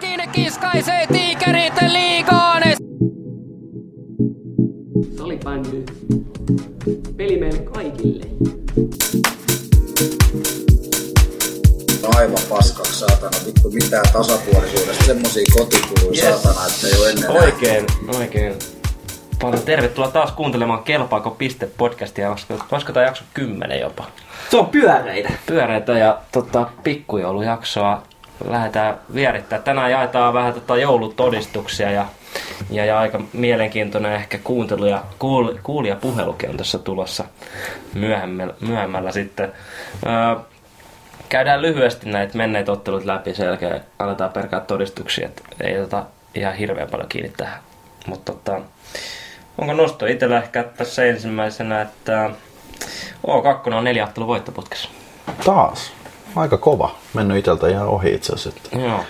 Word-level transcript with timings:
Todellakin 0.00 0.32
kiskaisee 0.32 1.06
tiikerit 1.06 1.74
liigaan. 1.88 2.62
Salibändy. 5.16 5.84
Peli 7.16 7.38
meille 7.38 7.58
kaikille. 7.58 8.24
aivan 12.16 12.38
paskaksi 12.48 12.98
saatana. 12.98 13.36
Vittu 13.46 13.70
mitään 13.70 14.04
tasapuolisuudesta. 14.12 15.04
Semmosia 15.04 15.44
kotikuluja 15.58 16.24
yes. 16.24 16.42
saatana, 16.42 16.66
että 16.66 16.86
ei 16.86 17.00
ole 17.00 17.10
ennen 17.10 17.30
Oikein, 17.30 17.86
oikein. 18.18 18.54
Paljon 19.42 19.62
tervetuloa 19.62 20.10
taas 20.10 20.32
kuuntelemaan 20.32 20.82
Kelpaako 20.82 21.30
piste 21.30 21.68
podcastia, 21.76 22.30
olisiko, 22.30 22.54
olisiko 22.72 22.92
tämä 22.92 23.06
jakso 23.06 23.24
10 23.34 23.80
jopa. 23.80 24.04
Se 24.50 24.56
on 24.56 24.66
pyöreitä. 24.66 25.32
Pyöreitä 25.46 25.92
ja 25.92 26.18
tota, 26.32 26.68
pikkujoulujaksoa 26.82 28.02
lähdetään 28.44 28.98
vierittämään. 29.14 29.64
Tänään 29.64 29.90
jaetaan 29.90 30.34
vähän 30.34 30.54
tota, 30.54 30.76
joulutodistuksia 30.76 31.90
ja, 31.90 32.06
ja, 32.70 32.84
ja 32.84 32.98
aika 32.98 33.20
mielenkiintoinen 33.32 34.12
ehkä 34.12 34.38
kuuntelu 34.38 34.86
ja 34.86 35.02
kuul, 35.18 35.54
kuulijapuhelukin 35.62 36.50
on 36.50 36.56
tässä 36.56 36.78
tulossa 36.78 37.24
myöhemmällä, 37.94 38.54
myöhemmällä 38.60 39.12
sitten. 39.12 39.52
Öö, 40.06 40.36
käydään 41.28 41.62
lyhyesti 41.62 42.08
näitä 42.08 42.38
menneitä 42.38 42.72
ottelut 42.72 43.04
läpi, 43.04 43.34
sen 43.34 43.46
jälkeen 43.46 43.80
aletaan 43.98 44.32
perkaa 44.32 44.60
todistuksia, 44.60 45.26
että 45.26 45.42
ei 45.60 45.74
tota 45.74 46.04
ihan 46.34 46.54
hirveän 46.54 46.90
paljon 46.90 47.08
kiinni 47.08 47.32
tähän. 47.36 47.60
Mutta 48.06 48.32
tota, 48.32 48.60
onko 49.58 49.72
nosto 49.72 50.06
itsellä 50.06 50.38
ehkä 50.38 50.62
tässä 50.62 51.04
ensimmäisenä, 51.04 51.82
että 51.82 52.30
O2 53.26 53.74
on 53.74 53.84
neljä 53.84 54.04
ottelun 54.04 54.28
voittoputkessa. 54.28 54.88
Taas. 55.44 55.95
Aika 56.36 56.56
kova. 56.56 56.94
Mennyt 57.14 57.38
iteltä 57.38 57.68
ihan 57.68 57.88
ohi 57.88 58.14
itse 58.14 58.32
asiassa. 58.32 58.78
Joo, 58.78 59.00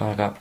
aika 0.00 0.32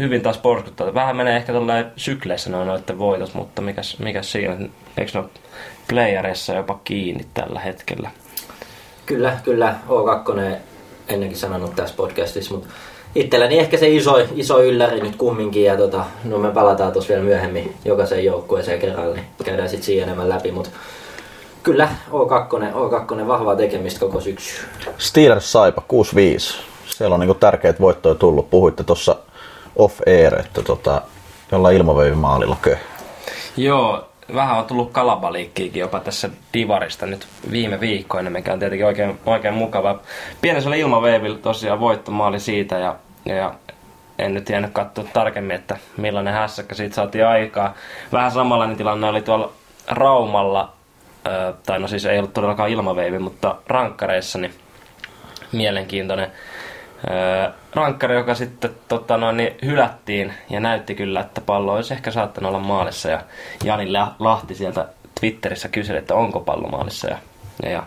hyvin 0.00 0.22
taas 0.22 0.38
porskuttaa. 0.38 0.94
Vähän 0.94 1.16
menee 1.16 1.36
ehkä 1.36 1.52
tolleen 1.52 1.92
sykleissä 1.96 2.50
noin 2.50 2.66
noiden 2.66 2.98
voitot, 2.98 3.34
mutta 3.34 3.62
mikäs, 3.62 3.98
mikäs 3.98 4.32
siinä, 4.32 4.56
eikö 4.98 5.10
ne 5.14 5.20
ole 5.20 5.28
playerissa 5.88 6.54
jopa 6.54 6.80
kiinni 6.84 7.26
tällä 7.34 7.60
hetkellä? 7.60 8.10
Kyllä, 9.06 9.38
kyllä. 9.44 9.74
O2 9.88 10.56
ennenkin 11.08 11.38
sanonut 11.38 11.76
tässä 11.76 11.94
podcastissa, 11.96 12.54
mutta 12.54 12.68
itselläni 13.14 13.58
ehkä 13.58 13.76
se 13.76 13.88
iso, 13.88 14.26
iso 14.34 14.62
ylläri 14.62 15.00
nyt 15.00 15.16
kumminkin 15.16 15.64
ja 15.64 15.76
tota, 15.76 16.04
no 16.24 16.38
me 16.38 16.50
palataan 16.50 16.92
tuossa 16.92 17.08
vielä 17.08 17.24
myöhemmin 17.24 17.76
jokaiseen 17.84 18.24
joukkueeseen 18.24 18.80
kerralla, 18.80 19.14
niin 19.14 19.26
käydään 19.44 19.68
sitten 19.68 19.86
siihen 19.86 20.04
enemmän 20.04 20.28
läpi, 20.28 20.52
mutta 20.52 20.70
kyllä 21.66 21.88
O2, 22.10 22.72
O2 22.72 23.26
vahvaa 23.26 23.56
tekemistä 23.56 24.00
koko 24.00 24.20
syksy. 24.20 24.66
Steelers 24.98 25.52
Saipa 25.52 25.82
6-5. 25.92 26.62
Siellä 26.86 27.14
on 27.14 27.20
niinku 27.20 27.34
tärkeät 27.34 27.80
voittoja 27.80 28.14
tullut. 28.14 28.50
Puhuitte 28.50 28.84
tuossa 28.84 29.16
off 29.76 30.00
air, 30.06 30.40
että 30.40 30.62
tota, 30.62 31.02
jollain 31.52 31.76
ilmaveivimaalilla 31.76 32.56
kö. 32.62 32.76
Joo, 33.56 34.08
vähän 34.34 34.58
on 34.58 34.64
tullut 34.64 34.92
kalabaliikkiikin 34.92 35.80
jopa 35.80 36.00
tässä 36.00 36.30
Divarista 36.54 37.06
nyt 37.06 37.26
viime 37.50 37.80
viikkoina, 37.80 38.30
mikä 38.30 38.52
on 38.52 38.58
tietenkin 38.58 38.86
oikein, 38.86 39.18
oikein 39.26 39.54
mukava. 39.54 40.00
Pienellä 40.40 40.76
ilmaveivillä 40.76 41.38
tosiaan 41.38 41.80
voittomaali 41.80 42.40
siitä 42.40 42.78
ja, 42.78 42.96
ja 43.24 43.54
en 44.18 44.34
nyt 44.34 44.48
jäänyt 44.48 44.72
katsoa 44.72 45.04
tarkemmin, 45.12 45.56
että 45.56 45.76
millainen 45.96 46.34
hässäkkä 46.34 46.74
siitä 46.74 46.94
saatiin 46.94 47.26
aikaa. 47.26 47.74
Vähän 48.12 48.32
samanlainen 48.32 48.76
tilanne 48.76 49.08
oli 49.08 49.22
tuolla 49.22 49.52
Raumalla, 49.88 50.75
tai 51.66 51.78
no 51.78 51.88
siis 51.88 52.04
ei 52.04 52.18
ollut 52.18 52.34
todellakaan 52.34 52.70
ilmaveivi, 52.70 53.18
mutta 53.18 53.56
rankkareissa, 53.66 54.38
niin 54.38 54.54
mielenkiintoinen 55.52 56.32
rankkari, 57.74 58.14
joka 58.14 58.34
sitten 58.34 58.70
tota 58.88 59.16
noin, 59.16 59.36
niin 59.36 59.54
hylättiin 59.64 60.34
ja 60.50 60.60
näytti 60.60 60.94
kyllä, 60.94 61.20
että 61.20 61.40
pallo 61.40 61.74
olisi 61.74 61.94
ehkä 61.94 62.10
saattanut 62.10 62.48
olla 62.48 62.58
maalissa. 62.58 63.08
Ja 63.08 63.20
Jani 63.64 63.92
Lahti 64.18 64.54
sieltä 64.54 64.88
Twitterissä 65.20 65.68
kyseli, 65.68 65.98
että 65.98 66.14
onko 66.14 66.40
pallo 66.40 66.68
maalissa. 66.68 67.08
Ja, 67.08 67.18
ja, 67.62 67.70
ja 67.70 67.82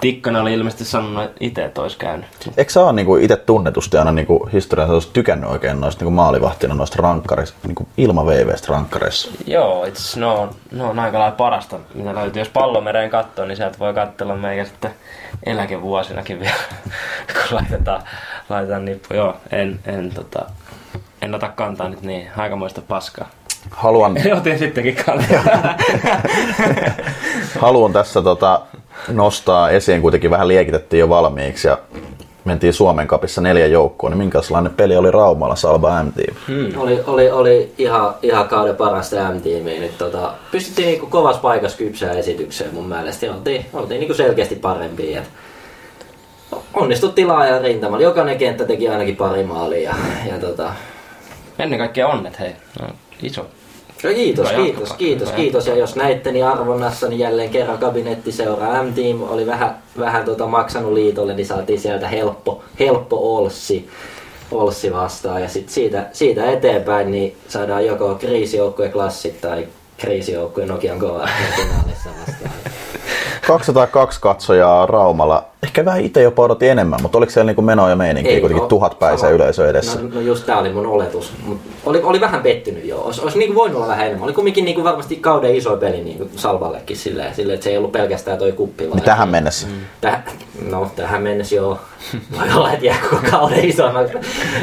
Tikkanen 0.00 0.42
oli 0.42 0.52
ilmeisesti 0.54 0.84
sanonut 0.84 1.30
itse, 1.40 1.64
että 1.64 1.82
olisi 1.82 1.98
käynyt. 1.98 2.26
Eikö 2.56 2.72
sä 2.72 2.84
ole 2.84 2.92
niinku 2.92 3.16
itse 3.16 3.36
tunnetusti 3.36 3.96
aina 3.96 4.12
niinku 4.12 4.48
historiassa 4.52 4.94
olisi 4.94 5.10
tykännyt 5.12 5.50
oikein 5.50 5.80
noista 5.80 6.04
niinku 6.04 6.10
maalivahtina 6.14 6.74
noista 6.74 7.02
rankkareista, 7.02 7.58
niinku 7.66 7.88
ilmaveiveistä 7.96 8.72
rankkareissa? 8.72 9.30
Joo, 9.46 9.84
itse 9.84 10.20
ne 10.20 10.26
on, 10.26 10.50
ne 10.72 10.84
on 10.84 10.98
aika 10.98 11.18
lailla 11.18 11.36
parasta, 11.36 11.78
mitä 11.94 12.14
löytyy. 12.14 12.40
Jos 12.40 12.48
pallomereen 12.48 13.10
katsoo, 13.10 13.44
niin 13.44 13.56
sieltä 13.56 13.78
voi 13.78 13.94
katsella 13.94 14.36
meikä 14.36 14.64
sitten 14.64 14.90
eläkevuosinakin 15.46 16.40
vielä, 16.40 16.54
kun 17.32 17.56
laitetaan, 17.56 18.02
laitetaan 18.48 18.84
nippu. 18.84 19.14
Joo, 19.14 19.36
en, 19.52 19.80
en, 19.86 20.10
tota, 20.14 20.46
en 21.22 21.34
ota 21.34 21.48
kantaa 21.48 21.88
nyt 21.88 22.02
niin, 22.02 22.28
aikamoista 22.36 22.82
paskaa. 22.82 23.28
Haluan... 23.70 24.16
Otin 24.36 24.58
sittenkin 24.58 24.96
kantaa. 24.96 25.74
Haluan 27.60 27.92
tässä 27.92 28.22
tota, 28.22 28.60
nostaa 29.08 29.70
esiin, 29.70 30.02
kuitenkin 30.02 30.30
vähän 30.30 30.48
liekitettiin 30.48 31.00
jo 31.00 31.08
valmiiksi 31.08 31.68
ja 31.68 31.78
mentiin 32.44 32.72
Suomen 32.72 33.06
kapissa 33.06 33.40
neljä 33.40 33.66
joukkoon, 33.66 34.10
niin 34.10 34.18
minkälainen 34.18 34.74
peli 34.74 34.96
oli 34.96 35.10
Raumalla 35.10 35.56
Salva 35.56 36.02
M-team? 36.02 36.36
Hmm. 36.48 36.80
Oli, 36.80 37.00
oli, 37.06 37.30
oli 37.30 37.72
ihan, 37.78 38.14
ihan 38.22 38.48
kauden 38.48 38.76
parasta 38.76 39.32
M-tiimiä. 39.32 39.80
Nyt 39.80 39.98
tota, 39.98 40.34
pystyttiin 40.50 40.88
niinku 40.88 41.06
kovassa 41.06 41.42
paikassa 41.42 41.78
kypsää 41.78 42.12
esitykseen 42.12 42.74
mun 42.74 42.88
mielestä 42.88 43.26
ja 43.26 43.32
oltiin, 43.32 43.66
oltiin 43.72 44.00
niinku 44.00 44.14
selkeästi 44.14 44.56
parempia. 44.56 45.20
Et 45.20 45.28
onnistuttiin 46.74 47.28
laajan 47.28 47.62
rintamalla. 47.62 48.04
Jokainen 48.04 48.38
kenttä 48.38 48.64
teki 48.64 48.88
ainakin 48.88 49.16
pari 49.16 49.44
maalia. 49.44 49.90
Ja, 49.90 50.32
ja 50.32 50.38
tota... 50.38 50.72
Ennen 51.58 51.78
kaikkea 51.78 52.08
onnet, 52.08 52.40
hei. 52.40 52.52
No, 52.80 52.88
iso 53.22 53.46
No 54.04 54.10
kiitos, 54.14 54.52
Hyvä 54.52 54.62
kiitos, 54.62 54.92
kiitos, 54.92 55.32
kiitos. 55.32 55.66
Ja 55.66 55.76
jos 55.76 55.96
näitte, 55.96 56.32
niin 56.32 56.46
arvonnassa 56.46 57.08
niin 57.08 57.18
jälleen 57.18 57.50
kerran 57.50 57.78
kabinettiseura 57.78 58.82
M-Team 58.82 59.22
oli 59.22 59.46
vähän, 59.46 59.78
vähän 59.98 60.24
tota 60.24 60.46
maksanut 60.46 60.92
liitolle, 60.92 61.34
niin 61.34 61.46
saatiin 61.46 61.80
sieltä 61.80 62.08
helppo, 62.08 62.62
helppo 62.78 63.36
Olssi, 63.36 63.88
Olssi 64.50 64.92
vastaan. 64.92 65.42
Ja 65.42 65.48
sit 65.48 65.68
siitä, 65.68 66.06
siitä 66.12 66.50
eteenpäin 66.50 67.10
niin 67.10 67.36
saadaan 67.48 67.86
joko 67.86 68.14
kriisijoukkue 68.14 68.88
klassit 68.88 69.40
tai 69.40 69.68
kriisijoukkue 69.98 70.66
Nokian 70.66 70.98
kova 70.98 71.28
finaalissa 71.56 72.10
vastaan. 72.26 72.54
202 73.46 74.20
katsojaa 74.20 74.86
Raumalla. 74.86 75.44
Ehkä 75.62 75.84
vähän 75.84 76.00
itse 76.00 76.22
jopa 76.22 76.42
odotin 76.42 76.70
enemmän, 76.70 77.02
mutta 77.02 77.18
oliko 77.18 77.32
siellä 77.32 77.46
niinku 77.46 77.62
menoa 77.62 77.90
ja 77.90 77.96
meininkiä 77.96 78.32
Ei, 78.32 78.40
kuitenkin 78.40 78.62
no, 78.62 78.68
tuhat 78.68 78.98
päiseen 78.98 79.32
yleisö 79.32 79.70
edessä? 79.70 80.00
No, 80.00 80.08
no 80.14 80.20
just 80.20 80.46
tää 80.46 80.58
oli 80.58 80.72
mun 80.72 80.86
oletus. 80.86 81.32
Mut 81.46 81.60
oli, 81.86 82.00
oli 82.02 82.20
vähän 82.20 82.42
pettynyt 82.42 82.84
jo. 82.84 83.00
Olisi, 83.00 83.20
olisi 83.20 83.38
niinku 83.38 83.54
voinut 83.54 83.76
olla 83.76 83.88
vähän 83.88 84.06
enemmän. 84.06 84.24
Oli 84.24 84.32
kumminkin 84.32 84.64
niinku 84.64 84.84
varmasti 84.84 85.16
kauden 85.16 85.54
iso 85.54 85.76
peli 85.76 86.04
niinku 86.04 86.28
Salvallekin 86.36 86.96
silleen, 86.96 87.34
silleen, 87.34 87.54
että 87.54 87.64
se 87.64 87.70
ei 87.70 87.76
ollut 87.76 87.92
pelkästään 87.92 88.38
toi 88.38 88.52
kuppi. 88.52 88.86
Niin 88.86 89.02
tähän 89.02 89.28
mennessä? 89.28 89.66
Mm. 89.66 89.72
Täh, 90.00 90.22
no 90.70 90.90
tähän 90.96 91.22
mennessä 91.22 91.54
joo. 91.54 91.78
Voi 92.38 92.48
olla, 92.56 92.72
että 92.72 92.86
jää 92.86 92.98
koko 93.10 93.22
kauden 93.30 93.64
isoimmaksi 93.64 94.14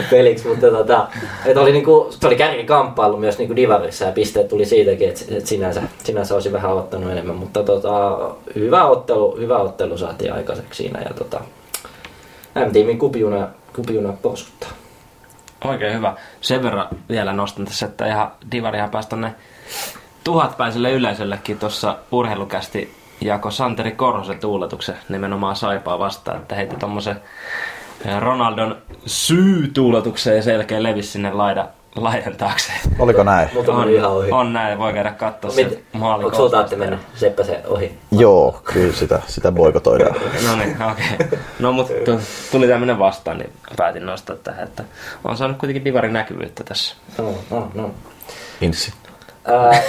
peliksi, 0.09 0.47
mutta 0.47 0.67
tota, 0.69 1.07
et 1.45 1.57
oli 1.57 1.71
niinku, 1.71 2.07
se 2.09 2.27
oli 2.27 2.35
kärkikamppailu 2.35 3.17
myös 3.17 3.37
niinku 3.37 3.55
Divarissa 3.55 4.05
ja 4.05 4.11
pisteet 4.11 4.47
tuli 4.47 4.65
siitäkin, 4.65 5.09
että 5.09 5.25
et 5.29 5.47
sinänsä, 5.47 5.81
sinänsä 6.03 6.33
olisi 6.33 6.51
vähän 6.51 6.71
ottanut 6.71 7.11
enemmän, 7.11 7.35
mutta 7.35 7.63
tota, 7.63 8.19
hyvä 8.55 8.85
ottelu, 8.85 9.37
hyvä 9.39 9.57
ottelu 9.57 9.97
saatiin 9.97 10.33
aikaiseksi 10.33 10.83
siinä 10.83 11.01
ja 11.01 11.13
tota, 11.13 11.41
M-tiimin 12.55 12.99
kupiuna, 12.99 13.47
kupiuna 13.75 14.13
porskuttaa. 14.21 14.69
Oikein 15.65 15.93
hyvä. 15.93 16.15
Sen 16.41 16.63
verran 16.63 16.87
vielä 17.09 17.33
nostan 17.33 17.65
tässä, 17.65 17.85
että 17.85 18.07
ihan 18.07 18.31
Divarihan 18.51 18.89
pääsi 18.89 19.09
tonne 19.09 19.35
tuhatpäiselle 20.23 20.91
yleisöllekin 20.91 21.59
tuossa 21.59 21.95
urheilukästi 22.11 22.93
jako 23.21 23.51
Santeri 23.51 23.91
Korhosen 23.91 24.39
tuuletuksen 24.39 24.95
nimenomaan 25.09 25.55
Saipaa 25.55 25.99
vastaan, 25.99 26.37
että 26.37 26.55
heitti 26.55 26.75
tommosen 26.75 27.21
Ronaldon 28.19 28.77
syy-tuuletuksen 29.05 30.35
ja 30.35 30.43
selkeä 30.43 30.83
levisi 30.83 31.11
sinne 31.11 31.31
laida, 31.31 31.67
laidan 31.95 32.35
taakse. 32.35 32.71
Oliko 32.99 33.23
näin? 33.23 33.49
Mutta 33.53 33.71
on, 33.71 33.89
ihan 33.89 34.11
ohi. 34.11 34.31
On 34.31 34.53
näin, 34.53 34.77
voi 34.77 34.93
käydä 34.93 35.11
katsoa 35.11 35.51
se 35.51 35.79
maalin 35.93 36.25
Onko 36.25 36.37
sulta 36.37 36.59
Atte 36.59 36.75
mennyt 36.75 36.99
Seppä 37.15 37.43
se 37.43 37.61
ohi? 37.67 37.99
Joo, 38.11 38.61
kyllä 38.63 38.93
sitä, 38.93 39.21
sitä 39.27 39.51
boikotoidaan. 39.51 40.15
no 40.47 40.55
niin, 40.55 40.77
okei. 40.91 41.05
Okay. 41.25 41.39
No 41.59 41.71
mutta 41.71 41.93
tuli 42.51 42.67
tämmönen 42.67 42.99
vastaan, 42.99 43.37
niin 43.37 43.49
päätin 43.77 44.05
nostaa 44.05 44.35
tähän, 44.35 44.63
että 44.63 44.83
on 45.23 45.37
saanut 45.37 45.57
kuitenkin 45.57 45.85
divarin 45.85 46.13
näkyvyyttä 46.13 46.63
tässä. 46.63 46.95
No, 47.17 47.33
no, 47.51 47.71
no. 47.73 47.91
Insi. 48.61 48.93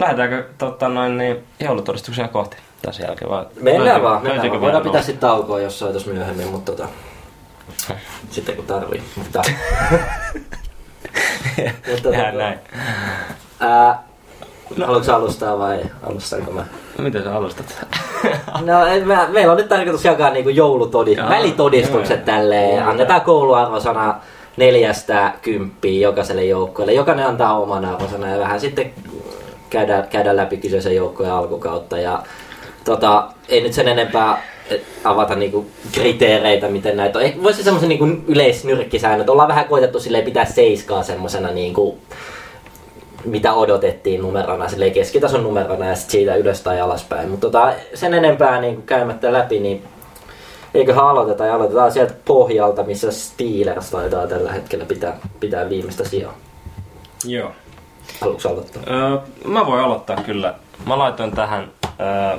Lähdetäänkö 0.00 0.44
tota, 0.58 0.88
noin, 0.88 1.18
niin, 1.18 1.44
joulutodistuksia 1.60 2.28
kohti 2.28 2.56
tässä 2.82 3.02
jälkeen 3.02 3.30
vai? 3.30 3.46
Mennään 3.60 4.02
vaan, 4.02 4.22
mennään 4.22 4.50
vaan. 4.50 4.60
Voidaan 4.60 4.82
pitää 4.82 5.02
sitten 5.02 5.20
taukoa 5.20 5.60
jossain 5.60 5.92
tuossa 5.92 6.10
myöhemmin, 6.10 6.48
mutta 6.48 6.72
tota, 6.72 6.88
sitten 8.30 8.56
kun 8.56 8.66
tarvii. 8.66 9.02
Mutta, 9.16 9.42
mutta 11.90 12.02
tota, 12.02 12.32
näin. 12.32 12.58
Ää, 13.60 14.02
no. 14.76 14.86
Haluatko 14.86 15.12
alustaa 15.12 15.58
vai 15.58 15.80
alustanko 16.02 16.52
mä? 16.52 16.64
No, 16.98 17.04
miten 17.04 17.24
sä 17.24 17.36
alustat? 17.36 17.66
No, 18.60 18.86
en 18.86 19.06
mä, 19.06 19.28
meillä 19.28 19.52
on 19.52 19.56
nyt 19.56 19.68
tarkoitus 19.68 20.04
jakaa 20.04 20.30
niinku 20.30 20.50
joulutodistukset, 20.50 21.30
Jaa, 21.30 21.38
välitodistukset 21.38 22.16
joo. 22.16 22.26
tälleen. 22.26 22.84
Annetaan 22.84 23.20
kouluarvosana 23.20 24.20
neljästä 24.56 25.32
kymppiä 25.42 26.08
jokaiselle 26.08 26.44
joukkueelle. 26.44 26.92
Jokainen 26.92 27.26
antaa 27.26 27.58
oman 27.58 27.84
arvosana 27.84 28.28
ja 28.28 28.38
vähän 28.38 28.60
sitten 28.60 28.92
käydään, 29.70 30.08
käydään 30.08 30.36
läpi 30.36 30.56
kyseisen 30.56 30.96
joukkueen 30.96 31.32
alkukautta. 31.32 31.98
Ja 31.98 32.22
tota, 32.84 33.30
ei 33.48 33.60
nyt 33.60 33.72
sen 33.72 33.88
enempää 33.88 34.42
avata 35.04 35.34
niinku 35.34 35.66
kriteereitä, 35.92 36.68
miten 36.68 36.96
näitä 36.96 37.18
on. 37.18 37.24
Ehkä 37.24 37.42
voisi 37.42 37.62
semmoisen 37.62 37.88
niinku 37.88 38.08
yleisnyrkkisäännöt. 38.26 39.28
Ollaan 39.28 39.48
vähän 39.48 39.64
koitettu 39.64 40.00
silleen 40.00 40.24
pitää 40.24 40.44
seiskaa 40.44 41.02
semmoisena 41.02 41.50
niinku, 41.50 41.98
mitä 43.24 43.52
odotettiin 43.52 44.22
numerona, 44.22 44.66
keskitason 44.94 45.42
numerona 45.42 45.86
ja 45.86 45.94
sit 45.94 46.10
siitä 46.10 46.36
ylös 46.36 46.60
tai 46.60 46.80
alaspäin. 46.80 47.28
Mutta 47.28 47.46
tota, 47.46 47.72
sen 47.94 48.14
enempää 48.14 48.60
niin 48.60 48.82
käymättä 48.82 49.32
läpi, 49.32 49.60
niin 49.60 49.82
eiköhän 50.74 51.08
aloiteta 51.08 51.46
ja 51.46 51.54
aloitetaan 51.54 51.92
sieltä 51.92 52.14
pohjalta, 52.24 52.82
missä 52.82 53.12
Steelers 53.12 53.90
taitaa 53.90 54.26
tällä 54.26 54.52
hetkellä 54.52 54.84
pitää, 54.84 55.18
pitää 55.40 55.68
viimeistä 55.68 56.04
sijaa. 56.04 56.38
Joo. 57.24 57.50
Haluatko 58.20 58.48
aloittaa? 58.48 58.82
Öö, 58.90 59.18
mä 59.44 59.66
voin 59.66 59.84
aloittaa 59.84 60.16
kyllä. 60.16 60.54
Mä 60.86 60.98
laitoin 60.98 61.32
tähän... 61.32 61.70
Öö, 62.00 62.38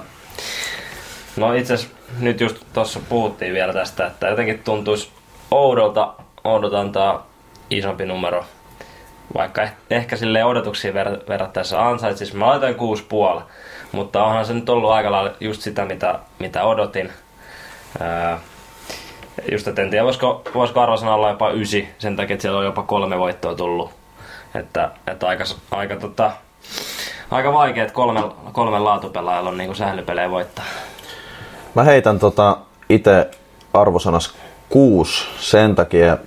no 1.37 1.53
itse 1.53 1.75
nyt 2.19 2.41
just 2.41 2.57
tuossa 2.73 2.99
puhuttiin 3.09 3.53
vielä 3.53 3.73
tästä, 3.73 4.07
että 4.07 4.27
jotenkin 4.27 4.59
tuntuisi 4.63 5.09
oudolta, 5.51 6.13
oudolta 6.43 6.79
antaa 6.79 7.27
isompi 7.69 8.05
numero. 8.05 8.43
Vaikka 9.37 9.65
eh- 9.65 9.69
ehkä 9.89 10.15
sille 10.15 10.43
odotuksiin 10.45 10.93
ver- 10.93 11.29
verrattaessa 11.29 11.87
ansaitsisi. 11.89 12.35
Mä 12.35 12.47
laitoin 12.47 12.75
6,5. 13.37 13.41
Mutta 13.91 14.23
onhan 14.23 14.45
se 14.45 14.53
nyt 14.53 14.69
ollut 14.69 14.91
aika 14.91 15.11
lailla 15.11 15.31
just 15.39 15.61
sitä, 15.61 15.85
mitä, 15.85 16.19
mitä 16.39 16.63
odotin. 16.63 17.11
Öö, 18.01 18.37
just, 19.51 19.67
että 19.67 19.81
en 19.81 19.89
tiedä, 19.89 20.05
voisiko, 20.05 20.41
voisiko 20.55 20.81
arvosana 20.81 21.13
olla 21.15 21.29
jopa 21.29 21.49
9, 21.49 21.81
sen 21.99 22.15
takia, 22.15 22.33
että 22.33 22.41
siellä 22.41 22.59
on 22.59 22.65
jopa 22.65 22.83
kolme 22.83 23.19
voittoa 23.19 23.55
tullut. 23.55 24.00
Että, 24.55 24.91
että 25.07 25.27
aika, 25.27 25.43
aika, 25.71 25.95
tota, 25.95 26.31
aika 27.31 27.53
vaikea, 27.53 27.83
että 27.83 27.93
kolme, 27.93 28.21
kolmen 28.51 28.83
laatupelaajalla 28.83 29.49
on 29.49 29.57
niinku 29.57 29.75
sählypelejä 29.75 30.31
voittaa. 30.31 30.65
Mä 31.75 31.83
heitän 31.83 32.19
tota 32.19 32.57
itse 32.89 33.31
arvosanas 33.73 34.35
6 34.69 35.27
sen 35.39 35.75
takia. 35.75 36.17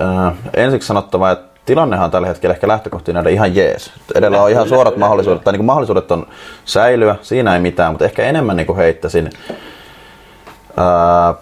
Ää, 0.00 0.32
ensiksi 0.54 0.86
sanottava, 0.86 1.30
että 1.30 1.60
tilannehan 1.66 2.10
tällä 2.10 2.26
hetkellä 2.26 2.54
ehkä 2.54 2.68
lähtökohtiin 2.68 3.14
nähdä 3.14 3.30
ihan 3.30 3.56
jees. 3.56 3.92
Edellä 4.14 4.42
on 4.42 4.50
ihan 4.50 4.68
suorat 4.68 4.96
mahdollisuudet, 4.96 5.44
tai 5.44 5.52
niin 5.52 5.64
mahdollisuudet 5.64 6.10
on 6.10 6.26
säilyä, 6.64 7.16
siinä 7.22 7.54
ei 7.54 7.60
mitään, 7.60 7.92
mutta 7.92 8.04
ehkä 8.04 8.22
enemmän 8.22 8.56
niin 8.56 8.76
heittäisin 8.76 9.30
ää, 10.76 11.34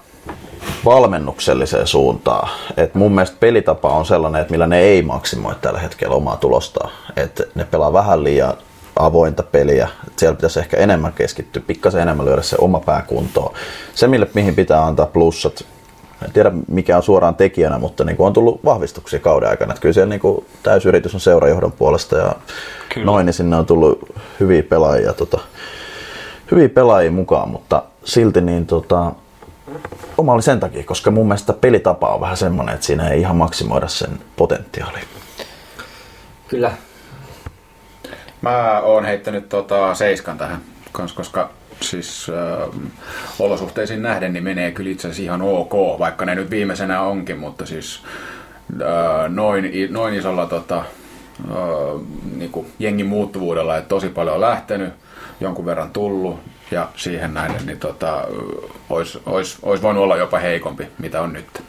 valmennukselliseen 0.85 1.87
suuntaan. 1.87 2.49
Et 2.77 2.95
mun 2.95 3.13
mielestä 3.13 3.37
pelitapa 3.41 3.89
on 3.89 4.07
sellainen, 4.07 4.41
että 4.41 4.51
millä 4.51 4.67
ne 4.67 4.79
ei 4.81 5.03
maksimoi 5.03 5.55
tällä 5.61 5.79
hetkellä 5.79 6.15
omaa 6.15 6.37
tulostaan. 6.37 6.91
Et 7.17 7.43
ne 7.55 7.65
pelaa 7.65 7.93
vähän 7.93 8.25
liian 8.25 8.55
avointa 8.97 9.43
peliä. 9.43 9.89
Et 10.07 10.19
siellä 10.19 10.37
pitäisi 10.37 10.61
ehkä 10.61 10.77
enemmän 10.77 11.13
keskittyä, 11.13 11.63
pikkasen 11.67 12.03
enemmän 12.03 12.27
lyödä 12.27 12.43
se 12.43 12.57
oma 12.61 12.81
pää 12.81 13.03
kuntoon. 13.03 13.55
Se, 13.95 14.09
mille, 14.09 14.29
mihin 14.35 14.55
pitää 14.55 14.85
antaa 14.85 15.07
plussat, 15.07 15.65
en 16.25 16.33
tiedä 16.33 16.53
mikä 16.69 16.97
on 16.97 17.03
suoraan 17.03 17.35
tekijänä, 17.35 17.79
mutta 17.79 18.05
niin 18.05 18.17
kuin 18.17 18.27
on 18.27 18.33
tullut 18.33 18.65
vahvistuksia 18.65 19.21
kauden 19.21 19.49
aikana. 19.49 19.73
Että 19.73 19.83
kyllä 19.83 19.93
siellä 19.93 20.11
niin 20.11 20.21
kuin 20.21 20.47
täysyritys 20.63 21.15
on 21.15 21.21
seurajohdon 21.21 21.73
puolesta 21.73 22.17
ja 22.17 22.35
Kyllä. 22.95 23.07
noin, 23.07 23.27
niin 23.27 23.35
sinne 23.35 23.57
on 23.57 23.67
tullut 23.67 23.99
hyviä 24.41 24.63
pelaajia, 24.63 25.13
tota, 25.13 25.39
hyviä 26.51 26.69
pelaajia 26.69 27.13
mukaan, 27.13 27.49
mutta 27.49 27.83
silti 28.05 28.41
niin 28.41 28.67
tota, 28.67 29.13
oma 30.23 30.33
oli 30.33 30.43
sen 30.43 30.61
takia, 30.61 30.85
koska 30.85 31.11
mun 31.11 31.29
mielestä 31.29 31.53
pelitapa 31.53 32.09
on 32.09 32.21
vähän 32.21 32.37
semmoinen, 32.37 32.75
että 32.75 32.87
siinä 32.87 33.09
ei 33.09 33.21
ihan 33.21 33.37
maksimoida 33.37 33.89
sen 33.89 34.11
potentiaalia. 34.37 35.03
Kyllä. 36.49 36.73
Mä 38.41 38.81
oon 38.81 39.05
heittänyt 39.05 39.49
tota 39.49 39.95
seiskan 39.95 40.39
tähän, 40.39 40.61
kans, 40.93 41.13
koska 41.13 41.51
siis 41.81 42.27
äh, 42.31 42.69
olosuhteisiin 43.39 44.03
nähden 44.03 44.33
niin 44.33 44.45
menee 44.45 44.71
kyllä 44.71 44.91
itse 44.91 45.09
asiassa 45.09 45.23
ihan 45.23 45.43
ok, 45.43 45.99
vaikka 45.99 46.25
ne 46.25 46.35
nyt 46.35 46.51
viimeisenä 46.51 47.03
onkin, 47.03 47.39
mutta 47.39 47.67
siis 47.67 48.03
äh, 48.83 49.29
noin, 49.29 49.73
noin 49.91 50.15
isolla 50.15 50.47
tota, 50.47 50.79
äh, 50.79 50.85
niinku 52.37 52.67
jengin 52.79 53.07
muuttuvuudella, 53.07 53.77
että 53.77 53.89
tosi 53.89 54.09
paljon 54.09 54.35
on 54.35 54.41
lähtenyt, 54.41 54.93
jonkun 55.41 55.67
verran 55.67 55.91
tullut 55.91 56.41
ja 56.73 56.89
siihen 56.97 57.35
nähden 57.35 57.67
niin 57.67 57.79
tota, 57.79 58.25
olisi 58.91 59.21
ois, 59.27 59.59
ois 59.63 59.83
voinut 59.83 60.03
olla 60.03 60.17
jopa 60.17 60.39
heikompi, 60.39 60.89
mitä 60.99 61.21
on 61.21 61.33
nyt. 61.33 61.63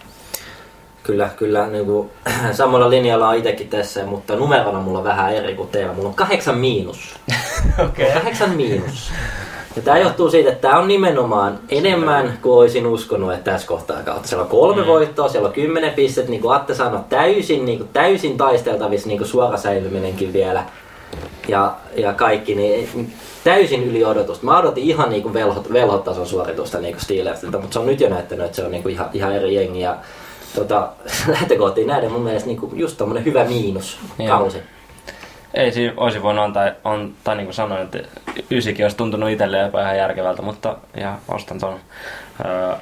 Kyllä, 1.04 1.30
kyllä. 1.36 1.68
Niin 1.68 1.86
kuin, 1.86 2.12
samalla 2.52 2.90
linjalla 2.90 3.30
on 3.30 3.36
itsekin 3.36 3.70
tässä, 3.70 4.06
mutta 4.06 4.36
numerona 4.36 4.80
mulla 4.80 4.98
on 4.98 5.04
vähän 5.04 5.34
eri 5.34 5.56
kuin 5.56 5.70
teillä. 5.70 5.94
Mulla 5.94 6.10
on 6.10 6.16
kahdeksan 6.16 6.58
miinus. 6.58 7.16
Okay. 7.90 8.14
Kahdeksan 8.14 8.50
miinus. 8.50 9.12
Ja 9.76 9.82
tämä 9.82 9.98
johtuu 9.98 10.30
siitä, 10.30 10.50
että 10.50 10.62
tämä 10.62 10.80
on 10.80 10.88
nimenomaan 10.88 11.60
enemmän 11.70 12.38
kuin 12.42 12.54
olisin 12.54 12.88
uskonut, 12.88 13.34
että 13.34 13.52
tässä 13.52 13.68
kohtaa 13.68 14.04
kautta. 14.04 14.28
Siellä 14.28 14.44
on 14.44 14.50
kolme 14.50 14.82
mm. 14.82 14.88
voittoa, 14.88 15.30
siellä 15.30 15.48
on 15.48 15.54
kymmenen 15.54 15.94
pistettä, 15.94 16.32
niin 16.32 16.42
kuin 16.42 16.56
Atte 16.56 16.74
sanoi, 16.74 17.00
täysin, 17.10 17.66
niin 17.66 17.78
kuin, 17.78 17.90
täysin 17.94 18.38
taisteltavissa 18.38 19.08
niin 19.08 19.18
kuin 19.18 19.28
suora 19.28 19.58
säilyminenkin 19.58 20.34
vielä. 20.34 20.64
Ja, 21.48 21.76
ja 21.96 22.14
kaikki, 22.14 22.56
niin 22.56 23.14
täysin 23.44 23.84
yli 23.84 24.06
odotusta. 24.06 24.46
Mä 24.46 24.60
odotin 24.60 24.84
ihan 24.84 25.10
niin 25.10 25.24
kuin 25.24 25.34
velhot, 25.34 25.74
velhotason 25.74 26.28
suoritusta 26.28 26.80
niin 26.80 26.94
kuin 26.94 27.04
Steelersiltä, 27.04 27.58
mutta 27.58 27.74
se 27.74 27.80
on 27.80 27.86
nyt 27.86 28.02
jo 28.02 28.10
näyttänyt, 28.10 28.46
että 28.46 28.56
se 28.56 28.66
on 28.66 28.72
niin 28.72 28.84
kuin 28.84 28.94
ihan, 28.94 29.10
ihan 29.14 29.36
eri 29.36 29.56
jengi. 29.56 29.80
Ja, 29.80 29.98
tota, 30.56 30.90
lähtökohtiin 31.40 31.88
näiden 31.88 32.12
mun 32.12 32.22
mielestä 32.22 32.48
niin 32.48 32.60
kuin 32.60 32.80
just 32.80 32.98
tommonen 32.98 33.26
hyvä 33.26 33.46
miinus 33.46 34.00
Joo. 34.20 34.38
kausi. 34.38 34.58
Ei 35.54 35.72
siinä 35.72 35.94
olisi 35.98 36.24
voinut 36.24 36.44
antaa, 36.44 36.72
on, 36.84 37.14
tai 37.24 37.36
niin 37.36 37.46
kuin 37.46 37.54
sanoin, 37.54 37.82
että 37.82 38.00
ysikin 38.52 38.86
olisi 38.86 38.98
tuntunut 38.98 39.30
itselleen 39.30 39.66
jopa 39.66 39.82
ihan 39.82 39.98
järkevältä, 39.98 40.42
mutta 40.42 40.78
ja 40.98 41.18
ostan 41.28 41.60
ton. 41.60 41.80
Öö, 42.46 42.76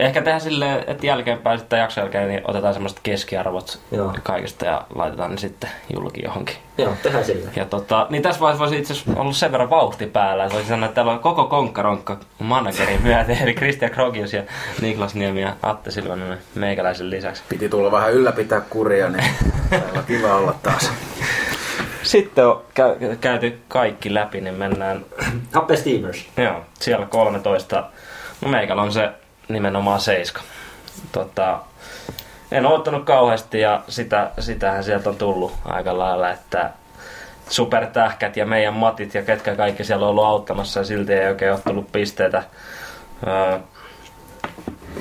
ehkä 0.00 0.20
tehdään 0.20 0.40
silleen, 0.40 0.84
että 0.86 1.06
jälkeenpäin 1.06 1.58
sitten 1.58 1.78
jakson 1.78 2.02
jälkeen 2.02 2.28
niin 2.28 2.40
otetaan 2.44 2.74
semmoiset 2.74 3.00
keskiarvot 3.02 3.80
Joo. 3.92 4.12
kaikista 4.22 4.66
ja 4.66 4.86
laitetaan 4.94 5.30
ne 5.30 5.36
sitten 5.36 5.70
julki 5.94 6.22
johonkin. 6.24 6.56
Joo, 6.78 6.94
tehdään 7.02 7.24
sillä. 7.24 7.50
Ja 7.56 7.64
tota, 7.64 8.06
niin 8.10 8.22
tässä 8.22 8.40
vaiheessa 8.40 8.60
voisi 8.60 8.78
itse 8.78 8.92
asiassa 8.92 9.20
ollut 9.20 9.36
sen 9.36 9.52
verran 9.52 9.70
vauhti 9.70 10.06
päällä, 10.06 10.44
että 10.44 10.54
voisi 10.54 10.68
sanoa, 10.68 10.86
että 10.86 10.94
täällä 10.94 11.12
on 11.12 11.18
koko 11.18 11.44
konkkaronkka 11.44 12.16
managerin 12.38 13.02
myötä, 13.02 13.36
eli 13.42 13.54
Christian 13.54 13.90
Krogius 13.90 14.32
ja 14.32 14.42
Niklas 14.80 15.14
Niemi 15.14 15.42
ja 15.42 15.56
Atte 15.62 15.90
Silvanen 15.90 16.38
meikäläisen 16.54 17.10
lisäksi. 17.10 17.42
Piti 17.48 17.68
tulla 17.68 17.92
vähän 17.92 18.12
ylläpitää 18.12 18.60
kuria, 18.60 19.08
niin 19.08 19.24
täällä 19.70 19.98
on 19.98 20.04
kiva 20.06 20.34
olla 20.36 20.54
taas. 20.62 20.92
Sitten 22.02 22.46
on 22.46 22.62
käy, 22.74 23.16
käyty 23.20 23.58
kaikki 23.68 24.14
läpi, 24.14 24.40
niin 24.40 24.54
mennään 24.54 25.04
Happe 25.52 25.76
Stevers. 25.76 26.28
Joo, 26.36 26.60
siellä 26.80 27.06
13. 27.06 27.84
No 28.40 28.48
meikällä 28.48 28.82
on 28.82 28.92
se 28.92 29.10
nimenomaan 29.52 30.00
seiska. 30.00 30.40
Tota, 31.12 31.58
en 32.52 32.66
ottanut 32.66 33.04
kauheasti 33.04 33.60
ja 33.60 33.82
sitä, 33.88 34.30
sitähän 34.38 34.84
sieltä 34.84 35.10
on 35.10 35.16
tullut 35.16 35.52
aika 35.64 35.98
lailla, 35.98 36.30
että 36.30 36.70
supertähkät 37.48 38.36
ja 38.36 38.46
meidän 38.46 38.74
matit 38.74 39.14
ja 39.14 39.22
ketkä 39.22 39.56
kaikki 39.56 39.84
siellä 39.84 40.04
on 40.04 40.10
ollut 40.10 40.24
auttamassa 40.24 40.80
ja 40.80 40.84
silti 40.84 41.12
ei 41.12 41.28
oikein 41.28 41.52
ole 41.52 41.60
tullut 41.60 41.92
pisteitä. 41.92 42.42
Öö, 43.26 43.58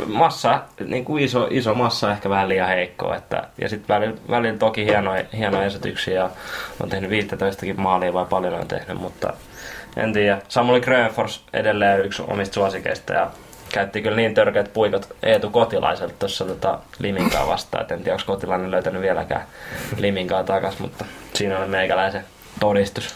massa, 0.05 0.61
niin 0.85 1.05
kuin 1.05 1.23
iso, 1.23 1.47
iso 1.51 1.73
massa 1.73 2.11
ehkä 2.11 2.29
vähän 2.29 2.49
liian 2.49 2.67
heikko. 2.67 3.13
Että, 3.13 3.43
ja 3.61 3.69
sitten 3.69 3.95
välillä, 3.95 4.17
välillä 4.29 4.57
toki 4.57 4.85
hienoja, 4.85 5.23
hienoja 5.37 5.65
esityksiä 5.65 6.13
ja 6.13 6.29
on 6.83 6.89
tehnyt 6.89 7.09
15 7.09 7.65
maalia 7.77 8.13
vai 8.13 8.25
paljon 8.25 8.53
on 8.53 8.67
tehnyt, 8.67 8.97
mutta 8.97 9.33
en 9.97 10.13
tiedä. 10.13 10.41
Samuli 10.47 10.81
Grönfors 10.81 11.43
edelleen 11.53 12.05
yksi 12.05 12.23
omista 12.27 12.53
suosikeista 12.53 13.13
ja 13.13 13.31
käytti 13.73 14.01
kyllä 14.01 14.15
niin 14.15 14.33
törkeät 14.33 14.73
puikot 14.73 15.15
Eetu 15.23 15.49
Kotilaiselta 15.49 16.13
tuossa 16.19 16.45
tota 16.45 16.79
Liminkaa 16.99 17.47
vastaan, 17.47 17.83
et 17.83 17.91
en 17.91 18.03
tiedä 18.03 18.13
onko 18.13 18.33
Kotilainen 18.33 18.71
löytänyt 18.71 19.01
vieläkään 19.01 19.45
Liminkaa 19.97 20.43
takas, 20.43 20.79
mutta 20.79 21.05
siinä 21.33 21.59
on 21.59 21.69
meikäläisen 21.69 22.25
todistus. 22.59 23.15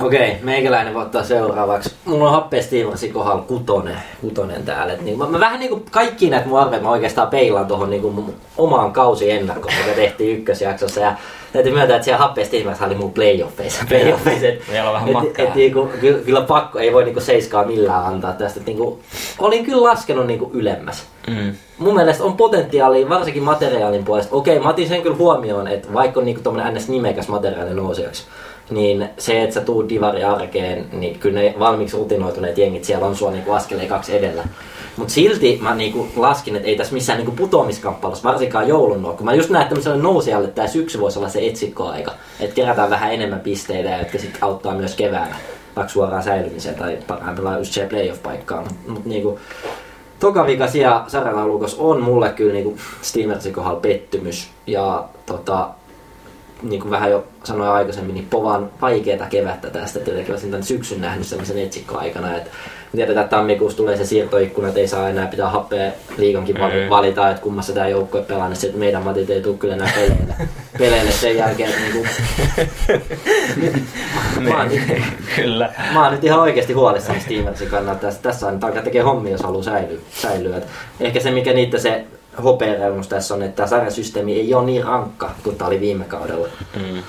Okei, 0.00 0.36
meikäläinen 0.42 0.94
voi 0.94 1.02
ottaa 1.02 1.24
seuraavaksi. 1.24 1.94
Mulla 2.04 2.24
on 2.24 2.34
Happe 2.34 2.62
Stevensin 2.62 3.12
kohdalla 3.12 3.42
kutonen, 3.42 3.96
kutonen 4.20 4.62
täällä. 4.62 4.92
Et 4.92 5.00
niin, 5.00 5.18
mä, 5.18 5.26
mä, 5.26 5.40
vähän 5.40 5.60
niinku 5.60 5.82
kaikki 5.90 6.30
näitä 6.30 6.48
mun 6.48 6.60
arveja 6.60 6.82
mä 6.82 6.90
oikeastaan 6.90 7.28
peilaan 7.28 7.66
tuohon 7.66 7.90
niinku 7.90 8.10
mun 8.10 8.34
omaan 8.58 8.92
kausi 8.92 9.30
ennakkoon, 9.30 9.74
mikä 9.78 9.96
tehtiin 9.96 10.38
ykkösjaksossa. 10.38 11.00
Ja 11.00 11.14
täytyy 11.52 11.72
myöntää, 11.72 11.96
että 11.96 12.04
siellä 12.04 12.18
Happe 12.18 12.44
Stevens 12.44 12.82
oli 12.82 12.94
mun 12.94 13.12
playoffeissa. 13.12 13.84
playoffeissa 13.88 14.46
et, 14.46 14.62
Vielä 14.70 14.92
vähän 14.92 15.08
et, 15.08 15.12
matkaa. 15.14 15.44
et, 15.44 15.54
niinku, 15.54 15.90
kyllä, 16.00 16.18
kyllä, 16.18 16.40
pakko, 16.40 16.78
ei 16.78 16.92
voi 16.92 17.04
niinku 17.04 17.20
seiskaa 17.20 17.64
millään 17.64 18.04
antaa 18.04 18.32
tästä. 18.32 18.60
Et, 18.60 18.66
niinku, 18.66 19.00
olin 19.38 19.64
kyllä 19.64 19.82
laskenut 19.82 20.26
niinku 20.26 20.50
ylemmäs. 20.54 21.04
Mm. 21.28 21.54
Mun 21.78 21.94
mielestä 21.94 22.24
on 22.24 22.36
potentiaalia, 22.36 23.08
varsinkin 23.08 23.42
materiaalin 23.42 24.04
puolesta. 24.04 24.36
Okei, 24.36 24.58
mä 24.58 24.68
otin 24.68 24.88
sen 24.88 25.02
kyllä 25.02 25.16
huomioon, 25.16 25.68
että 25.68 25.92
vaikka 25.92 26.20
on 26.20 26.26
niinku 26.26 26.42
tommonen 26.42 26.74
ns. 26.74 26.88
nimekäs 26.88 27.28
materiaali 27.28 27.74
nousijaksi, 27.74 28.24
niin 28.70 29.08
se, 29.18 29.42
että 29.42 29.54
sä 29.54 29.60
tuut 29.60 29.88
divari 29.88 30.24
arkeen, 30.24 30.86
niin 30.92 31.18
kyllä 31.18 31.40
ne 31.40 31.54
valmiiksi 31.58 31.96
rutinoituneet 31.96 32.58
jengit 32.58 32.84
siellä 32.84 33.06
on 33.06 33.16
sua 33.16 33.30
niinku 33.30 33.52
askeleen 33.52 33.88
kaksi 33.88 34.16
edellä. 34.16 34.44
Mutta 34.96 35.14
silti 35.14 35.58
mä 35.62 35.74
niinku 35.74 36.08
laskin, 36.16 36.56
että 36.56 36.68
ei 36.68 36.76
tässä 36.76 36.94
missään 36.94 37.18
niinku 37.18 37.32
putoamiskamppailussa, 37.32 38.28
varsinkaan 38.28 38.68
joulun 38.68 39.02
noin. 39.02 39.16
Kun 39.16 39.24
mä 39.24 39.34
just 39.34 39.50
näen, 39.50 39.62
että 39.62 39.68
tämmöiselle 39.74 40.02
nousijalle 40.02 40.48
tämä 40.48 40.68
syksy 40.68 41.00
voisi 41.00 41.18
olla 41.18 41.28
se 41.28 41.46
etsikkoaika. 41.46 42.12
Että 42.40 42.54
kerätään 42.54 42.90
vähän 42.90 43.12
enemmän 43.14 43.40
pisteitä, 43.40 43.98
jotka 43.98 44.18
sitten 44.18 44.44
auttaa 44.44 44.74
myös 44.74 44.94
keväällä 44.96 45.34
vaikka 45.76 45.92
suoraan 45.92 46.22
säilymiseen 46.22 46.74
tai 46.74 46.98
parhaimmillaan 47.06 47.58
just 47.58 47.72
se 47.72 47.86
playoff-paikkaan. 47.86 48.64
Mutta 48.88 49.08
niinku, 49.08 49.38
toka 50.20 50.46
vika 50.46 50.66
siellä 50.68 51.04
sarjalaulukossa 51.08 51.82
on 51.82 52.02
mulle 52.02 52.28
kyllä 52.28 52.52
niinku 52.52 52.78
Steamersin 53.02 53.52
kohdalla 53.52 53.80
pettymys. 53.80 54.50
Ja 54.66 55.04
tota, 55.26 55.68
niin 56.64 56.80
kuin 56.80 56.90
vähän 56.90 57.10
jo 57.10 57.24
sanoin 57.44 57.70
aikaisemmin, 57.70 58.14
niin 58.14 58.26
povan 58.30 58.70
vaikeata 58.82 59.26
kevättä 59.26 59.70
tästä. 59.70 60.00
Tietenkin 60.00 60.32
olisin 60.32 60.50
tämän 60.50 60.64
syksyn 60.64 61.00
nähnyt 61.00 61.26
sellaisen 61.26 61.58
etsikkoaikana, 61.58 62.36
että 62.36 62.50
me 62.92 62.96
tiedetään, 62.96 63.24
että 63.24 63.36
tammikuussa 63.36 63.76
tulee 63.76 63.96
se 63.96 64.04
siirtoikkuna, 64.04 64.68
että 64.68 64.80
ei 64.80 64.88
saa 64.88 65.08
enää 65.08 65.26
pitää 65.26 65.50
happea 65.50 65.92
liikankin 66.16 66.56
vali- 66.56 66.90
valita, 66.90 67.30
että 67.30 67.42
kummassa 67.42 67.72
tämä 67.72 67.88
joukkue 67.88 68.22
pelaa, 68.22 68.48
niin 68.48 68.56
sitten 68.56 68.80
meidän 68.80 69.02
matit 69.02 69.30
ei 69.30 69.42
tule 69.42 69.56
kyllä 69.56 69.74
enää 69.74 69.92
peleille, 69.94 70.34
peleille 70.78 71.10
sen 71.10 71.36
jälkeen. 71.36 71.70
Että 71.70 71.80
niin 71.82 71.92
kuin, 71.92 72.08
mä, 74.48 74.58
oon 74.58 74.68
nyt, 74.68 74.82
Kyllä. 75.36 75.72
mä 75.94 76.02
oon 76.02 76.12
nyt 76.12 76.24
ihan 76.24 76.40
oikeasti 76.40 76.72
huolissani 76.72 77.20
Steamersin 77.20 77.68
kannalta. 77.68 78.00
Tässä, 78.00 78.22
tässä 78.22 78.46
on 78.46 78.58
alkaa 78.62 78.82
tekee 78.82 79.02
hommia, 79.02 79.32
jos 79.32 79.42
haluaa 79.42 79.62
säilyä. 79.62 80.00
säilyä. 80.10 80.56
Et 80.56 80.66
ehkä 81.00 81.20
se, 81.20 81.30
mikä 81.30 81.52
niitä 81.52 81.78
se 81.78 82.04
hopeareunus 82.44 83.08
tässä 83.08 83.34
on, 83.34 83.42
että 83.42 83.56
tämä 83.56 83.66
sarjasysteemi 83.66 84.32
ei 84.32 84.54
ole 84.54 84.64
niin 84.64 84.84
rankka 84.84 85.30
kuin 85.42 85.56
tämä 85.56 85.68
oli 85.68 85.80
viime 85.80 86.04
kaudella, 86.04 86.48
mm. 86.76 87.02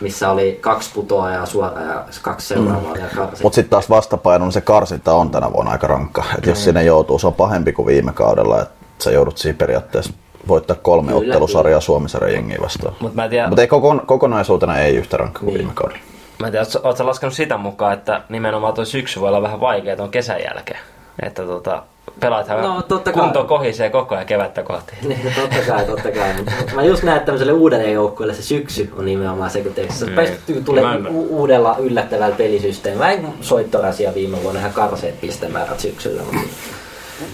missä 0.00 0.30
oli 0.30 0.58
kaksi 0.60 0.90
putoajaa 0.94 1.46
suoraan 1.46 1.88
ja 1.88 2.04
kaksi 2.22 2.48
seuraavaa 2.48 2.94
mm. 2.94 3.20
Mutta 3.42 3.54
sitten 3.54 3.70
taas 3.70 3.90
vastapainona 3.90 4.50
se 4.50 4.60
karsinta 4.60 5.14
on 5.14 5.30
tänä 5.30 5.52
vuonna 5.52 5.72
aika 5.72 5.86
rankka. 5.86 6.24
Et 6.38 6.46
jos 6.46 6.64
sinne 6.64 6.84
joutuu, 6.84 7.18
se 7.18 7.26
on 7.26 7.34
pahempi 7.34 7.72
kuin 7.72 7.86
viime 7.86 8.12
kaudella. 8.12 8.62
Että 8.62 8.74
sä 9.04 9.10
joudut 9.10 9.38
siinä 9.38 9.58
periaatteessa 9.58 10.12
voittaa 10.48 10.76
kolme 10.82 11.12
Kyllä, 11.12 11.24
ottelusarjaa 11.24 11.80
Suomisarjan 11.80 12.32
jengiä 12.32 12.58
vastaan. 12.62 12.94
Mutta 13.00 13.28
tiedä, 13.28 13.48
Mutta 13.48 13.62
ei 13.62 13.68
kokon, 13.68 14.02
kokonaisuutena 14.06 14.78
ei 14.78 14.96
yhtä 14.96 15.16
rankka 15.16 15.40
kuin 15.40 15.54
viime 15.54 15.72
kaudella. 15.74 16.02
Mä 16.38 16.46
en 16.46 16.52
tiedä, 16.52 16.64
ootko- 16.64 17.06
laskenut 17.06 17.34
sitä 17.34 17.56
mukaan, 17.56 17.92
että 17.92 18.22
nimenomaan 18.28 18.74
tuo 18.74 18.84
syksy 18.84 19.20
voi 19.20 19.28
olla 19.28 19.42
vähän 19.42 19.60
vaikea 19.60 19.96
tuon 19.96 20.10
kesän 20.10 20.40
jälkeen. 20.44 20.80
Että 21.22 21.42
tota, 21.42 21.82
pelaathan 22.20 22.62
No, 22.62 22.82
totta 22.82 23.12
kai. 23.12 23.22
kunto 23.22 23.44
kohisee 23.44 23.90
koko 23.90 24.14
ajan 24.14 24.26
kevättä 24.26 24.62
kohti. 24.62 24.92
Niin, 25.08 25.24
no 25.24 25.30
totta 25.42 25.56
kai, 25.72 25.84
totta 25.84 26.10
kai. 26.10 26.32
Mutta 26.36 26.52
mä 26.74 26.82
just 26.84 27.02
näen, 27.02 27.16
että 27.16 27.26
tämmöiselle 27.26 27.52
uudelle 27.52 27.90
joukkueelle 27.90 28.34
se 28.34 28.42
syksy 28.42 28.90
on 28.98 29.04
nimenomaan 29.04 29.50
se, 29.50 29.60
kun 29.60 29.74
teeksi. 29.74 29.98
Se 29.98 30.04
Niin. 30.06 30.14
päästyy 30.14 30.62
tulee 30.62 30.82
Mä 30.98 31.08
u- 31.08 31.26
uudella 31.40 31.76
yllättävällä 31.78 32.36
pelisysteemillä. 32.36 33.06
Vähän 33.06 33.32
soittorasia 33.40 34.14
viime 34.14 34.42
vuonna, 34.42 34.60
ihan 34.60 34.72
karseet 34.72 35.20
pistemäärät 35.20 35.80
syksyllä, 35.80 36.22
mutta 36.22 36.40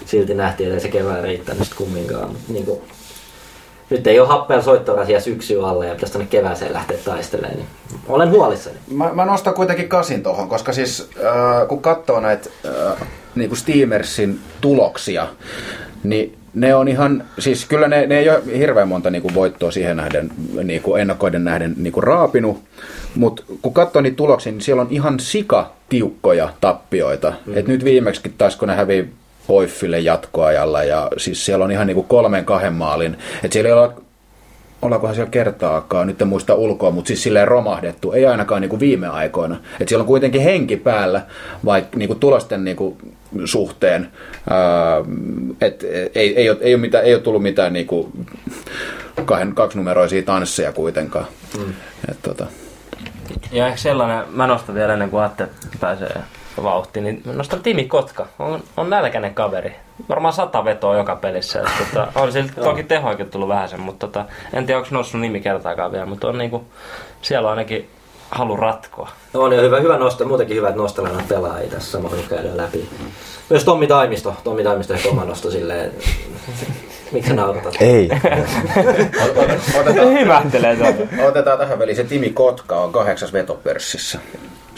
silti 0.07 0.35
nähtiin, 0.35 0.69
että 0.71 0.83
se 0.83 0.89
kevään 0.89 1.23
riittänyt 1.25 1.69
kumminkaan. 1.77 2.29
Mut 2.29 2.39
Niin 2.49 2.65
kuin, 2.65 2.81
nyt 3.91 4.07
ei 4.07 4.21
ole 4.21 4.29
happea 4.29 4.63
soittorasia 4.63 5.21
syksy 5.21 5.61
alle 5.65 5.87
ja 5.87 5.95
pitäisi 5.95 6.13
tänne 6.13 6.29
kevääseen 6.31 6.73
lähteä 6.73 6.97
taistelemaan. 7.05 7.57
Niin 7.57 7.67
olen 8.09 8.31
huolissani. 8.31 8.77
Mä, 8.91 9.11
mä 9.13 9.25
nostan 9.25 9.55
kuitenkin 9.55 9.89
kasin 9.89 10.23
tuohon, 10.23 10.49
koska 10.49 10.73
siis 10.73 11.11
äh, 11.25 11.69
kun 11.69 11.83
katsoo 11.83 12.21
näitä 12.21 12.51
äh, 12.67 13.07
niinku 13.39 13.57
Steamersin 13.57 14.41
tuloksia, 14.61 15.29
niin 16.05 16.39
ne 16.55 16.75
on 16.75 16.89
ihan, 16.89 17.25
siis 17.39 17.65
kyllä 17.65 17.89
ne, 17.89 18.07
ne 18.07 18.19
ei 18.19 18.31
ole 18.31 18.43
hirveän 18.59 18.89
monta 18.89 19.11
niinku 19.11 19.31
voittoa 19.35 19.71
siihen 19.71 19.97
nähden, 19.97 20.31
niinku 20.63 20.95
ennakkoiden 20.95 21.45
nähden 21.45 21.75
niinku 21.77 22.01
raapinut, 22.01 22.65
mutta 23.15 23.43
kun 23.63 23.75
katsoo 23.75 24.03
niitä 24.03 24.17
tuloksia, 24.17 24.53
niin 24.53 24.61
siellä 24.61 24.83
on 24.83 24.89
ihan 24.91 25.21
sika 25.21 25.73
tiukkoja 25.89 26.49
tappioita. 26.61 27.33
Mm. 27.47 27.57
Et 27.57 27.67
nyt 27.67 27.85
viimeksi 27.85 28.33
taas 28.39 28.57
kun 28.57 28.69
ne 28.69 28.75
hävii 28.75 29.09
Poiffille 29.47 29.99
jatkoajalla 29.99 30.85
ja 30.85 31.09
siis 31.17 31.45
siellä 31.45 31.65
on 31.65 31.71
ihan 31.71 31.87
niinku 31.87 32.03
kolmen 32.03 32.45
kahden 32.45 32.73
maalin, 32.73 33.17
että 33.45 33.53
siellä 33.53 33.69
ei 33.69 33.73
ole 33.73 33.93
ollaankohan 34.83 35.15
siellä 35.15 35.31
kertaakaan, 35.31 36.07
nyt 36.07 36.23
en 36.23 36.29
muista 36.29 36.55
ulkoa, 36.55 36.91
mutta 36.91 37.09
siis 37.09 37.23
silleen 37.23 37.49
romahdettu, 37.49 38.13
ei 38.13 38.27
ainakaan 38.27 38.61
niin 38.61 38.69
kuin 38.69 38.81
viime 38.81 39.09
aikoina. 39.09 39.57
Et 39.81 39.89
siellä 39.89 40.03
on 40.03 40.07
kuitenkin 40.07 40.41
henki 40.41 40.77
päällä, 40.77 41.23
vaikka 41.65 41.99
niin 41.99 42.09
kuin 42.09 42.21
tulosten 42.21 42.65
niin 42.65 42.77
kuin 42.77 42.97
suhteen, 43.45 44.09
ää, 44.51 44.59
et 45.61 45.85
ei, 46.15 46.37
ei, 46.37 46.51
ole, 46.51 46.59
ei, 46.61 46.75
ole 46.75 46.81
mitään, 46.81 47.05
ei 47.05 47.15
ole 47.15 47.23
tullut 47.23 47.43
mitään 47.43 47.73
niin 47.73 47.87
kuin 47.87 48.27
kahden, 49.25 49.55
kaksinumeroisia 49.55 50.23
tansseja 50.23 50.73
kuitenkaan. 50.73 51.27
Mm. 51.59 51.73
Et, 52.11 52.23
tota, 52.23 52.47
Ja 53.53 53.67
ehkä 53.67 53.79
sellainen, 53.79 54.25
mä 54.31 54.47
nostan 54.47 54.75
vielä 54.75 54.93
ennen 54.93 55.11
kuin 55.11 55.23
Atte 55.23 55.49
pääsee 55.81 56.23
vauhtiin, 56.63 57.05
niin 57.05 57.23
nostan 57.25 57.63
Timi 57.63 57.85
Kotka. 57.85 58.27
On, 58.39 58.63
on 58.77 58.91
nälkäinen 58.91 59.35
kaveri. 59.35 59.77
Varmaan 60.09 60.35
sata 60.35 60.65
vetoa 60.65 60.97
joka 60.97 61.17
pelissä. 61.17 61.61
Et, 61.61 61.67
tota, 61.79 62.09
on 62.23 62.33
sillä 62.33 62.53
toki 62.63 62.83
tehoikin 62.83 63.31
tullut 63.31 63.49
vähän 63.49 63.69
sen, 63.69 63.81
mutta 63.81 64.07
tota, 64.07 64.25
en 64.53 64.67
tiedä 64.67 64.79
onko 64.79 64.89
noussut 64.93 65.21
nimi 65.21 65.41
kertaakaan 65.41 65.93
vielä, 65.93 66.07
mutta 66.07 66.29
on 66.29 66.39
niinku, 66.39 66.65
siellä 67.23 67.47
on 67.49 67.51
ainakin 67.51 67.91
halu 68.31 68.57
ratkoa. 68.57 69.11
No 69.33 69.41
on 69.41 69.53
jo 69.53 69.63
hyvä, 69.63 69.81
hyvä 69.81 69.99
nosto, 69.99 70.25
muutenkin 70.25 70.57
hyvä, 70.57 70.69
että 70.69 70.81
nostellaan 70.81 71.17
näitä 71.17 71.35
pelaajia 71.35 71.71
tässä 71.71 71.91
samalla 71.91 72.17
kun 72.17 72.25
käydään 72.29 72.57
läpi. 72.57 72.89
Myös 73.51 73.65
Tommi 73.65 73.87
Taimisto, 73.87 74.37
Tommi 74.45 74.65
Taimisto 74.65 74.95
ehkä 74.95 75.09
oma 75.09 75.25
nosto 75.25 75.51
silleen, 75.51 75.93
miksi 77.13 77.29
sä 77.29 77.37
nauratat? 77.37 77.75
Ei. 77.81 78.09
otetaan, 79.81 80.09
Hymähtelee 80.13 80.77
tuota. 80.77 81.27
otetaan 81.29 81.59
tähän 81.59 81.79
väliin, 81.79 81.97
se 81.97 82.05
Timi 82.05 82.31
Kotka 82.31 82.77
on 82.77 82.93
kahdeksas 82.93 83.33
vetopörssissä. 83.33 84.19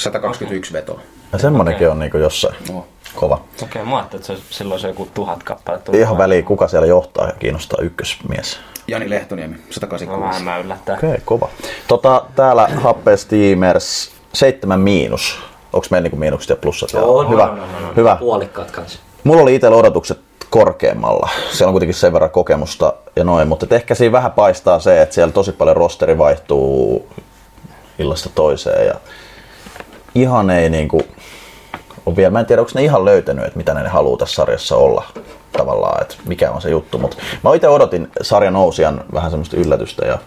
121 0.01 0.73
vetoa. 0.73 1.01
Ja 1.33 1.39
semmonenkin 1.39 1.91
on 1.91 1.99
niinku 1.99 2.17
jossain 2.19 2.55
No. 2.73 2.87
kova. 3.17 3.35
Okei, 3.35 3.67
okay, 3.83 3.85
mä 3.85 3.97
ajattelin, 3.97 4.23
että 4.23 4.35
se, 4.35 4.43
silloin 4.51 4.81
se 4.81 4.89
joku 4.89 5.09
tuhat 5.15 5.43
kappaletta. 5.43 5.97
Ihan 5.97 6.19
väliin, 6.19 6.45
kuka 6.45 6.69
siellä 6.69 6.87
johtaa 6.87 7.27
ja 7.27 7.33
kiinnostaa 7.39 7.79
ykkösmies. 7.83 8.61
Jani 8.89 9.11
Lehtoniemi, 9.11 9.57
Mä 9.57 9.63
186. 9.71 10.29
vähän 10.29 10.43
mä 10.43 10.59
yllättää. 10.59 10.97
Okei, 10.97 11.11
okay, 11.11 11.21
kova. 11.25 11.49
Tota, 11.89 12.25
täällä 12.37 12.69
Happe 12.77 13.17
Steamers 13.17 14.11
7 14.33 14.81
miinus. 14.81 15.39
Onko 15.73 15.87
meillä 15.91 16.05
niinku 16.05 16.17
miinukset 16.17 16.51
ja 16.51 16.57
plussat? 16.57 16.91
On, 16.95 17.31
hyvä. 17.31 17.45
on, 17.45 17.51
on, 17.51 17.61
on, 17.61 17.85
on. 17.89 17.97
hyvä. 17.97 18.17
Puolikkaat 18.17 18.71
kanssa. 18.71 18.99
Mulla 19.25 19.43
oli 19.43 19.55
itsellä 19.55 19.77
odotukset 19.77 20.19
korkeammalla. 20.51 21.29
Siellä 21.53 21.69
on 21.69 21.73
kuitenkin 21.73 21.95
sen 21.95 22.13
verran 22.13 22.31
kokemusta 22.31 22.93
ja 23.17 23.25
noin, 23.25 23.49
mutta 23.49 23.67
ehkä 23.71 23.95
siinä 23.95 24.13
vähän 24.13 24.33
paistaa 24.33 24.79
se, 24.81 25.03
että 25.03 25.15
siellä 25.15 25.33
tosi 25.33 25.53
paljon 25.53 25.77
rosteri 25.77 26.19
vaihtuu 26.19 27.09
illasta 27.99 28.31
toiseen 28.35 28.87
ja 28.87 28.95
ihan 30.15 30.51
ei 30.51 30.71
niinku 30.71 31.03
on 32.07 32.17
vielä, 32.17 32.31
mä 32.31 32.41
en 32.41 32.47
tiedä 32.47 32.63
onko 32.63 32.73
ne 32.75 32.83
ihan 32.83 33.05
löytänyt, 33.05 33.45
että 33.45 33.57
mitä 33.57 33.75
ne 33.75 33.89
haluaa 33.89 34.19
tässä 34.19 34.35
sarjassa 34.35 34.77
olla 34.77 35.05
tavallaan, 35.53 36.03
että 36.03 36.15
mikä 36.27 36.51
on 36.51 36.63
se 36.63 36.71
juttu, 36.71 36.99
mutta 36.99 37.17
mä 37.45 37.55
itse 37.55 37.69
odotin 37.69 38.09
sarjan 38.23 38.53
nousijan 38.53 39.05
vähän 39.15 39.31
semmoista 39.31 39.57
yllätystä 39.57 40.07
ja 40.07 40.19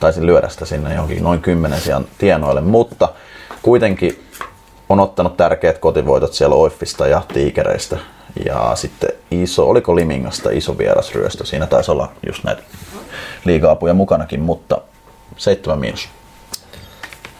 taisin 0.00 0.26
lyödä 0.26 0.48
sitä 0.48 0.64
sinne 0.64 0.94
johonkin 0.94 1.22
noin 1.22 1.40
kymmenen 1.40 1.80
sijan 1.80 2.04
tienoille, 2.18 2.60
mutta 2.60 3.08
kuitenkin 3.62 4.24
on 4.88 5.00
ottanut 5.00 5.36
tärkeät 5.36 5.78
kotivoitot 5.78 6.32
siellä 6.32 6.56
Oiffista 6.56 7.06
ja 7.06 7.22
Tiikereistä. 7.32 7.98
Ja 8.46 8.72
sitten 8.74 9.10
iso, 9.30 9.68
oliko 9.68 9.96
Limingasta 9.96 10.50
iso 10.50 10.78
vierasryöstö, 10.78 11.46
siinä 11.46 11.66
taisi 11.66 11.90
olla 11.90 12.08
just 12.26 12.44
näitä 12.44 12.62
liiga-apuja 13.44 13.94
mukanakin, 13.94 14.40
mutta 14.40 14.80
seitsemän 15.36 15.78
miinus. 15.78 16.08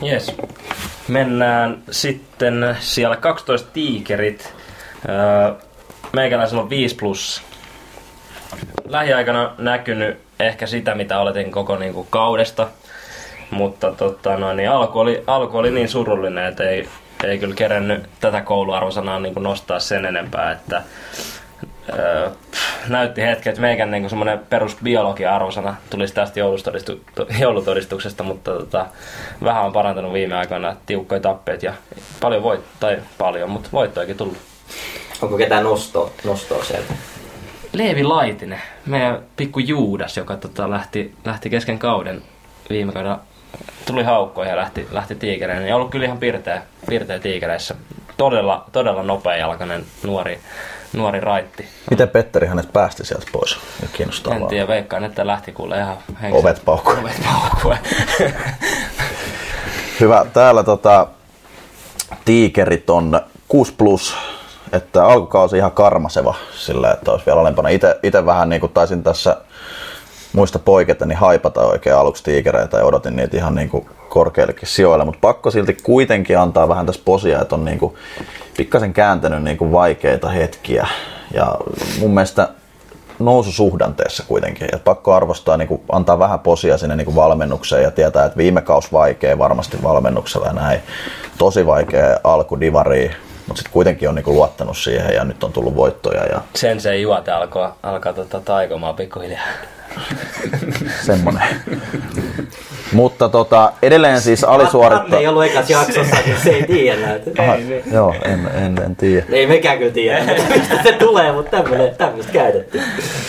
Yes. 0.02 0.37
Mennään 1.09 1.83
sitten 1.90 2.76
siellä 2.80 3.16
12 3.16 3.69
tiikerit. 3.73 4.54
Öö, 5.09 5.54
Meikäläisellä 6.12 6.62
on 6.62 6.71
5 6.71 6.95
plus. 6.95 7.42
Lähiaikana 8.85 9.54
näkynyt 9.59 10.19
ehkä 10.40 10.66
sitä, 10.66 10.95
mitä 10.95 11.21
oletin 11.21 11.50
koko 11.50 11.76
niin 11.76 11.95
kuin, 11.95 12.07
kaudesta. 12.11 12.69
Mutta 13.50 13.92
tota, 13.92 14.37
no, 14.37 14.52
niin 14.52 14.71
alku, 14.71 14.99
oli, 14.99 15.25
alku 15.26 15.59
oli 15.59 15.71
niin 15.71 15.88
surullinen, 15.88 16.47
että 16.47 16.64
ei, 16.64 16.88
ei 17.25 17.38
kyllä 17.38 17.54
kerännyt 17.54 18.02
tätä 18.21 18.40
kouluarvosanaa 18.40 19.21
niin 19.21 19.35
kuin 19.35 19.45
nostaa 19.45 19.80
sen 19.80 20.04
enempää. 20.04 20.52
Että, 20.52 20.83
öö, 21.93 22.31
pff, 22.51 22.89
näytti 22.89 23.23
hetken, 23.23 23.51
että 23.51 23.61
meikän 23.61 23.91
niin 23.91 24.11
semmoinen 24.11 24.39
perus 24.39 24.77
biologia 24.83 25.37
arvosana 25.37 25.77
tulisi 25.91 26.15
tästä 26.15 26.41
joulutodistu, 26.41 27.05
joulutodistuksesta, 27.41 28.23
mutta 28.23 28.51
tota, 28.51 28.87
vähän 29.45 29.65
on 29.65 29.73
parantanut 29.73 30.13
viime 30.13 30.37
aikoina 30.37 30.77
tiukkoja 30.87 31.21
tappeet 31.21 31.63
ja 31.63 31.73
paljon 32.21 32.43
voit, 32.43 32.61
tai 32.81 32.99
paljon, 33.19 33.51
mutta 33.51 33.69
voittoakin 33.73 34.17
tullut. 34.17 34.39
Onko 35.23 35.37
ketään 35.37 35.65
nostoa, 35.65 36.11
nostoa 36.25 36.65
sieltä? 36.65 36.95
Leevi 37.73 38.05
Laitinen, 38.05 38.63
meidän 38.87 39.23
pikku 39.37 39.59
Juudas, 39.59 40.17
joka 40.17 40.37
tota, 40.37 40.71
lähti, 40.71 41.15
lähti 41.25 41.51
kesken 41.51 41.79
kauden 41.79 42.23
viime 42.71 42.93
kaudella, 42.93 43.21
tuli 43.87 44.03
haukkoon 44.03 44.47
ja 44.47 44.57
lähti, 44.57 44.87
lähti 44.91 45.15
tiikereen. 45.15 45.69
Ja 45.69 45.77
ollut 45.77 45.91
kyllä 45.91 46.07
ihan 46.07 46.19
pirteä, 46.19 46.63
pirteä 46.89 47.19
tiikereissä. 47.19 47.75
Todella, 48.17 48.65
todella 48.73 49.03
nopeajalkainen 49.03 49.85
nuori, 50.03 50.41
nuori 50.92 51.20
raitti. 51.20 51.68
Miten 51.90 52.09
Petteri 52.09 52.47
hänet 52.47 52.73
päästi 52.73 53.04
sieltä 53.04 53.26
pois? 53.32 53.56
Nyt 53.82 53.90
kiinnostaa 53.92 54.35
En 54.35 54.47
tiedä, 54.47 54.68
veikkaan, 54.68 55.04
että 55.04 55.26
lähti 55.26 55.52
kuule 55.52 55.78
ihan 55.78 55.97
hengissä. 56.23 56.49
Ovet 56.49 56.64
paukkuu. 56.64 56.94
Ovet 57.00 57.23
paukkuu. 57.25 57.75
Hyvä. 60.00 60.26
Täällä 60.32 60.62
tota, 60.62 61.06
tiikerit 62.25 62.90
on 62.90 63.20
6 63.49 63.75
plus, 63.78 64.16
että 64.73 65.06
alkukausi 65.06 65.56
ihan 65.56 65.73
karmaseva 65.73 66.35
sillä, 66.54 66.92
että 66.92 67.11
olisi 67.11 67.26
vielä 67.26 67.40
alempana. 67.40 67.68
Itse 68.02 68.26
vähän 68.26 68.49
niin 68.49 68.61
kuin 68.61 68.73
taisin 68.73 69.02
tässä 69.02 69.37
muista 70.32 70.59
poiketa, 70.59 71.06
niin 71.06 71.18
haipata 71.18 71.61
oikein 71.61 71.97
aluksi 71.97 72.25
tiikereitä 72.25 72.78
ja 72.78 72.85
odotin 72.85 73.16
niitä 73.16 73.37
ihan 73.37 73.54
niin 73.54 73.68
kuin 73.68 73.87
korkeillekin 74.09 74.68
sijoille, 74.68 75.04
mutta 75.04 75.20
pakko 75.20 75.50
silti 75.50 75.76
kuitenkin 75.82 76.38
antaa 76.38 76.68
vähän 76.68 76.87
tässä 76.87 77.02
posia, 77.04 77.40
että 77.40 77.54
on 77.54 77.64
niin 77.64 77.78
kuin 77.78 77.94
pikkasen 78.61 78.93
kääntänyt 78.93 79.43
niin 79.43 79.57
kuin 79.57 79.73
vaikeita 79.73 80.29
hetkiä. 80.29 80.87
Ja 81.35 81.55
mun 81.99 82.14
mielestä 82.14 82.49
noususuhdanteessa 83.19 84.25
kuitenkin. 84.29 84.69
Et 84.73 84.85
pakko 84.85 85.14
arvostaa, 85.14 85.57
niin 85.57 85.69
kuin, 85.69 85.81
antaa 85.93 86.19
vähän 86.19 86.40
posia 86.40 86.79
sinne 86.79 86.97
niin 86.97 87.05
kuin 87.05 87.14
valmennukseen 87.14 87.83
ja 87.83 87.90
tietää, 87.90 88.25
että 88.25 88.37
viime 88.37 88.61
kaus 88.61 88.93
vaikea 88.93 89.38
varmasti 89.38 89.83
valmennuksella 89.83 90.47
ja 90.47 90.52
näin. 90.52 90.81
Tosi 91.38 91.67
vaikea 91.67 92.19
alku 92.25 92.61
divariin, 92.61 93.11
mutta 93.47 93.59
sitten 93.59 93.73
kuitenkin 93.73 94.09
on 94.09 94.14
niin 94.14 94.25
kuin, 94.25 94.37
luottanut 94.37 94.76
siihen 94.76 95.14
ja 95.14 95.25
nyt 95.25 95.45
on 95.45 95.52
tullut 95.52 95.76
voittoja. 95.76 96.25
Ja... 96.25 96.40
Sen 96.55 96.81
se 96.81 96.97
juote 96.97 97.31
alkaa, 97.31 97.76
alkaa 97.83 98.12
tota, 98.12 98.40
taikomaan 98.40 98.95
pikkuhiljaa. 98.95 99.47
Semmonen. 101.07 101.49
Mutta 102.92 103.28
tota, 103.28 103.73
edelleen 103.82 104.20
siis 104.20 104.44
alisuorittaa... 104.44 105.18
Ei 105.18 105.26
ollut 105.26 105.44
ekas 105.44 105.70
jaksossa, 105.70 106.16
niin 106.26 106.37
se 106.42 106.50
ei 106.50 106.62
tiedä 106.62 107.06
näitä. 107.06 107.30
Aha, 107.42 107.56
joo, 107.92 108.14
en, 108.25 108.50
en, 108.54 108.82
en 108.85 108.97
tiedä. 108.97 109.26
Ei 109.30 109.47
mekään 109.47 109.78
kyllä 109.78 109.92
tiedä, 109.92 110.25
mistä 110.56 110.82
se 110.82 110.92
tulee, 110.92 111.32
mutta 111.32 111.62
tämmöistä 111.99 112.32
käytettiin. 112.32 112.85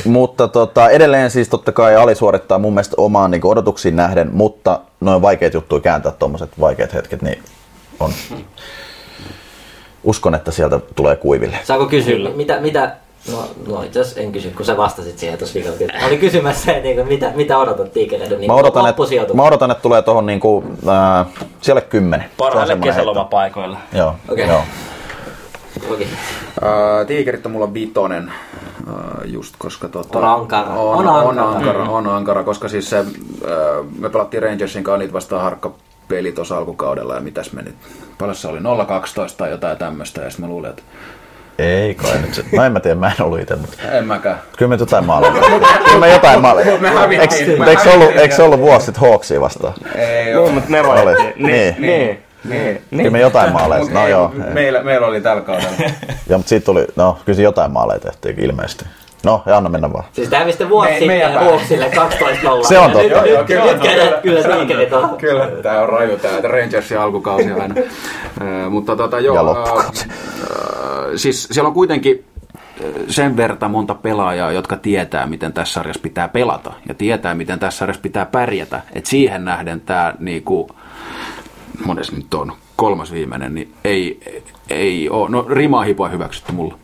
Mutta 0.06 0.48
tota, 0.48 0.90
edelleen 0.90 1.32
siis 1.32 1.50
totta 1.50 1.72
kai 1.72 1.96
alisuorittaa 1.96 2.60
mun 2.60 2.74
mielestä 2.74 2.96
omaan 2.98 3.32
niin 3.32 3.46
odotuksiin 3.46 3.96
nähden, 3.96 4.30
mutta 4.34 4.80
noin 5.00 5.22
vaikeat 5.22 5.54
juttuja 5.54 5.82
kääntää 5.82 6.12
tuommoiset 6.12 6.50
vaikeat 6.60 6.94
hetket, 6.94 7.22
niin 7.22 7.44
on... 8.00 8.12
Uskon, 10.04 10.36
että 10.36 10.52
sieltä 10.52 10.80
tulee 10.96 11.16
kuiville. 11.16 11.58
Saako 11.64 11.86
kysyä, 11.86 12.30
mitä, 12.36 12.60
mitä 12.60 12.96
No, 13.32 13.48
no 13.68 13.84
itse 13.84 14.00
asiassa 14.00 14.22
en 14.22 14.32
kysy, 14.32 14.50
kun 14.50 14.66
sä 14.66 14.78
vastasit 14.78 15.20
siihen 15.20 15.38
tuossa 15.38 15.54
viikolla. 15.54 16.00
Mä 16.02 16.08
olin 16.08 16.20
kysymässä, 16.20 16.72
että 16.72 16.84
niin, 16.84 17.08
mitä, 17.08 17.32
mitä 17.36 17.58
odotat 17.58 17.94
tiikereiden 17.94 18.40
niin 18.40 18.52
mä, 18.52 18.56
odotan, 18.56 18.90
että, 18.90 19.04
mä 19.34 19.44
odotan, 19.44 19.72
että 19.72 19.82
tulee 19.82 20.02
tuohon 20.02 20.26
niin 20.26 20.40
kuin, 20.40 20.66
äh, 20.88 21.28
siellä 21.62 21.82
kymmenen. 21.82 22.30
Parhaille 22.38 22.78
kesälomapaikoille. 22.84 23.78
Joo, 23.94 24.16
okay. 24.30 24.46
joo. 24.46 24.62
Okay. 25.90 26.08
Uh, 26.62 27.08
tiikerit 27.08 27.46
on 27.46 27.52
mulla 27.52 27.74
vitonen, 27.74 28.34
uh, 28.88 28.94
just 29.26 29.56
koska 29.58 29.88
tota, 29.88 30.20
on 30.20 30.26
ankara. 30.26 30.74
On, 30.74 31.08
on, 31.08 31.08
ankara. 31.08 31.44
on 31.44 31.56
ankara, 31.56 31.84
on 31.84 32.08
ankara, 32.08 32.44
koska 32.44 32.70
siis 32.70 32.90
se, 32.90 33.00
uh, 33.00 33.08
me 34.00 34.10
pelattiin 34.10 34.44
Rangersin 34.44 34.84
kanssa 34.84 34.98
niitä 34.98 35.14
vastaan 35.14 35.44
harkka 35.44 35.74
peli 36.08 36.32
tuossa 36.32 36.58
alkukaudella 36.58 37.16
ja 37.16 37.22
mitäs 37.22 37.54
me 37.54 37.62
nyt, 37.62 37.76
paljon 38.18 38.36
se 38.36 38.48
oli, 38.48 38.60
0-12 38.60 38.62
tai 39.38 39.50
jotain 39.52 39.78
tämmöistä 39.78 40.22
ja 40.22 40.30
sitten 40.30 40.46
mä 40.46 40.52
luulin, 40.52 40.70
että 40.70 40.84
ei 41.60 41.96
kai 41.96 42.18
nyt 42.22 42.34
se. 42.34 42.44
No 42.54 42.64
en 42.64 42.72
mä 42.72 42.80
tiedä, 42.80 42.96
mä 42.96 43.12
en 43.20 43.26
ollut 43.26 43.40
itse, 43.40 43.56
mutta... 43.56 43.78
En 43.92 44.06
mäkään. 44.08 44.42
Kyllä 44.58 44.70
me 44.70 44.76
jotain 44.80 45.06
maaleja. 45.06 45.34
Kyllä 45.86 46.00
me 46.00 46.10
jotain 46.10 46.42
maaleja. 46.42 46.78
me 46.82 46.90
hävittiin. 46.90 47.50
Eikö, 47.50 47.70
eikö, 47.70 47.84
se 47.84 47.90
ollut, 47.90 48.16
eikö 48.16 48.36
se 48.36 48.44
ollut 48.44 48.60
vuosi 48.60 48.86
sitten 48.86 49.10
Hawksia 49.10 49.42
vastaan? 49.42 49.74
Ei 49.96 50.34
Niin, 50.36 50.54
mutta 50.54 50.70
ne 50.70 50.82
Oli. 50.82 51.06
voitti. 51.06 51.34
Niin. 51.44 51.76
Niin. 51.80 52.24
Niin. 52.44 52.82
Kyllä 52.90 53.10
me 53.10 53.20
jotain 53.20 53.54
maaleja. 53.54 53.84
No 53.92 54.08
joo. 54.08 54.34
Meillä, 54.54 54.84
meillä 54.84 55.08
oli 55.08 55.22
tällä 55.22 55.42
kaudella. 55.42 55.72
Ja, 56.30 56.38
mutta 56.38 56.50
siitä 56.50 56.66
tuli, 56.66 56.86
no 56.96 57.20
kyllä 57.26 57.36
se 57.38 57.44
jotain 57.44 57.72
maaleja 57.72 58.00
tehtiin 58.00 58.40
ilmeisesti. 58.40 58.86
No, 59.24 59.44
ja 59.46 59.58
anna 59.58 59.70
mennä 59.70 59.94
vaan. 59.94 60.04
Siis 60.12 60.30
tää 60.30 60.46
mistä 60.46 60.70
vuosi 60.70 60.92
Me- 60.92 60.98
sitten. 61.00 61.42
Ruotsille 61.42 61.90
12 61.96 62.68
Se 62.68 62.80
on 62.80 62.92
totta. 62.92 63.02
Nyt, 63.02 63.12
Joo, 63.12 63.26
joo, 63.26 63.38
nyt, 63.38 63.48
kyllä, 63.48 63.66
nyt, 63.66 63.82
kyllä, 63.82 64.20
kyllä, 64.22 64.44
kyllä 64.44 64.58
tiikerit 64.58 64.94
on. 64.94 65.18
Kyllä, 65.18 65.48
tää 65.48 65.82
on 65.82 65.90
raju 65.90 66.18
tää 66.18 66.42
Rangersin 66.42 67.00
alkukausi 67.00 67.52
aina. 67.52 67.76
Ö, 68.42 68.70
mutta 68.70 68.96
tota 68.96 69.20
joo. 69.20 69.36
Ja 69.36 69.42
ö, 71.12 71.18
siis 71.18 71.48
siellä 71.52 71.68
on 71.68 71.74
kuitenkin 71.74 72.26
sen 73.08 73.38
verran 73.38 73.72
monta 73.72 73.96
pelaajaa, 73.96 74.52
jotka 74.52 74.78
tietää, 74.78 75.28
miten 75.28 75.54
tässä 75.54 75.74
sarjassa 75.74 76.02
pitää 76.02 76.28
pelata 76.28 76.74
ja 76.88 76.94
tietää, 76.94 77.36
miten 77.36 77.60
tässä 77.60 77.78
sarjassa 77.78 78.02
pitää 78.02 78.26
pärjätä. 78.26 78.82
Et 78.94 79.06
siihen 79.06 79.46
nähden 79.46 79.82
tämä 79.82 80.14
niinku, 80.20 80.70
mones 81.86 82.12
nyt 82.12 82.34
on, 82.34 82.54
kolmas 82.76 83.12
viimeinen, 83.12 83.56
niin 83.56 83.74
ei, 83.84 84.20
ei 84.70 85.10
ole, 85.10 85.30
no 85.30 85.46
rimaa 85.50 85.84
hipoa 85.84 86.10
hyväksytty 86.10 86.52
mulla. 86.52 86.78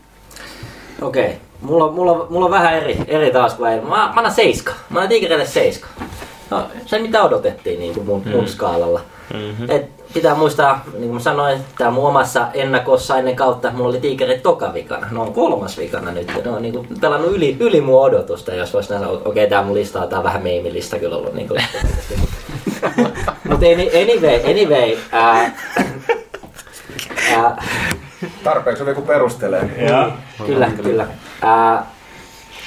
Okei. 1.02 1.24
Okay. 1.24 1.47
Mulla, 1.60 1.84
on- 1.84 1.94
mulla, 1.94 2.12
on- 2.12 2.26
mulla 2.30 2.44
on 2.44 2.50
vähän 2.50 2.74
eri, 2.74 2.98
eri 3.06 3.30
taas 3.30 3.54
kuin 3.54 3.72
ei. 3.72 3.80
Mä, 3.80 3.88
mä 3.88 4.12
annan 4.16 4.32
seiska. 4.34 4.72
Mä 4.90 4.98
annan 4.98 5.08
tiikereille 5.08 5.46
seiska. 5.46 5.88
No, 6.50 6.62
se 6.86 6.98
mitä 6.98 7.22
odotettiin 7.22 7.78
niin 7.80 7.94
kuin 7.94 8.06
mun, 8.06 8.22
mun 8.32 8.48
skaalalla. 8.48 9.00
Mm-hmm. 9.34 9.70
Et 9.70 9.90
pitää 10.14 10.34
muistaa, 10.34 10.84
niin 10.92 11.00
kuin 11.00 11.12
mä 11.14 11.20
sanoin, 11.20 11.60
tää 11.78 11.90
mun 11.90 12.06
omassa 12.08 12.46
ennakossa 12.54 13.16
ennen 13.18 13.36
kautta, 13.36 13.70
mulla 13.70 13.88
oli 13.88 14.00
tiikerit 14.00 14.42
toka 14.42 14.74
vikana. 14.74 15.06
Ne 15.10 15.20
on 15.20 15.32
kolmas 15.34 15.78
vikana 15.78 16.10
nyt. 16.10 16.32
Ne 16.44 16.50
on 16.50 16.62
niin 16.62 16.74
kuin 16.74 16.88
pelannut 17.00 17.32
yli, 17.32 17.56
yli 17.60 17.80
mun 17.80 18.02
odotusta, 18.02 18.54
jos 18.54 18.72
vois 18.74 18.90
näin 18.90 19.02
sanoa. 19.02 19.16
Okei, 19.16 19.30
okay, 19.30 19.46
tää 19.46 19.62
mun 19.62 19.74
lista 19.74 20.02
on 20.02 20.08
tää 20.08 20.22
vähän 20.22 20.42
meimilista 20.42 20.98
kyllä 20.98 21.16
ollut. 21.16 21.34
Niin 21.34 21.48
kuin, 21.48 21.60
Mutta 23.48 23.66
anyway, 23.66 24.40
anyway 24.50 24.96
ää, 25.12 25.52
ää, 27.36 27.64
Tarpeeksi 28.44 28.82
oli 28.82 28.90
joku 28.90 29.02
perustelee. 29.02 29.70
Kyllä, 30.46 30.70
kyllä. 30.82 31.06
Ää, 31.42 31.86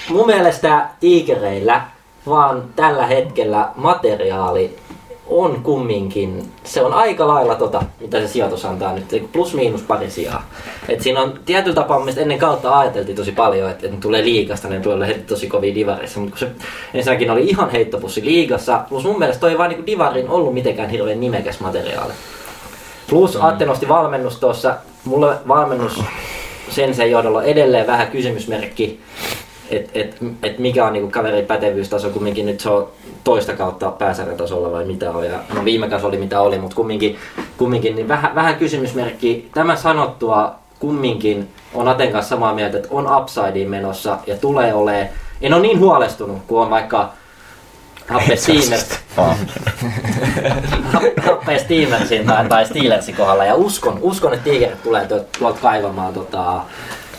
mun 0.09 0.25
mielestä 0.25 0.87
tiikereillä 0.99 1.81
vaan 2.27 2.63
tällä 2.75 3.07
hetkellä 3.07 3.69
materiaali 3.75 4.77
on 5.27 5.63
kumminkin, 5.63 6.51
se 6.63 6.81
on 6.81 6.93
aika 6.93 7.27
lailla 7.27 7.55
tota, 7.55 7.83
mitä 7.99 8.19
se 8.19 8.27
sijoitus 8.27 8.65
antaa 8.65 8.93
nyt, 8.93 9.29
plus 9.31 9.53
miinus 9.53 9.81
pari 9.81 10.09
sijaa. 10.09 10.43
Et 10.89 11.01
siinä 11.01 11.21
on 11.21 11.39
tietyllä 11.45 11.75
tapaa, 11.75 11.99
mielestä 11.99 12.21
ennen 12.21 12.39
kautta 12.39 12.79
ajateltiin 12.79 13.15
tosi 13.15 13.31
paljon, 13.31 13.69
että, 13.69 13.85
että 13.85 13.97
ne 13.97 14.01
tulee 14.01 14.23
liigasta, 14.23 14.67
ne 14.67 14.79
tulee 14.79 15.07
heti 15.07 15.19
tosi 15.19 15.47
kovia 15.47 15.75
divareissa, 15.75 16.19
mutta 16.19 16.39
se 16.39 16.51
ensinnäkin 16.93 17.31
oli 17.31 17.43
ihan 17.43 17.69
heittopussi 17.69 18.25
liigassa, 18.25 18.81
plus 18.89 19.03
mun 19.03 19.19
mielestä 19.19 19.41
toi 19.41 19.51
ei 19.51 19.57
vaan 19.57 19.69
niinku 19.69 19.85
divarin 19.85 20.29
ollut 20.29 20.53
mitenkään 20.53 20.89
hirveän 20.89 21.19
nimekäs 21.19 21.59
materiaali. 21.59 22.13
Plus 23.09 23.37
Atte 23.41 23.65
nosti 23.65 23.87
valmennus 23.87 24.39
tuossa. 24.39 24.75
Mulle 25.05 25.35
valmennus 25.47 26.03
sen 26.71 26.95
sen 26.95 27.11
johdolla 27.11 27.37
on 27.37 27.45
edelleen 27.45 27.87
vähän 27.87 28.07
kysymysmerkki, 28.07 28.99
että 29.69 29.91
et, 29.93 30.17
et 30.43 30.59
mikä 30.59 30.85
on 30.85 30.93
niinku 30.93 31.11
kaverin 31.11 31.45
pätevyystaso, 31.45 32.09
kumminkin 32.09 32.45
nyt 32.45 32.59
se 32.59 32.69
on 32.69 32.87
toista 33.23 33.53
kautta 33.53 33.91
pääsarjatasolla 33.91 34.71
vai 34.71 34.85
mitä 34.85 35.11
on. 35.11 35.25
Ja, 35.25 35.39
no 35.53 35.65
viime 35.65 35.89
kausi 35.89 36.05
oli 36.05 36.17
mitä 36.17 36.41
oli, 36.41 36.59
mutta 36.59 36.75
kumminkin, 36.75 37.17
kumminkin 37.57 37.95
niin 37.95 38.07
vähän, 38.07 38.35
vähän 38.35 38.55
kysymysmerkki. 38.55 39.49
Tämä 39.53 39.75
sanottua 39.75 40.55
kumminkin 40.79 41.47
on 41.73 41.87
Aten 41.87 42.11
kanssa 42.11 42.29
samaa 42.29 42.53
mieltä, 42.53 42.77
että 42.77 42.89
on 42.91 43.17
upsideen 43.17 43.69
menossa 43.69 44.17
ja 44.27 44.37
tulee 44.37 44.73
olemaan. 44.73 45.07
En 45.41 45.53
ole 45.53 45.61
niin 45.61 45.79
huolestunut 45.79 46.37
kuin 46.47 46.61
on 46.61 46.69
vaikka 46.69 47.13
Happe 48.11 48.35
Steamers, 48.35 48.89
Ah. 49.17 49.37
Happe 51.25 51.59
Steamersin 51.59 52.25
tai, 52.25 52.49
tai 52.49 52.65
Steelersin 52.65 53.15
kohdalla 53.15 53.45
ja 53.45 53.55
uskon, 53.55 53.99
uskon 54.01 54.33
että 54.33 54.49
Tigerit 54.49 54.83
tulee 54.83 55.07
tuolta, 55.39 55.59
kaivamaan 55.61 56.13
tota, 56.13 56.61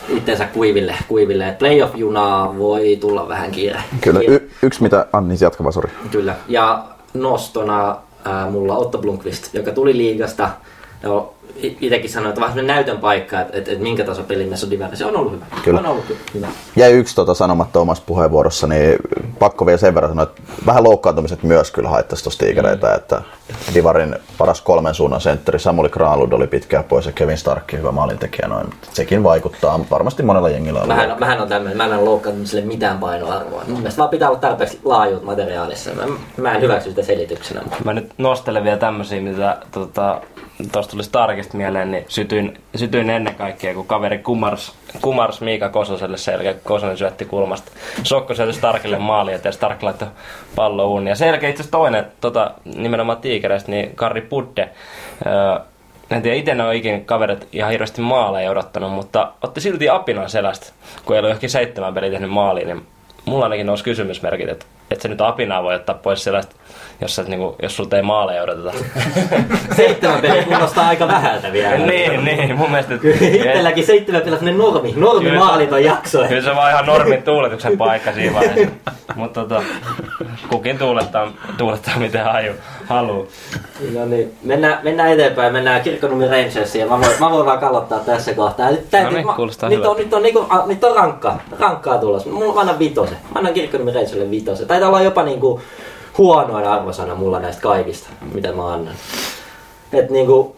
itsensä 0.09 0.44
kuiville, 0.44 0.94
kuiville. 1.09 1.57
Playoff-junaa 1.59 2.59
voi 2.59 2.96
tulla 3.00 3.28
vähän 3.28 3.50
kiire. 3.50 3.81
Kyllä, 4.00 4.20
y- 4.28 4.50
yksi 4.62 4.83
mitä, 4.83 5.07
Anni, 5.12 5.35
jatka 5.40 5.64
vaan, 5.64 5.72
sori. 5.72 5.90
Kyllä. 6.11 6.35
Ja 6.48 6.85
nostona 7.14 7.96
ää, 8.24 8.50
mulla 8.50 8.76
Otto 8.76 8.98
Blomqvist, 8.98 9.55
joka 9.55 9.70
tuli 9.72 9.96
liigasta. 9.96 10.50
No, 11.02 11.35
itsekin 11.57 12.11
sanoin, 12.11 12.29
että 12.29 12.41
vähän 12.41 12.67
näytön 12.67 12.99
paikka, 12.99 13.41
että, 13.41 13.59
että, 13.59 13.71
että 13.71 13.83
minkä 13.83 14.05
taso 14.05 14.23
pelimessä 14.23 14.67
on 14.67 14.71
diveri. 14.71 14.97
Se 14.97 15.07
on 15.07 15.17
ollut 15.17 15.33
hyvä. 15.33 15.47
Kyllä. 15.65 15.81
On 15.81 15.87
ollut 15.87 16.05
hyvä. 16.35 16.47
Jäi 16.77 16.93
yksi 16.93 17.15
tota 17.15 17.35
sanomatta 17.35 17.81
omassa 17.81 18.05
puheenvuorossa, 18.07 18.67
niin 18.67 18.97
pakko 19.38 19.67
vielä 19.67 19.79
sen 19.79 19.95
verran 19.95 20.11
sanoa, 20.11 20.23
että 20.23 20.43
vähän 20.67 20.85
loukkaantumiset 20.85 21.43
myös 21.43 21.71
kyllä 21.71 21.88
haittaisi 21.88 22.25
tuosta 22.25 22.45
tiikereitä, 22.45 22.87
mm. 22.87 22.95
että 22.95 23.23
Divarin 23.75 24.17
paras 24.38 24.61
kolmen 24.61 24.95
suunnan 24.95 25.21
sentteri 25.21 25.59
Samuli 25.59 25.88
Granlund 25.88 26.33
oli 26.33 26.47
pitkään 26.47 26.85
pois 26.85 27.07
ja 27.07 27.12
Kevin 27.12 27.38
Starkki 27.38 27.77
hyvä 27.77 27.93
maalintekijä 27.93 28.49
noin. 28.49 28.67
Sekin 28.93 29.23
vaikuttaa, 29.23 29.81
varmasti 29.91 30.23
monella 30.23 30.49
jengillä 30.49 30.81
on. 30.81 30.88
Mähän, 30.88 31.17
mähän 31.19 31.41
on 31.41 31.49
tämmöinen, 31.49 31.77
mä 31.77 31.85
en 31.85 31.93
ole 31.93 32.05
loukkaantumiselle 32.05 32.67
mitään 32.67 32.99
painoarvoa. 32.99 33.62
Mun 33.67 33.79
mielestä 33.79 33.99
vaan 33.99 34.11
pitää 34.11 34.29
olla 34.29 34.41
tarpeeksi 34.41 34.81
laajuut 34.85 35.23
materiaalissa. 35.23 35.91
Mä, 35.95 36.03
mä 36.37 36.55
en 36.55 36.61
hyväksy 36.61 36.88
sitä 36.91 37.03
selityksenä. 37.03 37.62
Mä 37.85 37.93
nyt 37.93 38.12
nostelen 38.19 38.65
vielä 38.65 38.79
tämmösiä, 38.79 39.21
mitä 39.21 39.59
tota, 39.71 40.21
tuosta 40.73 40.91
tuli 40.91 41.03
Starkista 41.42 41.57
mieleen, 41.57 41.90
niin 41.90 42.05
sytyin, 42.09 42.59
sytyin 42.74 43.11
ennen 43.11 43.35
kaikkea, 43.35 43.74
kun 43.74 43.87
kaveri 43.87 44.18
kumars, 44.18 44.74
kumars 45.00 45.40
Miika 45.40 45.68
Kososelle 45.68 46.16
selkeä, 46.16 46.52
kun 46.52 46.62
Kosonen 46.64 46.96
syötti 46.96 47.24
kulmasta. 47.24 47.72
Sokko 48.02 48.35
syötti 48.35 48.55
Starkille 48.55 48.98
maali 48.98 49.33
ja 49.44 49.52
Stark 49.52 49.83
laittoi 49.83 50.09
pallo 50.57 50.87
uuniin. 50.87 51.09
Ja 51.09 51.16
selkeä 51.16 51.48
itse 51.48 51.62
asiassa 51.62 51.78
toinen, 51.78 52.07
tota, 52.20 52.50
nimenomaan 52.64 53.18
tiikereistä, 53.18 53.70
niin 53.70 53.96
Karri 53.96 54.20
Pudde. 54.20 54.70
Öö, 55.26 55.64
en 56.11 56.22
tiedä, 56.22 56.37
itse 56.37 56.55
ne 56.55 56.64
on 56.64 56.74
ikinä 56.74 57.00
kaverit 57.00 57.48
ihan 57.52 57.70
hirveästi 57.70 58.00
maaleja 58.00 58.50
odottanut, 58.50 58.92
mutta 58.92 59.33
otti 59.42 59.61
silti 59.61 59.88
apinan 59.88 60.31
selästä, 60.31 60.66
kun 61.05 61.16
ei 61.16 61.18
ollut 61.18 61.31
johonkin 61.31 61.50
seitsemän 61.50 61.94
peliä 61.94 62.11
tehnyt 62.11 62.31
maaliin, 62.31 62.66
niin 62.66 62.87
mulla 63.24 63.44
ainakin 63.44 63.66
nousi 63.66 63.85
kysymysmerkit, 63.85 64.48
että 64.48 64.66
et 64.90 65.00
sä 65.00 65.09
nyt 65.09 65.20
apinaa 65.20 65.62
voi 65.62 65.74
ottaa 65.74 65.94
pois 65.94 66.24
sellaista, 66.24 66.57
jos, 67.00 67.18
et 67.18 67.28
niinku, 67.28 67.57
jos 67.62 67.76
sulta 67.76 67.96
ei 67.96 68.02
maaleja 68.02 68.42
odoteta. 68.42 68.72
Seitsemän 69.76 70.20
peliä 70.20 70.42
kuulostaa 70.42 70.88
aika 70.88 71.09
vähältä 71.09 71.52
vielä. 71.52 71.78
niin, 71.87 72.24
niin, 72.24 72.57
mun 72.57 72.70
mielestä... 72.70 72.94
Itselläkin 73.20 73.87
seitsemän 73.87 74.22
peliä 74.22 74.38
sellainen 74.38 74.59
normi, 74.59 74.94
normi 74.96 75.28
Kyllä. 75.28 75.38
maaliton 75.38 75.85
jakso. 75.85 76.24
Kyllä 76.28 76.42
se 76.42 76.50
on 76.50 76.57
vaan 76.57 76.72
ihan 76.72 76.87
normin 76.87 77.22
tuuletuksen 77.22 77.78
paikka 77.78 78.12
siinä 78.12 78.35
vaiheessa. 78.35 78.68
Mutta 79.16 79.40
tota, 79.40 79.62
kukin 80.48 80.78
tuulettaa, 80.78 81.33
tuulettaa 81.59 81.98
miten 81.98 82.24
haju, 82.24 82.52
haluu. 82.87 83.28
No 83.94 84.05
niin, 84.05 84.33
mennään, 84.42 84.78
mennään 84.83 85.12
eteenpäin, 85.12 85.52
mennään 85.52 85.81
Kirkkonummi 85.83 86.28
Rangersiin 86.28 86.81
ja 86.81 86.87
mä 86.87 87.00
voin, 87.00 87.12
mä 87.20 87.31
voin 87.31 87.46
vaan 87.46 87.59
kalottaa 87.59 87.98
tässä 87.98 88.35
kohtaa. 88.35 88.70
Nyt, 88.70 88.90
täytyy, 88.90 89.11
No 89.11 89.16
niin, 89.16 89.26
mä- 89.26 89.33
kuulostaa 89.33 89.68
nyt, 89.68 89.87
on, 89.87 89.96
nyt, 89.96 90.14
on, 90.14 90.22
niinku, 90.22 90.46
a, 90.48 90.62
nyt 90.66 90.85
on 90.85 90.96
rankkaa, 90.96 91.42
rankkaa 91.59 91.98
tulossa. 91.98 92.31
Mulla 92.31 92.55
mä 92.55 92.61
annan 92.61 92.78
vitosen. 92.78 93.16
Mä 93.22 93.38
annan 93.38 93.55
Kirkkonummi 93.55 93.92
Rangersille 93.92 94.31
vitosen. 94.31 94.66
Taitaa 94.66 94.88
olla 94.88 95.02
jopa 95.02 95.22
niinku 95.22 95.61
huonoin 96.18 96.66
arvosana 96.66 97.14
mulla 97.14 97.40
näistä 97.40 97.62
kaikista, 97.62 98.11
mitä 98.35 98.53
mä 98.53 98.72
annan. 98.72 98.94
Et 99.92 100.11
niinku, 100.11 100.57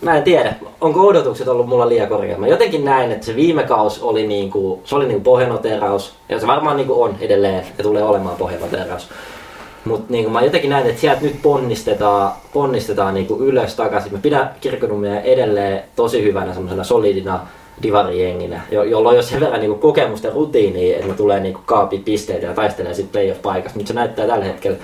mä 0.00 0.16
en 0.16 0.22
tiedä, 0.22 0.54
onko 0.80 1.00
odotukset 1.00 1.48
ollut 1.48 1.68
mulla 1.68 1.88
liian 1.88 2.08
korkeat. 2.08 2.38
Mä 2.38 2.46
jotenkin 2.46 2.84
näin, 2.84 3.12
että 3.12 3.26
se 3.26 3.36
viime 3.36 3.62
kaus 3.62 4.02
oli 4.02 4.26
niinku, 4.26 4.80
se 4.84 4.94
oli 4.94 5.06
niinku 5.06 5.24
pohjanoteraus, 5.24 6.14
ja 6.28 6.40
se 6.40 6.46
varmaan 6.46 6.76
niinku 6.76 7.02
on 7.02 7.16
edelleen, 7.20 7.66
ja 7.78 7.84
tulee 7.84 8.02
olemaan 8.02 8.36
pohjanoteraus. 8.36 9.08
Mutta 9.84 10.12
niinku 10.12 10.30
mä 10.30 10.42
jotenkin 10.42 10.70
näin, 10.70 10.86
että 10.86 11.00
sieltä 11.00 11.22
nyt 11.22 11.42
ponnistetaan, 11.42 12.32
ponnistetaan 12.52 13.14
niinku 13.14 13.38
ylös 13.40 13.74
takaisin. 13.74 14.12
Mä 14.12 14.18
pidän 14.22 14.50
Kirkkonummia 14.60 15.20
edelleen 15.20 15.82
tosi 15.96 16.22
hyvänä 16.22 16.54
semmoisena 16.54 16.84
solidina 16.84 17.40
divarijenginä, 17.82 18.60
jo, 18.70 18.82
jolla 18.82 19.08
on 19.08 19.16
jo 19.16 19.22
sen 19.22 19.40
verran 19.40 19.60
niinku 19.60 19.78
kokemusta 19.78 20.26
ja 20.26 20.34
rutiinia, 20.34 20.96
että 20.96 21.08
ne 21.08 21.14
tulee 21.14 21.40
niinku 21.40 21.60
kaapi 21.64 21.98
pisteitä 21.98 22.46
ja 22.46 22.54
taistelee 22.54 22.94
sitten 22.94 23.12
playoff-paikasta. 23.12 23.78
Mutta 23.78 23.88
se 23.88 23.94
näyttää 23.94 24.26
tällä 24.26 24.44
hetkellä, 24.44 24.78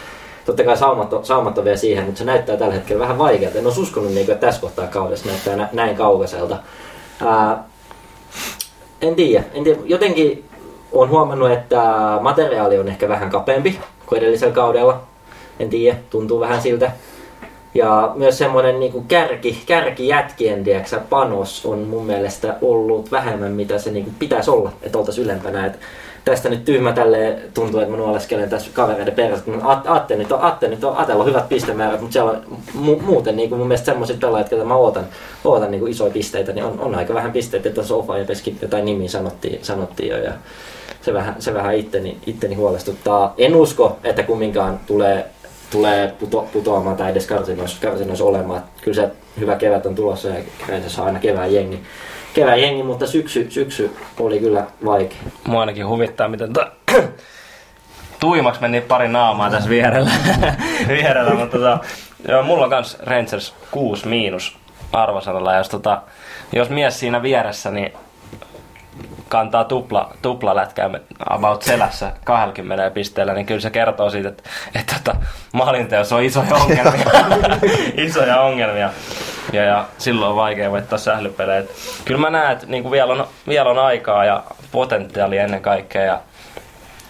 totta 0.46 0.64
kai 0.64 0.76
saumat 0.76 1.12
on, 1.12 1.24
saumat 1.24 1.58
on 1.58 1.64
vielä 1.64 1.76
siihen, 1.76 2.04
mutta 2.04 2.18
se 2.18 2.24
näyttää 2.24 2.56
tällä 2.56 2.74
hetkellä 2.74 3.00
vähän 3.00 3.18
vaikealta. 3.18 3.58
En 3.58 3.66
olisi 3.66 3.80
uskonut, 3.80 4.12
niinku, 4.12 4.32
että 4.32 4.46
tässä 4.46 4.60
kohtaa 4.60 4.86
kaudessa 4.86 5.28
näyttää 5.28 5.56
nä, 5.56 5.68
näin 5.72 5.96
kaukaiselta. 5.96 6.56
Ää, 7.26 7.64
en 9.02 9.14
tiedä. 9.14 9.44
En 9.54 9.64
tiedä. 9.64 9.80
Jotenkin 9.84 10.44
olen 10.92 11.10
huomannut, 11.10 11.50
että 11.50 11.82
materiaali 12.20 12.78
on 12.78 12.88
ehkä 12.88 13.08
vähän 13.08 13.30
kapeampi 13.30 13.78
kuin 14.06 14.18
edellisellä 14.18 14.54
kaudella. 14.54 15.00
En 15.60 15.70
tiedä, 15.70 15.96
tuntuu 16.10 16.40
vähän 16.40 16.62
siltä. 16.62 16.92
Ja 17.74 18.12
myös 18.14 18.38
semmoinen 18.38 18.80
niin 18.80 19.04
kärki, 19.08 19.62
kärkijätkien 19.66 20.64
tiedätkö, 20.64 21.00
panos 21.10 21.66
on 21.66 21.78
mun 21.78 22.06
mielestä 22.06 22.56
ollut 22.62 23.12
vähemmän 23.12 23.52
mitä 23.52 23.78
se 23.78 23.90
niin 23.90 24.14
pitäisi 24.18 24.50
olla, 24.50 24.72
että 24.82 24.98
oltaisiin 24.98 25.24
ylempänä. 25.24 25.66
Et 25.66 25.78
tästä 26.24 26.48
nyt 26.48 26.64
tyhmä 26.64 26.92
tälle 26.92 27.38
tuntuu, 27.54 27.80
että 27.80 27.90
mä 27.90 27.96
nuoleskelen 27.96 28.50
tässä 28.50 28.70
kavereiden 28.74 29.14
perässä. 29.14 29.44
Atte 29.86 30.16
nyt 30.16 30.32
on, 30.32 30.42
Atte 30.42 30.68
nyt 30.68 30.84
on, 30.84 30.96
Atella 30.96 31.22
on 31.22 31.28
hyvät 31.28 31.48
pistemäärät, 31.48 32.00
mutta 32.00 32.12
siellä 32.12 32.30
on 32.30 32.44
mu- 32.74 33.02
muuten 33.02 33.36
niin 33.36 33.50
mun 33.50 33.68
mielestä 33.68 33.86
semmoiset 33.86 34.20
pelaajat, 34.20 34.50
joita 34.50 34.66
mä 34.66 34.74
ootan, 34.74 35.06
ootan 35.44 35.70
niin 35.70 35.88
isoja 35.88 36.12
pisteitä, 36.12 36.52
niin 36.52 36.64
on, 36.64 36.80
on 36.80 36.94
aika 36.94 37.14
vähän 37.14 37.32
pisteitä, 37.32 37.68
että 37.68 37.82
Sofa 37.82 38.18
ja 38.18 38.24
Peskin 38.24 38.58
jotain 38.62 38.84
nimiä 38.84 39.08
sanottiin, 39.08 39.58
sanottiin 39.62 40.08
jo. 40.08 40.16
Ja 40.16 40.32
se 41.02 41.14
vähän, 41.14 41.34
se 41.38 41.54
vähän 41.54 41.74
itteni, 41.74 42.16
itteni 42.26 42.54
huolestuttaa. 42.54 43.34
En 43.38 43.56
usko, 43.56 43.98
että 44.04 44.22
kumminkaan 44.22 44.80
tulee, 44.86 45.24
tulee 45.70 46.14
puto, 46.20 46.48
putoamaan 46.52 46.96
tai 46.96 47.10
edes 47.10 47.26
karsinoissa 47.80 48.24
olemaan. 48.24 48.62
Kyllä 48.80 48.94
se 48.94 49.10
hyvä 49.40 49.56
kevät 49.56 49.86
on 49.86 49.94
tulossa 49.94 50.28
ja 50.28 50.34
Rangers 50.68 50.98
on 50.98 51.06
aina 51.06 51.18
kevään 51.18 51.54
jengi. 51.54 51.82
Kevään 52.34 52.62
jengi, 52.62 52.82
mutta 52.82 53.06
syksy, 53.06 53.46
syksy 53.50 53.96
oli 54.20 54.38
kyllä 54.38 54.64
vaikea. 54.84 55.18
Mua 55.46 55.60
ainakin 55.60 55.86
huvittaa, 55.86 56.28
miten 56.28 56.52
to... 56.52 56.66
tuimaksi 58.20 58.60
meni 58.60 58.80
pari 58.80 59.08
naamaa 59.08 59.50
tässä 59.50 59.70
vierellä. 59.70 60.10
vierellä 60.88 61.34
mutta 61.34 61.56
tota, 61.58 61.78
joo, 62.28 62.42
mulla 62.42 62.64
on 62.64 62.70
kans 62.70 62.98
Rangers 63.00 63.54
6 63.70 64.08
miinus 64.08 64.56
arvosanalla. 64.92 65.54
Jos, 65.56 65.68
tota, 65.68 66.02
jos 66.52 66.70
mies 66.70 67.00
siinä 67.00 67.22
vieressä, 67.22 67.70
niin 67.70 67.92
kantaa 69.28 69.64
tupla, 69.64 70.12
tupla 70.22 70.56
lätkää 70.56 70.90
about 71.30 71.62
selässä 71.62 72.12
20 72.24 72.90
pisteellä, 72.90 73.34
niin 73.34 73.46
kyllä 73.46 73.60
se 73.60 73.70
kertoo 73.70 74.10
siitä, 74.10 74.28
että, 74.28 74.42
että, 74.74 74.96
että 74.96 75.16
maalinteossa 75.52 76.16
on 76.16 76.22
isoja 76.22 76.54
ongelmia. 76.62 77.06
isoja 78.06 78.40
ongelmia. 78.40 78.90
Ja, 79.52 79.64
ja 79.64 79.84
silloin 79.98 80.30
on 80.30 80.36
vaikea 80.36 80.70
voittaa 80.70 80.98
sählypelejä. 80.98 81.58
Et 81.58 81.70
Kyllä 82.04 82.20
mä 82.20 82.30
näen, 82.30 82.52
että 82.52 82.66
niinku 82.66 82.90
vielä, 82.90 83.12
on, 83.12 83.26
vielä 83.48 83.70
on 83.70 83.78
aikaa 83.78 84.24
ja 84.24 84.42
potentiaalia 84.72 85.42
ennen 85.42 85.62
kaikkea. 85.62 86.04
Ja, 86.04 86.20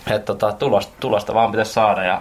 että 0.06 0.26
tota, 0.26 0.52
tulosta, 0.52 0.92
tulosta 1.00 1.34
vaan 1.34 1.50
pitäisi 1.50 1.72
saada. 1.72 2.04
Ja 2.04 2.20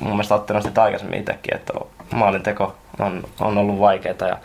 mun 0.00 0.12
mielestä 0.12 0.34
Atte 0.34 0.54
nosti 0.54 0.80
aikaisemmin 0.80 1.20
itsekin, 1.20 1.54
että 1.54 1.72
maalinteko 2.14 2.74
on, 2.98 3.24
on 3.40 3.58
ollut 3.58 3.80
vaikeaa. 3.80 4.28
Ja 4.28 4.36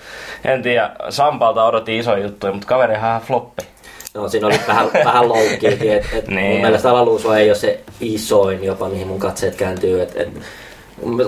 en 0.43 0.61
tiedä, 0.61 0.91
Sampalta 1.09 1.63
odotin 1.63 1.99
isoja 1.99 2.23
juttuja, 2.23 2.53
mutta 2.53 2.67
kaveri 2.67 2.93
on 2.93 2.99
ihan 2.99 3.21
floppi. 3.21 3.72
No 4.13 4.29
siinä 4.29 4.47
oli 4.47 4.59
vähän, 4.67 4.89
vähän 5.05 5.29
loukkiakin, 5.29 5.91
että 5.93 6.17
et 6.17 6.27
Niin. 6.27 6.51
mun 6.51 6.61
mielestä 6.61 6.89
Alaluuso 6.89 7.33
ei 7.33 7.49
ole 7.49 7.55
se 7.55 7.79
isoin 7.99 8.63
jopa 8.63 8.89
mihin 8.89 9.07
mun 9.07 9.19
katseet 9.19 9.55
kääntyy. 9.55 10.01
Et, 10.01 10.15
et, 10.15 10.29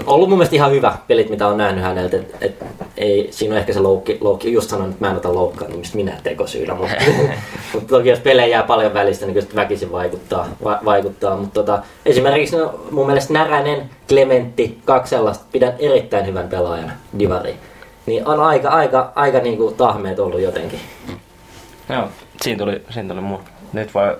ollut 0.05 0.29
mun 0.29 0.37
mielestä 0.37 0.55
ihan 0.55 0.71
hyvä 0.71 0.97
pelit, 1.07 1.29
mitä 1.29 1.47
on 1.47 1.57
nähnyt 1.57 1.83
häneltä. 1.83 2.17
Et, 2.17 2.35
et, 2.41 2.63
ei, 2.97 3.27
siinä 3.31 3.53
on 3.55 3.59
ehkä 3.59 3.73
se 3.73 3.79
loukki, 3.79 4.17
loukki. 4.21 4.53
just 4.53 4.69
sanoin, 4.69 4.91
että 4.91 5.05
mä 5.05 5.11
en 5.11 5.17
ota 5.17 5.33
loukkaantumista 5.33 5.95
minä 5.95 6.17
tekosyynä, 6.23 6.75
mutta, 6.75 6.95
mutta 7.73 7.87
toki 7.95 8.09
jos 8.09 8.19
pelejä 8.19 8.47
jää 8.47 8.63
paljon 8.63 8.93
välistä, 8.93 9.25
niin 9.25 9.33
kyllä 9.33 9.47
väkisin 9.55 9.91
vaikuttaa. 9.91 10.47
Va, 10.63 10.79
vaikuttaa. 10.85 11.37
Mutta 11.37 11.53
tota, 11.53 11.83
esimerkiksi 12.05 12.55
no, 12.55 12.79
mun 12.91 13.05
mielestä 13.05 13.33
Näränen, 13.33 13.89
Clementti, 14.09 14.77
kaksi 14.85 15.09
sellaista, 15.09 15.45
pidän 15.51 15.73
erittäin 15.79 16.25
hyvän 16.25 16.47
pelaajan, 16.49 16.93
Divari. 17.19 17.55
Niin 18.05 18.27
on 18.27 18.39
aika, 18.39 18.69
aika, 18.69 19.11
aika 19.15 19.39
niinku 19.39 19.71
tahmeet 19.77 20.19
ollut 20.19 20.41
jotenkin. 20.41 20.79
Joo, 21.89 22.07
siinä 22.41 22.59
tuli, 22.59 22.83
siinä 22.89 23.09
tuli 23.09 23.21
mun. 23.21 23.39
Nyt 23.73 23.93
voi 23.93 24.17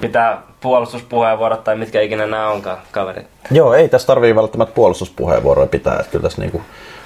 pitää 0.00 0.42
puolustuspuheenvuorot 0.60 1.64
tai 1.64 1.76
mitkä 1.76 2.00
ikinä 2.00 2.26
nämä 2.26 2.50
onkaan, 2.50 2.78
kaverit. 2.90 3.26
Joo, 3.50 3.74
ei 3.74 3.88
tässä 3.88 4.06
tarvii 4.06 4.34
välttämättä 4.34 4.74
puolustuspuheenvuoroja 4.74 5.66
pitää. 5.66 5.94
Että 5.94 6.12
kyllä 6.12 6.22
tässä 6.22 6.42
niinku, 6.42 6.62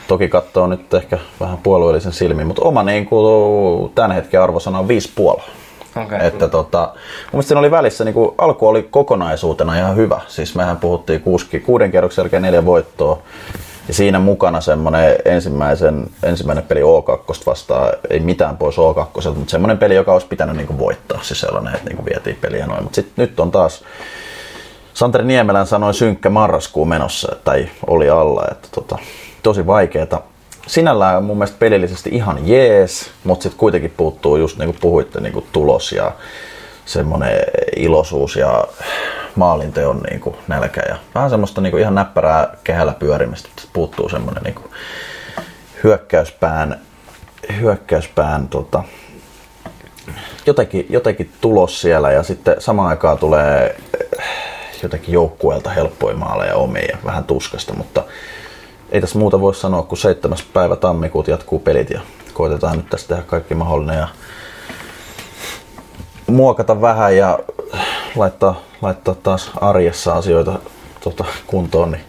toki 0.09 0.29
katsoo 0.29 0.67
nyt 0.67 0.95
ehkä 0.95 1.19
vähän 1.41 1.59
puolueellisen 1.59 2.13
silmin, 2.13 2.47
mutta 2.47 2.63
oma 2.63 2.83
niinku, 2.83 3.93
tämän 3.95 4.13
hetken 4.13 4.43
arvosana 4.43 4.79
on 4.79 4.89
5,5. 5.37 5.43
Okei. 5.97 6.19
Että 6.27 6.49
tota, 6.49 6.79
mun 6.79 6.99
mielestä 7.33 7.49
siinä 7.49 7.59
oli 7.59 7.71
välissä, 7.71 8.05
niin 8.05 8.15
kuin, 8.15 8.35
alku 8.39 8.69
oli 8.69 8.83
kokonaisuutena 8.83 9.79
ihan 9.79 9.97
hyvä. 9.97 10.21
Siis 10.27 10.55
mehän 10.55 10.77
puhuttiin 10.77 11.21
kuuski, 11.21 11.61
kuuden 11.61 11.91
kierroksen 11.91 12.23
jälkeen 12.23 12.43
neljä 12.43 12.65
voittoa. 12.65 13.19
Ja 13.89 13.95
siinä 13.95 14.19
mukana 14.19 14.61
semmoinen 14.61 15.17
ensimmäisen, 15.25 16.07
ensimmäinen 16.23 16.65
peli 16.65 16.81
O2 16.81 17.43
vastaan, 17.47 17.93
ei 18.11 18.21
mitään 18.21 18.57
pois 18.57 18.77
O2, 18.77 19.35
mutta 19.35 19.51
semmoinen 19.51 19.79
peli, 19.79 19.95
joka 19.95 20.13
olisi 20.13 20.27
pitänyt 20.27 20.57
niin 20.57 20.67
kuin 20.67 20.79
voittaa. 20.79 21.23
Siis 21.23 21.41
sellainen, 21.41 21.75
että 21.75 21.89
niin 21.89 21.97
kuin 21.97 22.07
vietiin 22.07 22.39
peliä 22.41 22.67
noin. 22.67 22.83
Mutta 22.83 22.97
sitten 22.97 23.23
nyt 23.23 23.41
on 23.41 23.51
taas, 23.51 23.85
Santeri 24.95 25.25
Niemelän 25.25 25.67
sanoi 25.67 25.95
synkkä 25.95 26.31
marraskuu 26.31 26.85
menossa, 26.85 27.37
tai 27.45 27.69
oli 27.87 28.11
alla, 28.11 28.45
että 28.51 28.69
tota, 28.73 28.99
tosi 29.43 29.67
vaikeeta. 29.67 30.21
Sinällään 30.67 31.25
mun 31.25 31.37
mielestä 31.39 31.57
pelillisesti 31.59 32.11
ihan 32.13 32.49
jees, 32.49 33.11
mutta 33.25 33.43
sitten 33.43 33.59
kuitenkin 33.59 33.95
puuttuu 33.97 34.37
just 34.37 34.59
niin 34.59 34.67
kuin 34.67 34.79
puhuitte 34.81 35.21
niin 35.21 35.33
kuin 35.33 35.47
tulos 35.53 35.93
ja 35.93 36.13
semmoinen 36.85 37.39
iloisuus 37.77 38.37
ja 38.37 38.65
maalinteon 39.37 40.01
niin 40.11 40.21
kuin 40.21 40.37
nälkä 40.49 40.83
ja 40.89 40.97
vähän 41.15 41.31
semmoista 41.31 41.61
niin 41.61 41.71
kuin 41.71 41.81
ihan 41.81 41.95
näppärää 41.95 42.57
kehällä 42.65 42.95
pyörimistä. 42.99 43.49
Puuttuu 43.73 44.09
semmoinen 44.09 44.43
niin 44.43 44.55
kuin 44.55 44.71
hyökkäyspään, 45.85 46.81
hyökkäyspään 47.61 48.49
tota, 48.49 48.85
jotenkin, 50.47 50.87
jotenkin 50.91 51.33
tulos 51.41 51.81
siellä 51.81 52.13
ja 52.13 52.23
sitten 52.23 52.57
samaan 52.59 52.89
aikaan 52.89 53.19
tulee 53.19 53.77
eh, 54.19 54.25
jotenkin 54.83 55.13
joukkueelta 55.13 55.71
helppoja 55.71 56.17
maaleja 56.17 56.57
omiin 56.57 56.89
ja 56.93 56.99
vähän 57.05 57.25
tuskasta, 57.25 57.75
mutta 57.75 58.05
ei 58.93 59.01
tässä 59.01 59.19
muuta 59.19 59.41
voi 59.41 59.55
sanoa, 59.55 59.83
kun 59.83 59.99
7. 59.99 60.39
päivä 60.53 60.77
tammikuuta 60.77 61.31
jatkuu 61.31 61.59
pelit 61.59 61.91
ja 61.91 62.01
koitetaan 62.33 62.77
nyt 62.77 62.91
tästä 62.91 63.09
tehdä 63.09 63.23
kaikki 63.23 63.55
mahdollinen 63.55 63.99
ja 63.99 64.09
muokata 66.27 66.81
vähän 66.81 67.17
ja 67.17 67.39
laittaa, 68.17 68.61
laittaa 68.83 69.15
taas 69.15 69.51
arjessa 69.61 70.13
asioita 70.13 70.59
tota, 71.05 71.25
kuntoon, 71.47 71.91
niin, 71.91 72.05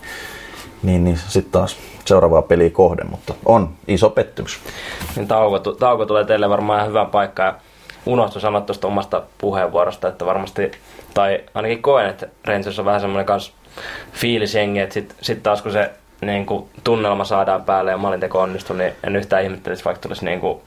niin, 0.84 1.04
niin 1.04 1.18
sitten 1.18 1.52
taas 1.52 1.78
seuraavaa 2.06 2.42
peliä 2.42 2.70
kohden, 2.70 3.10
mutta 3.10 3.34
on 3.46 3.70
iso 3.88 4.10
pettymys. 4.10 4.60
Niin 5.16 5.28
tauko, 5.28 5.60
tauko 5.60 6.06
tulee 6.06 6.26
teille 6.26 6.50
varmaan 6.50 6.78
ihan 6.78 6.90
hyvä 6.90 7.06
paikka. 7.06 7.44
Ja 7.44 7.54
unohtu 8.06 8.40
sanoa 8.40 8.62
tuosta 8.62 8.88
omasta 8.88 9.24
puheenvuorosta, 9.38 10.08
että 10.08 10.26
varmasti, 10.26 10.72
tai 11.14 11.40
ainakin 11.54 11.82
koen, 11.82 12.10
että 12.10 12.28
Rangers 12.46 12.80
on 12.80 12.86
vähän 12.86 13.02
semmoinen 13.02 13.26
kans 13.26 13.54
fiilisjengi, 14.14 14.80
että 14.80 14.94
sit, 14.94 15.16
sit 15.22 15.44
taas 15.44 15.62
kun 15.62 15.72
se 15.72 15.92
niin 16.22 16.46
kuin, 16.46 16.70
tunnelma 16.84 17.24
saadaan 17.24 17.64
päälle 17.64 17.92
ja 17.92 17.98
maalinteko 17.98 18.42
onnistuu, 18.42 18.76
niin 18.76 18.94
en 19.04 19.16
yhtään 19.16 19.44
ihmettelisi, 19.44 19.86
vaikka 19.86 20.02
tulisi 20.02 20.26
niin 20.26 20.40
kuin, 20.40 20.62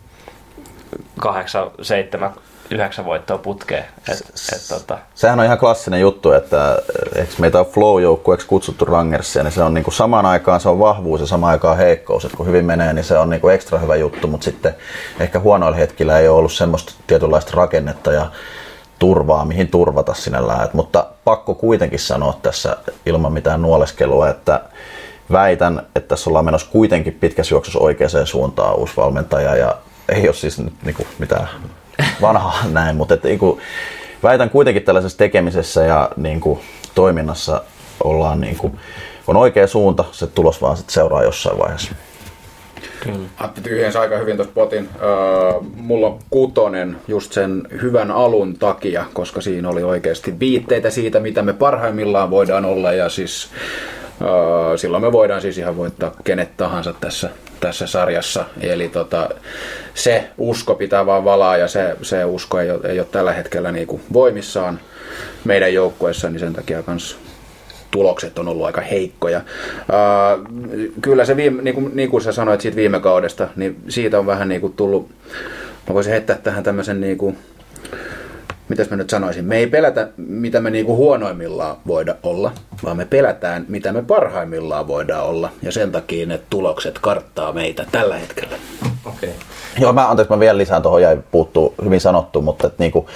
kahdeksan, 1.20 1.70
seitsemän 1.82 2.30
yhdeksän 2.70 3.04
voittoa 3.04 3.38
putkeen. 3.38 3.84
Et, 4.08 4.18
et, 4.52 4.68
tota, 4.68 4.98
Sehän 5.14 5.40
on 5.40 5.44
ihan 5.44 5.58
klassinen 5.58 6.00
juttu, 6.00 6.32
että 6.32 6.78
eikö 7.14 7.32
meitä 7.38 7.60
on 7.60 7.66
flow-joukkueeksi 7.66 8.46
kutsuttu 8.46 8.84
Rangersia, 8.84 9.42
niin 9.42 9.52
se 9.52 9.62
on 9.62 9.74
niinku 9.74 9.90
samaan 9.90 10.26
aikaan 10.26 10.60
se 10.60 10.68
on 10.68 10.78
vahvuus 10.78 11.20
ja 11.20 11.26
samaan 11.26 11.50
aikaan 11.50 11.76
heikkous. 11.76 12.24
Et 12.24 12.32
kun 12.36 12.46
hyvin 12.46 12.64
menee, 12.64 12.92
niin 12.92 13.04
se 13.04 13.18
on 13.18 13.30
niinku 13.30 13.48
ekstra 13.48 13.78
hyvä 13.78 13.96
juttu, 13.96 14.26
mutta 14.26 14.44
sitten 14.44 14.74
ehkä 15.20 15.40
huonoilla 15.40 15.76
hetkillä 15.76 16.18
ei 16.18 16.28
ole 16.28 16.38
ollut 16.38 16.52
semmoista 16.52 16.92
tietynlaista 17.06 17.52
rakennetta 17.54 18.12
ja 18.12 18.30
turvaa, 18.98 19.44
mihin 19.44 19.68
turvata 19.68 20.14
sinne 20.14 20.46
lähet. 20.46 20.74
Mutta 20.74 21.06
pakko 21.24 21.54
kuitenkin 21.54 21.98
sanoa 21.98 22.38
tässä 22.42 22.76
ilman 23.06 23.32
mitään 23.32 23.62
nuoleskelua, 23.62 24.28
että 24.28 24.60
väitän, 25.32 25.86
että 25.96 26.08
tässä 26.08 26.30
ollaan 26.30 26.44
menossa 26.44 26.70
kuitenkin 26.70 27.12
pitkässä 27.12 27.54
juoksussa 27.54 27.78
oikeaan 27.78 28.26
suuntaan 28.26 28.76
uusi 28.76 28.92
valmentaja 28.96 29.56
ja 29.56 29.76
ei 30.08 30.28
ole 30.28 30.34
siis 30.34 30.58
nyt 30.58 30.74
niinku 30.84 31.06
mitään 31.18 31.48
vanhaa 32.20 32.64
näin, 32.72 32.96
mutta 32.96 33.14
että, 33.14 33.28
niinku, 33.28 33.60
väitän 34.22 34.50
kuitenkin 34.50 34.82
tällaisessa 34.82 35.18
tekemisessä 35.18 35.82
ja 35.82 36.10
niinku, 36.16 36.60
toiminnassa 36.94 37.62
ollaan 38.04 38.40
niinku, 38.40 38.72
on 39.26 39.36
oikea 39.36 39.66
suunta, 39.66 40.04
se 40.12 40.26
tulos 40.26 40.62
vaan 40.62 40.76
sit 40.76 40.90
seuraa 40.90 41.22
jossain 41.22 41.58
vaiheessa. 41.58 41.94
Antti 43.38 43.60
tyhjensi 43.60 43.98
aika 43.98 44.18
hyvin 44.18 44.36
tuossa 44.36 44.54
potin. 44.54 44.88
Öö, 45.02 45.08
mulla 45.76 46.06
on 46.06 46.18
kutonen 46.30 46.96
just 47.08 47.32
sen 47.32 47.62
hyvän 47.82 48.10
alun 48.10 48.54
takia, 48.54 49.04
koska 49.12 49.40
siinä 49.40 49.68
oli 49.68 49.82
oikeasti 49.82 50.40
viitteitä 50.40 50.90
siitä, 50.90 51.20
mitä 51.20 51.42
me 51.42 51.52
parhaimmillaan 51.52 52.30
voidaan 52.30 52.64
olla. 52.64 52.92
Ja 52.92 53.08
siis 53.08 53.50
öö, 54.22 54.76
silloin 54.76 55.02
me 55.02 55.12
voidaan 55.12 55.40
siis 55.40 55.58
ihan 55.58 55.76
voittaa 55.76 56.12
kenet 56.24 56.56
tahansa 56.56 56.94
tässä, 57.00 57.30
tässä 57.60 57.86
sarjassa. 57.86 58.44
Eli 58.60 58.88
tota, 58.88 59.28
se 59.94 60.28
usko 60.38 60.74
pitää 60.74 61.06
vaan 61.06 61.24
valaa 61.24 61.56
ja 61.56 61.68
se, 61.68 61.96
se 62.02 62.24
usko 62.24 62.60
ei 62.60 62.70
ole, 62.70 62.88
ei 62.88 62.98
ole 62.98 63.08
tällä 63.10 63.32
hetkellä 63.32 63.72
niinku 63.72 64.00
voimissaan 64.12 64.80
meidän 65.44 65.74
joukkueessa, 65.74 66.30
niin 66.30 66.40
sen 66.40 66.52
takia 66.52 66.82
kans 66.82 67.18
tulokset 67.90 68.38
on 68.38 68.48
ollut 68.48 68.66
aika 68.66 68.80
heikkoja. 68.80 69.40
Ää, 69.92 70.38
kyllä 71.02 71.24
se, 71.24 71.36
viime, 71.36 71.62
niin, 71.62 71.74
kuin, 71.74 71.90
niin 71.94 72.10
kuin 72.10 72.22
sä 72.22 72.32
sanoit 72.32 72.60
siitä 72.60 72.76
viime 72.76 73.00
kaudesta, 73.00 73.48
niin 73.56 73.76
siitä 73.88 74.18
on 74.18 74.26
vähän 74.26 74.48
niin 74.48 74.60
kuin 74.60 74.72
tullut, 74.72 75.08
mä 75.88 75.94
voisin 75.94 76.12
heittää 76.12 76.38
tähän 76.42 76.64
tämmöisen 76.64 77.00
niin 77.00 77.18
kuin, 77.18 77.38
mitäs 78.68 78.90
mä 78.90 78.96
nyt 78.96 79.10
sanoisin, 79.10 79.44
me 79.44 79.56
ei 79.56 79.66
pelätä, 79.66 80.08
mitä 80.16 80.60
me 80.60 80.70
niinku 80.70 80.96
huonoimmillaan 80.96 81.76
voida 81.86 82.14
olla, 82.22 82.52
vaan 82.84 82.96
me 82.96 83.04
pelätään, 83.04 83.64
mitä 83.68 83.92
me 83.92 84.02
parhaimmillaan 84.02 84.88
voidaan 84.88 85.24
olla. 85.24 85.50
Ja 85.62 85.72
sen 85.72 85.92
takia 85.92 86.26
ne 86.26 86.40
tulokset 86.50 86.98
karttaa 86.98 87.52
meitä 87.52 87.86
tällä 87.92 88.16
hetkellä. 88.16 88.56
Okei. 89.04 89.28
Okay. 89.28 89.40
Joo, 89.78 89.92
mä, 89.92 90.10
anteeksi, 90.10 90.32
mä 90.32 90.40
vielä 90.40 90.58
lisään 90.58 90.82
tuohon, 90.82 91.02
jäi 91.02 91.18
puuttuu 91.30 91.74
hyvin 91.84 92.00
sanottu, 92.00 92.42
mutta 92.42 92.66
et, 92.66 92.78
niinku, 92.78 93.08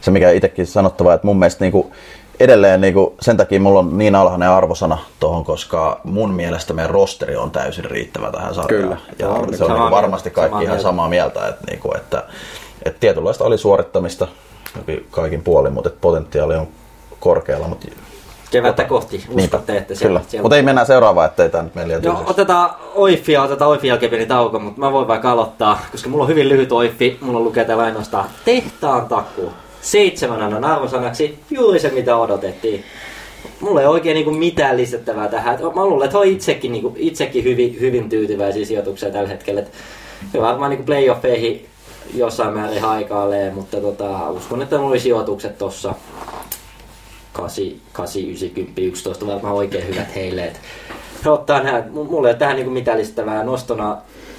se 0.00 0.10
mikä 0.10 0.30
itsekin 0.30 0.66
sanottava, 0.66 1.14
että 1.14 1.26
mun 1.26 1.38
mielestä 1.38 1.64
niinku, 1.64 1.92
edelleen 2.40 2.80
niinku, 2.80 3.14
sen 3.20 3.36
takia 3.36 3.60
mulla 3.60 3.78
on 3.78 3.98
niin 3.98 4.14
alhainen 4.14 4.48
arvosana 4.48 4.98
tuohon, 5.20 5.44
koska 5.44 6.00
mun 6.04 6.34
mielestä 6.34 6.74
meidän 6.74 6.90
rosteri 6.90 7.36
on 7.36 7.50
täysin 7.50 7.84
riittävä 7.84 8.32
tähän 8.32 8.54
sarjaan. 8.54 8.82
Kyllä. 8.82 8.96
Ja 9.18 9.26
Samaa 9.26 9.56
se 9.56 9.64
on 9.64 9.70
niinku, 9.70 9.90
varmasti 9.90 10.30
kaikki 10.30 10.52
Samaa 10.52 10.62
ihan 10.62 10.80
samaa 10.80 11.08
mieltä, 11.08 11.48
että, 11.48 11.64
niinku, 11.70 11.92
että, 11.96 12.24
että 12.82 13.00
tietynlaista 13.00 13.44
oli 13.44 13.58
suorittamista 13.58 14.28
kaikin 15.10 15.42
puolin, 15.42 15.72
mutta 15.72 15.88
että 15.88 16.00
potentiaali 16.00 16.54
on 16.54 16.68
korkealla. 17.20 17.68
Mutta, 17.68 17.86
Kevättä 18.50 18.84
kohti, 18.84 19.24
uskotte, 19.30 19.76
että 19.76 19.94
Kyllä, 20.02 20.20
siellä 20.28 20.42
mutta 20.42 20.56
ei 20.56 20.62
mennään 20.62 20.86
seuraavaan, 20.86 21.26
ettei 21.26 21.48
tämä 21.48 21.64
nyt 21.64 21.74
meillä 21.74 21.92
Joo, 21.92 22.00
tylsäksi. 22.00 22.30
otetaan 22.30 22.70
Oiffia, 22.94 23.42
otetaan 23.42 23.70
Oiffin 23.70 23.88
jälkeen 23.88 24.10
pieni 24.10 24.26
tauko, 24.26 24.58
mutta 24.58 24.80
mä 24.80 24.92
voin 24.92 25.08
vaikka 25.08 25.32
aloittaa, 25.32 25.80
koska 25.92 26.08
mulla 26.08 26.24
on 26.24 26.30
hyvin 26.30 26.48
lyhyt 26.48 26.72
Oiffi. 26.72 27.18
Mulla 27.20 27.40
lukee 27.40 27.64
täällä 27.64 27.84
ainoastaan 27.84 28.24
tehtaan 28.44 29.08
takuu. 29.08 29.52
Seitsemän 29.80 30.42
annan 30.42 30.64
arvosanaksi, 30.64 31.38
juuri 31.50 31.78
se 31.78 31.90
mitä 31.90 32.16
odotettiin. 32.16 32.84
Mulla 33.60 33.80
ei 33.80 33.86
oikein 33.86 34.14
niinku 34.14 34.30
mitään 34.30 34.76
lisättävää 34.76 35.28
tähän. 35.28 35.58
Mä 35.74 35.86
luulen, 35.86 36.06
että 36.06 36.18
on 36.18 36.26
itsekin, 36.26 36.72
niinku, 36.72 36.92
itsekin 36.96 37.44
hyvin, 37.44 37.76
hyvin 37.80 38.08
tyytyväisiä 38.08 38.64
sijoituksia 38.64 39.10
tällä 39.10 39.28
hetkellä. 39.28 39.60
Et 39.60 39.72
varmaan 40.40 40.70
niinku 40.70 40.84
playoffeihin 40.84 41.66
jossain 42.14 42.54
määrin 42.54 42.82
haikailee, 42.82 43.50
mutta 43.50 43.80
tota, 43.80 44.30
uskon, 44.30 44.62
että 44.62 44.76
mulla 44.76 44.90
oli 44.90 45.00
sijoitukset 45.00 45.58
tossa 45.58 45.94
8, 47.32 47.64
8 47.92 48.22
9, 48.22 48.50
10, 48.50 48.74
11 48.84 49.26
varmaan 49.26 49.54
oikein 49.54 49.88
hyvät 49.88 50.14
heille. 50.14 50.44
Et 50.44 50.60
he 51.24 51.30
ottaa 51.30 51.62
nämä, 51.62 51.82
mulla 51.90 52.28
ei 52.28 52.32
ole 52.32 52.34
tähän 52.34 52.56
niinku 52.56 52.70
mitään 52.70 52.98
lisättävää 52.98 53.44
nostona. 53.44 53.96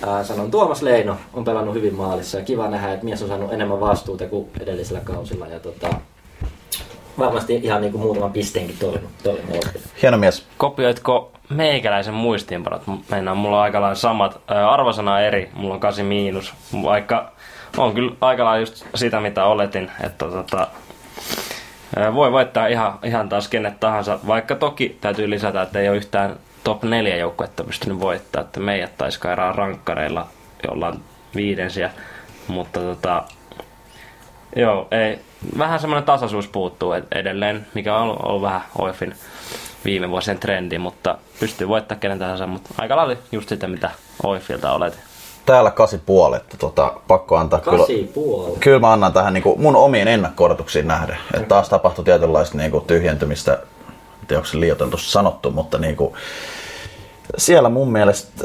Ää, 0.08 0.24
sanon 0.24 0.52
Tuomas 0.52 0.82
Leino 0.82 1.18
on 1.34 1.44
pelannut 1.46 1.76
hyvin 1.76 1.96
maalissa 1.96 2.38
ja 2.38 2.46
kiva 2.46 2.68
nähdä, 2.68 2.94
että 2.94 3.06
mies 3.06 3.22
on 3.22 3.28
saanut 3.28 3.54
enemmän 3.54 3.80
vastuuta 3.80 4.28
kuin 4.28 4.50
edellisellä 4.60 5.02
kausilla. 5.04 5.48
Ja 5.48 5.60
tota, 5.60 5.88
varmasti 7.20 7.56
ihan 7.56 7.82
niinku 7.82 7.98
muutaman 7.98 8.32
pisteenkin 8.32 8.78
oikein. 8.82 9.74
Hieno 10.02 10.18
mies. 10.18 10.46
kopioitko 10.58 11.32
meikäläisen 11.50 12.14
muistiinpanot? 12.14 12.82
Meinaan, 13.12 13.38
mulla 13.38 13.58
on 13.58 13.64
aika 13.64 13.82
lailla 13.82 13.96
samat. 13.96 14.42
Arvosana 14.70 15.20
eri, 15.20 15.50
mulla 15.54 15.74
on 15.74 15.80
8 15.80 16.06
miinus. 16.06 16.54
Vaikka 16.84 17.32
on 17.78 17.94
kyllä 17.94 18.12
aika 18.22 18.46
lailla 18.46 18.60
just 18.60 18.86
sitä, 18.96 19.20
mitä 19.20 19.46
oletin. 19.46 19.92
Että 20.04 20.26
tota, 20.26 20.68
voi 22.14 22.32
voittaa 22.32 22.68
ihan, 22.68 23.00
ihan 23.04 23.30
taas 23.30 23.48
kenet 23.48 23.80
tahansa. 23.80 24.20
Vaikka 24.28 24.56
toki 24.56 24.98
täytyy 25.02 25.30
lisätä, 25.30 25.62
että 25.62 25.80
ei 25.80 25.90
ole 25.90 25.98
yhtään 25.98 26.36
top 26.64 26.84
4 26.84 27.18
joukkuetta 27.18 27.64
pystynyt 27.64 28.00
voittaa. 28.00 28.42
Että 28.42 28.60
meidät 28.60 28.98
taisi 28.98 29.20
kairaa 29.20 29.52
rankkareilla, 29.52 30.28
jolla 30.68 30.88
on 30.88 31.00
viidensiä. 31.36 31.92
Mutta 32.48 32.80
tota, 32.80 33.24
Joo, 34.56 34.88
ei. 34.92 35.20
Vähän 35.58 35.80
semmoinen 35.80 36.04
tasaisuus 36.04 36.48
puuttuu 36.48 36.94
ed- 36.94 37.08
edelleen, 37.12 37.68
mikä 37.74 37.96
on 37.96 38.02
ollut, 38.02 38.20
ollut 38.24 38.42
vähän 38.42 38.62
Oifin 38.78 39.14
viime 39.86 40.10
vuosien 40.10 40.40
trendi, 40.40 40.78
mutta 40.78 41.18
pystyy 41.40 41.68
voittamaan 41.68 42.00
kenen 42.00 42.20
tahansa, 42.20 42.48
mutta 42.48 42.70
aika 42.78 42.96
lailla 42.96 43.16
just 43.32 43.50
sitä, 43.50 43.68
mitä 43.68 43.92
Oifilta 44.24 44.72
olet. 44.72 45.00
Täällä 45.48 45.72
kasi 45.72 45.98
puolet, 46.06 46.44
tota, 46.60 46.94
pakko 47.08 47.36
antaa 47.36 47.60
kyllä. 47.60 47.78
Kasi 47.78 48.12
puoli. 48.14 48.58
Kyllä 48.60 48.80
mä 48.80 48.94
annan 48.94 49.14
tähän 49.14 49.34
niin 49.34 49.44
kuin 49.44 49.62
mun 49.62 49.76
omiin 49.76 50.08
ennakko-odotuksiin 50.08 50.88
nähden. 50.88 51.18
Että 51.34 51.48
taas 51.48 51.70
tapahtui 51.70 52.06
tietynlaista 52.06 52.58
niin 52.58 52.72
kuin 52.72 52.86
tyhjentymistä, 52.86 53.54
en 53.54 54.28
tiedä 54.28 54.40
onko 54.40 54.48
se 54.48 54.60
liioiten 54.60 54.90
tuossa 54.90 55.12
sanottu, 55.12 55.52
mutta 55.52 55.78
niin 55.78 55.96
kuin, 55.96 56.14
siellä 57.38 57.70
mun 57.70 57.92
mielestä 57.92 58.44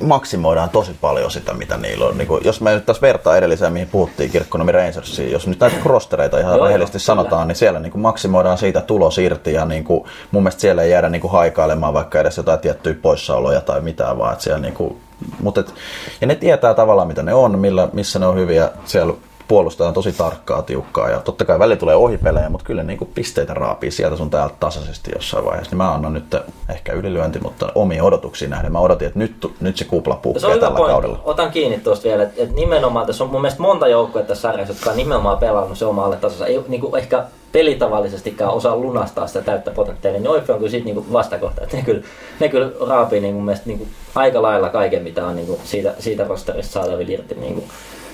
maksimoidaan 0.00 0.70
tosi 0.70 0.96
paljon 1.00 1.30
sitä, 1.30 1.54
mitä 1.54 1.76
niillä 1.76 2.06
on. 2.06 2.18
Niin 2.18 2.28
kuin, 2.28 2.44
jos 2.44 2.60
me 2.60 2.74
nyt 2.74 2.86
taas 2.86 3.02
vertaa 3.02 3.36
edelliseen, 3.36 3.72
mihin 3.72 3.88
puhuttiin 3.88 4.30
Kirkkonomi 4.30 4.72
Rangersiin, 4.72 5.32
jos 5.32 5.46
nyt 5.46 5.60
näitä 5.60 5.76
rostereita 5.84 6.38
ihan 6.38 6.56
Joo, 6.56 6.66
rehellisesti 6.66 6.98
sanotaan, 6.98 7.30
kyllä. 7.30 7.44
niin 7.44 7.56
siellä 7.56 7.80
niin 7.80 7.92
kuin 7.92 8.02
maksimoidaan 8.02 8.58
siitä 8.58 8.80
tulos 8.80 9.18
irti 9.18 9.52
ja 9.52 9.64
niin 9.64 9.84
kuin, 9.84 10.04
mun 10.30 10.42
mielestä 10.42 10.60
siellä 10.60 10.82
ei 10.82 10.90
jäädä 10.90 11.08
niin 11.08 11.20
kuin 11.20 11.32
haikailemaan 11.32 11.94
vaikka 11.94 12.20
edes 12.20 12.36
jotain 12.36 12.58
tiettyjä 12.58 12.96
poissaoloja 13.02 13.60
tai 13.60 13.80
mitään, 13.80 14.18
vaan 14.18 14.32
että 14.32 14.44
siellä 14.44 14.60
niin 14.60 14.74
kuin, 14.74 15.00
mutta 15.40 15.60
et, 15.60 15.74
ja 16.20 16.26
ne 16.26 16.34
tietää 16.34 16.74
tavallaan 16.74 17.08
mitä 17.08 17.22
ne 17.22 17.34
on, 17.34 17.58
millä, 17.58 17.88
missä 17.92 18.18
ne 18.18 18.26
on 18.26 18.36
hyviä, 18.36 18.70
siellä 18.84 19.14
puolustetaan 19.48 19.94
tosi 19.94 20.12
tarkkaa, 20.12 20.62
tiukkaa 20.62 21.10
ja 21.10 21.20
totta 21.20 21.44
kai 21.44 21.58
välillä 21.58 21.76
tulee 21.76 21.96
ohipelejä, 21.96 22.48
mutta 22.48 22.66
kyllä 22.66 22.82
niin 22.82 22.98
kuin 22.98 23.10
pisteitä 23.14 23.54
raapii 23.54 23.90
sieltä 23.90 24.16
sun 24.16 24.30
täältä 24.30 24.54
tasaisesti 24.60 25.10
jossain 25.14 25.44
vaiheessa. 25.44 25.70
Niin 25.70 25.76
mä 25.76 25.94
annan 25.94 26.12
nyt 26.12 26.36
ehkä 26.68 26.92
ylilyönti, 26.92 27.38
mutta 27.38 27.72
omiin 27.74 28.02
odotuksiin 28.02 28.50
nähden. 28.50 28.72
Mä 28.72 28.80
odotin, 28.80 29.06
että 29.06 29.18
nyt, 29.18 29.52
nyt 29.60 29.76
se 29.76 29.84
kupla 29.84 30.16
puhkeaa 30.16 30.50
tällä 30.50 30.70
pointti. 30.70 30.92
kaudella. 30.92 31.20
Otan 31.24 31.50
kiinni 31.50 31.78
tuosta 31.78 32.08
vielä, 32.08 32.22
että 32.22 32.42
et 32.42 32.54
nimenomaan 32.54 33.06
tässä 33.06 33.24
on 33.24 33.30
mun 33.30 33.40
mielestä 33.40 33.62
monta 33.62 33.88
joukkuetta 33.88 34.28
tässä 34.28 34.42
sarjassa, 34.42 34.74
jotka 34.74 34.90
on 34.90 34.96
nimenomaan 34.96 35.38
pelannut 35.38 35.78
se 35.78 35.84
omalle 35.84 36.16
tasossa. 36.16 36.46
Ei 36.46 36.64
niin 36.68 36.80
kuin 36.80 36.96
ehkä 36.96 37.24
pelitavallisestikaan 37.52 38.54
osaa 38.54 38.76
lunastaa 38.76 39.26
sitä 39.26 39.42
täyttä 39.42 39.70
potentiaalia, 39.70 40.20
niin 40.20 40.30
Oiffi 40.30 40.52
on 40.52 40.58
kyllä 40.58 40.70
siitä 40.70 40.84
niin 40.84 40.94
kuin 40.94 41.12
vastakohta. 41.12 41.62
Että 41.62 41.76
ne 41.76 41.82
kyllä, 41.82 42.02
ne 42.40 42.48
kyllä 42.48 42.70
raapii 42.88 43.20
niin 43.20 43.34
mun 43.34 43.44
mielestä 43.44 43.66
niin 43.66 43.78
kuin 43.78 43.90
aika 44.14 44.42
lailla 44.42 44.68
kaiken, 44.68 45.02
mitä 45.02 45.26
on 45.26 45.36
niin 45.36 45.46
kuin 45.46 45.60
siitä, 45.64 45.94
siitä 45.98 46.24
rosterista 46.24 46.72
saatavilla 46.72 47.12
irti. 47.12 47.34
Niin 47.34 47.54
kuin, 47.54 47.64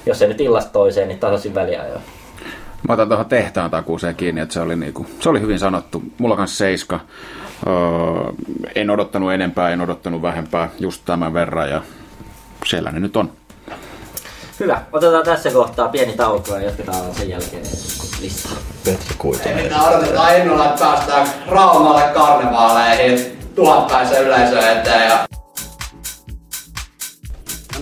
jos 0.06 0.22
ei 0.22 0.28
nyt 0.28 0.40
illasta 0.40 0.72
toiseen, 0.72 1.08
niin 1.08 1.18
tasaisin 1.18 1.54
väliajoin. 1.54 2.02
Mä 2.88 2.94
otan 2.94 3.08
tuohon 3.08 3.26
tehtaan 3.26 3.70
takuuseen 3.70 4.14
kiinni, 4.14 4.40
että 4.40 4.54
se 4.54 4.60
oli, 4.60 4.76
niinku, 4.76 5.06
se 5.20 5.28
oli 5.28 5.40
hyvin 5.40 5.58
sanottu. 5.58 6.02
Mulla 6.18 6.36
kanssa 6.36 6.56
seiska. 6.56 7.00
Öö, 7.66 8.32
en 8.74 8.90
odottanut 8.90 9.32
enempää, 9.32 9.70
en 9.70 9.80
odottanut 9.80 10.22
vähempää, 10.22 10.70
just 10.80 11.02
tämän 11.04 11.34
verran 11.34 11.70
ja 11.70 11.82
siellä 12.66 12.90
ne 12.90 13.00
nyt 13.00 13.16
on. 13.16 13.30
Hyvä, 14.60 14.82
otetaan 14.92 15.24
tässä 15.24 15.50
kohtaa 15.50 15.88
pieni 15.88 16.12
tauko 16.12 16.54
ja 16.54 16.60
jatketaan 16.60 17.14
sen 17.14 17.28
jälkeen 17.28 17.62
listaa. 18.20 18.52
Petri 18.84 19.14
Kuitunen. 19.18 19.62
Mitä 19.62 19.82
odotetaan 19.82 20.36
innolla, 20.36 20.66
että 20.66 20.84
päästään 20.84 21.26
Raumalle 21.46 22.02
karnevaaleihin 22.14 23.38
tuhatpäisen 23.54 24.24
yleisö 24.24 24.70
eteen. 24.70 25.08
Ja... 25.08 25.26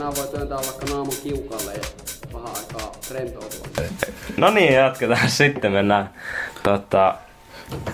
Tänään 0.02 0.16
voi 0.16 0.28
työntää 0.28 0.58
vaikka 0.58 0.86
naamun 0.86 1.14
kiukalle 1.22 1.72
ja 1.72 1.80
vähän 2.34 2.48
aikaa 2.48 2.92
rentoutua. 3.10 3.84
No 4.36 4.50
niin, 4.50 4.72
jatketaan 4.72 5.30
sitten. 5.40 5.72
Mennään 5.72 6.10
tota, 6.62 7.14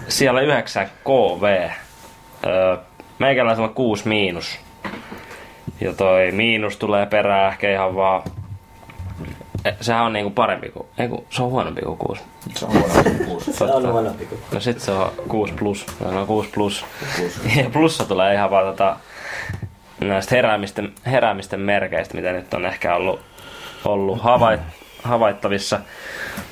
siellä 0.08 0.40
9 0.40 0.88
KV. 1.04 1.68
Öö, 2.46 2.76
meikäläisellä 3.18 3.68
on 3.68 3.74
6 3.74 4.08
miinus. 4.08 4.58
Ja 5.80 5.92
toi 5.92 6.32
miinus 6.32 6.76
tulee 6.76 7.06
perään 7.06 7.52
ehkä 7.52 7.72
ihan 7.72 7.94
vaan 7.94 8.22
eh, 9.64 9.76
sehän 9.80 10.04
on 10.04 10.12
niinku 10.12 10.30
parempi 10.30 10.68
kuin, 10.68 10.86
ei 10.98 11.08
kun, 11.08 11.26
se 11.30 11.42
on 11.42 11.50
huonompi 11.50 11.82
kuin 11.82 11.98
6. 11.98 12.22
Se 12.54 12.64
on 12.66 12.72
huono 12.72 13.26
kuusi. 13.26 13.52
Se 13.52 13.64
on 13.64 13.92
huonompi 13.92 14.26
kuin. 14.26 14.40
No 14.52 14.60
sit 14.60 14.80
se 14.80 14.90
on 14.90 15.12
6 15.28 15.52
plus, 15.52 15.86
se 15.98 16.04
on 16.04 16.26
6 16.26 16.48
plus. 16.54 16.84
Ja 17.56 17.70
plussa 17.70 18.04
tulee 18.04 18.34
ihan 18.34 18.50
vaan 18.50 18.66
tota, 18.66 18.96
näistä 20.00 20.34
heräämisten, 20.34 20.92
heräämisten 21.06 21.60
merkeistä, 21.60 22.14
mitä 22.14 22.32
nyt 22.32 22.54
on 22.54 22.66
ehkä 22.66 22.94
ollut, 22.94 23.20
ollut 23.84 24.22
havait, 24.22 24.60
havaittavissa. 25.02 25.80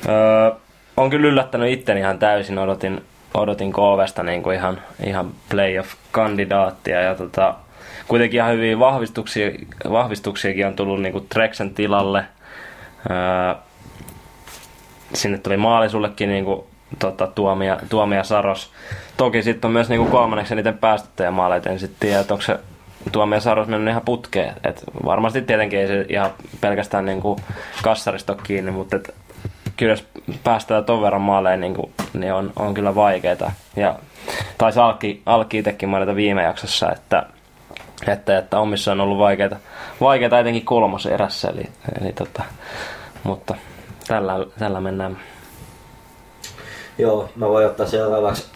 Öö, 0.09 0.51
on 0.97 1.09
kyllä 1.09 1.27
yllättänyt 1.27 1.71
itteni 1.71 1.99
ihan 1.99 2.19
täysin, 2.19 2.59
odotin, 2.59 3.01
odotin 3.33 3.73
KVsta 3.73 4.23
niin 4.23 4.43
kuin 4.43 4.55
ihan, 4.55 4.81
ihan 5.05 5.31
playoff-kandidaattia 5.49 7.01
ja 7.01 7.15
tota, 7.15 7.55
kuitenkin 8.07 8.37
ihan 8.37 8.53
hyviä 8.53 8.79
vahvistuksia, 8.79 9.51
vahvistuksiakin 9.91 10.67
on 10.67 10.73
tullut 10.73 11.01
niin 11.01 11.13
kuin 11.13 11.27
Trexen 11.29 11.73
tilalle. 11.73 12.23
Öö, 13.09 13.55
sinne 15.13 15.37
tuli 15.37 15.57
maalisullekin 15.57 16.29
niin 16.29 16.45
kuin, 16.45 16.63
tota, 16.99 17.27
tuomia, 17.27 17.79
tuomia 17.89 18.23
Saros. 18.23 18.71
Toki 19.17 19.43
sitten 19.43 19.67
on 19.67 19.73
myös 19.73 19.89
niin 19.89 19.99
kuin 19.99 20.11
kolmanneksi 20.11 20.53
eniten 20.53 20.77
päästettyjä 20.77 21.31
maaleja, 21.31 21.61
en 21.71 21.79
sitten 21.79 21.99
tiedä, 21.99 22.19
että 22.19 22.33
onko 22.33 22.41
se 22.41 22.59
tuomia 23.11 23.39
Saros 23.39 23.67
mennyt 23.67 23.91
ihan 23.91 24.05
putkeen. 24.05 24.53
Et 24.63 24.83
varmasti 25.05 25.41
tietenkin 25.41 25.79
ei 25.79 25.87
se 25.87 26.05
ihan 26.09 26.29
pelkästään 26.61 27.05
niin 27.05 27.21
kuin 27.21 27.39
kassarista 27.81 28.33
ole 28.33 28.41
kiinni, 28.43 28.71
mutta 28.71 28.95
et, 28.95 29.15
kyllä 29.77 29.93
jos 29.93 30.05
päästään 30.43 30.85
ton 30.85 31.01
verran 31.01 31.21
maaleen, 31.21 31.61
niin, 31.61 31.73
kuin, 31.73 31.93
niin 32.13 32.33
on, 32.33 32.53
on 32.55 32.73
kyllä 32.73 32.95
vaikeita. 32.95 33.51
Ja 33.75 33.95
taisi 34.57 34.79
Alki, 34.79 35.21
Alki 35.25 35.57
itsekin 35.57 35.89
mainita 35.89 36.15
viime 36.15 36.43
jaksossa, 36.43 36.91
että, 36.91 37.23
että, 38.07 38.37
että 38.37 38.59
omissa 38.59 38.91
on 38.91 39.01
ollut 39.01 39.19
vaikeita, 39.19 39.55
vaikeita 40.01 40.39
etenkin 40.39 40.65
kolmosen 40.65 41.13
erässä. 41.13 41.49
Eli, 41.49 41.69
eli 42.01 42.13
tota, 42.13 42.43
mutta 43.23 43.55
tällä, 44.07 44.33
tällä 44.59 44.81
mennään. 44.81 45.17
Joo, 46.97 47.29
mä 47.35 47.49
voin 47.49 47.67
ottaa 47.67 47.85
seuraavaksi. 47.85 48.51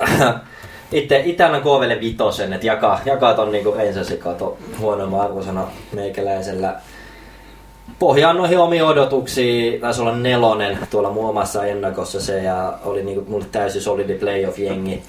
Itse, 0.92 1.22
itse 1.26 1.44
annan 1.44 1.62
KVlle 1.62 2.00
vitosen, 2.00 2.54
että 2.54 2.68
jakaa, 2.68 3.00
jakaa 3.06 3.34
ton 3.34 3.52
niinku 3.52 3.74
ensasikato 3.74 4.58
huonomman 4.80 5.22
arvosana 5.22 5.68
meikäläisellä. 5.92 6.76
Pohjaan 8.00 8.38
noihin 8.38 8.60
omiin 8.60 8.84
odotuksiin, 8.84 9.82
taisi 9.82 10.02
olla 10.02 10.16
nelonen 10.16 10.78
tuolla 10.90 11.12
mun 11.12 11.30
omassa 11.30 11.66
ennakossa 11.66 12.22
se 12.22 12.44
ja 12.44 12.74
oli 12.86 13.04
niinku 13.04 13.26
mulle 13.28 13.46
täysin 13.52 13.82
solidi 13.82 14.14
playoff-jengi. 14.14 15.04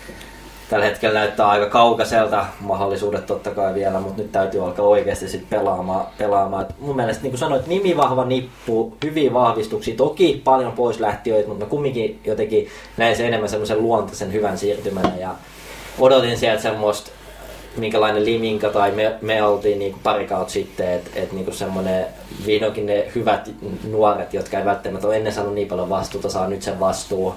Tällä 0.71 0.85
hetkellä 0.87 1.19
näyttää 1.19 1.49
aika 1.49 1.67
kaukaiselta 1.67 2.47
mahdollisuudet 2.61 3.27
totta 3.27 3.51
kai 3.51 3.75
vielä, 3.75 4.01
mutta 4.01 4.23
nyt 4.23 4.33
täytyy 4.33 4.65
alkaa 4.65 4.87
oikeasti 4.87 5.29
sit 5.29 5.51
pelaamaan. 5.51 6.07
pelaamaan. 6.19 6.63
Et 6.63 6.75
mun 6.81 6.97
mielestä 6.97 7.23
niin 7.23 7.31
kuin 7.31 7.39
sanoit, 7.39 7.67
nimi 7.67 7.97
vahva 7.97 8.25
nippu, 8.25 8.97
hyviä 9.05 9.33
vahvistuksia, 9.33 9.97
toki 9.97 10.41
paljon 10.45 10.73
pois 10.73 11.01
lähtiöitä, 11.01 11.49
mutta 11.49 11.65
mä 11.65 11.71
kumminkin 11.71 12.21
jotenkin 12.25 12.69
näin 12.97 13.17
se 13.17 13.27
enemmän 13.27 13.49
semmoisen 13.49 13.83
luontaisen 13.83 14.33
hyvän 14.33 14.59
siirtymänä 14.59 15.13
ja 15.21 15.35
odotin 15.99 16.39
sieltä 16.39 16.63
semmoista 16.63 17.11
minkälainen 17.77 18.25
liminka 18.25 18.69
tai 18.69 18.91
me, 18.91 19.15
me 19.21 19.43
oltiin 19.43 19.79
niin 19.79 19.93
kuin 19.93 20.03
pari 20.03 20.27
kautta 20.27 20.53
sitten, 20.53 20.93
että 20.93 21.11
et 21.15 21.33
niin 21.33 21.53
semmoinen 21.53 22.07
vihdoinkin 22.47 22.87
ne 22.87 23.13
hyvät 23.15 23.51
nuoret, 23.91 24.35
jotka 24.35 24.59
ei 24.59 24.65
välttämättä 24.65 25.07
ole 25.07 25.17
ennen 25.17 25.33
saanut 25.33 25.55
niin 25.55 25.69
paljon 25.69 25.89
vastuuta, 25.89 26.29
saa 26.29 26.49
nyt 26.49 26.63
sen 26.63 26.81
vastuu. 26.81 27.35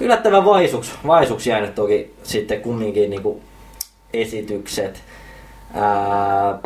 Yllättävän 0.00 0.44
vaisuksi, 0.44 0.92
vaisuksi 1.06 1.50
jäänyt 1.50 1.74
toki 1.74 2.14
sitten 2.22 2.60
kumminkin 2.60 3.10
niin 3.10 3.22
kuin 3.22 3.42
esitykset. 4.14 5.02
Ää, 5.74 6.58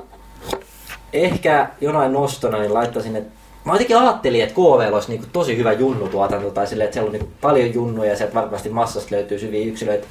ehkä 1.12 1.68
jonain 1.80 2.12
nostona 2.12 2.58
niin 2.58 2.74
laittaisin, 2.74 3.16
että 3.16 3.34
Mä 3.64 3.72
jotenkin 3.72 3.98
ajattelin, 3.98 4.42
että 4.42 4.54
KV 4.54 4.92
olisi 4.92 5.10
niin 5.10 5.24
tosi 5.32 5.56
hyvä 5.56 5.72
junnutuotanto 5.72 6.50
tai 6.50 6.66
silleen, 6.66 6.84
että 6.84 6.94
siellä 6.94 7.08
on 7.08 7.12
niin 7.12 7.32
paljon 7.40 7.74
junnuja 7.74 8.10
ja 8.10 8.16
sieltä 8.16 8.34
varmasti 8.34 8.68
massasta 8.68 9.14
löytyy 9.14 9.40
hyviä 9.40 9.66
yksilöitä 9.66 10.06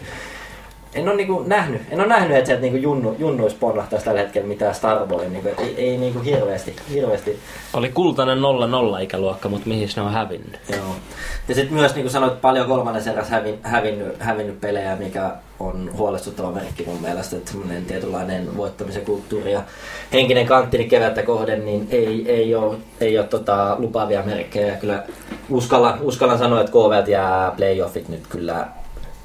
en 0.96 1.08
ole 1.08 1.16
niinku 1.16 1.44
nähnyt, 1.48 1.82
en 1.92 2.00
ole 2.00 2.08
nähnyt, 2.08 2.38
että 2.38 2.46
sieltä 2.46 2.62
niinku 2.62 2.78
junnu, 2.78 3.16
junnuis 3.20 3.54
ponnahtaisi 3.54 4.06
tällä 4.06 4.22
hetkellä 4.22 4.48
mitään 4.48 4.76
Starboy, 4.76 5.30
niinku, 5.30 5.50
ei, 5.58 5.76
ei 5.78 5.98
niinku 5.98 6.20
hirveästi, 6.20 6.76
hirveästi. 6.90 7.40
Oli 7.74 7.90
kultainen 7.90 8.38
0-0 9.00 9.02
ikäluokka, 9.02 9.50
mutta 9.50 9.68
mihin 9.68 9.90
ne 9.96 10.02
on 10.02 10.14
hävinnyt? 10.14 10.60
Joo. 10.70 10.96
Ja 11.48 11.56
sitten 11.56 11.74
myös 11.74 11.96
niin 11.96 12.04
kuin 12.04 12.12
sanoit, 12.12 12.42
paljon 12.42 12.68
kolmannen 12.68 13.08
eräs 13.08 13.30
hävin, 13.30 13.60
hävinnyt, 13.64 14.20
hävinnyt 14.20 14.62
pelejä, 14.62 14.96
mikä 14.96 15.32
on 15.60 15.90
huolestuttava 15.98 16.52
merkki 16.52 16.86
mun 16.86 17.02
mielestä, 17.02 17.38
että 17.38 17.52
semmoinen 17.52 17.86
tietynlainen 17.86 18.58
voittamisen 18.58 19.06
kulttuuri 19.06 19.52
ja 19.52 19.64
henkinen 20.14 20.46
kantti 20.46 20.78
niin 20.78 20.90
kevättä 20.90 21.24
kohden, 21.24 21.66
niin 21.66 21.88
ei, 21.92 22.32
ei 22.32 22.56
ole, 22.56 22.78
ei 23.02 23.18
ole 23.18 23.28
tota, 23.28 23.76
lupaavia 23.80 24.24
merkkejä. 24.24 24.68
Ja 24.68 24.76
kyllä 24.76 25.04
uskallan, 25.50 26.02
uskallan 26.02 26.38
sanoa, 26.38 26.60
että 26.60 26.72
KV 26.72 27.08
jää 27.08 27.52
playoffit 27.58 28.10
nyt 28.10 28.28
kyllä 28.30 28.68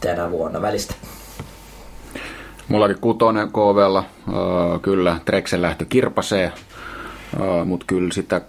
tänä 0.00 0.30
vuonna 0.30 0.62
välistä. 0.62 0.94
Mullakin 2.68 2.98
kutonen 3.00 3.48
KVlla, 3.48 3.98
äh, 3.98 4.80
kyllä 4.82 5.16
Treksen 5.24 5.62
lähtö 5.62 5.84
kirpasee, 5.84 6.44
äh, 6.44 7.66
mutta 7.66 7.86
kyllä 7.86 8.12
sitä 8.12 8.40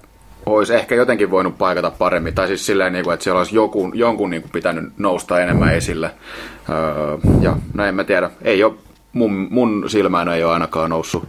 olisi 0.46 0.76
ehkä 0.76 0.96
jotenkin 0.96 1.32
voinut 1.32 1.58
paikata 1.58 1.92
paremmin. 1.92 2.34
Tai 2.34 2.48
siis 2.48 2.66
silleen, 2.66 2.94
niin 2.94 3.04
kuin, 3.04 3.14
että 3.14 3.24
siellä 3.24 3.38
olisi 3.38 3.56
joku, 3.56 3.92
jonkun 3.94 4.30
niin 4.30 4.42
kuin 4.42 4.52
pitänyt 4.52 4.94
nousta 4.98 5.40
enemmän 5.40 5.74
esille. 5.74 6.06
Äh, 6.06 7.42
ja 7.42 7.56
no 7.74 7.86
en 7.86 7.96
mä 7.96 8.04
tiedä, 8.04 8.30
ei 8.42 8.64
ole, 8.64 8.74
mun, 9.14 9.48
mun 9.52 9.86
silmään 9.88 10.30
ei 10.30 10.44
ole 10.44 10.54
ainakaan 10.54 10.90
noussut, 10.90 11.28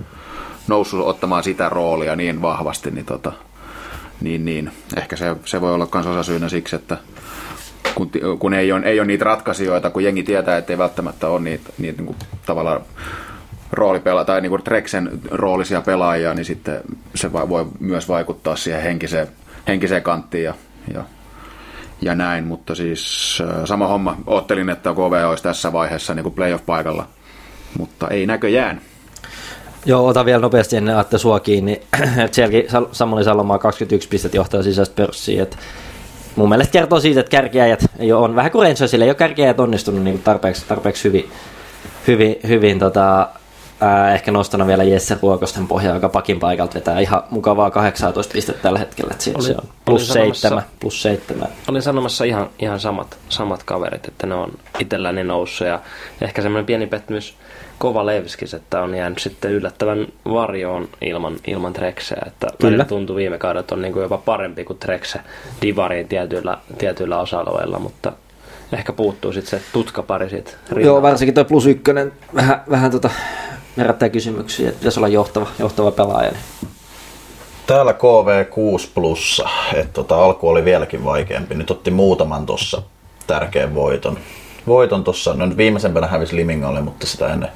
noussut 0.69 1.07
ottamaan 1.07 1.43
sitä 1.43 1.69
roolia 1.69 2.17
niin 2.17 2.43
vahvasti, 2.43 2.91
niin, 2.91 3.07
tota, 3.07 3.33
niin, 4.21 4.45
niin 4.45 4.71
ehkä 4.97 5.17
se, 5.17 5.37
se 5.45 5.61
voi 5.61 5.75
olla 5.75 5.89
myös 5.95 6.07
osasyynä 6.07 6.49
siksi, 6.49 6.77
että 6.77 6.97
kun, 7.95 8.11
kun 8.39 8.55
ei, 8.55 8.73
ole, 8.73 8.87
ei 8.87 9.01
ole 9.01 9.07
niitä 9.07 9.25
ratkaisijoita, 9.25 9.91
kun 9.91 10.05
jengi 10.05 10.23
tietää, 10.23 10.57
että 10.57 10.73
ei 10.73 10.79
välttämättä 10.79 11.29
ole 11.29 11.41
niitä, 11.41 11.71
niitä 11.79 11.99
niin 11.99 12.07
kuin, 12.07 12.17
tavallaan 12.47 12.81
roolipela- 13.73 14.25
tai 14.25 14.41
niin 14.41 14.51
kuin 14.51 14.63
Treksen 14.63 15.11
roolisia 15.31 15.81
pelaajia, 15.81 16.35
niin 16.35 16.45
sitten 16.45 16.81
se 17.15 17.33
voi 17.33 17.67
myös 17.81 18.09
vaikuttaa 18.09 18.57
siihen 18.57 18.83
henkiseen, 18.83 19.29
henkiseen 19.69 20.03
kanttiin 20.03 20.45
ja, 20.45 20.55
ja, 20.95 21.05
ja 22.03 22.15
näin, 22.15 22.45
mutta 22.45 22.75
siis 22.75 23.39
äh, 23.41 23.65
sama 23.65 23.87
homma. 23.87 24.17
Ottelin, 24.27 24.71
että 24.71 24.93
KV 24.93 25.29
olisi 25.29 25.43
tässä 25.43 25.73
vaiheessa 25.73 26.15
niin 26.15 26.23
kuin 26.23 26.35
playoff-paikalla, 26.35 27.07
mutta 27.79 28.09
ei 28.09 28.27
näköjään. 28.27 28.81
Joo, 29.87 30.07
ota 30.07 30.25
vielä 30.25 30.41
nopeasti 30.41 30.77
ennen 30.77 30.99
Atte 30.99 31.19
sua 31.19 31.41
kiinni. 31.41 31.81
Sielläkin 32.33 32.65
Samuli 32.93 33.25
Salomaa 33.25 33.59
21 33.59 34.09
pistettä 34.09 34.37
johtaa 34.37 34.63
sisäistä 34.63 34.95
pörssiä, 34.95 35.43
että 35.43 35.57
mun 36.37 36.49
mielestä 36.49 36.73
kertoo 36.73 37.01
siitä, 37.01 37.21
että 37.21 37.31
kärkiäjät 37.31 37.85
ei 37.99 38.13
ole, 38.13 38.25
on 38.25 38.37
vähän 38.37 38.51
kuin 38.51 38.63
Rangersille, 38.63 39.05
ei 39.05 39.11
ole 39.11 39.15
kärkiäjät 39.15 39.61
onnistunut 39.61 40.03
niin 40.03 40.23
tarpeeksi, 40.23 40.65
tarpeeksi 40.69 41.05
hyvin, 41.05 41.31
hyvin, 42.07 42.37
hyvin 42.49 42.79
tota, 42.79 43.29
ää, 43.81 44.15
ehkä 44.15 44.31
nostana 44.31 44.67
vielä 44.67 44.85
Jesse 44.85 45.19
Ruokosten 45.23 45.69
pohjaa, 45.69 45.95
joka 45.95 46.09
pakin 46.09 46.41
paikalta 46.41 46.75
vetää 46.75 47.01
ihan 47.01 47.23
mukavaa 47.31 47.71
18 47.71 48.33
pistettä 48.33 48.63
tällä 48.63 48.79
hetkellä. 48.79 49.11
Että 49.13 49.31
oli, 49.35 49.47
se 49.47 49.55
on 49.59 49.69
plus 49.85 50.09
seitsemän, 50.09 50.63
plus 50.81 51.03
seitsemän. 51.03 51.49
Olin 51.69 51.83
sanomassa 51.83 52.25
ihan, 52.25 52.51
ihan 52.59 52.81
samat, 52.81 53.19
samat 53.29 53.63
kaverit, 53.63 54.09
että 54.09 54.27
ne 54.27 54.35
on 54.35 54.53
itselläni 54.79 55.25
noussut 55.25 55.67
ja 55.67 55.81
ehkä 56.21 56.43
semmoinen 56.43 56.67
pieni 56.67 56.87
pettymys 56.87 57.35
kova 57.81 58.07
Levskis, 58.07 58.55
että 58.55 58.83
on 58.83 58.95
jäänyt 58.95 59.19
sitten 59.19 59.51
yllättävän 59.51 60.07
varjoon 60.25 60.89
ilman, 61.01 61.37
ilman 61.47 61.73
Trekseä. 61.73 62.23
Että 62.27 62.47
Kyllä. 62.61 62.85
tuntuu 62.85 63.17
viime 63.17 63.39
kaudet 63.39 63.73
on 63.73 63.83
niin 63.83 63.93
kuin 63.93 64.03
jopa 64.03 64.19
parempi 64.19 64.65
kuin 64.65 64.79
Trekse 64.79 65.21
Divariin 65.63 66.09
tietyillä, 66.09 66.59
tietyillä 66.79 67.21
osa-alueilla, 67.21 67.79
mutta 67.79 68.13
ehkä 68.73 68.93
puuttuu 68.93 69.33
sitten 69.33 69.61
se 69.61 69.67
tutkapari 69.73 70.31
siitä. 70.31 70.51
Joo, 70.77 71.03
varsinkin 71.03 71.35
tuo 71.35 71.45
plus 71.45 71.67
ykkönen 71.67 72.13
vähän, 72.35 72.63
vähän 72.71 72.91
tota, 72.91 73.11
herättää 73.77 74.09
kysymyksiä, 74.09 74.69
että 74.69 74.79
pitäisi 74.79 75.01
olla 75.01 75.09
johtava, 75.09 75.47
johtava 75.59 75.91
pelaaja. 75.91 76.31
Niin. 76.31 76.71
Täällä 77.67 77.93
KV6 77.93 78.89
plussa, 78.95 79.49
että 79.75 79.93
tota, 79.93 80.25
alku 80.25 80.49
oli 80.49 80.65
vieläkin 80.65 81.05
vaikeampi. 81.05 81.55
Nyt 81.55 81.71
otti 81.71 81.91
muutaman 81.91 82.47
tuossa 82.47 82.83
tärkeän 83.27 83.75
voiton 83.75 84.19
voiton 84.71 85.05
tuossa, 85.05 85.35
no 85.35 85.47
nyt 85.47 85.57
viimeisempänä 85.57 86.07
hävisi 86.07 86.37
Limingalle, 86.37 86.81
mutta 86.81 87.07
sitä 87.07 87.33
ennen 87.33 87.51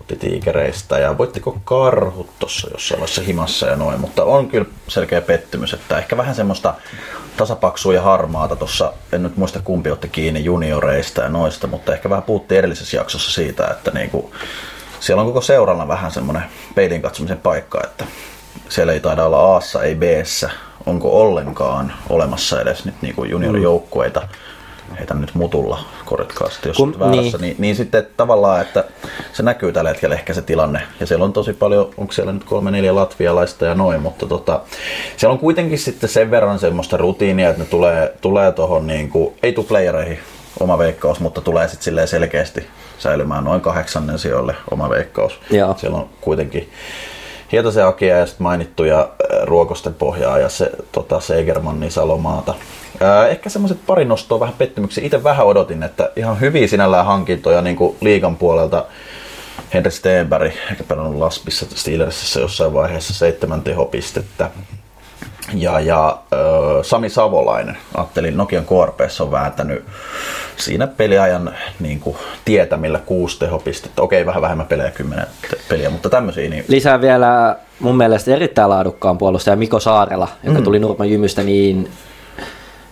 otti 0.00 0.16
tiikereistä. 0.16 0.98
Ja 0.98 1.18
voittiko 1.18 1.58
karhut 1.64 2.30
tuossa 2.38 2.68
jossain 2.72 3.00
vaiheessa 3.00 3.22
himassa 3.22 3.66
ja 3.66 3.76
noin, 3.76 4.00
mutta 4.00 4.24
on 4.24 4.48
kyllä 4.48 4.66
selkeä 4.88 5.20
pettymys, 5.20 5.74
että 5.74 5.98
ehkä 5.98 6.16
vähän 6.16 6.34
semmoista 6.34 6.74
tasapaksua 7.36 7.94
ja 7.94 8.02
harmaata 8.02 8.56
tuossa, 8.56 8.92
en 9.12 9.22
nyt 9.22 9.36
muista 9.36 9.60
kumpi 9.64 9.90
otti 9.90 10.08
kiinni 10.08 10.44
junioreista 10.44 11.22
ja 11.22 11.28
noista, 11.28 11.66
mutta 11.66 11.92
ehkä 11.92 12.10
vähän 12.10 12.22
puhuttiin 12.22 12.58
edellisessä 12.58 12.96
jaksossa 12.96 13.32
siitä, 13.32 13.66
että 13.66 13.90
niinku, 13.90 14.32
siellä 15.00 15.20
on 15.20 15.28
koko 15.28 15.40
seuralla 15.40 15.88
vähän 15.88 16.10
semmoinen 16.10 16.44
peilin 16.74 17.02
katsomisen 17.02 17.38
paikka, 17.38 17.80
että 17.84 18.04
siellä 18.68 18.92
ei 18.92 19.00
taida 19.00 19.24
olla 19.24 19.38
Aassa, 19.38 19.82
ei 19.82 19.94
b 19.94 20.02
onko 20.86 21.20
ollenkaan 21.20 21.92
olemassa 22.08 22.60
edes 22.60 22.84
nyt 22.84 23.02
niinku 23.02 23.24
juniorijoukkueita. 23.24 24.20
Mm 24.20 24.45
heitän 24.98 25.20
nyt 25.20 25.34
mutulla, 25.34 25.80
korjatkaa 26.04 26.50
sitten, 26.50 26.70
jos 26.70 26.76
Kun- 26.76 26.98
väärässä, 26.98 27.38
niin. 27.38 27.40
niin. 27.40 27.56
niin, 27.58 27.76
sitten 27.76 28.06
tavallaan, 28.16 28.60
että 28.60 28.84
se 29.32 29.42
näkyy 29.42 29.72
tällä 29.72 29.90
hetkellä 29.90 30.14
ehkä 30.14 30.34
se 30.34 30.42
tilanne. 30.42 30.82
Ja 31.00 31.06
siellä 31.06 31.24
on 31.24 31.32
tosi 31.32 31.52
paljon, 31.52 31.90
onko 31.96 32.12
siellä 32.12 32.32
nyt 32.32 32.44
kolme 32.44 32.70
neljä 32.70 32.94
latvialaista 32.94 33.64
ja 33.64 33.74
noin, 33.74 34.02
mutta 34.02 34.26
tota, 34.26 34.60
siellä 35.16 35.32
on 35.32 35.38
kuitenkin 35.38 35.78
sitten 35.78 36.08
sen 36.08 36.30
verran 36.30 36.58
semmoista 36.58 36.96
rutiinia, 36.96 37.48
että 37.48 37.62
ne 37.62 37.68
tulee, 37.68 38.14
tulee 38.20 38.52
tuohon, 38.52 38.86
niin 38.86 39.10
kuin, 39.10 39.34
ei 39.42 39.52
tule 39.52 39.66
playereihin 39.66 40.18
oma 40.60 40.78
veikkaus, 40.78 41.20
mutta 41.20 41.40
tulee 41.40 41.68
sitten 41.68 42.08
selkeästi 42.08 42.66
säilymään 42.98 43.44
noin 43.44 43.60
kahdeksannen 43.60 44.18
sijoille 44.18 44.54
oma 44.70 44.90
veikkaus. 44.90 45.40
Joo. 45.50 45.74
Siellä 45.78 45.98
on 45.98 46.08
kuitenkin 46.20 46.70
Hietasen 47.52 47.86
Akia 47.86 48.18
ja 48.18 48.26
sitten 48.26 48.42
mainittuja 48.42 49.00
äh, 49.00 49.42
Ruokosten 49.42 49.94
pohjaa 49.94 50.38
ja 50.38 50.48
se, 50.48 50.70
tota, 50.92 51.20
Segermanni 51.20 51.90
Salomaata. 51.90 52.54
Ää, 53.00 53.28
ehkä 53.28 53.50
semmoiset 53.50 53.78
pari 53.86 54.04
nostoa 54.04 54.40
vähän 54.40 54.54
pettymyksiä. 54.58 55.04
Itse 55.04 55.22
vähän 55.22 55.46
odotin, 55.46 55.82
että 55.82 56.10
ihan 56.16 56.40
hyviä 56.40 56.66
sinällään 56.66 57.06
hankintoja 57.06 57.62
niin 57.62 57.76
kuin 57.76 57.96
liigan 58.00 58.36
puolelta. 58.36 58.84
Henri 59.74 59.90
Stenberg, 59.90 60.52
ehkä 60.70 60.84
pelannut 60.84 61.14
Laspissa 61.14 61.66
Steelersissä 61.74 62.40
jossain 62.40 62.74
vaiheessa 62.74 63.14
seitsemän 63.14 63.62
tehopistettä. 63.62 64.50
Ja, 65.54 65.80
ja 65.80 66.18
ö, 66.32 66.36
Sami 66.84 67.10
Savolainen, 67.10 67.76
ajattelin 67.94 68.36
Nokian 68.36 68.64
KRPssä 68.66 69.22
on 69.24 69.30
vääntänyt 69.30 69.84
siinä 70.56 70.86
peliajan 70.86 71.54
niin 71.80 72.00
kuin, 72.00 72.16
tietämillä 72.44 72.98
kuusi 72.98 73.38
tehopistettä. 73.38 74.02
Okei, 74.02 74.26
vähän 74.26 74.42
vähemmän 74.42 74.66
pelejä, 74.66 74.90
kymmenen 74.90 75.26
peliä, 75.68 75.90
mutta 75.90 76.10
tämmöisiä. 76.10 76.48
Niin 76.50 76.64
Lisää 76.68 77.00
vielä 77.00 77.56
mun 77.80 77.96
mielestä 77.96 78.34
erittäin 78.34 78.70
laadukkaan 78.70 79.18
puolustaja 79.18 79.56
Miko 79.56 79.80
Saarela, 79.80 80.28
joka 80.44 80.58
Mm. 80.58 80.64
tuli 80.64 80.78
Nurman 80.78 81.10
Jymystä 81.10 81.42
niin 81.42 81.90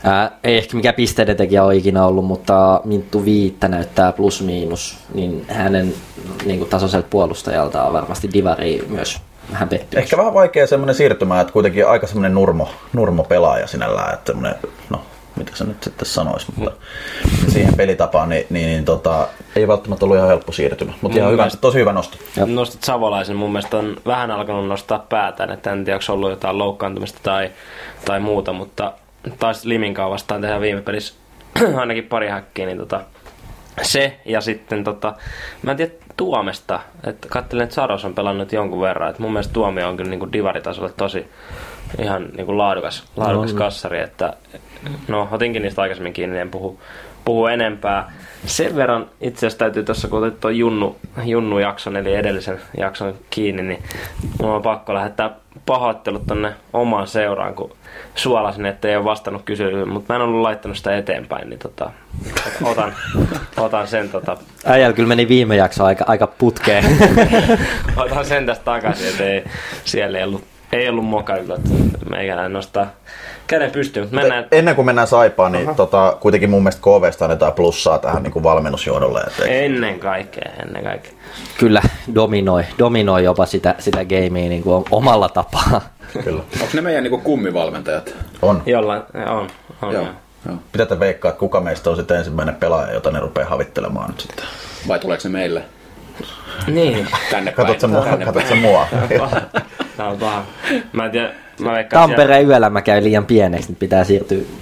Ää, 0.06 0.30
ei 0.44 0.56
ehkä 0.58 0.76
mikään 0.76 0.94
pisteiden 0.94 1.36
tekijä 1.36 1.64
ole 1.64 1.76
ikinä 1.76 2.06
ollut, 2.06 2.24
mutta 2.24 2.80
Minttu 2.84 3.24
Viittä 3.24 3.68
näyttää 3.68 4.12
plus 4.12 4.42
miinus, 4.42 4.96
niin 5.14 5.44
hänen 5.48 5.94
niin 6.44 6.58
kuin 6.58 6.70
tasoiselta 6.70 7.06
puolustajalta 7.10 7.82
on 7.84 7.92
varmasti 7.92 8.30
Divari 8.32 8.84
myös 8.88 9.20
vähän 9.52 9.68
pettymys. 9.68 10.02
Ehkä 10.02 10.16
vähän 10.16 10.34
vaikea 10.34 10.66
semmoinen 10.66 10.94
siirtymä, 10.94 11.40
että 11.40 11.52
kuitenkin 11.52 11.88
aika 11.88 12.06
semmoinen 12.06 12.34
nurmo, 12.34 12.70
nurmo 12.92 13.24
pelaaja 13.24 13.66
sinällään, 13.66 14.14
että 14.14 14.32
semmoinen, 14.32 14.54
no 14.90 15.00
mitä 15.36 15.52
se 15.54 15.64
nyt 15.64 15.82
sitten 15.82 16.06
sanoisi, 16.06 16.46
mutta 16.56 16.72
siihen 17.48 17.74
pelitapaan, 17.76 18.28
niin, 18.28 18.46
niin, 18.50 18.66
niin 18.66 18.84
tota, 18.84 19.28
ei 19.56 19.68
välttämättä 19.68 20.04
ollut 20.04 20.16
ihan 20.16 20.28
helppo 20.28 20.52
siirtymä, 20.52 20.92
mutta 21.00 21.18
ihan 21.18 21.32
hyvä, 21.32 21.48
tosi 21.60 21.78
hyvä 21.78 21.92
nosto. 21.92 22.16
Nostit 22.46 22.84
Savolaisen, 22.84 23.36
mun 23.36 23.52
mielestä 23.52 23.76
on 23.76 23.96
vähän 24.06 24.30
alkanut 24.30 24.68
nostaa 24.68 24.98
päätään, 24.98 25.50
että 25.50 25.72
en 25.72 25.84
tiedä, 25.84 25.96
onko 25.96 26.12
ollut 26.12 26.30
jotain 26.30 26.58
loukkaantumista 26.58 27.20
tai, 27.22 27.50
tai 28.04 28.20
muuta, 28.20 28.52
mutta 28.52 28.92
taisi 29.38 29.68
Liminkaan 29.68 30.10
vastaan 30.10 30.40
tehdä 30.40 30.60
viime 30.60 30.80
pelissä 30.82 31.14
ainakin 31.80 32.04
pari 32.04 32.28
häkkiä, 32.28 32.66
niin 32.66 32.78
tota, 32.78 33.00
se 33.82 34.20
ja 34.24 34.40
sitten 34.40 34.84
tota, 34.84 35.14
mä 35.62 35.70
en 35.70 35.76
tiedä 35.76 35.92
Tuomesta, 36.16 36.80
että 37.06 37.28
katselin, 37.28 37.64
että 37.64 37.74
Saros 37.74 38.04
on 38.04 38.14
pelannut 38.14 38.52
jonkun 38.52 38.80
verran, 38.80 39.10
että 39.10 39.22
mun 39.22 39.32
mielestä 39.32 39.52
Tuomio 39.52 39.88
on 39.88 39.96
kyllä 39.96 40.10
niin 40.10 40.20
kuin 40.20 40.32
divaritasolle 40.32 40.92
tosi 40.96 41.26
ihan 42.02 42.28
niin 42.36 42.46
kuin 42.46 42.58
laadukas, 42.58 43.04
laadukas 43.16 43.52
On. 43.52 43.58
kassari, 43.58 44.00
että 44.00 44.32
no 45.08 45.28
otinkin 45.30 45.62
niistä 45.62 45.82
aikaisemmin 45.82 46.12
kiinni, 46.12 46.38
en 46.38 46.50
puhu, 46.50 46.80
puhu 47.24 47.46
enempää. 47.46 48.12
Sen 48.46 48.76
verran 48.76 49.06
itse 49.20 49.38
asiassa 49.38 49.58
täytyy 49.58 49.82
tuossa, 49.82 50.08
kun 50.08 50.18
otit 50.18 50.40
tuon 50.40 50.58
Junnu, 50.58 50.96
Junnu-jakson, 51.24 51.96
eli 51.96 52.14
edellisen 52.14 52.60
jakson 52.78 53.14
kiinni, 53.30 53.62
niin 53.62 53.82
mulla 54.40 54.56
on 54.56 54.62
pakko 54.62 54.94
lähettää 54.94 55.30
pahoittelut 55.66 56.26
tonne 56.26 56.52
omaan 56.72 57.06
seuraan, 57.06 57.54
kun 57.54 57.76
suolasin, 58.14 58.66
että 58.66 58.88
ei 58.88 58.96
ole 58.96 59.04
vastannut 59.04 59.42
kyselyyn, 59.44 59.88
mutta 59.88 60.12
mä 60.12 60.16
en 60.16 60.22
ollut 60.22 60.42
laittanut 60.42 60.76
sitä 60.76 60.96
eteenpäin, 60.96 61.50
niin 61.50 61.58
tota, 61.58 61.90
otan, 62.62 62.94
otan 63.56 63.86
sen 63.86 64.08
tota, 64.08 64.36
Äijällä 64.64 64.96
kyllä 64.96 65.08
meni 65.08 65.28
viime 65.28 65.56
jakso 65.56 65.84
aika, 65.84 66.04
aika 66.08 66.26
putkeen. 66.26 66.84
otan 67.96 68.24
sen 68.24 68.46
tästä 68.46 68.64
takaisin, 68.64 69.08
että 69.08 69.24
ei, 69.24 69.44
siellä 69.84 70.18
ei 70.18 70.24
ollut, 70.24 70.44
ei 70.72 70.88
ollut 70.88 71.04
mokailta, 71.04 71.54
että 71.54 71.70
meikäläinen 72.10 72.52
nostaa 72.52 72.86
käden 73.46 73.70
pystyyn, 73.70 74.04
mutta 74.04 74.16
mennään, 74.20 74.46
Ennen 74.52 74.74
kuin 74.76 74.86
mennään 74.86 75.08
Saipaan, 75.08 75.52
niin 75.52 75.74
tota, 75.76 76.16
kuitenkin 76.20 76.50
mun 76.50 76.62
mielestä 76.62 76.82
KVsta 76.82 77.24
annetaan 77.24 77.52
plussaa 77.52 77.98
tähän 77.98 78.22
niin 78.22 78.32
kuin 78.32 78.42
valmennusjohdolle. 78.42 79.20
Että 79.20 79.44
ennen 79.44 80.00
kaikkea, 80.00 80.50
ennen 80.66 80.84
kaikkea. 80.84 81.12
kyllä 81.58 81.82
dominoi, 82.14 82.64
dominoi 82.78 83.24
jopa 83.24 83.46
sitä, 83.46 83.74
sitä 83.78 84.04
gamea 84.04 84.48
niin 84.48 84.62
kuin 84.62 84.84
omalla 84.90 85.28
tapaa. 85.28 85.80
Kyllä. 86.24 86.42
Onko 86.60 86.70
ne 86.74 86.80
meidän 86.80 87.02
niinku 87.02 87.18
kummivalmentajat? 87.18 88.14
On. 88.42 88.62
Jollain, 88.66 89.02
on, 89.28 89.48
on 89.82 89.92
Joo. 89.92 90.04
joo. 90.46 90.56
Mitä 90.72 90.86
te 90.86 91.00
veikkaa, 91.00 91.28
että 91.28 91.40
kuka 91.40 91.60
meistä 91.60 91.90
on 91.90 91.96
sitten 91.96 92.16
ensimmäinen 92.16 92.54
pelaaja, 92.54 92.92
jota 92.94 93.10
ne 93.10 93.20
rupeaa 93.20 93.48
havittelemaan 93.48 94.10
nyt 94.10 94.20
sitten? 94.20 94.44
Vai 94.88 94.98
tuleeko 94.98 95.20
ne 95.24 95.30
meille? 95.30 95.62
Niin. 96.66 97.08
Tänne 97.30 97.52
Katsot 97.52 97.80
se 97.80 97.86
päin. 97.88 97.92
mua? 97.92 98.04
Tänne 98.04 98.24
Katsot 98.24 98.42
päin. 98.48 98.48
se 98.48 98.60
mua? 98.60 98.86
Tää 99.96 100.08
on 100.08 100.18
paha. 100.18 100.44
Mä 100.92 101.04
en 101.04 101.10
tiedä, 101.10 101.32
mä 101.58 101.72
veikkaan, 101.72 102.08
Tampereen 102.08 102.46
yölämä 102.46 102.82
käy 102.82 103.04
liian 103.04 103.26
pieneksi, 103.26 103.68
nyt 103.68 103.78
pitää 103.78 104.04
siirtyä. 104.04 104.38
Siellä, 104.38 104.54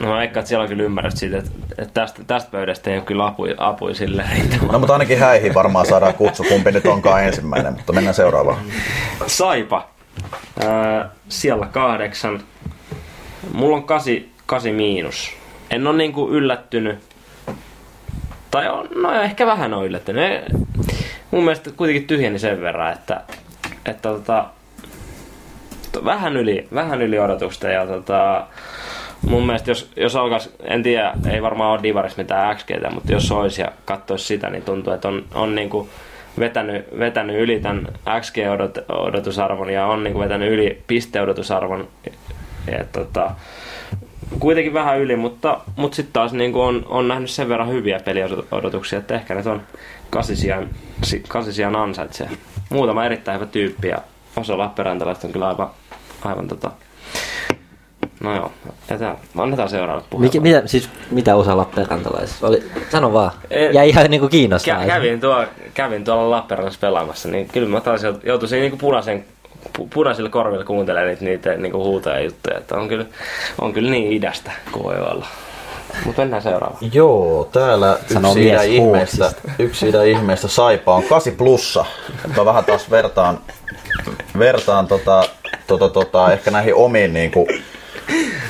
no 0.00 0.08
mä 0.08 0.16
veikkaan, 0.18 0.40
että 0.40 0.48
siellä 0.48 0.62
on 0.62 0.68
kyllä 0.68 0.82
ymmärrystä 0.82 1.20
siitä, 1.20 1.38
että, 1.38 1.50
että 1.78 2.00
tästä, 2.00 2.24
tästä 2.26 2.50
pöydästä 2.50 2.90
ei 2.90 2.96
ole 2.96 3.04
kyllä 3.04 3.26
apui, 3.26 3.54
apui 3.58 3.94
sille 3.94 4.24
riittämään. 4.34 4.72
No 4.72 4.78
mutta 4.78 4.92
ainakin 4.92 5.18
häihin 5.18 5.54
varmaan 5.54 5.86
saadaan 5.86 6.14
kutsu, 6.14 6.44
kumpi 6.48 6.72
nyt 6.72 6.86
onkaan 6.86 7.24
ensimmäinen, 7.24 7.72
mutta 7.72 7.92
mennään 7.92 8.14
seuraavaan. 8.14 8.58
Saipa. 9.26 9.88
Ää, 10.66 11.10
siellä 11.28 11.66
kahdeksan. 11.66 12.40
Mulla 13.52 13.76
on 13.76 13.84
kasi, 13.84 14.32
kasi 14.46 14.72
miinus. 14.72 15.30
En 15.70 15.86
ole 15.86 15.96
niinku 15.96 16.30
yllättynyt. 16.30 16.98
Tai 18.50 18.68
on, 18.68 18.88
no 18.94 19.22
ehkä 19.22 19.46
vähän 19.46 19.74
on 19.74 19.86
yllättynyt. 19.86 20.44
Mun 21.30 21.44
mielestä 21.44 21.70
kuitenkin 21.76 22.06
tyhjeni 22.06 22.38
sen 22.38 22.60
verran, 22.60 22.92
että, 22.92 23.20
että 23.86 24.08
tota, 24.08 24.44
to- 24.44 24.57
vähän, 26.04 26.36
yli, 26.36 26.68
vähän 26.74 27.02
yli 27.02 27.18
odotusta. 27.18 27.68
Ja 27.68 27.86
tota, 27.86 28.46
mun 29.28 29.46
mielestä 29.46 29.70
jos, 29.70 29.90
jos 29.96 30.16
alkaisi, 30.16 30.50
en 30.62 30.82
tiedä, 30.82 31.12
ei 31.30 31.42
varmaan 31.42 31.72
ole 31.72 31.82
Divaris 31.82 32.16
mitään 32.16 32.56
XGtä, 32.56 32.90
mutta 32.90 33.12
jos 33.12 33.32
olisi 33.32 33.62
ja 33.62 33.72
katsoisi 33.84 34.24
sitä, 34.24 34.50
niin 34.50 34.62
tuntuu, 34.62 34.92
että 34.92 35.08
on, 35.08 35.24
on 35.34 35.54
niinku 35.54 35.88
vetänyt, 36.38 36.98
vetänyt 36.98 37.40
yli 37.40 37.60
tämän 37.60 37.88
XG-odotusarvon 38.20 39.70
ja 39.70 39.86
on 39.86 40.04
niinku 40.04 40.20
vetänyt 40.20 40.52
yli 40.52 40.82
pisteodotusarvon. 40.86 41.88
Ja, 42.70 42.84
tota, 42.92 43.30
kuitenkin 44.38 44.74
vähän 44.74 44.98
yli, 44.98 45.16
mutta, 45.16 45.60
mutta 45.76 45.96
sitten 45.96 46.12
taas 46.12 46.32
niinku 46.32 46.60
on, 46.60 46.86
on 46.88 47.08
nähnyt 47.08 47.30
sen 47.30 47.48
verran 47.48 47.68
hyviä 47.68 48.00
peliodotuksia, 48.00 48.98
että 48.98 49.14
ehkä 49.14 49.34
ne 49.34 49.50
on 49.50 49.62
kasisijan, 50.10 50.68
si- 51.02 51.24
kasisijan 51.28 51.76
ansaitsee. 51.76 52.28
Muutama 52.70 53.04
erittäin 53.04 53.40
hyvä 53.40 53.50
tyyppi 53.50 53.88
ja 53.88 53.98
osa 54.40 54.58
Lappeenrantalaiset 54.58 55.24
on 55.24 55.32
kyllä 55.32 55.48
aivan, 55.48 55.70
aivan 56.24 56.48
tota, 56.48 56.70
No 58.20 58.34
joo, 58.36 58.52
jätä, 58.90 59.14
annetaan 59.38 59.68
seuraavalle 59.68 60.02
Mikä, 60.02 60.10
puheenvuoro. 60.10 60.42
mitä, 60.42 60.62
siis, 60.68 60.90
mitä 61.10 61.36
osa 61.36 61.56
Lappeenrantalaisista? 61.56 62.46
Oli, 62.46 62.70
sano 62.90 63.12
vaan. 63.12 63.30
Ei- 63.50 63.74
Jäi 63.74 63.88
ihan 63.88 64.10
niinku 64.10 64.28
kiinnostaa. 64.28 64.82
Kä- 64.82 64.86
kävin, 64.86 65.20
tuo, 65.20 65.44
kävin 65.74 66.04
tuolla 66.04 66.30
Lappeenrannassa 66.30 66.80
pelaamassa, 66.80 67.28
niin 67.28 67.48
kyllä 67.48 67.68
mä 67.68 67.80
taas 67.80 68.02
jout- 68.02 68.24
joutuisin 68.24 68.60
niinku 68.60 68.76
punaisen, 68.76 69.24
pu, 69.76 69.88
punaisilla 69.94 70.30
korvilla 70.30 70.64
kuuntelemaan 70.64 71.08
niitä, 71.08 71.24
niitä 71.24 71.54
niinku 71.56 71.78
huutoja 71.84 72.16
ja 72.18 72.24
juttuja, 72.24 72.58
että 72.58 72.74
on 72.76 72.88
kyllä, 72.88 73.04
on 73.60 73.72
kyllä 73.72 73.90
niin 73.90 74.12
idästä 74.12 74.52
kuin 74.72 74.82
voi 74.84 75.00
olla. 75.00 75.26
Mutta 76.04 76.22
mennään 76.22 76.42
seuraavaan. 76.42 76.90
Joo, 76.92 77.48
täällä 77.52 77.98
Sanoo 78.12 78.30
yksi 78.32 78.48
idä, 78.48 78.62
ihmeestä, 78.62 79.32
yksi 79.58 79.88
idä 79.88 80.02
ihmeestä 80.04 80.48
Saipa 80.48 80.94
on 80.94 81.02
8 81.02 81.32
plussa. 81.32 81.84
Mä 82.36 82.44
vähän 82.44 82.64
taas 82.64 82.90
vertaan, 82.90 83.38
vertaan 84.38 84.86
tota, 84.86 85.24
tota, 85.66 85.88
tota, 85.88 86.32
ehkä 86.32 86.50
näihin 86.50 86.74
omiin 86.74 87.12
niinku, 87.12 87.46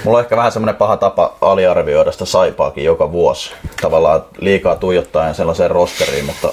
Mulla 0.04 0.18
on 0.18 0.24
ehkä 0.24 0.36
vähän 0.36 0.52
semmoinen 0.52 0.76
paha 0.76 0.96
tapa 0.96 1.36
aliarvioida 1.40 2.12
sitä 2.12 2.24
Saipaakin 2.24 2.84
joka 2.84 3.12
vuosi. 3.12 3.50
Tavallaan 3.80 4.24
liikaa 4.38 4.76
tuijottaen 4.76 5.34
sellaiseen 5.34 5.70
rosteriin, 5.70 6.24
mutta, 6.24 6.52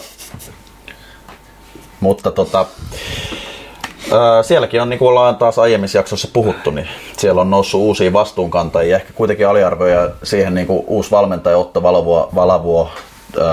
mutta 2.00 2.32
tota, 2.32 2.66
Öö, 4.12 4.44
sielläkin 4.44 4.82
on, 4.82 4.90
niin 4.90 5.00
kuin 5.00 5.10
ollaan 5.10 5.36
taas 5.36 5.60
aiemmissa 5.60 5.98
jaksoissa 5.98 6.28
puhuttu, 6.34 6.72
niin 6.72 6.88
siellä 7.18 7.42
on 7.42 7.50
noussut 7.50 7.82
uusia 7.82 8.14
vastuunkantajia. 8.14 8.96
Ehkä 8.96 9.14
kuitenkin 9.14 9.48
aliarvioja 9.48 10.10
siihen 10.24 10.54
niin 10.54 10.68
kuin 10.68 10.84
uusi 10.88 11.12
valmentaja 11.12 11.58
Otto 11.58 11.84
Valavuo, 11.84 12.30
Valavuo 12.36 12.92
öö, 13.38 13.46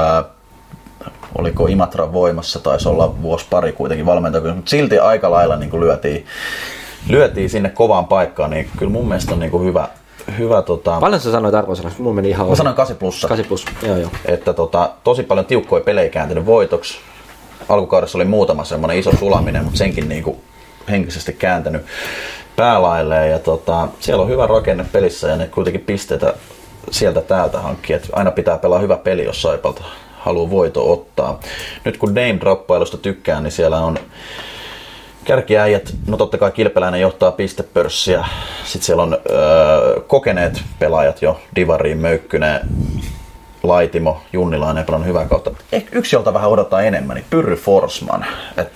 oliko 1.38 1.66
Imatran 1.66 2.12
voimassa, 2.12 2.61
taisi 2.61 2.88
olla 2.88 3.22
vuosi 3.22 3.46
pari 3.50 3.72
kuitenkin 3.72 4.07
valmentaja, 4.07 4.55
mutta 4.55 4.70
silti 4.70 4.98
aika 4.98 5.30
lailla 5.30 5.57
niin 5.57 5.70
kuin 5.70 5.80
lyötiin, 5.80 6.26
lyötiin 7.09 7.50
sinne 7.50 7.68
kovaan 7.68 8.07
paikkaan, 8.07 8.50
niin 8.50 8.70
kyllä 8.78 8.92
mun 8.92 9.09
mielestä 9.09 9.32
on 9.32 9.40
niin 9.40 9.50
kuin 9.50 9.64
hyvä, 9.64 9.88
hyvä 10.38 10.62
tota, 10.62 11.00
Paljon 11.00 11.20
sä 11.20 11.32
sanoit 11.32 11.55
arvosanaksi? 11.55 12.03
Mulla 12.03 12.14
meni 12.14 12.28
ihan 12.28 12.48
mä 12.48 12.55
sanoin 12.55 12.76
8 12.76 12.96
plussa. 12.96 13.28
8 13.28 13.48
plus. 13.48 13.64
Joo, 13.82 13.96
joo. 13.96 14.11
että 14.24 14.53
tota, 14.53 14.90
tosi 15.05 15.22
paljon 15.22 15.46
tiukkoja 15.46 15.84
pelejä 15.84 16.09
kääntynyt 16.09 16.46
voitoksi. 16.46 16.98
Alkukaudessa 17.68 18.18
oli 18.18 18.24
muutama 18.24 18.64
semmoinen 18.64 18.98
iso 18.98 19.16
sulaminen, 19.18 19.64
mutta 19.64 19.78
senkin 19.78 20.09
niinku 20.09 20.40
henkisesti 20.90 21.32
kääntänyt 21.32 21.82
päälailleen. 22.57 23.30
Ja 23.30 23.38
tota, 23.38 23.88
siellä 24.00 24.22
on 24.22 24.28
hyvä 24.28 24.46
rakenne 24.46 24.86
pelissä 24.92 25.28
ja 25.28 25.36
ne 25.36 25.46
kuitenkin 25.46 25.80
pisteitä 25.80 26.34
sieltä 26.90 27.20
täältä 27.20 27.61
hankkia. 27.61 27.96
Et 27.96 28.09
aina 28.12 28.30
pitää 28.30 28.59
pelaa 28.59 28.78
hyvä 28.78 28.96
peli, 28.96 29.24
jos 29.24 29.42
Saipalta 29.42 29.84
haluaa 30.24 30.50
voito 30.50 30.92
ottaa. 30.92 31.40
Nyt 31.84 31.96
kun 31.96 32.08
name 32.08 32.38
droppailusta 32.40 32.96
tykkään, 32.96 33.42
niin 33.42 33.52
siellä 33.52 33.78
on 33.78 33.98
kärkiäijät, 35.24 35.94
no 36.06 36.16
totta 36.16 36.38
kai 36.38 36.50
Kilpeläinen 36.50 37.00
johtaa 37.00 37.30
pistepörssiä. 37.30 38.24
Sitten 38.64 38.86
siellä 38.86 39.02
on 39.02 39.18
öö, 39.30 40.00
kokeneet 40.00 40.62
pelaajat 40.78 41.22
jo, 41.22 41.40
Divari, 41.56 41.94
Möykkynen, 41.94 42.60
Laitimo, 43.62 44.22
Junnilainen 44.32 44.84
pelannut 44.84 45.08
hyvää 45.08 45.24
kautta. 45.24 45.50
Ehkä 45.72 45.98
yksi, 45.98 46.16
jolta 46.16 46.34
vähän 46.34 46.50
odottaa 46.50 46.82
enemmän, 46.82 47.16
niin 47.16 47.26
Pyrry 47.30 47.56
Forsman. 47.56 48.24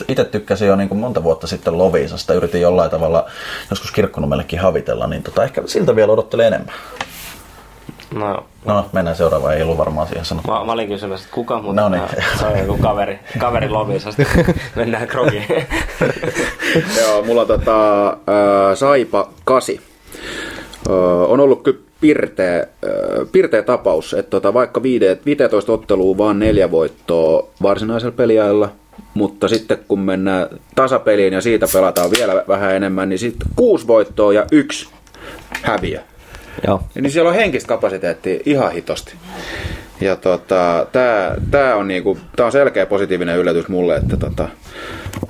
Itse 0.09 0.25
tykkäsin 0.25 0.69
jo 0.69 0.77
niin 0.77 0.89
kuin 0.89 0.99
monta 0.99 1.23
vuotta 1.23 1.47
sitten 1.47 1.79
Lovisasta, 1.79 2.35
yritin 2.35 2.61
jollain 2.61 2.91
tavalla 2.91 3.27
joskus 3.71 3.93
kirkkonummellekin 3.93 4.59
havitella, 4.59 5.07
niin 5.07 5.23
tota, 5.23 5.45
ehkä 5.45 5.63
siltä 5.67 5.97
vielä 5.97 6.13
odottelee 6.13 6.47
enemmän. 6.47 6.75
No, 8.15 8.45
No, 8.65 8.85
mennään 8.93 9.17
seuraavaan, 9.17 9.57
ei 9.57 9.63
ollut 9.63 9.79
varmaan 9.79 10.07
siihen 10.07 10.25
sanottu. 10.25 10.51
mä, 10.51 10.65
mä 10.65 10.73
olin 10.73 10.89
kysymässä, 10.89 11.25
että 11.25 11.35
kuka, 11.35 11.63
mutta 11.63 11.83
No 11.83 11.89
niin. 11.89 12.03
se 12.41 12.47
on 12.47 12.59
joku 12.59 12.79
kaveri, 12.79 13.19
kaveri 13.39 13.69
Lovisasta. 13.69 14.23
Mennään 14.77 15.09
krogiin. 15.09 15.45
Joo, 17.01 17.23
mulla 17.23 17.41
on 17.41 17.47
tota, 17.47 18.07
äh, 18.09 18.15
Saipa 18.75 19.29
8. 19.45 19.75
Äh, 19.75 19.81
on 21.31 21.41
ollut 21.41 21.63
kyllä 21.63 21.79
pirteä, 22.01 22.57
äh, 22.59 23.27
pirteä 23.33 23.63
tapaus, 23.63 24.15
että 24.15 24.31
tota, 24.31 24.55
vaikka 24.55 24.83
viide- 24.83 25.19
15 25.27 25.73
ottelua 25.73 26.19
vaan 26.19 26.39
neljä 26.39 26.71
voittoa 26.71 27.49
varsinaisella 27.63 28.15
peliajalla, 28.17 28.69
mutta 29.15 29.49
sitten 29.49 29.79
kun 29.89 30.01
mennään 30.01 30.47
tasapeliin 30.75 31.33
ja 31.35 31.41
siitä 31.41 31.67
pelataan 31.73 32.11
vielä 32.19 32.45
vähän 32.49 32.75
enemmän, 32.75 33.09
niin 33.09 33.19
sitten 33.19 33.49
kuusi 33.57 33.87
voittoa 33.87 34.33
ja 34.33 34.45
yksi 34.53 34.89
häviö. 35.63 36.01
Joo. 36.67 36.83
Niin 36.95 37.11
siellä 37.11 37.31
on 37.31 37.37
henkistä 37.37 37.69
kapasiteettia 37.69 38.41
ihan 38.47 38.73
hitosti. 38.73 39.15
Ja 40.01 40.17
tota, 40.17 40.87
tää, 40.93 41.37
tää, 41.51 41.77
on 41.77 41.89
niinku, 41.89 42.19
tää 42.37 42.47
on 42.47 42.53
selkeä 42.53 42.87
positiivinen 42.87 43.39
yllätys 43.39 43.69
mulle, 43.69 43.97
että, 43.97 44.17
tota, 44.17 44.49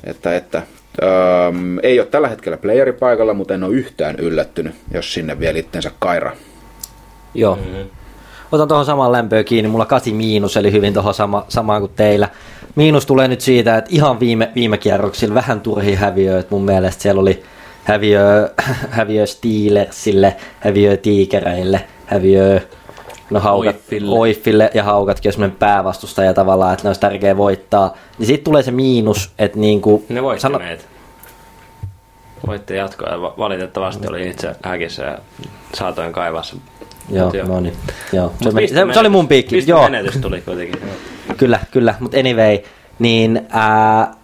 että, 0.04 0.36
että 0.36 0.62
öm, 1.02 1.78
ei 1.82 2.00
ole 2.00 2.06
tällä 2.06 2.28
hetkellä 2.28 2.56
playeri 2.56 2.92
paikalla, 2.92 3.34
mutta 3.34 3.54
en 3.54 3.64
ole 3.64 3.74
yhtään 3.74 4.16
yllättynyt, 4.18 4.74
jos 4.94 5.14
sinne 5.14 5.38
vielä 5.38 5.58
itsensä 5.58 5.90
kaira. 5.98 6.32
Joo. 7.34 7.56
Mm-hmm. 7.56 7.90
Otan 8.52 8.68
tuohon 8.68 8.86
samaan 8.86 9.12
lämpöön 9.12 9.44
kiinni. 9.44 9.68
Mulla 9.68 9.86
kasi 9.86 10.12
miinus, 10.12 10.56
eli 10.56 10.72
hyvin 10.72 10.94
tuohon 10.94 11.14
sama, 11.14 11.44
samaan 11.48 11.80
kuin 11.80 11.92
teillä. 11.96 12.28
Miinus 12.74 13.06
tulee 13.06 13.28
nyt 13.28 13.40
siitä, 13.40 13.76
että 13.76 13.90
ihan 13.94 14.20
viime, 14.20 14.52
viime 14.54 14.78
kierroksilla 14.78 15.34
vähän 15.34 15.60
turhi 15.60 15.94
häviö. 15.94 16.44
Mun 16.50 16.64
mielestä 16.64 17.02
siellä 17.02 17.20
oli 17.20 17.42
häviö, 17.86 18.50
häviö 18.90 19.26
Steelersille, 19.26 20.36
häviö 20.60 20.96
Tiikereille, 20.96 21.84
häviö 22.06 22.60
no 23.30 23.40
haukat, 23.40 23.74
Oiffille. 23.74 24.18
Oiffille 24.18 24.70
ja 24.74 24.84
haukatkin 24.84 25.28
on 25.28 25.32
semmoinen 25.32 25.56
päävastustaja 25.56 26.34
tavallaan, 26.34 26.72
että 26.72 26.84
ne 26.84 26.88
olisi 26.88 27.00
tärkeä 27.00 27.36
voittaa. 27.36 27.96
Niin 28.18 28.26
sitten 28.26 28.44
tulee 28.44 28.62
se 28.62 28.70
miinus, 28.70 29.30
että 29.38 29.58
niinku... 29.58 30.04
Ne 30.08 30.22
voitti 30.22 30.42
sano- 30.42 30.58
meitä. 30.58 30.84
Voitti 32.46 32.76
jatkoa 32.76 33.08
ja 33.08 33.20
va- 33.20 33.34
valitettavasti 33.38 34.08
oli 34.08 34.28
itse 34.28 34.56
häkissä 34.62 35.02
ja 35.04 35.18
saatoin 35.74 36.12
kaivaa 36.12 36.42
sen. 36.42 36.58
Joo, 37.10 37.30
joo. 37.34 37.46
no 37.46 37.60
niin. 37.60 37.76
Joo. 38.12 38.32
Se, 38.42 38.50
meni, 38.50 38.68
se, 38.68 38.74
se, 38.92 39.00
oli 39.00 39.08
mun 39.08 39.28
piikki. 39.28 39.64
Joo. 39.66 39.78
pistemenetys 39.80 40.20
tuli 40.20 40.40
kuitenkin. 40.40 40.80
Kyllä, 41.36 41.60
kyllä, 41.70 41.94
mutta 42.00 42.18
anyway, 42.18 42.58
niin 42.98 43.46
ää, 43.50 44.14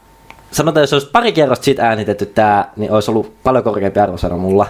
sanotaan, 0.53 0.83
jos 0.83 0.93
olisi 0.93 1.09
pari 1.13 1.33
kierrosta 1.33 1.65
siitä 1.65 1.89
äänitetty 1.89 2.27
tää, 2.27 2.73
niin 2.77 2.93
olisi 2.93 3.11
ollut 3.11 3.33
paljon 3.43 3.65
korkeampi 3.65 4.01
arvosana 4.01 4.37
mulla, 4.37 4.67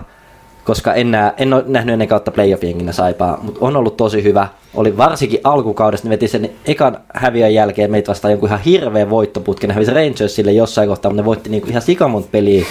koska 0.64 0.94
en, 0.94 1.10
nää, 1.10 1.34
en 1.36 1.52
ole 1.52 1.64
nähnyt 1.66 1.92
ennen 1.92 2.08
kautta 2.08 2.30
playoff-jenginä 2.30 2.92
saipaa, 2.92 3.38
mutta 3.42 3.60
on 3.62 3.76
ollut 3.76 3.96
tosi 3.96 4.22
hyvä. 4.22 4.48
Oli 4.74 4.96
varsinkin 4.96 5.40
alkukaudesta, 5.44 6.08
ne 6.08 6.10
veti 6.10 6.28
sen 6.28 6.50
ekan 6.64 6.98
häviön 7.14 7.54
jälkeen 7.54 7.90
meitä 7.90 8.08
vastaan 8.08 8.32
jonkun 8.32 8.48
ihan 8.48 8.60
hirveän 8.60 9.10
voittoputken, 9.10 9.68
ne 9.68 9.74
hävisi 9.74 9.94
Rangersille 9.94 10.52
jossain 10.52 10.88
kohtaa, 10.88 11.10
mutta 11.10 11.22
ne 11.22 11.26
voitti 11.26 11.50
niinku 11.50 11.68
ihan 11.68 11.82
sikamont 11.82 12.30
peliä 12.30 12.64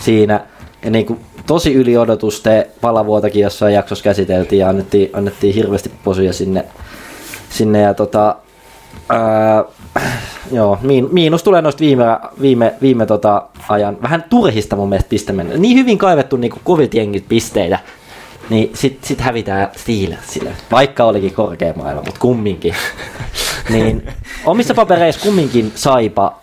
siinä. 0.00 0.40
Ja 0.84 0.90
niinku 0.90 1.18
tosi 1.46 1.74
yli 1.74 1.96
odotusten 1.96 2.64
palavuotakin 2.80 3.42
jossain 3.42 3.74
jaksossa 3.74 4.04
käsiteltiin 4.04 4.60
ja 4.60 4.68
annettiin, 4.68 5.10
annettiin 5.12 5.54
hirveästi 5.54 5.90
posuja 6.04 6.32
sinne, 6.32 6.64
sinne 7.50 7.80
ja 7.80 7.94
tota, 7.94 8.36
ää, 9.08 9.64
joo, 10.52 10.78
miin, 10.82 11.08
miinus 11.12 11.42
tulee 11.42 11.62
noista 11.62 11.80
viime, 11.80 12.04
viime, 12.40 12.74
viime 12.82 13.06
tota 13.06 13.42
ajan 13.68 13.98
vähän 14.02 14.24
turhista 14.30 14.76
mun 14.76 14.88
mielestä 14.88 15.08
pistemennä. 15.08 15.56
Niin 15.56 15.78
hyvin 15.78 15.98
kaivettu 15.98 16.36
niin 16.36 16.52
kovit 16.64 16.94
jengit 16.94 17.28
pisteitä, 17.28 17.78
niin 18.50 18.70
sit, 18.74 19.04
sit 19.04 19.20
hävitään 19.20 19.70
Steelersille, 19.76 20.50
vaikka 20.70 21.04
olikin 21.04 21.34
korkeammailla, 21.34 22.02
mutta 22.02 22.20
kumminkin. 22.20 22.74
niin 23.72 24.08
omissa 24.44 24.74
papereissa 24.74 25.22
kumminkin 25.22 25.72
saipa 25.74 26.38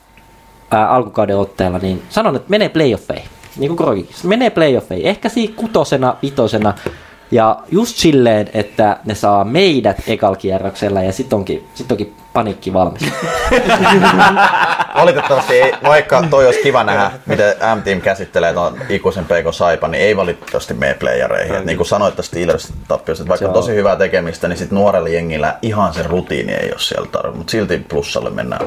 ää, 0.71 0.89
alkukauden 0.89 1.37
otteella, 1.37 1.77
niin 1.77 2.01
sanon, 2.09 2.35
että 2.35 2.49
menee 2.49 2.69
playoffeihin. 2.69 3.29
Niin 3.57 3.67
kuin 3.67 3.77
Krogi, 3.77 4.09
menee 4.23 4.49
playoffeihin. 4.49 5.07
Ehkä 5.07 5.29
siinä 5.29 5.53
kutosena, 5.55 6.15
vitosena. 6.21 6.73
Ja 7.31 7.59
just 7.71 7.97
silleen, 7.97 8.49
että 8.53 8.97
ne 9.05 9.15
saa 9.15 9.43
meidät 9.43 9.97
ekal 10.07 10.35
kierroksella 10.35 11.01
ja 11.01 11.13
sit 11.13 11.33
onkin, 11.33 11.63
sit 11.73 11.91
onkin 11.91 12.13
paniikki 12.33 12.73
valmis. 12.73 13.01
Valitettavasti 14.95 15.61
ei, 15.61 15.73
vaikka 15.83 16.23
toi 16.29 16.45
olisi 16.45 16.61
kiva 16.63 16.83
nähdä, 16.83 17.11
miten 17.25 17.55
M-Team 17.77 18.01
käsittelee 18.01 18.53
tuon 18.53 18.77
ikuisen 18.89 19.25
PK 19.25 19.53
Saipan, 19.53 19.91
niin 19.91 20.03
ei 20.03 20.17
valitettavasti 20.17 20.73
mene 20.73 20.93
playereihin. 20.93 21.55
Et 21.55 21.65
niin 21.65 21.77
kuin 21.77 21.87
sanoit 21.87 22.15
tästä 22.15 22.29
Steelers 22.29 22.73
tappiosta, 22.87 23.23
että 23.23 23.29
vaikka 23.29 23.45
Se 23.45 23.47
on 23.47 23.53
tosi 23.53 23.75
hyvää 23.75 23.95
tekemistä, 23.95 24.47
niin 24.47 24.57
sit 24.57 24.71
nuorella 24.71 25.09
jengillä 25.09 25.55
ihan 25.61 25.93
se 25.93 26.03
rutiini 26.03 26.53
ei 26.53 26.71
ole 26.71 26.79
siellä 26.79 27.07
tarvitse, 27.11 27.37
mutta 27.37 27.51
silti 27.51 27.85
plussalle 27.89 28.29
mennään. 28.29 28.65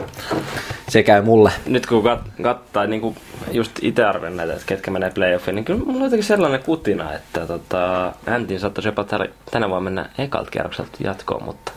Se 0.88 1.02
käy 1.02 1.22
mulle. 1.22 1.52
Nyt 1.66 1.86
kun 1.86 2.04
kat- 2.04 2.42
kattaa 2.42 2.86
niin 2.86 3.00
kuin 3.00 3.16
just 3.50 3.72
itse 3.82 4.04
arvioin 4.04 4.36
näitä, 4.36 4.52
että 4.52 4.64
ketkä 4.66 4.90
menee 4.90 5.10
playoffiin, 5.10 5.54
niin 5.54 5.64
kyllä 5.64 5.80
mulla 5.84 5.98
on 5.98 6.04
jotenkin 6.04 6.24
sellainen 6.24 6.62
kutina, 6.62 7.12
että 7.12 7.46
tota, 7.46 8.12
Antin 8.26 8.60
saattaisi 8.60 8.88
jopa 8.88 9.04
tänä 9.50 9.68
vuonna 9.68 9.84
mennä 9.84 10.08
ekalta 10.18 10.50
kierrokselta 10.50 10.98
jatkoon, 11.00 11.42
mutta 11.44 11.72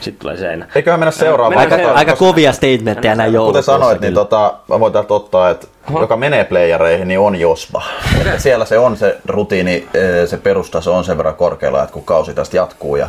sitten 0.00 0.20
tulee 0.20 0.36
seinä. 0.36 0.66
Eiköhän 0.74 1.00
mennä 1.00 1.10
seuraavaan. 1.10 1.33
Mennään 1.42 1.58
Aika, 1.60 1.76
seuraavaan. 1.76 1.98
Aika 1.98 2.16
kovia 2.16 2.52
statementteja 2.52 3.14
näin 3.14 3.28
Kuten 3.28 3.34
joulukuussa. 3.34 3.72
sanoit, 3.72 4.00
niin 4.00 4.14
tota, 4.14 4.54
mä 4.68 4.80
voin 4.80 4.92
täältä 4.92 5.14
ottaa, 5.14 5.50
että 5.50 5.66
joka 6.00 6.16
menee 6.16 6.44
playereihin, 6.44 7.08
niin 7.08 7.20
on 7.20 7.36
Jospa. 7.36 7.82
Että 8.20 8.38
siellä 8.38 8.64
se 8.64 8.78
on 8.78 8.96
se 8.96 9.18
rutiini, 9.28 9.88
eh, 9.94 10.28
se 10.28 10.36
perustaso 10.36 10.94
on 10.94 11.04
sen 11.04 11.16
verran 11.18 11.34
korkealla, 11.34 11.82
että 11.82 11.92
kun 11.92 12.04
kausi 12.04 12.34
tästä 12.34 12.56
jatkuu 12.56 12.96
ja 12.96 13.08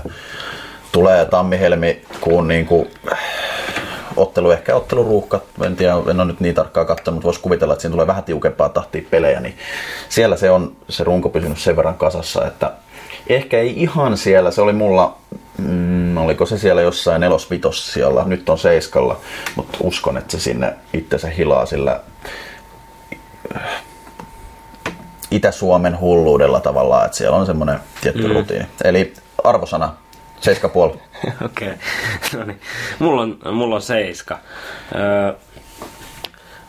tulee 0.92 1.26
tammi-helmikuun 1.26 2.48
niin 2.48 2.66
kuin, 2.66 2.90
ottelu, 4.18 4.52
ehkä 4.52 4.76
otteluruuhkat, 4.76 5.44
en 5.66 5.76
tiedä, 5.76 5.94
en 6.10 6.20
ole 6.20 6.26
nyt 6.26 6.40
niin 6.40 6.56
tarkkaan 6.56 6.88
katsonut, 6.88 7.16
mutta 7.16 7.26
voisi 7.26 7.40
kuvitella, 7.40 7.74
että 7.74 7.82
siinä 7.82 7.92
tulee 7.92 8.08
vähän 8.08 8.24
tiukempaa 8.24 8.70
tahtia 8.70 9.02
pelejä, 9.12 9.40
niin 9.40 9.58
siellä 10.10 10.38
se 10.38 10.52
on 10.52 10.72
se 10.90 11.04
runko 11.04 11.30
pysynyt 11.30 11.58
sen 11.58 11.76
verran 11.76 11.96
kasassa, 11.96 12.48
että 12.48 12.72
ehkä 13.28 13.60
ei 13.60 13.82
ihan 13.82 14.18
siellä, 14.18 14.52
se 14.52 14.62
oli 14.62 14.74
mulla, 14.74 15.18
mm, 15.58 16.18
oliko 16.18 16.46
se 16.46 16.58
siellä 16.58 16.82
jossain 16.82 17.22
nelosvitos 17.22 17.94
siellä, 17.94 18.24
nyt 18.26 18.50
on 18.50 18.60
seiskalla, 18.60 19.20
mutta 19.56 19.78
uskon, 19.82 20.18
että 20.18 20.32
se 20.32 20.40
sinne 20.40 20.74
itsensä 20.94 21.30
hilaa 21.30 21.66
sillä 21.66 22.00
äh, 23.56 23.84
Itä-Suomen 25.32 26.00
hulluudella 26.00 26.60
tavallaan, 26.60 27.06
että 27.06 27.18
siellä 27.18 27.38
on 27.38 27.46
semmoinen 27.46 27.80
tietty 28.02 28.28
mm. 28.28 28.34
rutiini. 28.34 28.66
Eli 28.84 29.14
arvosana 29.44 29.94
7,5. 30.94 31.00
Okei, 31.46 31.74
no 32.38 32.44
niin. 32.46 32.62
Mulla 33.00 33.22
on, 33.22 33.38
mulla 33.52 33.76
on 33.76 33.82
seiska. 33.82 34.40
Öö, 34.96 35.34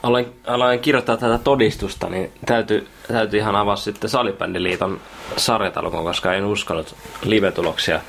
aloin, 0.03 0.41
aloin 0.47 0.81
kirjoittaa 0.81 1.17
tätä 1.17 1.39
todistusta, 1.39 2.09
niin 2.09 2.33
täytyy, 2.47 2.89
täytyy 3.09 3.39
ihan 3.39 3.57
avaa 3.57 3.77
sitten 3.77 4.11
Salibändiliiton 4.11 5.01
sarjatalkon, 5.37 6.05
koska 6.05 6.35
en 6.35 6.45
uskonut 6.45 6.95
live-tuloksia. 7.23 8.01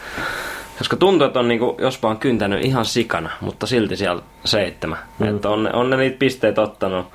Koska 0.77 0.95
tuntuu, 0.95 1.27
että 1.27 1.39
on 1.39 1.47
niinku, 1.47 1.77
jospa 1.81 2.09
on 2.09 2.17
kyntänyt 2.17 2.65
ihan 2.65 2.85
sikana, 2.85 3.29
mutta 3.41 3.67
silti 3.67 3.95
siellä 3.95 4.21
seitsemän. 4.45 4.99
Mm. 5.19 5.35
Että 5.35 5.49
on, 5.49 5.75
on 5.75 5.89
ne 5.89 5.97
niitä 5.97 6.17
pisteitä 6.19 6.61
ottanut 6.61 7.07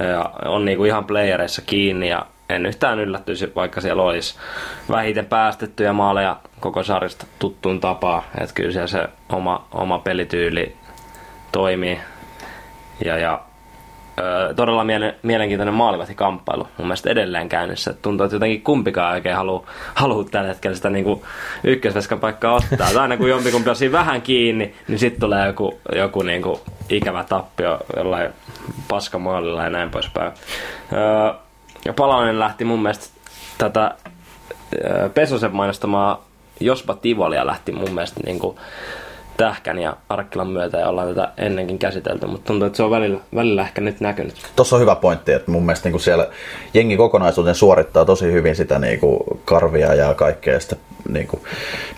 ja 0.00 0.30
on 0.44 0.64
niinku 0.64 0.84
ihan 0.84 1.04
playereissa 1.04 1.62
kiinni 1.62 2.08
ja 2.08 2.26
en 2.48 2.66
yhtään 2.66 2.98
yllättyisi, 2.98 3.52
vaikka 3.56 3.80
siellä 3.80 4.02
olisi 4.02 4.34
vähiten 4.90 5.26
päästettyjä 5.26 5.92
maaleja 5.92 6.36
koko 6.60 6.82
sarjasta 6.82 7.26
tuttuun 7.38 7.80
tapaa. 7.80 8.24
Että 8.40 8.54
kyllä 8.54 8.72
siellä 8.72 8.86
se 8.86 9.08
oma, 9.28 9.66
oma 9.72 9.98
pelityyli 9.98 10.76
toimii. 11.52 12.00
Ja, 13.04 13.18
ja 13.18 13.40
todella 14.56 14.84
miele- 14.84 15.14
mielenkiintoinen 15.22 15.74
maalivahtikamppailu 15.74 16.68
mun 16.78 16.86
mielestä 16.86 17.10
edelleen 17.10 17.48
käynnissä. 17.48 17.94
Tuntuu, 18.02 18.24
että 18.24 18.36
jotenkin 18.36 18.62
kumpikaan 18.62 19.14
oikein 19.14 19.36
haluu, 19.36 19.66
haluu 19.94 20.24
tällä 20.24 20.48
hetkellä 20.48 20.76
sitä 20.76 20.90
niinku 20.90 21.24
ykkösveskan 21.64 22.20
paikkaa 22.20 22.54
ottaa. 22.54 22.90
Et 22.90 22.96
aina 22.96 23.16
kun 23.16 23.28
jompikumpi 23.28 23.70
on 23.70 23.76
siinä 23.76 23.92
vähän 23.92 24.22
kiinni, 24.22 24.74
niin 24.88 24.98
sitten 24.98 25.20
tulee 25.20 25.46
joku, 25.46 25.80
joku 25.94 26.22
niinku 26.22 26.60
ikävä 26.88 27.24
tappio 27.24 27.78
jollain 27.96 28.30
paskamaalilla 28.88 29.62
ja 29.62 29.70
näin 29.70 29.90
poispäin. 29.90 30.32
Ja 31.84 31.92
Palanen 31.92 32.38
lähti 32.38 32.64
mun 32.64 32.82
mielestä 32.82 33.06
tätä 33.58 33.94
Pesosen 35.14 35.56
mainostamaa 35.56 36.24
jospa 36.60 36.94
Tivolia 36.94 37.46
lähti 37.46 37.72
mun 37.72 37.94
mielestä 37.94 38.20
niin 38.26 38.38
kuin 38.38 38.56
Tähkän 39.40 39.78
ja 39.78 39.96
Arkkilan 40.08 40.48
myötä 40.48 40.78
ja 40.78 40.88
ollaan 40.88 41.08
tätä 41.08 41.32
ennenkin 41.36 41.78
käsitelty, 41.78 42.26
mutta 42.26 42.46
tuntuu, 42.46 42.66
että 42.66 42.76
se 42.76 42.82
on 42.82 42.90
välillä, 42.90 43.20
välillä 43.34 43.62
ehkä 43.62 43.80
nyt 43.80 44.00
näkynyt. 44.00 44.34
Tuossa 44.56 44.76
on 44.76 44.82
hyvä 44.82 44.94
pointti, 44.94 45.32
että 45.32 45.50
mun 45.50 45.66
mielestä 45.66 45.88
niin 45.88 46.00
siellä 46.00 46.28
jengi 46.74 46.96
kokonaisuuden 46.96 47.54
suorittaa 47.54 48.04
tosi 48.04 48.32
hyvin 48.32 48.56
sitä 48.56 48.78
niin 48.78 49.00
kuin 49.00 49.18
karvia 49.44 49.94
ja 49.94 50.14
kaikkea 50.14 50.60
sitä 50.60 50.76
niin 51.08 51.26
kuin 51.26 51.42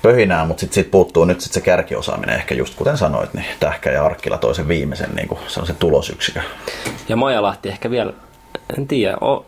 pöhinää, 0.03 0.45
mutta 0.45 0.61
sitten 0.61 0.75
sit 0.75 0.91
puuttuu 0.91 1.25
nyt 1.25 1.41
sit 1.41 1.53
se 1.53 1.61
kärkiosaaminen 1.61 2.37
ehkä 2.37 2.55
just 2.55 2.75
kuten 2.75 2.97
sanoit, 2.97 3.35
niin 3.35 3.47
Tähkä 3.61 3.91
ja 3.91 4.05
Arkkila 4.05 4.39
toisen 4.39 4.69
viimeisen 4.69 5.11
niin 5.15 5.29
kuin 5.29 5.41
sellaisen 5.47 5.77
tulosyksikön. 5.77 6.43
Ja 7.09 7.17
Majalahti 7.17 7.69
ehkä 7.69 7.91
vielä, 7.91 8.13
en 8.79 8.87
tiedä, 8.87 9.17
o, 9.21 9.47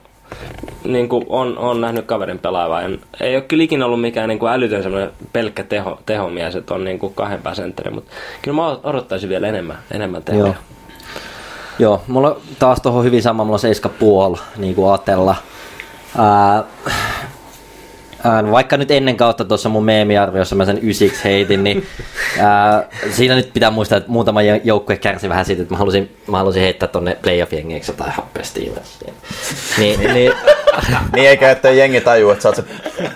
niin 0.85 1.09
kuin 1.09 1.27
on, 1.29 1.59
on 1.59 1.81
nähnyt 1.81 2.07
kaverin 2.07 2.39
pelaavaa. 2.39 2.83
En, 2.83 3.01
ei 3.21 3.37
ole 3.37 3.43
kyllä 3.43 3.63
ikinä 3.63 3.87
ollut 3.87 4.01
mikään 4.01 4.29
niin 4.29 4.39
kuin 4.39 4.53
älytön 4.53 4.83
semmoinen 4.83 5.11
pelkkä 5.33 5.65
teho, 5.65 5.99
tehomies, 6.07 6.57
että 6.57 6.75
on 6.75 6.85
niin 6.85 6.99
kuin 6.99 7.15
kahden 7.15 7.43
pääsentteri, 7.43 7.91
mutta 7.91 8.11
kyllä 8.43 8.57
mä 8.57 8.69
odottaisin 8.69 9.29
vielä 9.29 9.49
enemmän, 9.49 9.79
enemmän 9.91 10.23
tehoja. 10.23 10.45
Joo. 10.45 10.55
Joo, 11.79 12.03
mulla 12.09 12.37
taas 12.59 12.81
tuohon 12.81 13.05
hyvin 13.05 13.23
sama, 13.23 13.45
mulla 13.45 13.55
on 13.55 13.61
seiska 13.61 13.89
puol, 13.89 14.37
niin 14.57 14.75
kuin 14.75 14.95
Atella. 14.95 15.37
Ää, 16.19 16.65
ää, 18.25 18.51
vaikka 18.51 18.77
nyt 18.77 18.91
ennen 18.91 19.17
kautta 19.17 19.45
tuossa 19.45 19.69
mun 19.69 19.85
meemiarviossa 19.85 20.57
mä 20.57 20.65
sen 20.65 20.79
ysiksi 20.83 21.25
heitin, 21.25 21.65
niin 21.65 21.87
ää, 22.39 22.89
siinä 23.11 23.35
nyt 23.35 23.53
pitää 23.53 23.71
muistaa, 23.71 23.99
että 23.99 24.11
muutama 24.11 24.43
joukkue 24.43 24.97
kärsi 24.97 25.29
vähän 25.29 25.45
siitä, 25.45 25.63
että 25.63 25.75
mä 25.75 25.79
halusin, 25.79 26.17
mä 26.27 26.39
halusin 26.39 26.63
heittää 26.63 26.89
tonne 26.89 27.17
playoff-jengeiksi 27.23 27.91
jotain 27.91 28.13
happestiin. 28.13 28.73
Niin, 29.79 30.01
niin, 30.01 30.33
Niin 31.15 31.29
eikä 31.29 31.51
ettei 31.51 31.79
jengi 31.79 32.01
tajua, 32.01 32.33
että 32.33 32.43
sä 32.43 32.49
oot 32.49 32.57
se 32.57 32.65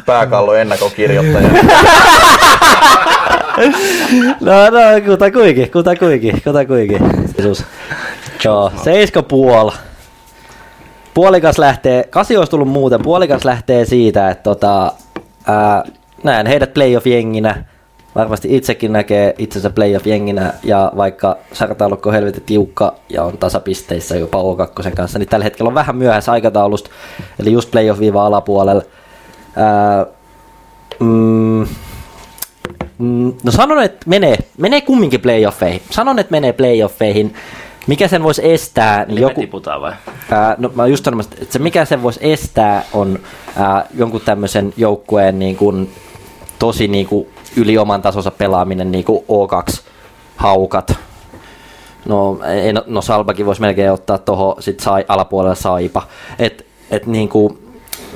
pääkallo 0.07 0.55
ennakokirjoittaja. 0.55 1.49
no, 4.41 4.71
no, 4.71 4.81
kuta 5.07 5.31
kuiki, 5.31 5.67
kuta 5.67 5.97
kuiki, 5.97 6.33
kuta 6.45 6.65
kuiki. 6.65 6.99
Jeesus. 7.39 7.65
Joo, 8.45 8.73
seiska 8.85 9.23
puol. 9.23 9.71
Puolikas 11.19 11.59
lähtee, 11.59 12.05
kasi 12.11 12.37
olisi 12.37 12.51
tullut 12.51 12.69
muuten, 12.69 13.03
puolikas 13.03 13.45
lähtee 13.45 13.85
siitä, 13.85 14.31
että 14.31 14.43
tota, 14.43 14.93
ää, 15.47 15.85
näen 16.23 16.47
heidät 16.47 16.75
playoff-jenginä, 16.75 17.65
varmasti 18.15 18.57
itsekin 18.57 18.93
näkee 18.93 19.35
itsensä 19.39 19.71
playoff-jenginä, 19.71 20.53
ja 20.63 20.93
vaikka 20.97 21.37
sarjataulukko 21.53 22.09
on 22.09 22.15
helvetin 22.15 22.43
tiukka 22.43 22.95
ja 23.09 23.25
on 23.25 23.39
tasapisteissä 23.39 24.17
jopa 24.17 24.39
O2 24.39 24.91
kanssa, 24.97 25.19
niin 25.19 25.29
tällä 25.29 25.45
hetkellä 25.45 25.69
on 25.69 25.75
vähän 25.75 25.97
myöhässä 25.97 26.33
aikataulusta, 26.33 26.91
eli 27.41 27.53
just 27.53 27.71
playoff-viiva 27.71 28.27
alapuolella. 28.27 28.83
Ää, 29.57 30.07
mm, 31.01 31.67
Mm, 32.99 33.33
no 33.45 33.53
sanon, 33.53 33.83
että 33.83 33.99
menee, 34.07 34.37
menee 34.59 34.81
kumminkin 34.81 35.21
playoffeihin. 35.21 35.83
Sanon, 35.91 36.19
että 36.19 36.31
menee 36.31 36.53
playoffeihin. 36.53 37.35
Mikä 37.89 38.09
sen 38.09 38.23
voisi 38.23 38.53
estää? 38.53 39.05
Niin 39.05 39.11
Eli 39.11 39.21
joku, 39.21 39.41
me 39.41 39.47
tiputaan 39.47 39.81
vai? 39.81 39.93
ää, 40.31 40.55
no 40.59 40.71
mä 40.75 40.87
just 40.87 41.05
sanomassa, 41.05 41.31
että 41.41 41.53
se 41.53 41.59
mikä 41.59 41.85
sen 41.85 42.03
voisi 42.03 42.21
estää 42.23 42.85
on 42.93 43.19
ää, 43.57 43.87
jonkun 43.95 44.21
tämmöisen 44.21 44.73
joukkueen 44.77 45.39
niin 45.39 45.57
kuin, 45.57 45.95
tosi 46.59 46.89
niin 46.89 47.07
kuin, 47.07 47.27
yli 47.57 47.79
oman 47.79 48.03
tasonsa 48.03 48.31
pelaaminen, 48.31 48.93
niin 48.93 49.05
kuin 49.05 49.25
O2 49.25 49.81
haukat. 50.37 50.95
No, 52.07 52.39
ei, 52.65 52.73
no, 52.73 52.85
no 52.87 53.03
Salbakin 53.03 53.47
voisi 53.47 53.61
melkein 53.61 53.93
ottaa 53.93 54.19
tuohon 54.19 54.63
sit 54.63 54.81
sai, 54.81 55.05
alapuolella 55.09 55.55
Saipa. 55.55 56.03
Et, 56.39 56.67
et 56.91 57.07
niin 57.07 57.29
kuin, 57.29 57.59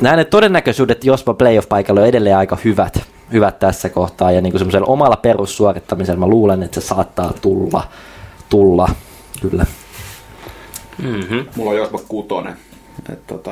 näen, 0.00 0.18
että 0.18 0.30
todennäköisyydet 0.30 1.04
jospa 1.04 1.34
playoff-paikalla 1.34 2.00
on 2.00 2.06
edelleen 2.06 2.36
aika 2.36 2.58
hyvät, 2.64 3.02
hyvät 3.32 3.58
tässä 3.58 3.88
kohtaa. 3.88 4.32
Ja 4.32 4.40
niin 4.40 4.52
kuin 4.52 4.58
semmoisella 4.58 4.86
omalla 4.86 5.16
perussuorittamisella 5.16 6.20
mä 6.20 6.26
luulen, 6.26 6.62
että 6.62 6.80
se 6.80 6.86
saattaa 6.86 7.32
tulla. 7.42 7.82
tulla. 8.48 8.88
Kyllä. 9.42 9.66
Mm-hmm. 11.02 11.46
Mulla 11.56 11.70
on 11.70 11.76
jospa 11.76 11.98
kutonen. 12.08 12.56
Et 13.12 13.26
tota, 13.26 13.50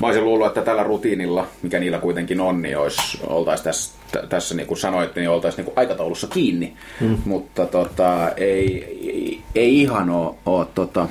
mä 0.00 0.06
olisin 0.06 0.24
luullut, 0.24 0.46
että 0.46 0.62
tällä 0.62 0.82
rutiinilla, 0.82 1.46
mikä 1.62 1.80
niillä 1.80 1.98
kuitenkin 1.98 2.40
on, 2.40 2.62
niin 2.62 2.78
olisi, 2.78 3.20
oltaisiin 3.26 3.64
tässä, 3.64 3.92
t- 4.12 4.28
tässä 4.28 4.54
niin 4.54 4.66
kuin 4.66 4.78
sanoitte, 4.78 5.20
niin 5.20 5.30
oltaisiin 5.30 5.56
niin 5.56 5.74
kuin 5.74 5.78
aikataulussa 5.78 6.26
kiinni. 6.26 6.76
Mm. 7.00 7.18
Mutta 7.24 7.66
tota, 7.66 8.28
ei, 8.28 8.84
ei, 9.02 9.42
ei 9.54 9.80
ihan 9.80 10.10
ole, 10.10 10.34
ole, 10.46 10.66
tota, 10.74 11.08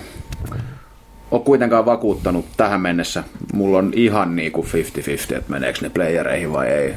ole 1.32 1.42
kuitenkaan 1.42 1.86
vakuuttanut 1.86 2.46
tähän 2.58 2.82
mennessä. 2.82 3.24
Mulla 3.54 3.78
on 3.78 3.92
ihan 3.96 4.36
niin 4.36 4.52
kuin 4.52 4.68
50-50, 4.68 5.38
että 5.38 5.52
meneekö 5.52 5.80
ne 5.82 5.90
playereihin 5.90 6.54
vai 6.54 6.68
ei. 6.68 6.94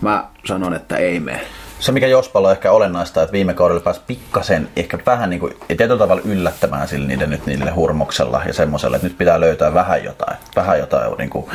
Mä 0.00 0.28
sanon, 0.44 0.74
että 0.74 0.96
ei 0.96 1.20
mene. 1.20 1.40
Se, 1.84 1.92
mikä 1.92 2.06
Jospalla 2.06 2.48
on 2.48 2.52
ehkä 2.52 2.72
olennaista, 2.72 3.22
että 3.22 3.32
viime 3.32 3.54
kaudella 3.54 3.80
pääsi 3.80 4.00
pikkasen, 4.06 4.68
ehkä 4.76 4.98
vähän 5.06 5.30
niin 5.30 5.40
kuin, 5.40 5.56
tietyllä 5.68 5.98
tavalla 5.98 6.22
yllättämään 6.24 6.88
sille 6.88 7.06
niiden 7.06 7.30
nyt 7.30 7.46
niille 7.46 7.70
hurmoksella 7.70 8.42
ja 8.46 8.52
semmoiselle, 8.52 8.96
että 8.96 9.08
nyt 9.08 9.18
pitää 9.18 9.40
löytää 9.40 9.74
vähän 9.74 10.04
jotain, 10.04 10.36
vähän 10.56 10.78
jotain 10.78 11.12
niin 11.18 11.30
kuin 11.30 11.46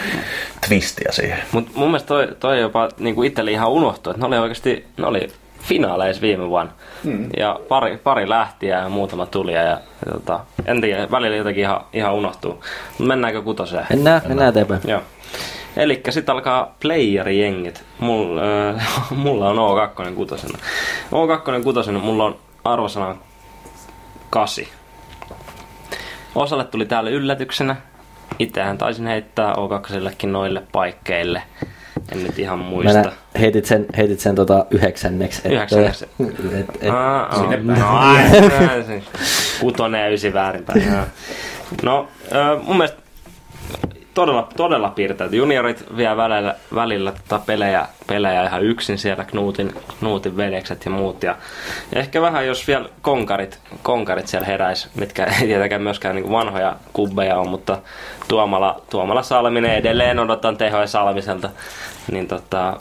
twistiä 0.68 1.12
siihen. 1.12 1.40
Mut 1.52 1.76
mun 1.76 1.88
mielestä 1.88 2.08
toi, 2.08 2.28
toi 2.40 2.62
jopa 2.62 2.90
niinku 3.00 3.24
itselle 3.24 3.52
ihan 3.52 3.70
unohtui, 3.70 4.12
että 4.12 4.22
ne 4.22 4.28
oli 4.28 4.38
oikeasti, 4.38 4.86
ne 4.98 5.08
oli 5.08 5.28
finaaleissa 5.60 6.22
viime 6.22 6.50
vuonna. 6.50 6.72
Mm. 7.04 7.30
Ja 7.38 7.60
pari, 7.70 7.98
pari 7.98 8.30
lähtiä 8.30 8.80
ja 8.80 8.90
muutama 8.90 9.26
tuli 9.26 9.54
ja, 9.54 9.64
ja 9.64 9.80
tota, 10.12 10.40
en 10.66 10.82
tiedä, 10.82 11.12
välillä 11.12 11.38
jotenkin 11.38 11.64
ihan, 11.64 11.82
ihan 11.94 12.14
unohtuu. 12.14 12.64
Mennäänkö 13.00 13.42
kutoseen? 13.42 13.86
Mennään, 13.90 14.22
mennään 14.28 14.50
eteenpäin. 14.50 14.82
Joo. 14.88 15.02
Eli 15.80 16.02
sitten 16.10 16.34
alkaa 16.36 16.76
playerijengit. 16.80 17.84
Mulla, 18.00 18.42
äh, 18.70 18.88
mulla 19.12 19.50
on 19.50 19.58
O2 19.58 20.14
kutosena. 20.16 20.60
O2 21.12 21.64
kutosena 21.64 22.00
mulla 22.00 22.24
on 22.26 22.38
arvosana 22.64 23.16
8. 24.30 24.66
Osalle 26.36 26.64
tuli 26.64 26.86
täällä 26.86 27.10
yllätyksenä. 27.10 27.76
Itsehän 28.40 28.78
taisin 28.78 29.08
heittää 29.08 29.54
O2 29.54 30.28
noille 30.28 30.64
paikkeille. 30.72 31.42
En 32.12 32.24
nyt 32.24 32.40
ihan 32.40 32.60
muista. 32.60 32.94
Mä 32.94 33.02
nä- 33.02 33.12
heitit 33.40 33.66
sen, 33.66 33.86
heitit 33.98 34.20
sen 34.20 34.36
tota 34.36 34.66
yhdeksänneksi. 34.72 35.42
Yhdeksänneksi. 35.48 36.06
Et, 36.60 36.70
et. 36.82 36.90
No, 37.64 37.86
ai, 37.98 38.24
se- 38.88 39.04
kutonen 39.60 40.02
ja 40.02 40.10
ysi 40.10 40.34
väärinpäin. 40.34 40.84
No, 41.84 42.08
mun 42.64 42.78
mielestä 42.78 43.02
todella, 44.20 44.48
todella 44.58 44.90
piirteet. 44.90 45.34
Juniorit 45.34 45.98
vie 45.98 46.18
välillä, 46.18 46.56
välillä 46.76 47.12
tota 47.12 47.44
pelejä, 47.46 47.88
pelejä 48.08 48.44
ihan 48.44 48.64
yksin 48.64 48.98
siellä, 48.98 49.24
Knuutin, 49.24 49.74
Knuutin 50.00 50.38
veljekset 50.38 50.86
ja 50.86 50.92
muut. 50.92 51.24
Ja, 51.24 51.36
ja 51.96 52.00
ehkä 52.00 52.22
vähän 52.22 52.48
jos 52.48 52.68
vielä 52.68 52.90
konkarit, 53.02 53.60
konkarit 53.84 54.28
siellä 54.28 54.48
heräis, 54.48 54.90
mitkä 54.96 55.24
ei 55.24 55.48
tietenkään 55.48 55.82
myöskään 55.82 56.16
niin 56.16 56.32
vanhoja 56.32 56.76
kubbeja 56.94 57.38
on, 57.38 57.50
mutta 57.50 57.78
Tuomala, 58.28 58.82
Tuomala 58.90 59.24
Salminen 59.24 59.76
edelleen 59.76 60.20
odotan 60.20 60.58
tehoja 60.58 60.88
Salmiselta. 60.88 61.50
Niin 62.12 62.28
tota, 62.28 62.78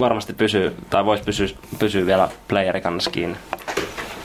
varmasti 0.00 0.32
pysyy, 0.32 0.76
tai 0.90 1.04
voisi 1.04 1.24
pysyä, 1.24 1.48
pysyä 1.78 2.06
vielä 2.06 2.28
playerikannassa 2.48 3.10
kiinni. 3.10 3.36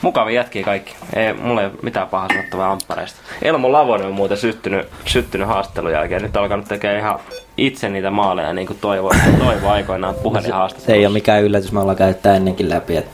Mukavia 0.02 0.34
jätkiä 0.34 0.64
kaikki. 0.64 0.94
Ei, 1.16 1.32
mulla 1.32 1.60
ei 1.60 1.66
ole 1.66 1.74
mitään 1.82 2.08
pahaa 2.08 2.28
sanottavaa 2.32 2.72
amppareista. 2.72 3.18
Elmo 3.42 3.72
Lavonen 3.72 4.06
on 4.06 4.12
muuten 4.12 4.36
syttynyt, 4.36 4.86
syttynyt 5.06 5.46
haastattelun 5.48 5.92
jälkeen. 5.92 6.22
Nyt 6.22 6.36
alkanut 6.36 6.68
tekemään 6.68 6.98
ihan 7.00 7.20
itse 7.56 7.88
niitä 7.88 8.10
maaleja, 8.10 8.52
niin 8.52 8.66
kuin 8.66 8.78
toivo, 8.80 9.12
toivo 9.38 9.68
aikoinaan 9.68 10.14
puhelinhaastattelussa. 10.14 10.92
ei 10.92 11.06
ole 11.06 11.12
mikään 11.12 11.42
yllätys, 11.42 11.72
me 11.72 11.80
ollaan 11.80 11.96
käyttää 11.96 12.36
ennenkin 12.36 12.68
läpi. 12.68 12.96
Et 12.96 13.06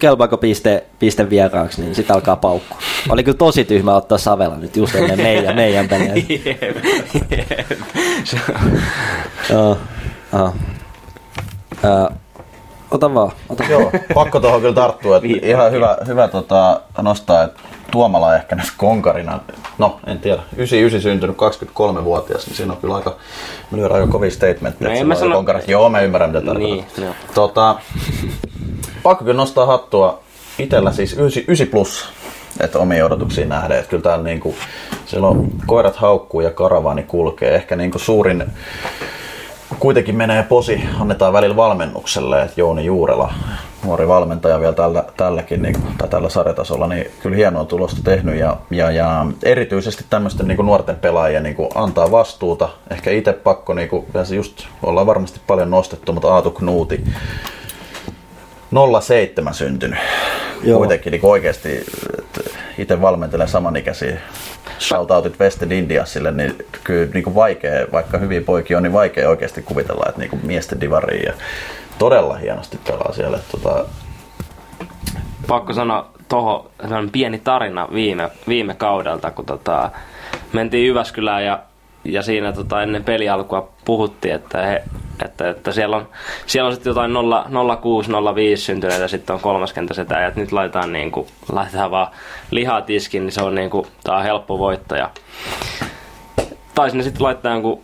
kelpaako 0.00 0.36
piste, 0.36 0.84
piste 0.98 1.30
vieraaksi, 1.30 1.80
niin 1.82 1.94
sitten 1.94 2.14
alkaa 2.16 2.36
paukku. 2.36 2.76
Oli 3.08 3.24
kyllä 3.24 3.38
tosi 3.38 3.64
tyhmä 3.64 3.94
ottaa 3.94 4.18
Savela 4.18 4.56
nyt 4.56 4.76
just 4.76 4.94
ennen 4.94 5.20
meidän, 5.20 5.56
meidän 5.56 5.88
peliä. 5.88 6.14
Jep, 6.44 6.76
jep. 7.30 7.80
Se- 8.24 8.38
Joo, 9.50 9.78
joo. 10.32 10.52
Ota 12.94 13.14
vaan, 13.14 13.32
ota 13.48 13.64
Joo, 13.70 13.92
pakko 14.14 14.40
tuohon 14.40 14.60
kyllä 14.60 14.74
tarttua. 14.74 15.16
Että 15.16 15.28
ihan 15.42 15.72
hyvä, 15.72 15.96
hyvä 16.06 16.28
tota, 16.28 16.80
nostaa, 17.02 17.42
että 17.42 17.60
Tuomala 17.90 18.36
ehkä 18.36 18.56
nyt 18.56 18.66
konkarina, 18.76 19.40
no 19.78 20.00
en 20.06 20.18
tiedä, 20.18 20.42
99 20.56 21.00
syntynyt 21.00 21.36
23-vuotias, 21.36 22.46
niin 22.46 22.56
siinä 22.56 22.72
on 22.72 22.78
kyllä 22.78 22.94
aika, 22.94 23.16
me 23.70 23.78
lyödään 23.78 24.00
aika 24.00 24.12
kovia 24.12 24.30
statementteja. 24.30 24.88
No 24.88 24.92
että 24.92 25.00
en 25.00 25.06
mä 25.06 25.14
sano- 25.14 25.34
konkarit. 25.34 25.68
Joo, 25.68 25.88
mä 25.88 26.00
ymmärrän 26.00 26.30
mitä 26.30 26.46
tarkoitat. 26.46 26.96
Niin, 26.96 27.04
joo. 27.04 27.14
Tota, 27.34 27.76
pakko 29.02 29.24
kyllä 29.24 29.36
nostaa 29.36 29.66
hattua 29.66 30.20
itellä 30.58 30.92
siis 30.92 31.12
9, 31.12 31.42
9 31.48 31.66
plus, 31.66 32.08
että 32.60 32.78
omiin 32.78 33.04
odotuksiin 33.04 33.48
nähden. 33.48 33.78
Että 33.78 33.90
kyllä 33.90 34.02
täällä 34.02 34.24
niinku, 34.24 34.54
siellä 35.06 35.28
on 35.28 35.48
koirat 35.66 35.96
haukkuu 35.96 36.40
ja 36.40 36.50
karavaani 36.50 37.02
kulkee. 37.02 37.54
Ehkä 37.54 37.76
niinku 37.76 37.98
suurin 37.98 38.44
kuitenkin 39.78 40.16
menee 40.16 40.42
posi, 40.42 40.84
annetaan 41.00 41.32
välillä 41.32 41.56
valmennukselle, 41.56 42.42
että 42.42 42.60
Jouni 42.60 42.84
Juurela 42.84 43.34
nuori 43.84 44.08
valmentaja 44.08 44.60
vielä 44.60 44.72
tällä, 44.72 45.04
tälläkin, 45.16 45.62
niin, 45.62 45.76
tai 45.98 46.08
tällä 46.08 46.28
sarjatasolla, 46.28 46.86
niin 46.86 47.06
kyllä 47.22 47.36
hienoa 47.36 47.64
tulosta 47.64 48.00
tehnyt 48.04 48.34
ja, 48.34 48.56
ja, 48.70 48.90
ja 48.90 49.26
erityisesti 49.42 50.04
tämmöisten 50.10 50.48
niin 50.48 50.66
nuorten 50.66 50.96
pelaajien 50.96 51.42
niin 51.42 51.56
antaa 51.74 52.10
vastuuta. 52.10 52.68
Ehkä 52.90 53.10
itse 53.10 53.32
pakko, 53.32 53.74
niin 53.74 53.88
kuin, 53.88 54.06
ja 54.14 54.24
se 54.24 54.34
just 54.34 54.64
ollaan 54.82 55.06
varmasti 55.06 55.40
paljon 55.46 55.70
nostettu, 55.70 56.12
mutta 56.12 56.34
Aatu 56.34 56.50
Knuuti, 56.50 57.04
07 59.00 59.54
syntynyt. 59.54 59.98
Joo. 60.62 60.78
Kuitenkin 60.78 61.10
niin 61.10 61.24
oikeasti 61.24 61.86
itse 62.78 63.00
valmentelen 63.00 63.48
samanikäisiä 63.48 64.20
shoutoutit 64.78 65.40
Wested 65.40 65.70
Indiasille, 65.72 66.30
niin 66.30 66.54
kyllä 66.84 67.10
niin 67.14 67.24
kuin 67.24 67.34
vaikea, 67.34 67.86
vaikka 67.92 68.18
hyviä 68.18 68.40
poikia 68.40 68.76
on, 68.76 68.82
niin 68.82 68.92
vaikea 68.92 69.28
oikeasti 69.28 69.62
kuvitella, 69.62 70.04
että 70.08 70.20
niin 70.20 70.30
kuin 70.30 70.46
miesten 70.46 70.80
divariin 70.80 71.26
ja 71.26 71.32
todella 71.98 72.34
hienosti 72.34 72.78
pelaa 72.86 73.12
siellä. 73.12 73.36
Että 73.36 73.50
tota, 73.50 73.84
pakko 75.48 75.72
sanoa 75.72 76.10
tuohon 76.28 77.10
pieni 77.12 77.38
tarina 77.38 77.88
viime, 77.94 78.30
viime 78.48 78.74
kaudelta, 78.74 79.30
kun 79.30 79.46
tota, 79.46 79.90
mentiin 80.52 80.86
Jyväskylään 80.86 81.44
ja, 81.44 81.58
ja 82.04 82.22
siinä 82.22 82.52
tota, 82.52 82.82
ennen 82.82 83.04
pelialkua 83.04 83.68
puhuttiin, 83.84 84.34
että, 84.34 84.66
he, 84.66 84.82
että, 85.24 85.50
että 85.50 85.72
siellä 85.72 85.96
on, 85.96 86.08
siellä 86.46 86.68
on 86.68 86.74
sitten 86.74 86.90
jotain 86.90 87.12
0, 87.12 87.76
06, 87.76 88.10
05 88.34 88.64
syntyneitä, 88.64 89.08
sitten 89.08 89.34
on 89.34 89.40
kolmaskenttä 89.40 89.94
setä, 89.94 90.20
ja 90.20 90.32
nyt 90.36 90.52
laitetaan, 90.52 90.92
niin 90.92 91.10
kuin, 91.10 91.26
laitetaan 91.52 91.90
vaan 91.90 92.08
lihaa 92.50 92.82
tiskiin, 92.82 93.22
niin 93.22 93.32
se 93.32 93.42
on, 93.42 93.54
niin 93.54 93.70
kuin, 93.70 93.86
tää 94.04 94.16
on 94.16 94.22
helppo 94.22 94.58
voitto. 94.58 94.94
Ja 94.94 95.10
taisin 96.74 96.98
ne 96.98 97.04
sitten 97.04 97.22
laittaa 97.22 97.52
jonkun 97.52 97.82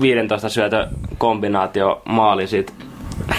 15 0.00 0.48
syötö 0.48 0.88
kombinaatio 1.18 2.02
maali 2.04 2.46
siitä 2.46 2.72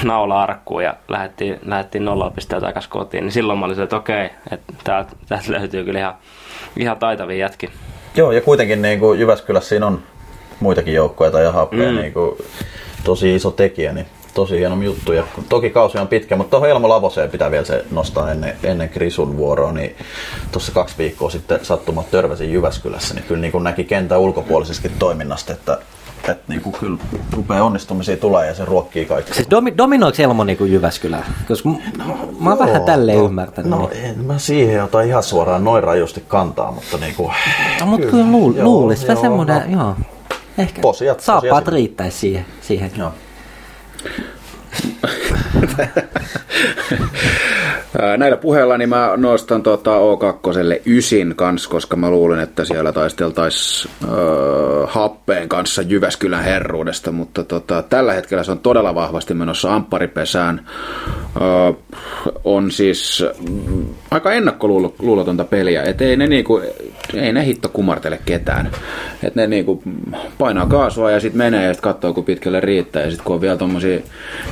naula-arkkuun 0.03 0.83
ja 0.83 0.93
lähdettiin, 1.07 1.59
lähdettiin 1.65 2.05
nolla 2.05 2.29
pisteen 2.29 2.61
takaisin 2.61 2.91
kotiin, 2.91 3.23
niin 3.23 3.31
silloin 3.31 3.59
mä 3.59 3.65
olin 3.65 3.75
se, 3.75 3.83
että 3.83 3.95
okei, 3.95 4.29
että 4.51 4.73
täältä, 4.83 5.11
täältä 5.27 5.51
löytyy 5.51 5.83
kyllä 5.83 5.99
ihan, 5.99 6.15
ihan 6.77 6.97
taitavia 6.97 7.37
jätkiä. 7.37 7.69
Joo, 8.17 8.31
ja 8.31 8.41
kuitenkin 8.41 8.81
niin 8.81 8.99
kuin 8.99 9.19
Jyväskylässä 9.19 9.69
siinä 9.69 9.87
on 9.87 9.99
muitakin 10.59 10.93
joukkoja 10.93 11.39
ja 11.39 11.51
happea, 11.51 11.91
Mm. 11.91 11.97
niin 11.97 12.13
kuin, 12.13 12.37
tosi 13.03 13.35
iso 13.35 13.51
tekijä, 13.51 13.93
niin 13.93 14.05
tosi 14.33 14.59
hieno 14.59 14.81
juttu. 14.81 15.13
Ja 15.13 15.23
toki 15.49 15.69
kausi 15.69 15.97
on 15.97 16.07
pitkä, 16.07 16.35
mutta 16.35 16.51
tuohon 16.51 16.69
Elmo 16.69 16.89
Lavoseen 16.89 17.29
pitää 17.29 17.51
vielä 17.51 17.65
se 17.65 17.85
nostaa 17.91 18.31
ennen, 18.31 18.57
ennen 18.63 18.89
Krisun 18.89 19.37
vuoroa, 19.37 19.71
niin 19.71 19.95
tuossa 20.51 20.71
kaksi 20.71 20.95
viikkoa 20.97 21.29
sitten 21.29 21.65
sattumat 21.65 22.11
törmäsin 22.11 22.53
Jyväskylässä, 22.53 23.13
niin 23.13 23.25
kyllä 23.25 23.41
niin 23.41 23.51
kuin 23.51 23.63
näki 23.63 23.83
kentän 23.83 24.19
ulkopuolisestakin 24.19 24.99
toiminnasta, 24.99 25.53
että, 25.53 25.77
että 26.19 26.35
niin 26.47 26.61
kuin 26.61 26.75
kyllä 26.79 26.97
rupeaa 27.35 27.63
onnistumisia 27.63 28.17
tulee 28.17 28.47
ja 28.47 28.53
se 28.53 28.65
ruokkii 28.65 29.05
kaikki. 29.05 29.33
Siis 29.33 29.49
domi, 29.49 29.77
dominoiko 29.77 30.21
Elmo 30.21 30.43
niinku 30.43 30.65
Jyväskylää? 30.65 31.25
Koska 31.47 31.69
m- 31.69 31.77
mä 32.39 32.49
oon 32.49 32.59
vähän 32.59 32.81
tälleen 32.83 33.17
ymmärtänyt. 33.25 33.71
No 33.71 33.89
niin. 33.93 34.05
en 34.05 34.25
mä 34.25 34.39
siihen 34.39 34.83
ota 34.83 35.01
ihan 35.01 35.23
suoraan 35.23 35.63
noin 35.63 35.83
rajusti 35.83 36.23
kantaa, 36.27 36.71
mutta 36.71 36.97
niinku... 36.97 37.31
No, 37.79 37.85
mutta 37.85 38.07
kyllä 38.07 38.31
luul, 38.31 38.53
Joo, 38.55 38.63
luulis. 38.65 39.01
Vähän 39.01 39.15
joo, 39.15 39.21
semmonen, 39.21 39.71
no. 39.71 39.79
joo. 39.83 39.95
Ehkä 40.57 40.81
Posiat- 40.81 41.19
saappaat 41.19 41.63
posiat- 41.63 41.73
riittäisi 41.73 42.17
siihen. 42.19 42.45
siihen. 42.61 42.91
Joo. 42.97 43.11
Näillä 48.17 48.37
puheilla 48.37 48.77
niin 48.77 48.89
mä 48.89 49.13
nostan 49.17 49.63
tota 49.63 49.91
O2 49.91 50.81
ysin 50.85 51.33
kans, 51.35 51.67
koska 51.67 51.95
mä 51.95 52.09
luulen, 52.09 52.39
että 52.39 52.65
siellä 52.65 52.93
taisteltaisiin 52.93 53.93
happeen 54.87 55.49
kanssa 55.49 55.81
Jyväskylän 55.81 56.43
herruudesta, 56.43 57.11
mutta 57.11 57.43
tota, 57.43 57.83
tällä 57.83 58.13
hetkellä 58.13 58.43
se 58.43 58.51
on 58.51 58.59
todella 58.59 58.95
vahvasti 58.95 59.33
menossa 59.33 59.75
ampparipesään. 59.75 60.65
Öö, 61.41 61.73
on 62.43 62.71
siis 62.71 63.25
mm, 63.49 63.85
aika 64.11 64.31
ennakkoluulotonta 64.31 65.43
peliä, 65.43 65.83
et 65.83 66.01
ei 66.01 66.17
ne, 66.17 66.27
niinku, 66.27 66.61
ei 67.13 67.33
ne 67.33 67.45
hitto 67.45 67.69
kumartele 67.69 68.19
ketään. 68.25 68.71
Et 69.23 69.35
ne 69.35 69.47
niinku 69.47 69.83
painaa 70.37 70.65
kaasua 70.65 71.11
ja 71.11 71.19
sitten 71.19 71.37
menee 71.37 71.65
ja 71.65 71.73
sitten 71.73 71.93
katsoo, 71.93 72.13
kun 72.13 72.25
pitkälle 72.25 72.59
riittää. 72.59 73.01
Ja 73.01 73.09
sitten 73.09 73.25
kun 73.25 73.35
on 73.35 73.41
vielä 73.41 73.57
tommosia 73.57 73.99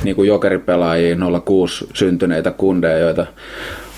niinku 0.04 0.22
jokeripelaajia, 0.22 1.16
06 1.44 1.86
syntyneitä 1.94 2.50
kundeja, 2.50 2.98
joita 2.98 3.25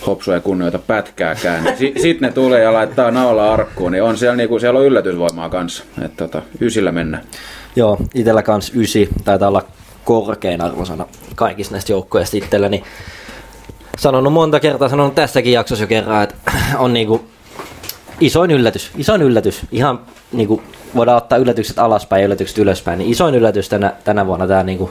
hopsu 0.06 0.32
ei 0.32 0.40
kunnioita 0.40 0.78
pätkääkään. 0.78 1.64
niin 1.64 1.76
Si- 1.78 1.94
sitten 2.02 2.28
ne 2.28 2.34
tulee 2.34 2.62
ja 2.62 2.72
laittaa 2.72 3.10
naula 3.10 3.52
arkkuun, 3.52 3.92
niin 3.92 4.02
on 4.02 4.18
siellä, 4.18 4.36
niinku, 4.36 4.58
siellä 4.58 4.80
on 4.80 4.86
yllätysvoimaa 4.86 5.48
kanssa. 5.48 5.84
Että 6.04 6.24
tota, 6.24 6.42
ysillä 6.60 6.92
mennään. 6.92 7.24
Joo, 7.76 7.98
itellä 8.14 8.42
kans 8.42 8.72
ysi, 8.74 9.08
taitaa 9.24 9.48
olla 9.48 9.64
korkein 10.04 10.60
arvosana 10.60 11.06
kaikista 11.34 11.74
näistä 11.74 11.92
joukkoista 11.92 12.36
itselläni. 12.36 12.82
Sanonut 13.98 14.32
monta 14.32 14.60
kertaa, 14.60 14.88
sanonut 14.88 15.14
tässäkin 15.14 15.52
jaksossa 15.52 15.84
jo 15.84 15.88
kerran, 15.88 16.22
että 16.22 16.34
on 16.78 16.92
niinku 16.92 17.24
isoin 18.20 18.50
yllätys, 18.50 18.90
isoin 18.96 19.22
yllätys. 19.22 19.60
Ihan 19.72 20.00
niinku 20.32 20.62
voidaan 20.94 21.16
ottaa 21.16 21.38
yllätykset 21.38 21.78
alaspäin 21.78 22.20
ja 22.20 22.26
yllätykset 22.26 22.58
ylöspäin, 22.58 22.98
niin 22.98 23.10
isoin 23.10 23.34
yllätys 23.34 23.68
tänä, 23.68 23.92
tänä 24.04 24.26
vuonna 24.26 24.46
tämä 24.46 24.62
niinku, 24.62 24.90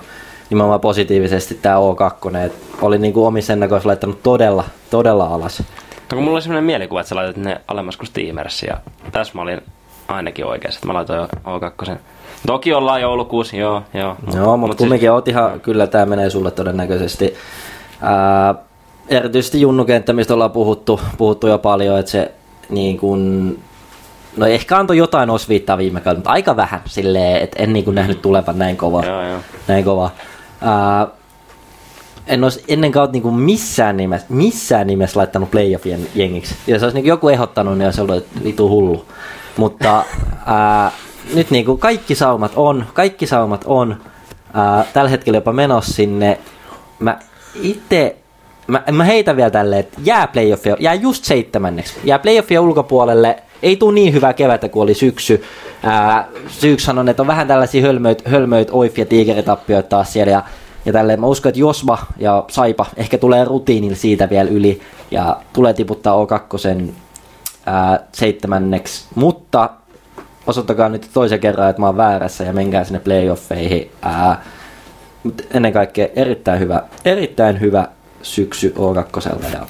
nimenomaan 0.50 0.80
positiivisesti 0.80 1.60
tämä 1.62 1.76
O2, 1.76 2.38
et 2.38 2.54
oli 2.82 2.98
niinku 2.98 3.26
omissa 3.26 3.54
ennakoissa 3.54 3.88
laittanut 3.89 4.24
todella, 4.24 4.64
todella 4.89 5.26
alas. 5.26 5.60
No, 5.60 6.16
kun 6.16 6.24
mulla 6.24 6.36
oli 6.36 6.41
sellainen 6.41 6.64
mielikuva, 6.64 7.00
että 7.00 7.10
sä 7.10 7.16
laitat 7.16 7.38
ne 7.38 7.62
alemmas 7.68 7.98
kuin 7.98 8.08
Steamers, 8.08 8.64
ja 8.64 8.78
tässä 9.12 9.34
mä 9.36 9.41
olin 9.41 9.62
ainakin 10.08 10.45
oikeassa, 10.45 10.78
että 10.78 10.88
mä 10.88 10.93
laitoin 10.93 11.30
O2. 11.30 11.98
Toki 12.48 12.74
ollaan 12.74 13.02
joulukuussa, 13.02 13.56
joo, 13.56 13.82
joo. 13.93 14.16
Joo, 14.36 14.58
mutta 14.58 14.72
Mut 14.72 14.78
kumminkin 14.78 15.12
oot 15.12 15.28
ihan, 15.28 15.62
kyllä 15.62 15.88
tämä 15.88 16.06
menee 16.06 16.30
sulle 16.30 16.52
todennäköisesti. 16.52 17.36
Ää, 18.02 18.56
erityisesti 19.08 19.62
junnukenttä, 19.62 20.14
mistä 20.14 20.34
ollaan 20.34 20.52
puhuttu, 20.52 21.00
puhuttu 21.18 21.48
jo 21.48 21.58
paljon, 21.58 22.00
että 22.00 22.12
se 22.12 22.32
niin 22.70 22.98
kun, 22.98 23.58
no 24.38 24.45
ehkä 24.45 24.78
antoi 24.78 24.98
jotain 24.98 25.30
osviittaa 25.30 25.78
viime 25.78 26.02
kaudella, 26.02 26.20
mutta 26.20 26.32
aika 26.32 26.56
vähän 26.56 26.82
silleen, 26.86 27.41
että 27.41 27.64
en 27.64 27.74
niin 27.74 27.86
kun 27.86 27.95
nähnyt 27.95 28.22
tulevan 28.22 28.60
näin 28.60 28.78
kova. 28.78 29.06
Joo, 29.06 29.22
joo. 29.22 29.39
Näin 29.68 29.84
kova. 29.84 30.12
Ää, 30.62 31.08
en 32.28 32.43
olisi 32.43 32.64
ennen 32.68 32.91
kautta 32.91 33.18
niin 33.18 33.34
missään 33.34 33.97
nimessä, 33.97 34.28
missään 34.30 34.88
nimessä 34.88 35.20
laittanut 35.20 35.51
playoffien 35.51 36.08
jengiksi. 36.16 36.55
Jos 36.68 36.84
olisi 36.84 36.97
niin 36.97 37.05
joku 37.05 37.30
ehdottanut, 37.30 37.78
niin 37.78 37.86
olisi 37.86 38.01
ollut 38.01 38.26
vitu 38.43 38.70
hullu. 38.70 39.05
Mutta 39.58 40.03
ää, 40.45 40.91
nyt 41.34 41.51
niin 41.51 41.66
kuin 41.66 41.80
kaikki 41.80 42.16
saumat 42.16 42.51
on, 42.55 42.86
kaikki 42.93 43.28
saumat 43.28 43.64
on 43.66 43.97
ää, 44.53 44.86
tällä 44.93 45.10
hetkellä 45.10 45.38
jopa 45.38 45.53
menossa 45.53 45.93
sinne. 45.93 46.39
Mä 46.99 47.20
itse, 47.62 48.16
mä, 48.68 48.84
mä 48.91 49.03
heitän 49.03 49.36
vielä 49.36 49.49
tälleen, 49.49 49.80
että 49.80 49.97
jää 50.03 50.28
playoffia, 50.28 50.78
jää 50.80 50.93
just 50.93 51.24
seitsemänneksi. 51.24 51.93
Jää 52.03 52.20
playoffia 52.20 52.62
ulkopuolelle, 52.62 53.43
ei 53.64 53.78
tule 53.78 53.93
niin 53.93 54.14
hyvää 54.14 54.34
kevättä 54.34 54.70
kuin 54.70 54.84
oli 54.84 54.93
syksy. 54.93 55.43
Ää, 55.84 56.28
on, 56.99 57.10
että 57.10 57.24
on 57.24 57.28
vähän 57.28 57.47
tällaisia 57.47 57.82
hölmöit, 57.82 58.26
hölmöit 58.26 58.70
oif- 58.70 58.97
ja 58.97 59.05
tiigeritappioita 59.05 59.89
taas 59.89 60.14
siellä. 60.14 60.32
Ja, 60.32 60.43
ja 60.86 60.93
tälleen 60.93 61.20
mä 61.20 61.28
uskon, 61.28 61.49
että 61.49 61.60
Josma 61.60 61.97
ja 62.18 62.45
Saipa 62.47 62.86
ehkä 62.97 63.18
tulee 63.18 63.45
rutiinilla 63.45 63.95
siitä 63.95 64.30
vielä 64.30 64.49
yli 64.49 64.82
ja 65.12 65.38
tulee 65.53 65.74
tiputtaa 65.74 66.26
O2 66.26 66.91
ää, 67.66 67.99
seitsemänneksi, 68.12 69.05
mutta 69.16 69.70
osoittakaa 70.47 70.89
nyt 70.89 71.10
toisen 71.14 71.39
kerran, 71.39 71.70
että 71.70 71.82
mä 71.82 71.86
oon 71.86 71.97
väärässä 71.97 72.43
ja 72.43 72.53
menkää 72.53 72.84
sinne 72.84 72.99
playoffeihin. 72.99 73.91
Ää, 74.01 74.41
mut 75.24 75.41
ennen 75.53 75.74
kaikkea 75.74 76.08
erittäin 76.16 76.60
hyvä, 76.60 76.84
erittäin 77.05 77.60
hyvä 77.60 77.88
syksy 78.22 78.74
O2 78.78 79.53
ja 79.53 79.68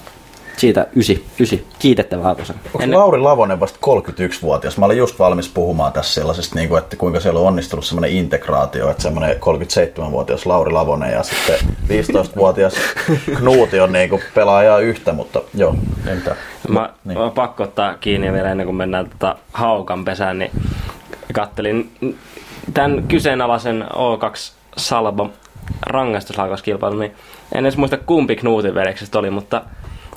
siitä 0.58 0.88
ysi, 0.96 1.26
ysi. 1.40 1.68
kiitettävä 1.80 2.30
arvosana. 2.30 2.60
Onko 2.74 2.98
Lauri 2.98 3.20
Lavonen 3.20 3.60
vasta 3.60 3.80
31-vuotias? 3.86 4.78
Mä 4.78 4.86
olin 4.86 4.98
just 4.98 5.20
valmis 5.20 5.50
puhumaan 5.50 5.94
tässä 5.94 6.14
sellaisesta, 6.14 6.56
niin 6.56 6.70
kuin, 6.70 6.80
että 6.80 6.96
kuinka 6.96 7.20
siellä 7.20 7.40
on 7.40 7.48
onnistunut 7.48 7.86
semmoinen 7.86 8.12
integraatio, 8.12 8.90
että 8.90 9.04
semmoinen 9.04 9.36
37-vuotias 9.36 10.46
Lauri 10.46 10.72
Lavonen 10.72 11.12
ja 11.12 11.24
sitten 11.24 11.56
15-vuotias 11.90 12.74
Knuuti 13.38 13.80
on 13.80 13.92
niin 13.92 14.10
kuin 14.10 14.22
pelaaja 14.34 14.78
yhtä, 14.80 15.14
mutta 15.14 15.42
joo, 15.54 15.76
ei 16.08 16.16
mitään. 16.16 16.38
Mä, 16.68 16.90
Niin. 17.06 17.20
mä 17.20 17.30
pakko 17.30 17.64
ottaa 17.64 17.94
kiinni 17.96 18.34
vielä 18.34 18.52
ennen 18.52 18.66
kuin 18.66 18.76
mennään 18.76 19.10
tota 19.10 19.36
haukan 19.54 20.06
pesään, 20.06 20.40
niin 20.40 20.52
kattelin 21.34 21.92
tämän 22.74 23.04
kyseenalaisen 23.08 23.86
O2 23.94 24.52
Salba 24.78 25.30
rangaistuslaukauskilpailun, 25.86 27.00
niin 27.00 27.16
en 27.56 27.66
edes 27.66 27.78
muista 27.78 27.98
kumpi 27.98 28.36
Knuutin 28.36 28.76
veljeksestä 28.76 29.20
oli, 29.20 29.30
mutta 29.30 29.62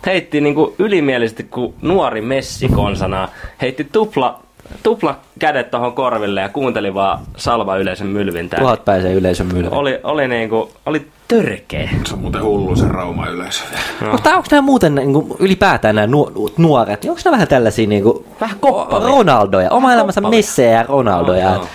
heitti 0.06 0.40
niinku 0.40 0.74
ylimielisesti 0.78 1.42
kuin 1.42 1.74
nuori 1.82 2.20
Messi 2.20 2.68
konsana, 2.68 3.28
heitti 3.62 3.84
tupla, 3.84 4.40
tupla 4.82 5.16
kädet 5.38 5.70
tuohon 5.70 5.92
korville 5.92 6.40
ja 6.40 6.48
kuunteli 6.48 6.94
vaan 6.94 7.18
Salva 7.36 7.76
yleisön 7.76 8.06
mylvintää. 8.06 8.60
Tuhat 8.60 8.84
pääsee 8.84 9.12
yleisön 9.12 9.46
mylvään. 9.46 9.72
Oli, 9.80 10.00
oli, 10.02 10.28
niinku, 10.28 10.70
oli 10.86 11.06
törkeä. 11.28 11.90
Se 12.06 12.14
on 12.14 12.20
muuten 12.20 12.42
hullu 12.42 12.76
se 12.76 12.88
Rauma 12.88 13.26
yleisö. 13.26 13.64
No. 14.00 14.12
Mutta 14.12 14.30
onko 14.30 14.48
nämä 14.50 14.62
muuten 14.62 14.94
niin 14.94 15.12
kuin, 15.12 15.32
ylipäätään 15.38 15.94
nämä 15.94 16.06
nuo- 16.06 16.52
nuoret, 16.56 17.02
niin 17.02 17.10
onko 17.10 17.22
nämä 17.24 17.34
vähän 17.34 17.48
tällaisia 17.48 17.86
niin 17.86 18.02
kuin, 18.02 18.24
Vähän 18.40 18.56
koppalia. 18.60 19.08
Ronaldoja, 19.08 19.70
oma 19.70 19.92
elämänsä. 19.94 20.20
Messejä 20.20 20.70
ja 20.70 20.82
Ronaldoja. 20.88 21.44
Joo, 21.44 21.54
joo. 21.54 21.66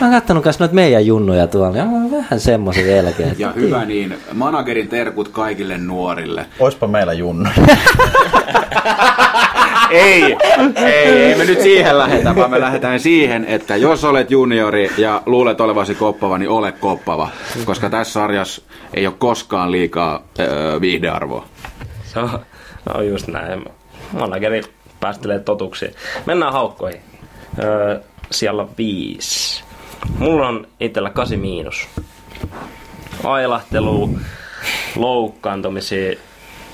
Mä 0.00 0.06
oon 0.06 0.14
kattonut 0.14 0.44
kanssa 0.44 0.64
noita 0.64 0.74
meidän 0.74 1.06
junnuja 1.06 1.46
tuolla, 1.46 1.70
niin 1.70 1.84
on 1.84 2.10
vähän 2.10 2.40
semmoisen 2.40 2.88
jälkeen. 2.96 3.34
Ja 3.38 3.52
hyvä 3.52 3.84
niin, 3.84 4.18
managerin 4.32 4.88
terkut 4.88 5.28
kaikille 5.28 5.78
nuorille. 5.78 6.46
Oispa 6.58 6.86
meillä 6.86 7.12
Junnu. 7.12 7.50
ei, 9.90 10.36
ei, 10.76 11.22
ei 11.22 11.34
me 11.34 11.44
nyt 11.44 11.60
siihen 11.60 11.98
lähetä, 11.98 12.36
vaan 12.36 12.50
me 12.50 12.60
lähdetään 12.60 13.00
siihen, 13.00 13.44
että 13.44 13.76
jos 13.76 14.04
olet 14.04 14.30
juniori 14.30 14.90
ja 14.98 15.22
luulet 15.26 15.60
olevasi 15.60 15.94
koppava, 15.94 16.38
niin 16.38 16.48
ole 16.48 16.72
koppava. 16.72 17.28
Koska 17.64 17.90
tässä 17.90 18.12
sarjassa 18.12 18.62
ei 18.94 19.06
ole 19.06 19.14
koskaan 19.18 19.72
liikaa 19.72 20.22
öö, 20.38 20.80
viihdearvoa. 20.80 21.46
Se 22.04 22.20
on, 22.20 22.40
on 22.94 23.08
just 23.08 23.28
näin. 23.28 23.64
Manageri 24.12 24.62
päästelee 25.00 25.38
totuksiin. 25.38 25.94
Mennään 26.26 26.52
haukkoihin. 26.52 27.00
Öö, 27.64 28.00
siellä 28.30 28.62
on 28.62 28.70
viisi. 28.78 29.69
Mulla 30.18 30.48
on 30.48 30.66
itsellä 30.80 31.10
kasi 31.10 31.36
miinus. 31.36 31.88
Ailahtelu, 33.24 34.18
loukkaantumisia. 34.96 36.16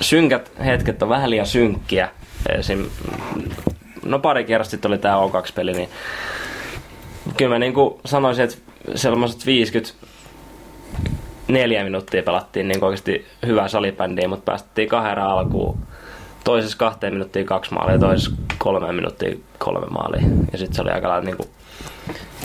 Synkät 0.01 0.53
hetket 0.64 1.03
on 1.03 1.09
vähän 1.09 1.31
liian 1.31 1.47
synkkiä. 1.47 2.09
Esim, 2.59 2.87
no 4.05 4.18
pari 4.18 4.45
kerrasta 4.45 4.89
oli 4.89 4.99
tää 4.99 5.16
O2-peli, 5.16 5.72
niin 5.72 5.89
kyllä 7.37 7.55
mä 7.55 7.59
niinku 7.59 8.01
sanoisin, 8.05 8.45
että 8.45 8.57
sellaiset 8.95 9.47
50 9.47 9.95
neljä 11.49 11.85
minuuttia 11.85 12.22
pelattiin 12.22 12.68
niin 12.68 12.85
oikeasti 12.85 13.27
hyvää 13.47 13.68
salibändiä, 13.68 14.29
mutta 14.29 14.51
päästettiin 14.51 14.89
kahden 14.89 15.24
alkuun. 15.24 15.79
Toisessa 16.45 16.79
kahteen 16.79 17.12
minuuttiin 17.12 17.47
kaksi 17.47 17.74
maalia, 17.74 17.99
toisessa 17.99 18.31
kolme 18.59 18.93
minuuttia 18.93 19.37
kolme 19.59 19.87
maalia. 19.87 20.22
Ja 20.53 20.59
sitten 20.59 20.74
se 20.74 20.83
oli 20.83 20.91
aika 20.91 21.09
lailla 21.09 21.24
niin 21.24 21.37
kuin 21.37 21.49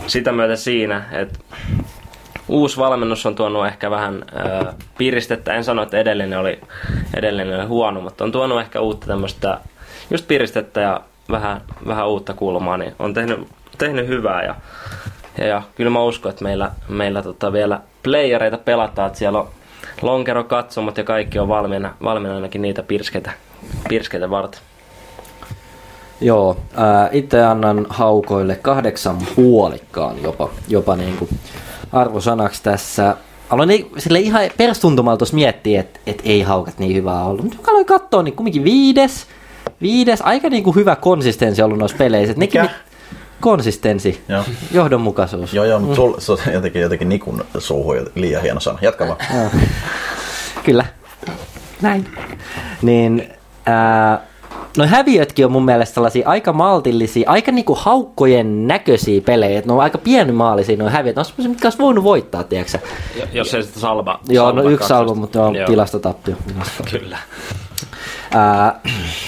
sitä 0.08 0.32
myötä 0.32 0.56
siinä, 0.56 1.04
että 1.12 1.40
uusi 2.48 2.78
valmennus 2.78 3.26
on 3.26 3.36
tuonut 3.36 3.68
ehkä 3.68 3.92
vähän 3.92 4.26
ää, 4.36 4.74
piristettä. 4.98 5.54
En 5.54 5.64
sano, 5.64 5.82
että 5.82 5.98
edellinen 5.98 6.40
oli, 6.40 6.62
edellinen 7.18 7.60
oli 7.60 7.68
huono, 7.68 8.02
mutta 8.02 8.24
on 8.24 8.32
tuonut 8.32 8.62
ehkä 8.62 8.80
uutta 8.80 9.08
tämmöistä 9.08 9.58
just 10.12 10.28
piristettä 10.28 10.82
ja 10.82 11.02
vähän, 11.32 11.62
vähän 11.88 12.08
uutta 12.08 12.34
kulmaa, 12.34 12.78
niin 12.78 12.96
on 13.00 13.14
tehnyt, 13.14 13.48
tehnyt 13.78 14.08
hyvää. 14.08 14.44
Ja, 14.44 14.56
ja, 15.38 15.46
ja 15.46 15.62
kyllä 15.76 15.90
mä 15.90 16.04
uskon, 16.04 16.30
että 16.30 16.44
meillä, 16.44 16.72
meillä 16.88 17.22
tota 17.22 17.54
vielä 17.54 17.80
playereita 18.04 18.58
pelataan, 18.58 19.08
että 19.08 19.20
siellä 19.20 19.40
on 19.40 19.50
lonkero 20.02 20.44
katsomot 20.44 20.98
ja 20.98 21.04
kaikki 21.04 21.40
on 21.40 21.48
valmiina, 21.48 21.94
valmiina 22.04 22.36
ainakin 22.36 22.62
niitä 22.62 22.84
pirskeitä, 22.84 23.32
pirskeitä 23.90 24.30
varten. 24.30 24.62
Joo, 26.22 26.58
ää, 26.76 27.10
itse 27.12 27.44
annan 27.44 27.86
haukoille 27.90 28.56
kahdeksan 28.56 29.18
puolikkaan 29.36 30.24
jopa, 30.24 30.50
jopa 30.68 30.96
niin 30.96 31.18
kuin 31.18 31.30
arvosanaksi 31.92 32.64
tässä. 32.64 33.16
Aloin 33.50 33.68
niin, 33.70 33.92
sille 33.98 34.20
ihan 34.20 34.42
perstuntumalta 34.58 35.18
tuossa 35.18 35.36
miettiä, 35.36 35.80
että 35.80 36.00
et 36.08 36.22
ei 36.26 36.42
haukat 36.42 36.80
niin 36.80 36.96
hyvää 36.96 37.24
ollut. 37.24 37.44
Mutta 37.44 37.72
aloin 37.72 37.86
katsoa, 37.86 38.24
niin 38.24 38.36
kumminkin 38.36 38.64
viides, 38.64 39.26
viides, 39.82 40.22
aika 40.22 40.50
niin 40.50 40.64
kuin 40.64 40.76
hyvä 40.76 40.96
konsistenssi 40.96 41.62
ollut 41.62 41.78
noissa 41.78 41.98
peleissä. 41.98 42.32
Et 42.32 42.38
nekin, 42.38 42.62
Mikä? 42.62 42.74
konsistenssi, 43.42 44.22
Joo. 44.28 44.44
johdonmukaisuus. 44.72 45.54
Joo, 45.54 45.66
joo, 45.66 45.80
mutta 45.80 45.96
sul, 45.96 46.14
se 46.20 46.32
on 46.32 46.54
jotenkin, 46.54 46.82
jotenkin 46.82 47.10
Nikun 47.10 47.46
suuhun 47.58 48.08
liian 48.16 48.42
hieno 48.42 48.60
sana. 48.60 48.80
Jatka 48.82 49.08
vaan. 49.08 49.52
Kyllä. 50.64 50.86
Näin. 51.82 52.08
Niin, 52.82 53.30
ää, 53.66 54.22
no 54.78 54.86
häviötkin 54.88 55.46
on 55.46 55.52
mun 55.52 55.66
mielestä 55.66 55.94
sellaisia 55.94 56.30
aika 56.30 56.54
maltillisia, 56.54 57.30
aika 57.30 57.52
niinku 57.52 57.76
haukkojen 57.80 58.68
näköisiä 58.68 59.22
pelejä. 59.22 59.60
Et 59.60 59.66
ne 59.66 59.74
on 59.74 59.80
aika 59.82 59.98
pienimaalisia 59.98 60.78
nuo 60.78 60.90
häviöt. 60.90 61.16
Ne 61.16 61.20
on 61.20 61.26
semmoisia, 61.26 61.50
mitkä 61.50 61.66
olisi 61.66 61.78
voinut 61.80 62.04
voittaa, 62.04 62.44
tiedätkö 62.44 62.72
sä? 62.72 62.80
Jo- 63.20 63.26
Jos 63.34 63.54
ei 63.54 63.64
sitä 63.64 63.80
salva. 63.80 64.20
Joo, 64.30 64.46
salva 64.48 64.62
no 64.62 64.70
yksi 64.70 64.78
kaksosta. 64.78 64.94
salvo, 64.98 65.16
mutta 65.16 65.40
Joo. 65.40 65.68
tilastotappio. 65.68 66.36
Kyllä. 66.92 67.18
Ää, 68.34 68.80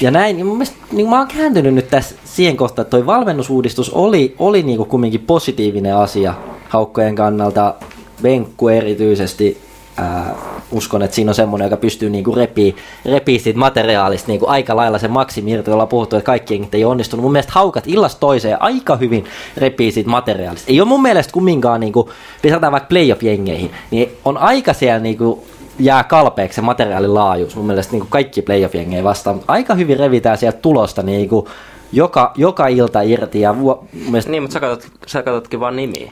ja 0.02 0.12
näin, 0.12 0.36
niin 0.36 0.46
mun 0.46 0.58
mielestä 0.58 0.78
niin 0.92 1.10
mä 1.10 1.18
oon 1.18 1.28
kääntynyt 1.28 1.74
nyt 1.74 1.90
tässä 1.90 2.16
siihen 2.26 2.58
kohtaan, 2.58 2.84
että 2.84 2.92
toi 2.98 3.06
valmennusuudistus 3.06 3.90
oli, 3.90 4.36
oli 4.40 4.64
niinku 4.64 4.86
kumminkin 4.86 5.22
positiivinen 5.22 5.96
asia 5.96 6.34
haukkojen 6.70 7.16
kannalta. 7.16 7.76
Venkku 8.24 8.68
erityisesti, 8.68 9.62
ää, 9.98 10.36
uskon, 10.72 11.02
että 11.02 11.16
siinä 11.16 11.32
on 11.32 11.36
semmoinen, 11.36 11.66
joka 11.66 11.78
pystyy 11.78 12.10
niinku 12.10 12.36
repii, 12.36 12.76
repii 13.06 13.40
siitä 13.40 13.60
materiaalista 13.60 14.28
niinku 14.28 14.46
aika 14.48 14.76
lailla 14.76 15.00
sen 15.00 15.12
maksimi 15.12 15.52
irti, 15.52 15.70
jolla 15.72 15.84
on 15.84 15.90
puhuttu, 15.90 16.16
että 16.16 16.26
kaikki 16.26 16.54
jengit 16.54 16.76
ei 16.76 16.86
onnistunut. 16.86 17.24
Mun 17.24 17.32
mielestä 17.32 17.54
haukat 17.54 17.84
illasta 17.88 18.20
toiseen 18.20 18.62
aika 18.62 18.96
hyvin 18.96 19.26
repii 19.58 19.92
siitä 19.92 20.10
materiaalista. 20.10 20.72
Ei 20.72 20.82
ole 20.82 20.88
mun 20.90 21.02
mielestä 21.02 21.34
kumminkaan, 21.34 21.80
niinku, 21.80 22.10
lisätään 22.44 22.72
vaikka 22.72 22.88
playoff-jengeihin, 22.96 23.72
niin 23.92 24.12
on 24.26 24.38
aika 24.38 24.74
siellä 24.74 25.00
niinku, 25.00 25.44
jää 25.80 26.04
kalpeeksi 26.04 26.56
se 26.56 26.62
materiaalin 26.62 27.14
laajuus. 27.14 27.56
Mun 27.56 27.68
mielestä 27.68 27.92
niin 27.94 28.06
kaikki 28.10 28.42
playoff-jengejä 28.42 29.04
vastaan, 29.04 29.36
mutta 29.36 29.54
aika 29.54 29.74
hyvin 29.76 30.00
revitään 30.00 30.38
sieltä 30.38 30.58
tulosta 30.62 31.04
niin 31.04 31.30
kuin 31.30 31.46
joka, 31.92 32.32
joka 32.36 32.68
ilta 32.68 33.02
irti. 33.02 33.42
Ja 33.42 33.60
vuo, 33.60 33.84
mun 33.94 34.12
mielestä, 34.12 34.32
Niin, 34.32 34.44
mutta 34.44 34.54
sä, 34.54 34.60
katsot, 34.60 34.92
sä 35.08 35.24
katsotkin 35.24 35.60
vaan 35.60 35.76
nimiä. 35.76 36.12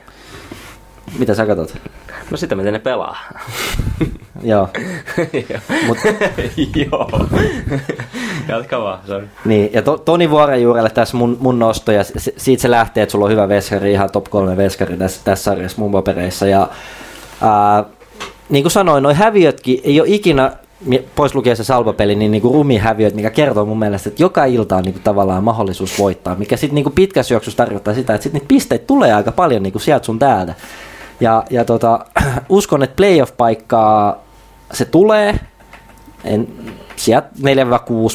mitä 1.20 1.36
sä 1.36 1.46
katsot? 1.46 1.74
No 2.32 2.38
sitä 2.38 2.56
miten 2.56 2.74
ne 2.74 2.80
pelaa. 2.80 3.18
Joo. 4.44 4.70
Mut... 5.88 5.98
Joo. 6.76 7.30
Jatka 8.50 8.82
vaan, 8.82 9.00
sorry. 9.08 9.28
Niin, 9.46 9.70
ja 9.74 9.82
to, 9.82 9.98
Toni 9.98 10.30
Vuorenjuurelle 10.30 10.90
tässä 10.90 11.18
mun, 11.18 11.38
mun 11.40 11.60
nosto, 11.60 11.92
ja 11.92 12.04
siitä 12.38 12.62
se 12.62 12.72
lähtee, 12.72 13.04
että 13.04 13.12
sulla 13.12 13.26
on 13.26 13.32
hyvä 13.32 13.50
veskari, 13.50 13.92
ihan 13.92 14.12
top 14.12 14.26
3 14.30 14.58
veskari 14.58 14.98
tässä, 14.98 15.22
tässä 15.24 15.44
sarjassa 15.44 15.82
mun 15.82 15.92
papereissa. 15.92 16.48
Ja, 16.48 16.68
ää, 17.42 17.84
niin 18.50 18.64
kuin 18.64 18.72
sanoin, 18.72 19.04
noi 19.04 19.14
häviötkin 19.14 19.82
ei 19.84 20.02
ole 20.02 20.10
ikinä, 20.10 20.52
pois 21.16 21.36
lukien 21.36 21.58
se 21.58 21.64
salvapeli, 21.64 22.16
niin, 22.16 22.32
niin 22.32 22.42
kuin 22.42 22.54
rumihäviöt, 22.54 23.16
mikä 23.16 23.30
kertoo 23.30 23.66
mun 23.66 23.80
mielestä, 23.80 24.10
että 24.10 24.24
joka 24.24 24.46
ilta 24.46 24.78
on 24.78 24.84
niin 24.84 24.94
kuin 24.94 25.04
tavallaan 25.04 25.44
mahdollisuus 25.44 26.00
voittaa, 26.00 26.36
mikä 26.36 26.58
sitten 26.58 26.76
niin 26.76 26.84
kuin 26.84 26.96
pitkässä 26.96 27.34
juoksussa 27.34 27.58
tarkoittaa 27.58 27.94
sitä, 27.94 28.14
että 28.14 28.24
sitten 28.24 28.40
niitä 28.40 28.54
pisteitä 28.54 28.86
tulee 28.88 29.14
aika 29.14 29.32
paljon 29.32 29.64
niin 29.64 29.74
kuin 29.74 29.82
sieltä 29.82 30.06
sun 30.06 30.20
täältä. 30.20 30.54
Ja, 31.22 31.44
ja 31.50 31.66
tota, 31.66 32.06
uskon, 32.50 32.84
että 32.84 32.96
playoff-paikkaa 32.96 34.18
se 34.74 34.86
tulee, 34.86 35.40
en, 36.24 36.48
sieltä 36.96 37.30
4-6 37.40 37.44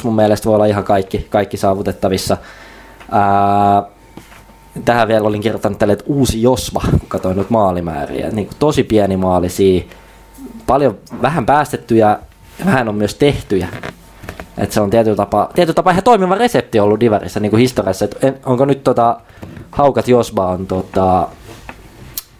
mun 0.03 0.15
mielestä 0.15 0.45
voi 0.45 0.55
olla 0.55 0.65
ihan 0.65 0.83
kaikki, 0.83 1.27
kaikki 1.29 1.57
saavutettavissa. 1.57 2.37
Ää, 3.11 3.83
tähän 4.85 5.07
vielä 5.07 5.27
olin 5.27 5.41
kirjoittanut 5.41 5.79
tälle, 5.79 5.93
että 5.93 6.05
uusi 6.07 6.41
Josva, 6.41 6.81
kun 6.91 7.01
katsoin 7.07 7.37
nyt 7.37 7.49
maalimääriä. 7.49 8.29
Niin 8.29 8.47
kuin 8.47 8.57
tosi 8.59 8.83
pieni 8.83 9.17
maalisia, 9.17 9.83
paljon 10.67 10.97
vähän 11.21 11.45
päästettyjä 11.45 12.19
vähän 12.65 12.89
on 12.89 12.95
myös 12.95 13.15
tehtyjä. 13.15 13.67
Et 14.57 14.71
se 14.71 14.81
on 14.81 14.89
tietyllä 14.89 15.15
tapaa, 15.15 15.49
tietyllä 15.55 15.75
tapaa 15.75 15.91
ihan 15.91 16.03
toimiva 16.03 16.35
resepti 16.35 16.79
ollut 16.79 16.99
Divarissa 16.99 17.39
niin 17.39 17.49
kuin 17.49 17.59
historiassa. 17.59 18.05
Et 18.05 18.41
onko 18.45 18.65
nyt 18.65 18.83
tota, 18.83 19.19
Haukat 19.71 20.07
Josva 20.07 20.47
on 20.47 20.67
tota, 20.67 21.27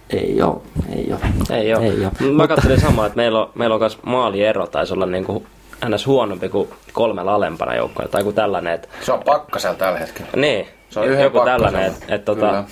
ei 0.09 0.41
ole, 0.41 0.55
ei 0.95 1.07
ole. 1.11 1.19
Ei 1.59 1.73
oo. 1.73 1.81
Ei 1.81 2.05
oo. 2.05 2.11
Mä 2.19 2.27
Mutta- 2.31 2.47
katselin 2.47 2.79
samaa, 2.81 3.05
että 3.05 3.15
meillä 3.17 3.39
on, 3.41 3.49
meillä 3.55 3.73
on 3.73 3.79
myös 3.81 3.97
maaliero, 4.03 4.67
taisi 4.67 4.93
olla 4.93 5.05
niinku 5.05 5.43
ns. 5.89 6.07
huonompi 6.07 6.49
kuin 6.49 6.69
kolmella 6.93 7.35
alempana 7.35 7.75
joukkoina, 7.75 8.09
tai 8.11 8.23
kuin 8.23 8.35
tällainen, 8.35 8.73
että 8.73 8.87
Se 9.01 9.11
on 9.11 9.23
pakkasella 9.25 9.75
tällä 9.75 9.99
hetkellä. 9.99 10.29
niin, 10.35 10.67
Se 10.89 10.99
on 10.99 11.05
joku 11.05 11.21
pakkasella. 11.37 11.45
tällainen, 11.45 11.85
että 11.91 12.15
et, 12.15 12.25
tota, 12.25 12.63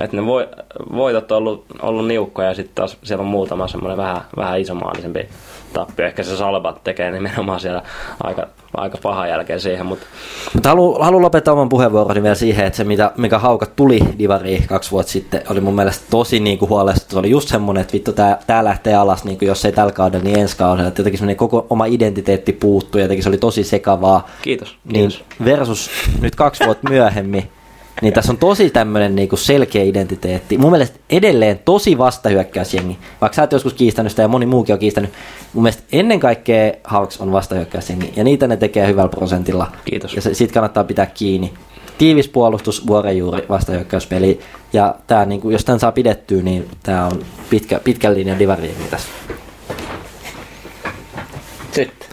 et 0.00 0.12
ne 0.12 0.26
voi, 0.26 0.48
voitot 0.92 1.32
on 1.32 1.38
ollut, 1.38 1.64
ollut 1.82 2.06
niukkoja 2.06 2.48
ja 2.48 2.54
sitten 2.54 2.74
taas 2.74 2.96
siellä 3.02 3.22
on 3.22 3.28
muutama 3.28 3.68
semmoinen 3.68 3.96
vähän, 3.96 4.20
vähän 4.36 4.60
isomaalisempi 4.60 5.28
tappio. 5.72 6.06
Ehkä 6.06 6.22
se 6.22 6.36
Salbat 6.36 6.84
tekee 6.84 7.10
nimenomaan 7.10 7.60
siellä 7.60 7.82
aika, 8.22 8.46
aika 8.76 8.98
paha 9.02 9.26
jälkeen 9.26 9.60
siihen, 9.60 9.86
mutta 9.86 10.06
Mutta 10.54 10.68
haluan 10.68 11.04
halu 11.04 11.22
lopettaa 11.22 11.52
oman 11.52 11.68
puheenvuoroni 11.68 12.22
vielä 12.22 12.34
siihen, 12.34 12.66
että 12.66 12.76
se 12.76 12.84
mitä, 12.84 13.12
mikä 13.16 13.38
haukat 13.38 13.76
tuli 13.76 14.00
Divariin 14.18 14.66
kaksi 14.66 14.90
vuotta 14.90 15.12
sitten, 15.12 15.42
oli 15.48 15.60
mun 15.60 15.74
mielestä 15.74 16.04
tosi 16.10 16.40
niinku 16.40 16.68
huolestuttava. 16.68 17.12
Se 17.12 17.18
oli 17.18 17.30
just 17.30 17.48
semmoinen, 17.48 17.80
että 17.80 17.92
vittu 17.92 18.12
tää, 18.12 18.38
tää 18.46 18.64
lähtee 18.64 18.94
alas, 18.94 19.24
niinku 19.24 19.44
jos 19.44 19.64
ei 19.64 19.72
tällä 19.72 19.92
kaudella, 19.92 20.24
niin 20.24 20.38
ensi 20.38 20.56
kaudella. 20.56 20.88
Että 20.88 21.00
jotenkin 21.00 21.18
semmoinen 21.18 21.36
koko 21.36 21.66
oma 21.70 21.84
identiteetti 21.86 22.52
puuttui, 22.52 23.00
jotenkin 23.00 23.22
se 23.22 23.28
oli 23.28 23.38
tosi 23.38 23.64
sekavaa. 23.64 24.28
kiitos. 24.42 24.76
Niin 24.84 25.08
kiitos. 25.10 25.24
versus 25.44 25.90
nyt 26.20 26.34
kaksi 26.34 26.64
vuotta 26.64 26.88
myöhemmin, 26.90 27.50
niin 28.02 28.14
tässä 28.14 28.32
on 28.32 28.38
tosi 28.38 28.70
tämmöinen 28.70 29.16
niinku 29.16 29.36
selkeä 29.36 29.82
identiteetti. 29.82 30.58
Mun 30.58 30.70
mielestä 30.70 30.98
edelleen 31.10 31.60
tosi 31.64 31.98
vastahyökkäysjengi. 31.98 32.98
Vaikka 33.20 33.36
sä 33.36 33.42
oot 33.42 33.52
joskus 33.52 33.74
kiistänyt 33.74 34.12
sitä 34.12 34.22
ja 34.22 34.28
moni 34.28 34.46
muukin 34.46 34.72
on 34.72 34.78
kiistänyt. 34.78 35.10
Mun 35.52 35.62
mielestä 35.62 35.82
ennen 35.92 36.20
kaikkea 36.20 36.72
Hawks 36.84 37.20
on 37.20 37.32
vastahyökkäysjengi. 37.32 38.12
Ja 38.16 38.24
niitä 38.24 38.46
ne 38.46 38.56
tekee 38.56 38.86
hyvällä 38.86 39.08
prosentilla. 39.08 39.72
Kiitos. 39.84 40.14
Ja 40.14 40.22
se, 40.22 40.34
siitä 40.34 40.54
kannattaa 40.54 40.84
pitää 40.84 41.06
kiinni. 41.06 41.52
Tiivis 41.98 42.28
puolustus, 42.28 42.86
vuorenjuuri, 42.86 43.42
vastahyökkäyspeli. 43.48 44.40
Ja 44.72 44.94
tää, 45.06 45.24
niinku, 45.24 45.50
jos 45.50 45.64
tämän 45.64 45.80
saa 45.80 45.92
pidettyä, 45.92 46.42
niin 46.42 46.68
tämä 46.82 47.06
on 47.06 47.24
pitkä, 47.50 47.80
pitkän 47.84 48.14
linjan 48.14 48.38
divari 48.38 48.74
tässä. 48.90 49.08
Sitten. 51.72 52.08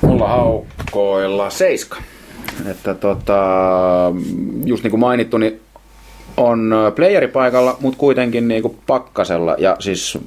Mulla 0.00 0.28
haukkoilla 0.28 1.50
seiska. 1.50 2.02
Että 2.70 2.94
tota, 2.94 3.42
just 4.64 4.82
niin 4.82 4.90
kuin 4.90 5.00
mainittu, 5.00 5.38
niin 5.38 5.60
on 6.36 6.72
ö, 6.72 6.90
playeripaikalla, 6.90 7.76
mutta 7.80 7.98
kuitenkin 7.98 8.48
niinku 8.48 8.76
pakkasella. 8.86 9.54
Ja 9.58 9.76
siis 9.78 10.18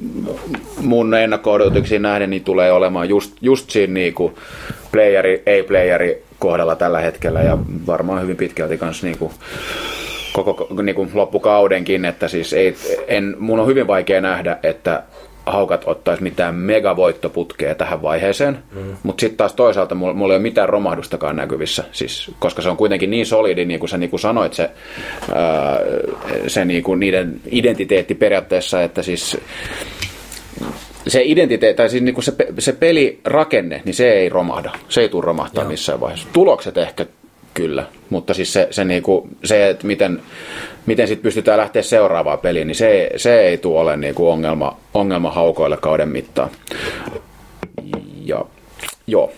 mun 0.82 1.14
ennakko 1.14 1.58
nähden 2.00 2.30
niin 2.30 2.44
tulee 2.44 2.72
olemaan 2.72 3.10
just, 3.10 3.36
just 3.42 3.70
siinä 3.70 3.94
niinku 3.94 4.34
playeri, 4.92 5.44
ei-playeri 5.46 6.24
kohdalla 6.40 6.76
tällä 6.76 7.00
hetkellä 7.00 7.42
ja 7.42 7.58
varmaan 7.88 8.22
hyvin 8.22 8.38
pitkälti 8.38 8.78
kanssa 8.78 9.08
niinku 9.08 9.32
koko 10.34 10.82
niinku 10.82 11.08
loppukaudenkin, 11.14 12.06
että 12.06 12.28
siis 12.28 12.54
ei, 12.54 12.76
en, 13.08 13.36
mun 13.40 13.60
on 13.60 13.68
hyvin 13.68 13.88
vaikea 13.88 14.22
nähdä, 14.22 14.58
että 14.64 15.04
haukat 15.52 15.84
ottaisi 15.86 16.24
mitään 16.24 16.56
megavoittoputkea 16.56 17.76
tähän 17.76 18.02
vaiheeseen, 18.02 18.60
mm. 18.76 18.96
mutta 19.04 19.22
sitten 19.22 19.38
taas 19.38 19.54
toisaalta 19.54 19.96
mulla, 19.96 20.14
mulla 20.14 20.34
ei 20.34 20.38
ole 20.38 20.44
mitään 20.44 20.70
romahdustakaan 20.70 21.36
näkyvissä, 21.36 21.84
siis, 21.92 22.32
koska 22.40 22.62
se 22.62 22.70
on 22.70 22.78
kuitenkin 22.78 23.10
niin 23.10 23.26
solidi, 23.26 23.66
niin 23.66 23.80
kuin 23.80 23.90
sä 23.90 23.98
niin 23.98 24.10
kuin 24.10 24.20
sanoit, 24.20 24.54
se, 24.54 24.70
ää, 25.36 25.80
se 26.48 26.66
niin 26.66 26.84
kuin 26.84 27.00
niiden 27.00 27.42
identiteetti 27.52 28.16
periaatteessa, 28.16 28.84
että 28.84 29.02
siis 29.02 29.38
se 31.08 31.22
identiteetti, 31.26 31.78
tai 31.78 31.90
siis 31.90 32.04
niin 32.04 32.16
kuin 32.16 32.24
se, 32.24 32.34
se 32.60 32.74
pelirakenne, 32.74 33.82
niin 33.86 33.94
se 33.94 34.12
ei 34.12 34.30
romahda. 34.30 34.72
Se 34.90 35.02
ei 35.02 35.10
tule 35.10 35.26
romahtaa 35.26 35.64
Joo. 35.64 35.70
missään 35.70 36.00
vaiheessa. 36.00 36.28
Tulokset 36.34 36.78
ehkä 36.78 37.06
kyllä, 37.58 37.86
mutta 38.10 38.34
siis 38.34 38.54
se, 38.54 38.68
se, 38.72 38.84
niin 38.84 39.04
kuin, 39.04 39.38
se 39.44 39.70
että 39.70 39.88
miten, 39.88 40.22
miten 40.86 41.08
sit 41.08 41.22
pystytään 41.22 41.58
lähteä 41.58 41.82
seuraavaan 41.82 42.40
peliin, 42.40 42.68
niin 42.68 42.76
se, 42.76 43.10
se 43.16 43.40
ei 43.40 43.58
tule 43.58 43.80
ole 43.80 43.98
niin 43.98 44.16
kuin 44.16 44.30
ongelma, 44.30 44.78
ongelma 44.94 45.32
haukoille 45.32 45.78
kauden 45.78 46.10
mittaan. 46.10 46.50
Ja 48.26 48.46
joo, 49.08 49.32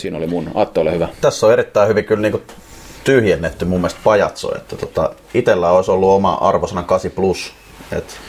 siinä 0.00 0.18
oli 0.18 0.26
mun. 0.26 0.50
Atte, 0.54 0.80
ole 0.80 0.92
hyvä. 0.92 1.08
Tässä 1.20 1.46
on 1.46 1.52
erittäin 1.52 1.88
hyvin 1.88 2.04
kyllä 2.04 2.22
niin 2.22 2.32
kuin 2.32 2.42
tyhjennetty 3.04 3.64
mun 3.64 3.80
mielestä 3.80 4.00
pajatso, 4.04 4.56
että 4.56 4.76
tota, 4.76 5.10
itellä 5.34 5.70
olisi 5.70 5.90
ollut 5.90 6.10
oma 6.10 6.32
arvosana 6.32 6.82
8 6.82 7.10
plus. 7.10 7.52
Et, 7.92 8.20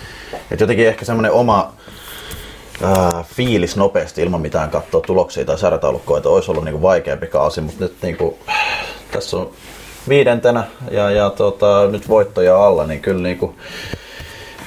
et 0.52 0.60
jotenkin 0.60 0.88
ehkä 0.88 1.06
semmoinen 1.06 1.32
oma 1.32 1.74
ää, 2.84 3.24
fiilis 3.36 3.76
nopeasti 3.76 4.22
ilman 4.22 4.42
mitään 4.42 4.70
katsoa 4.70 5.02
tuloksia 5.02 5.46
tai 5.46 5.58
sarjataulukkoa, 5.58 6.18
että 6.18 6.30
olisi 6.30 6.52
ollut 6.52 6.64
niinku 6.64 6.82
vaikeampi 6.82 7.28
kausi, 7.28 7.62
mutta 7.62 7.84
nyt 7.84 7.96
niinku, 8.02 8.38
tässä 9.12 9.38
on 9.38 9.50
viidentenä 10.10 10.64
ja, 10.92 11.12
ja 11.12 11.30
tota, 11.30 11.88
nyt 11.92 12.10
voittoja 12.10 12.66
alla, 12.66 12.88
niin 12.88 13.02
kyllä 13.02 13.24
niinku, 13.24 13.56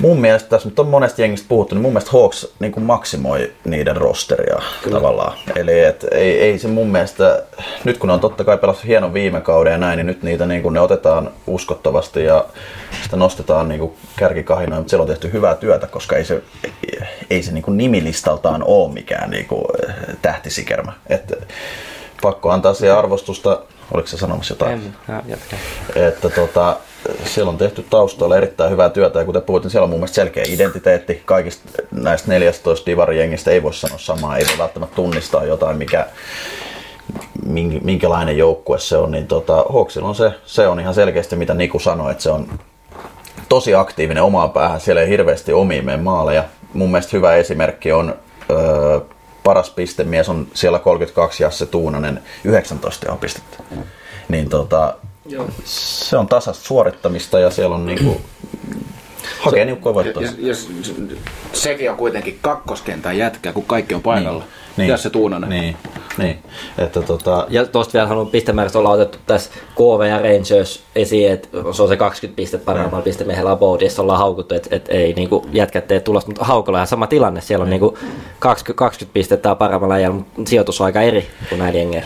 mun 0.01 0.21
mielestä 0.21 0.49
tässä 0.49 0.69
nyt 0.69 0.79
on 0.79 0.89
monesti 0.89 1.23
jengistä 1.23 1.49
puhuttu, 1.49 1.75
niin 1.75 1.83
mun 1.83 1.93
mielestä 1.93 2.11
Hawks 2.13 2.55
niin 2.61 2.73
kuin 2.73 2.85
maksimoi 2.85 3.53
niiden 3.65 3.97
rosteria 3.97 4.63
Kyllä. 4.83 4.97
tavallaan. 4.97 5.39
Eli 5.57 5.81
et, 5.81 6.07
ei, 6.11 6.41
ei 6.41 6.59
se 6.59 6.69
mun 6.69 6.89
mielestä, 6.89 7.43
nyt 7.85 7.99
kun 7.99 8.07
ne 8.07 8.13
on 8.13 8.21
totta 8.21 8.45
kai 8.45 8.59
pelannut 8.59 8.85
hienon 8.85 9.15
viime 9.15 9.41
kauden 9.41 9.71
ja 9.71 9.79
näin, 9.79 9.97
niin 9.97 10.07
nyt 10.07 10.23
niitä 10.23 10.47
niin 10.47 10.63
kuin 10.63 10.73
ne 10.73 10.81
otetaan 10.81 11.31
uskottavasti 11.47 12.25
ja 12.25 12.45
sitä 13.03 13.17
nostetaan 13.17 13.69
niin 13.69 13.81
kuin 13.81 13.93
kärkikahinoin, 14.17 14.81
mutta 14.81 14.91
siellä 14.91 15.03
on 15.03 15.09
tehty 15.09 15.33
hyvää 15.33 15.55
työtä, 15.55 15.87
koska 15.87 16.17
ei 16.17 16.25
se, 16.25 16.43
ei 17.31 17.43
se 17.43 17.53
niin 17.53 17.65
kuin 17.65 17.77
nimilistaltaan 17.77 18.63
ole 18.67 18.93
mikään 18.93 19.31
niin 19.31 19.47
kuin 19.47 19.65
tähtisikermä. 20.23 20.93
Et, 21.07 21.33
pakko 22.23 22.51
antaa 22.51 22.75
siihen 22.75 22.97
arvostusta 22.97 23.61
Oliko 23.91 24.09
se 24.09 24.17
sanomassa 24.17 24.53
jotain? 24.53 24.73
En, 24.73 24.95
jatka. 25.27 25.57
Että 25.95 26.31
tota, 26.31 26.77
siellä 27.25 27.51
on 27.51 27.59
tehty 27.59 27.85
taustalla 27.91 28.37
erittäin 28.37 28.71
hyvää 28.71 28.91
työtä 28.91 29.19
ja 29.19 29.25
kuten 29.25 29.43
puhutin, 29.43 29.71
siellä 29.71 29.85
on 29.85 29.91
mun 29.91 29.99
mielestä 29.99 30.15
selkeä 30.15 30.45
identiteetti. 30.47 31.23
Kaikista 31.25 31.83
näistä 31.91 32.29
14 32.29 32.87
divarijengistä 32.87 33.51
ei 33.51 33.63
voi 33.63 33.75
sanoa 33.75 33.99
samaa, 33.99 34.37
ei 34.37 34.47
voi 34.49 34.59
välttämättä 34.59 34.97
tunnistaa 34.97 35.45
jotain, 35.45 35.77
mikä, 35.77 36.07
minkälainen 37.83 38.39
joukkue 38.39 38.79
se 38.79 38.97
on. 38.97 39.11
Niin 39.11 39.27
tota, 39.27 39.65
Hawksilla 39.73 40.09
on 40.09 40.15
se, 40.15 40.31
se 40.47 40.69
on 40.69 40.81
ihan 40.81 40.95
selkeästi, 40.95 41.37
mitä 41.37 41.55
Niku 41.55 41.79
sanoi, 41.79 42.11
että 42.11 42.23
se 42.23 42.31
on 42.31 42.59
tosi 43.49 43.75
aktiivinen 43.75 44.23
omaan 44.23 44.51
päähän. 44.51 44.81
Siellä 44.81 45.03
ei 45.03 45.09
hirveästi 45.09 45.53
omiin 45.53 46.01
maaleja. 46.03 46.45
Mun 46.73 46.91
mielestä 46.91 47.17
hyvä 47.17 47.35
esimerkki 47.35 47.93
on 47.93 48.15
öö, 48.51 49.01
paras 49.45 49.71
pistemies 49.71 50.29
on 50.29 50.47
siellä 50.55 50.79
32 50.79 51.43
Jasse 51.43 51.67
Tuunanen 51.67 52.23
19 52.45 53.17
pistettä. 53.17 53.57
Niin 54.29 54.49
tota, 54.49 54.95
Joo. 55.27 55.49
se 55.65 56.17
on 56.17 56.27
tasasta 56.27 56.65
suorittamista 56.65 57.39
ja 57.39 57.51
siellä 57.51 57.75
on 57.75 57.87
niinku 57.87 58.21
hakee 59.39 59.65
niukkoja 59.65 59.95
voittoja. 59.95 60.31
Ja, 60.39 60.49
ja, 60.49 60.55
sekin 61.53 61.91
on 61.91 61.97
kuitenkin 61.97 62.39
kakkoskentän 62.43 63.19
jätkä, 63.19 63.53
kun 63.53 63.65
kaikki 63.65 63.95
on 63.95 64.03
paikalla. 64.03 64.41
Niin. 64.45 64.64
Niin. 64.77 64.89
Ja 64.89 64.97
se 64.97 65.11
Tuunanen. 65.11 65.51
Niin. 65.51 65.77
niin. 66.19 66.39
Että 66.79 67.03
tota... 67.03 67.47
Ja 67.51 67.67
tuosta 67.67 67.93
vielä 67.93 68.07
haluan 68.07 68.27
pistemäärästä 68.27 68.79
olla 68.79 68.91
otettu 68.91 69.19
tässä 69.27 69.51
KV 69.75 70.09
ja 70.09 70.19
Rangers 70.19 70.83
esiin, 70.97 71.33
että 71.33 71.49
se 71.73 71.83
on 71.83 71.89
se 71.89 71.97
20 71.97 72.37
pistettä 72.37 72.65
paremmalla 72.65 72.99
mm. 72.99 73.05
pistemiehellä 73.05 73.51
aboutissa 73.51 74.03
ollaan 74.03 74.19
haukuttu, 74.19 74.55
että 74.55 74.77
et 74.77 74.89
ei 74.89 75.13
niinku 75.13 75.47
jätkät 75.53 75.87
tee 75.87 76.01
tulosta, 76.01 76.31
mutta 76.31 76.45
Haukolla 76.45 76.81
on 76.81 76.87
sama 76.87 77.07
tilanne, 77.07 77.41
siellä 77.41 77.63
on 77.63 77.69
mm. 77.69 77.71
niinku 77.71 77.99
20, 78.39 78.79
20 78.79 79.15
pistettä 79.15 79.55
paremmalla 79.55 79.95
ajalla, 79.95 80.17
mutta 80.17 80.51
sijoitus 80.51 80.81
on 80.81 80.85
aika 80.85 81.01
eri 81.01 81.27
kuin 81.49 81.59
näiden 81.59 81.81
jengejä. 81.81 82.05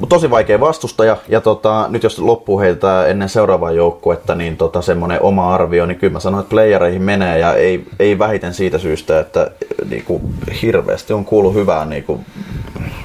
Mutta 0.00 0.14
tosi 0.14 0.30
vaikea 0.30 0.60
vastustaja, 0.60 1.16
ja 1.28 1.40
tota, 1.40 1.86
nyt 1.88 2.02
jos 2.02 2.18
loppuu 2.18 2.60
heiltä 2.60 3.06
ennen 3.06 3.28
seuraavaa 3.28 3.70
joukkuetta, 3.70 4.34
niin 4.34 4.56
tota, 4.56 4.82
semmoinen 4.82 5.22
oma 5.22 5.54
arvio, 5.54 5.86
niin 5.86 5.98
kyllä 5.98 6.12
mä 6.12 6.20
sanoin, 6.20 6.40
että 6.40 6.50
playereihin 6.50 7.02
menee, 7.02 7.38
ja 7.38 7.54
ei, 7.54 7.86
ei 7.98 8.18
vähiten 8.18 8.54
siitä 8.54 8.78
syystä, 8.78 9.20
että 9.20 9.50
niinku, 9.90 10.20
hirveästi 10.62 11.12
on 11.12 11.24
kuullut 11.24 11.54
hyvää 11.54 11.83
niinku, 11.90 12.20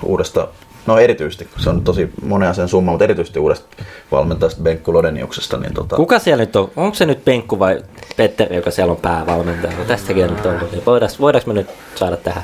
uudesta 0.03 0.47
No 0.88 0.97
erityisesti, 0.97 1.49
se 1.57 1.69
on 1.69 1.84
tosi 1.84 2.09
monen 2.23 2.55
sen 2.55 2.67
summa, 2.67 2.91
mutta 2.91 3.03
erityisesti 3.03 3.39
uudesta 3.39 3.67
valmentajasta 4.11 4.61
Benkku 4.61 4.93
Lodeniuksesta. 4.93 5.57
Niin 5.57 5.73
tota... 5.73 5.95
Kuka 5.95 6.19
siellä 6.19 6.43
nyt 6.43 6.55
on? 6.55 6.71
Onko 6.75 6.95
se 6.95 7.05
nyt 7.05 7.25
Benkku 7.25 7.59
vai 7.59 7.84
Petteri, 8.17 8.55
joka 8.55 8.71
siellä 8.71 8.91
on 8.91 8.97
päävalmentaja? 8.97 9.73
Tästäkin 9.88 10.23
on 10.23 10.30
nyt 10.30 10.86
voidaanko, 10.86 11.15
voidaanko 11.19 11.47
me 11.47 11.53
nyt 11.53 11.69
saada 11.95 12.17
tähän? 12.17 12.43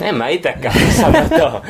En 0.00 0.14
mä 0.14 0.28
itekään 0.28 0.74
sano. 1.00 1.62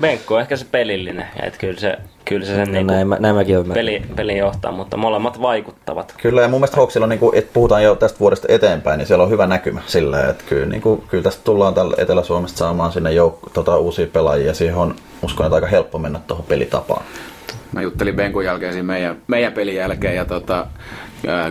Benkku 0.00 0.34
on 0.34 0.40
ehkä 0.40 0.56
se 0.56 0.66
pelillinen. 0.70 1.26
Et 1.42 1.56
kyllä 1.58 1.80
se, 1.80 1.96
kyllä 2.24 2.46
se 2.46 2.54
sen 2.54 2.66
no, 2.66 2.72
niinku 2.72 2.92
näin, 2.92 3.08
näin 3.18 3.34
mäkin 3.34 3.72
peli, 3.74 4.02
peli 4.16 4.38
johtaa, 4.38 4.72
mutta 4.72 4.96
molemmat 4.96 5.42
vaikuttavat. 5.42 6.14
Kyllä 6.22 6.42
ja 6.42 6.48
mun 6.48 6.60
mielestä 6.60 6.76
Hawksilla, 6.76 7.06
niin 7.06 7.18
kuin, 7.18 7.36
että 7.38 7.50
puhutaan 7.52 7.82
jo 7.82 7.94
tästä 7.94 8.18
vuodesta 8.18 8.46
eteenpäin, 8.50 8.98
niin 8.98 9.06
siellä 9.06 9.24
on 9.24 9.30
hyvä 9.30 9.46
näkymä 9.46 9.80
silleen, 9.86 10.30
että 10.30 10.44
kyllä, 10.48 10.66
niin 10.66 10.82
kuin, 10.82 11.02
kyllä 11.08 11.22
tästä 11.22 11.44
tullaan 11.44 11.74
tällä 11.74 11.94
Etelä-Suomesta 11.98 12.58
saamaan 12.58 12.92
sinne 12.92 13.10
jouk- 13.10 13.50
tota, 13.52 13.76
uusia 13.76 14.06
pelaajia 14.06 14.46
ja 14.46 14.54
siihen 14.54 14.76
on 14.76 14.94
uskon, 15.22 15.46
että 15.46 15.54
aika 15.54 15.66
helppo 15.66 15.98
mennä 15.98 16.20
tuohon 16.26 16.46
pelitapaan. 16.46 17.02
Mä 17.72 17.82
juttelin 17.82 18.16
Benkun 18.16 18.44
jälkeen 18.44 18.72
siinä 18.72 18.86
meidän, 18.86 19.16
meidän 19.26 19.52
pelin 19.52 19.74
jälkeen 19.74 20.16
ja 20.16 20.24
tota, 20.24 20.66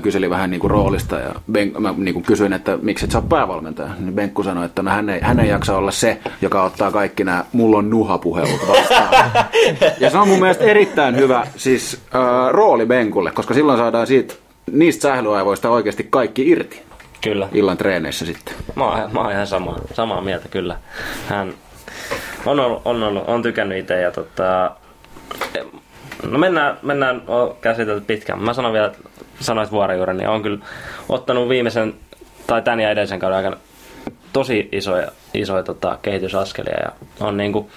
kyselin 0.01 0.29
vähän 0.29 0.49
niin 0.49 0.59
kuin 0.59 0.71
roolista 0.71 1.15
ja 1.15 1.35
ben, 1.51 1.71
mä 1.79 1.93
niin 1.97 2.13
kuin 2.13 2.23
kysyin, 2.23 2.53
että 2.53 2.77
miksi 2.81 3.05
et 3.05 3.15
ole 3.15 3.23
päävalmentaja. 3.29 3.89
Niin 3.99 4.13
Benkku 4.13 4.43
sanoi, 4.43 4.65
että 4.65 4.81
no 4.81 4.91
hän, 4.91 5.09
ei, 5.09 5.19
hän 5.21 5.39
ei 5.39 5.49
jaksa 5.49 5.77
olla 5.77 5.91
se, 5.91 6.17
joka 6.41 6.63
ottaa 6.63 6.91
kaikki 6.91 7.23
nämä 7.23 7.45
mulla 7.53 7.77
on 7.77 7.89
nuha-puhelut 7.89 8.67
vastaan. 8.67 9.31
ja 9.99 10.09
se 10.09 10.17
on 10.17 10.27
mun 10.27 10.39
mielestä 10.39 10.63
erittäin 10.63 11.15
hyvä 11.15 11.47
siis, 11.55 12.01
äh, 12.15 12.51
rooli 12.51 12.85
Benkulle, 12.85 13.31
koska 13.31 13.53
silloin 13.53 13.77
saadaan 13.77 14.07
siitä, 14.07 14.33
niistä 14.71 15.01
sählyaivoista 15.01 15.69
oikeasti 15.69 16.07
kaikki 16.09 16.49
irti. 16.49 16.81
Kyllä. 17.21 17.49
Illan 17.53 17.77
treeneissä 17.77 18.25
sitten. 18.25 18.55
Mä 18.75 18.83
oon, 18.83 19.09
mä 19.13 19.21
oon 19.21 19.31
ihan 19.31 19.47
samaa, 19.47 19.79
samaa 19.93 20.21
mieltä 20.21 20.49
kyllä. 20.49 20.77
Hän 21.27 21.53
on, 22.45 22.59
ollut, 22.59 22.81
on, 22.85 23.03
ollut, 23.03 23.23
on 23.27 23.41
tykännyt 23.41 23.77
itse 23.77 24.01
ja 24.01 24.11
tota, 24.11 24.71
No 26.23 26.37
mennään, 26.37 26.77
mennään 26.81 27.21
on 27.27 27.55
käsitelty 27.61 28.05
pitkään. 28.05 28.41
Mä 28.41 28.53
sanon 28.53 28.73
vielä, 28.73 28.91
sanoit 29.39 29.71
vuorojuuri, 29.71 30.13
niin 30.13 30.29
on 30.29 30.41
kyllä 30.41 30.65
ottanut 31.09 31.49
viimeisen 31.49 31.93
tai 32.47 32.61
tän 32.61 32.79
ja 32.79 32.91
edellisen 32.91 33.19
kauden 33.19 33.37
aikana 33.37 33.57
tosi 34.33 34.69
isoja, 34.71 35.07
isoja 35.33 35.63
tota, 35.63 35.97
kehitysaskelia 36.01 36.79
ja 36.83 36.91
on 37.19 37.37
niinku 37.37 37.69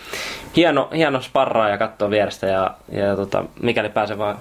hieno, 0.57 0.89
hieno 0.97 1.21
sparraa 1.21 1.69
ja 1.69 1.79
katsoa 1.79 2.11
vierestä 2.11 2.47
ja, 2.47 2.75
ja 2.93 3.17
tota, 3.17 3.45
mikäli 3.63 3.89
pääsee 3.89 4.19
vaan 4.19 4.39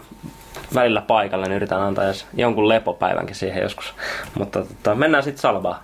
välillä 0.75 1.01
paikalle, 1.01 1.45
niin 1.45 1.55
yritän 1.55 1.81
antaa 1.81 2.05
edes 2.05 2.25
jonkun 2.33 2.69
lepopäivänkin 2.69 3.35
siihen 3.35 3.63
joskus. 3.63 3.93
Mutta 4.35 4.59
tota, 4.59 4.95
mennään 4.95 5.23
sitten 5.23 5.41
Salbaa. 5.41 5.83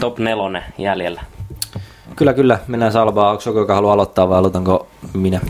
Top 0.00 0.18
nelonen 0.18 0.64
jäljellä. 0.78 1.20
Kyllä, 2.16 2.32
kyllä. 2.32 2.58
Mennään 2.66 2.92
Salbaa. 2.92 3.30
Onko 3.30 3.42
joka 3.54 3.74
haluaa 3.74 3.94
aloittaa 3.94 4.28
vai 4.28 4.38
aloitanko 4.38 4.86
minä? 5.12 5.40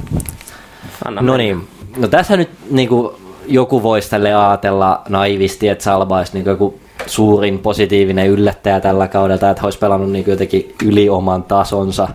Anna 1.05 1.23
no 1.23 1.37
niin. 1.37 1.69
No 1.97 2.09
tässä 2.09 2.37
nyt 2.37 2.51
niin 2.71 2.89
kuin, 2.89 3.17
joku 3.51 3.83
voisi 3.83 4.11
tälle 4.11 4.35
ajatella 4.35 5.03
naivisti, 5.09 5.69
että 5.69 5.85
Salba 5.85 6.19
olisi 6.19 6.33
niin 6.35 6.47
joku 6.47 6.81
suurin 7.07 7.59
positiivinen 7.59 8.27
yllättäjä 8.27 8.81
tällä 8.81 9.09
kaudella, 9.09 9.51
että 9.51 9.65
olisi 9.65 9.79
pelannut 9.79 10.11
niin 10.11 10.25
jotenkin 10.27 10.75
yli 10.85 11.09
oman 11.09 11.43
tasonsa. 11.43 12.09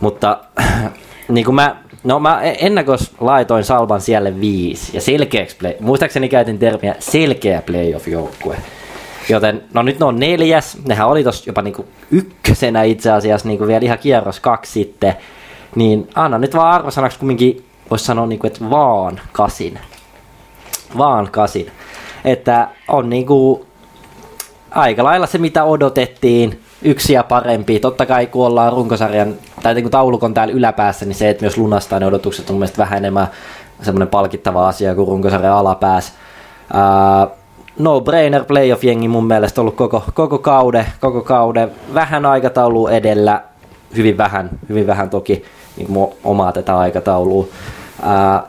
Mutta 0.00 0.38
niin 1.28 1.44
kuin 1.44 1.54
mä, 1.54 1.76
no 2.04 2.20
mä 2.20 2.42
ennakos 2.42 3.14
laitoin 3.20 3.64
Salban 3.64 4.00
siellä 4.00 4.40
viisi 4.40 4.96
ja 4.96 5.00
selkeäksi 5.00 5.56
play, 5.56 5.74
muistaakseni 5.80 6.28
käytin 6.28 6.58
termiä 6.58 6.94
selkeä 6.98 7.62
playoff-joukkue. 7.66 8.56
Joten 9.28 9.62
no 9.74 9.82
nyt 9.82 9.98
ne 9.98 10.06
on 10.06 10.20
neljäs, 10.20 10.78
nehän 10.88 11.08
oli 11.08 11.24
tossa 11.24 11.44
jopa 11.46 11.62
niinku 11.62 11.84
ykkösenä 12.10 12.82
itse 12.82 13.10
asiassa 13.10 13.48
niinku 13.48 13.66
vielä 13.66 13.84
ihan 13.84 13.98
kierros 13.98 14.40
kaksi 14.40 14.72
sitten. 14.72 15.14
Niin 15.74 16.08
anna 16.14 16.38
nyt 16.38 16.54
vaan 16.54 16.74
arvosanaksi 16.74 17.18
kumminkin 17.18 17.64
voisi 17.90 18.04
sanoa, 18.04 18.26
niin 18.26 18.38
kuin, 18.38 18.52
että 18.52 18.70
vaan 18.70 19.20
kasin. 19.32 19.78
Vaan 20.98 21.28
kasin. 21.30 21.70
Että 22.24 22.68
on 22.88 23.10
niinku 23.10 23.66
aika 24.70 25.04
lailla 25.04 25.26
se, 25.26 25.38
mitä 25.38 25.64
odotettiin, 25.64 26.60
yksi 26.82 27.12
ja 27.12 27.22
parempi. 27.22 27.80
Totta 27.80 28.06
kai 28.06 28.26
kun 28.26 28.46
ollaan 28.46 28.72
runkosarjan, 28.72 29.34
tai 29.62 29.74
niin 29.74 29.84
kuin 29.84 29.90
taulukon 29.90 30.34
täällä 30.34 30.54
yläpäässä, 30.54 31.06
niin 31.06 31.14
se, 31.14 31.30
että 31.30 31.44
myös 31.44 31.56
lunastaa 31.56 32.00
ne 32.00 32.06
odotukset 32.06 32.50
on 32.50 32.56
mielestäni 32.56 32.84
vähän 32.84 32.98
enemmän 32.98 33.28
semmoinen 33.82 34.08
palkittava 34.08 34.68
asia 34.68 34.94
kuin 34.94 35.08
runkosarjan 35.08 35.54
alapääs. 35.54 36.12
Uh, 36.74 37.38
no-brainer 37.78 38.44
playoff-jengi 38.44 39.08
mun 39.08 39.26
mielestä 39.26 39.60
ollut 39.60 39.76
koko, 39.76 40.04
koko 40.14 40.38
kauden, 40.38 40.86
koko 41.00 41.20
kauden, 41.22 41.70
vähän 41.94 42.26
aikataulu 42.26 42.88
edellä, 42.88 43.42
hyvin 43.96 44.18
vähän, 44.18 44.50
hyvin 44.68 44.86
vähän 44.86 45.10
toki 45.10 45.44
niin 45.76 46.08
omaa 46.24 46.52
tätä 46.52 46.78
aikataulua. 46.78 47.44
Uh, 48.00 48.48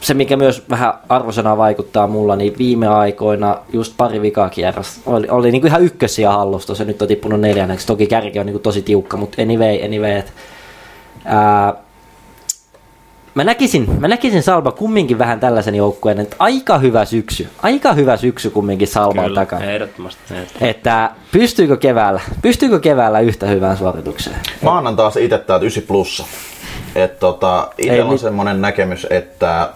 se, 0.00 0.14
mikä 0.14 0.36
myös 0.36 0.64
vähän 0.70 0.92
arvosanaa 1.08 1.56
vaikuttaa 1.56 2.06
mulla, 2.06 2.36
niin 2.36 2.54
viime 2.58 2.88
aikoina 2.88 3.58
just 3.72 3.94
pari 3.96 4.22
vikaa 4.22 4.48
kierros 4.48 5.00
oli, 5.06 5.28
oli 5.28 5.50
niin 5.50 5.60
kuin 5.60 5.68
ihan 5.68 5.84
ykkösiä 5.84 6.32
hallusta, 6.32 6.74
se 6.74 6.84
nyt 6.84 7.02
on 7.02 7.08
tippunut 7.08 7.40
neljänneksi. 7.40 7.86
Toki 7.86 8.06
kärki 8.06 8.38
on 8.38 8.46
niin 8.46 8.54
kuin 8.54 8.62
tosi 8.62 8.82
tiukka, 8.82 9.16
mutta 9.16 9.42
anyway, 9.42 9.84
anyway. 9.84 10.10
Et, 10.10 10.32
ää, 11.24 11.74
mä 13.34 13.44
näkisin, 13.44 14.00
mä 14.00 14.08
näkisin 14.08 14.42
Salba 14.42 14.72
kumminkin 14.72 15.18
vähän 15.18 15.40
tällaisen 15.40 15.74
joukkueen, 15.74 16.20
että 16.20 16.36
aika 16.38 16.78
hyvä 16.78 17.04
syksy, 17.04 17.48
aika 17.62 17.92
hyvä 17.92 18.16
syksy 18.16 18.50
kumminkin 18.50 18.88
Salban 18.88 19.24
Kyllä, 19.24 19.40
takana. 19.40 19.64
ehdottomasti. 19.64 20.20
ehdottomasti. 20.34 20.68
Että 20.70 21.10
pystyykö 21.32 21.76
keväällä, 21.76 22.20
pystyykö 22.42 22.80
keväällä 22.80 23.20
yhtä 23.20 23.46
hyvään 23.46 23.76
suoritukseen? 23.76 24.36
Mä 24.62 24.76
annan 24.78 24.96
taas 24.96 25.16
itse 25.16 25.38
täältä 25.38 25.64
9 25.64 25.82
plussa. 25.82 26.24
Et 26.94 27.18
tota, 27.18 27.68
Ei 27.78 27.84
itsellä 27.86 28.04
on 28.04 28.10
mit- 28.12 28.20
semmoinen 28.20 28.60
näkemys, 28.60 29.06
että 29.10 29.68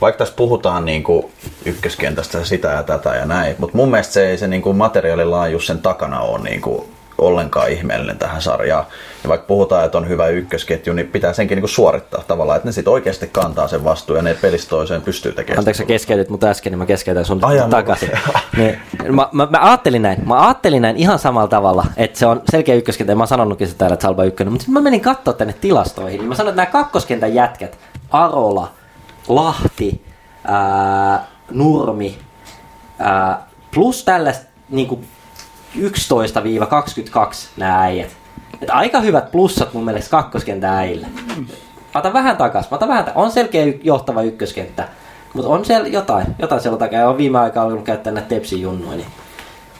vaikka 0.00 0.18
tässä 0.18 0.34
puhutaan 0.36 0.84
niinku 0.84 1.30
ykköskentästä 1.64 2.38
ja 2.38 2.44
sitä 2.44 2.68
ja 2.68 2.82
tätä 2.82 3.14
ja 3.14 3.26
näin, 3.26 3.54
mutta 3.58 3.76
mun 3.76 3.90
mielestä 3.90 4.12
se 4.12 4.30
ei 4.30 4.38
se 4.38 4.48
niinku 4.48 4.72
materiaalilaajuus 4.72 5.66
sen 5.66 5.78
takana 5.78 6.20
ole 6.20 6.42
niinku 6.42 6.88
ollenkaan 7.18 7.70
ihmeellinen 7.70 8.18
tähän 8.18 8.42
sarjaan. 8.42 8.84
Ja 9.22 9.28
vaikka 9.28 9.46
puhutaan, 9.46 9.84
että 9.84 9.98
on 9.98 10.08
hyvä 10.08 10.26
ykkösketju, 10.26 10.92
niin 10.92 11.06
pitää 11.06 11.32
senkin 11.32 11.56
niinku 11.56 11.68
suorittaa 11.68 12.22
tavallaan, 12.28 12.56
että 12.56 12.68
ne 12.68 12.72
sitten 12.72 12.92
oikeasti 12.92 13.26
kantaa 13.32 13.68
sen 13.68 13.84
vastuun 13.84 14.16
ja 14.16 14.22
ne 14.22 14.34
pelistä 14.34 14.70
toiseen 14.70 15.02
pystyy 15.02 15.32
tekemään. 15.32 15.58
Anteeksi, 15.58 15.82
sä 15.82 15.86
keskeytit 15.86 16.28
mut 16.28 16.44
äsken, 16.44 16.70
niin 16.72 16.78
mä 16.78 16.86
keskeytän 16.86 17.24
sun 17.24 17.38
Ai 17.44 17.56
jaa, 17.56 17.68
takaisin. 17.68 18.10
mä- 18.12 18.40
niin, 18.56 18.78
mä, 19.10 19.28
mä, 19.32 19.46
mä, 19.50 19.58
ajattelin 19.62 20.02
näin, 20.02 20.28
mä 20.28 20.46
ajattelin 20.46 20.82
näin 20.82 20.96
ihan 20.96 21.18
samalla 21.18 21.48
tavalla, 21.48 21.86
että 21.96 22.18
se 22.18 22.26
on 22.26 22.42
selkeä 22.50 22.74
ykköskenttä, 22.74 23.12
ja 23.12 23.16
mä 23.16 23.20
oon 23.22 23.28
sanonutkin 23.28 23.66
sitä 23.66 23.78
täällä, 23.78 23.94
että 23.94 24.02
Salba 24.06 24.24
ykkönen, 24.24 24.52
mutta 24.52 24.62
sitten 24.62 24.74
mä 24.74 24.80
menin 24.80 25.00
katsoa 25.00 25.34
tänne 25.34 25.52
tilastoihin, 25.60 26.18
niin 26.18 26.28
mä 26.28 26.34
sanoin, 26.34 26.52
että 26.52 26.62
nämä 26.62 26.72
kakkoskentän 26.72 27.34
jätkät, 27.34 27.78
Arola, 28.10 28.72
Lahti, 29.28 30.04
ää, 30.44 31.26
Nurmi, 31.50 32.18
ää, 32.98 33.42
plus 33.74 34.04
tällaista 34.04 34.44
niin 34.68 35.06
11-22 35.76 35.80
nämä 37.56 37.80
äijät. 37.80 38.16
Et 38.62 38.70
aika 38.70 39.00
hyvät 39.00 39.32
plussat 39.32 39.74
mun 39.74 39.84
mielestä 39.84 40.10
kakkoskentän 40.10 40.74
äijille. 40.74 41.06
Mä 41.94 41.98
otan 42.00 42.12
vähän 42.12 42.36
takas. 42.36 42.70
Mä 42.70 42.74
otan 42.74 42.88
vähän 42.88 43.04
ta- 43.04 43.12
on 43.14 43.30
selkeä 43.30 43.74
johtava 43.82 44.22
ykköskenttä. 44.22 44.88
Mutta 45.34 45.50
on 45.50 45.64
siellä 45.64 45.88
jotain, 45.88 46.26
jotain 46.38 46.60
siellä 46.60 46.78
takaa. 46.78 47.08
On 47.08 47.18
viime 47.18 47.38
aikaa 47.38 47.64
alkanut 47.64 47.84
käyttää 47.84 48.12
näitä 48.12 48.28
tepsin 48.28 48.62
junnuja, 48.62 48.96
niin, 48.96 49.06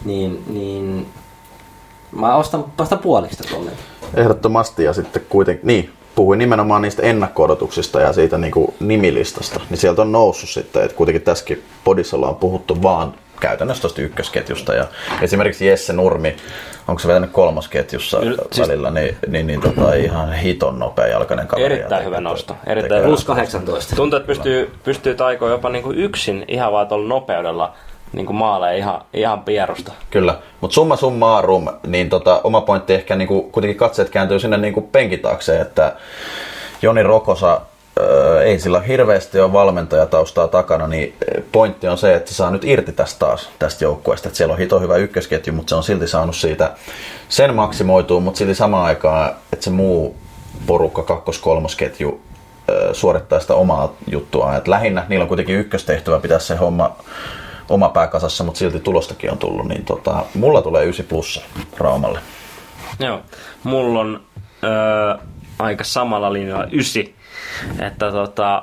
niin, 0.05 0.45
niin 0.47 1.07
mä 2.13 2.35
ostan 2.37 2.65
vasta 2.79 2.97
puoliksi 2.97 3.49
tuonne. 3.49 3.73
Ehdottomasti 4.15 4.85
ja 4.85 4.93
sitten 4.93 5.23
kuitenkin, 5.29 5.67
niin, 5.67 5.91
puhuin 6.15 6.39
nimenomaan 6.39 6.83
niistä 6.83 7.03
ennakko-odotuksista 7.03 8.01
ja 8.01 8.13
siitä 8.13 8.39
niin 8.39 8.53
kuin 8.53 8.75
nimilistasta, 8.81 9.61
niin 9.71 9.79
sieltä 9.79 10.03
on 10.03 10.13
noussut 10.13 10.51
sitten, 10.51 10.83
että 10.85 10.97
kuitenkin 10.97 11.23
tässäkin 11.23 11.63
podissa 11.85 12.17
ollaan 12.17 12.37
puhuttu 12.37 12.83
vaan 12.83 13.15
käytännössä 13.43 13.81
tuosta 13.81 14.03
ykkösketjusta 14.03 14.75
ja 14.75 14.85
esimerkiksi 15.23 15.67
Jesse 15.67 15.93
Nurmi, 15.93 16.37
onko 16.89 16.99
se 16.99 17.09
vetänyt 17.09 17.31
kolmosketjussa 17.31 18.21
Kyllä, 18.21 18.43
siis- 18.53 18.69
välillä, 18.69 18.91
niin, 18.91 19.17
niin, 19.29 19.47
niin 19.47 19.61
tota, 19.61 19.95
ihan 19.95 20.33
hiton 20.33 20.79
nopea 20.79 21.07
jalkainen 21.07 21.47
kaveri. 21.47 21.75
Erittäin 21.75 22.01
ja 22.01 22.05
hyvä 22.05 22.17
tekee- 22.17 22.31
nosto. 22.31 22.57
Erittäin. 22.67 23.03
Plus 23.05 23.25
18. 23.25 23.97
Tuntuu, 23.97 24.17
että 24.17 24.27
pystyy, 24.27 24.71
pystyy 24.85 25.15
taikoa 25.15 25.51
jopa 25.51 25.69
niinku 25.69 25.91
yksin 25.93 26.45
ihan 26.49 26.73
vaan 26.73 26.89
tuolla 26.89 27.09
nopeudella 27.09 27.73
niinku 28.13 28.33
maaleja 28.33 28.79
ihan, 28.79 29.03
ihan 29.15 29.43
pierusta. 29.45 29.93
Kyllä, 30.11 30.35
mutta 30.61 30.75
summa 30.75 30.97
summarum, 30.97 31.67
niin 31.87 32.09
tota, 32.09 32.41
oma 32.45 32.61
pointti 32.61 32.95
ehkä 32.95 33.17
niinku, 33.17 33.43
kuitenkin 33.43 33.77
katseet 33.79 34.11
kääntyy 34.11 34.39
sinne 34.39 34.57
niinku 34.57 34.81
penkin 34.81 35.21
taakse, 35.21 35.61
että 35.61 35.93
Joni 36.83 37.03
Rokosa 37.03 37.61
öö, 38.01 38.43
ei 38.43 38.59
sillä 38.59 38.81
hirveästi 38.81 39.41
ole 39.41 39.53
valmentajataustaa 39.53 40.49
takana, 40.49 40.87
niin 40.87 41.15
pointti 41.53 41.89
on 41.89 41.99
se, 41.99 42.15
että 42.15 42.31
se 42.31 42.37
saa 42.37 42.51
nyt 42.51 42.65
irti 42.65 42.93
tästä 42.93 43.19
taas, 43.19 43.51
tästä 43.59 43.85
joukkueesta. 43.85 44.29
Että 44.29 44.37
siellä 44.37 44.53
on 44.53 44.59
hito 44.59 44.81
hyvä 44.81 44.97
ykkösketju, 44.97 45.53
mutta 45.53 45.71
se 45.71 45.75
on 45.75 45.85
silti 45.85 46.09
saanut 46.09 46.37
siitä 46.37 46.73
sen 47.29 47.55
maksimoitua, 47.55 48.21
mutta 48.21 48.39
silti 48.39 48.55
samaan 48.55 48.87
aikaan, 48.87 49.33
että 49.53 49.65
se 49.65 49.71
muu 49.71 50.17
porukka, 50.67 51.03
kakkos-kolmosketju, 51.03 52.21
öö, 52.71 52.95
suorittaa 52.95 53.41
sitä 53.41 53.55
omaa 53.55 53.93
juttua. 54.11 54.57
Et 54.57 54.69
lähinnä 54.69 55.07
niillä 55.09 55.23
on 55.23 55.29
kuitenkin 55.29 55.57
ykköstehtävä 55.57 56.21
pitää 56.21 56.39
se 56.39 56.57
homma 56.57 56.97
oma 57.69 57.89
pää 57.89 58.07
kasassa, 58.07 58.45
mutta 58.45 58.59
silti 58.59 58.81
tulostakin 58.81 59.33
on 59.33 59.39
tullut, 59.39 59.69
niin 59.69 59.85
tota, 59.85 60.25
mulla 60.35 60.63
tulee 60.63 60.85
9 60.85 61.07
plussa 61.07 61.43
Raumalle. 61.79 62.21
Joo. 63.01 63.21
Mulla 63.65 64.01
on 64.01 64.21
öö, 64.65 65.15
aika 65.59 65.85
samalla 65.85 66.33
linjalla 66.33 66.67
ysi. 66.73 67.15
Että 67.79 68.13
tota, 68.13 68.63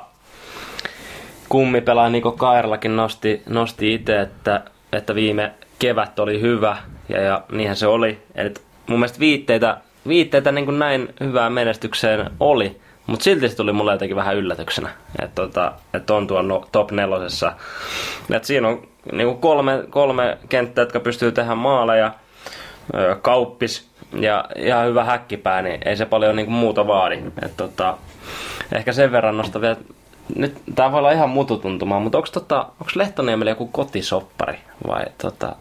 kummi 1.50 1.80
pelaa 1.80 2.10
Niko 2.10 2.32
Kairlakin 2.32 2.96
nosti, 2.96 3.42
nosti 3.48 3.94
itse, 3.94 4.20
että, 4.20 4.62
että 4.92 5.14
viime 5.14 5.52
kevät 5.78 6.18
oli 6.18 6.40
hyvä. 6.40 6.76
Ja, 7.08 7.20
ja 7.20 7.42
niinhän 7.52 7.76
se 7.76 7.86
oli. 7.86 8.22
Et 8.34 8.62
mun 8.86 8.98
mielestä 8.98 9.20
viitteitä, 9.20 9.76
viitteitä 10.08 10.52
niin 10.52 10.64
kuin 10.64 10.78
näin 10.78 11.14
hyvään 11.20 11.52
menestykseen 11.52 12.30
oli. 12.40 12.80
Mutta 13.06 13.24
silti 13.24 13.48
se 13.48 13.56
tuli 13.56 13.72
mulle 13.72 13.92
jotenkin 13.92 14.16
vähän 14.16 14.36
yllätyksenä, 14.36 14.88
että 15.22 15.34
tota, 15.34 15.72
et 15.94 16.10
on 16.10 16.26
tuon 16.26 16.48
no, 16.48 16.64
top 16.72 16.90
nelosessa. 16.90 17.52
Et 18.34 18.44
siinä 18.44 18.68
on 18.68 18.88
niinku 19.12 19.34
kolme, 19.34 19.84
kolme 19.90 20.38
kenttää, 20.48 20.82
jotka 20.82 21.00
pystyy 21.00 21.32
tehdä 21.32 21.54
maaleja. 21.54 22.12
Ö, 22.94 23.16
Kauppis 23.22 23.90
ja 24.20 24.44
ihan 24.56 24.86
hyvä 24.86 25.04
häkkipää, 25.04 25.62
niin 25.62 25.80
ei 25.84 25.96
se 25.96 26.06
paljon 26.06 26.36
niinku 26.36 26.52
muuta 26.52 26.86
vaadi. 26.86 27.22
Et 27.42 27.56
tota, 27.56 27.96
ehkä 28.72 28.92
sen 28.92 29.12
verran 29.12 29.36
nosta 29.36 29.60
vielä, 29.60 29.76
nyt 30.36 30.62
tää 30.74 30.92
voi 30.92 30.98
olla 30.98 31.12
ihan 31.12 31.30
mututuntumaa, 31.30 32.00
mutta 32.00 32.18
onko 32.18 32.28
tota, 32.32 32.66
onks 32.80 32.96
Lehtoniemellä 32.96 33.50
joku 33.50 33.66
kotisoppari 33.66 34.58
vai 34.86 35.04
tota, 35.22 35.56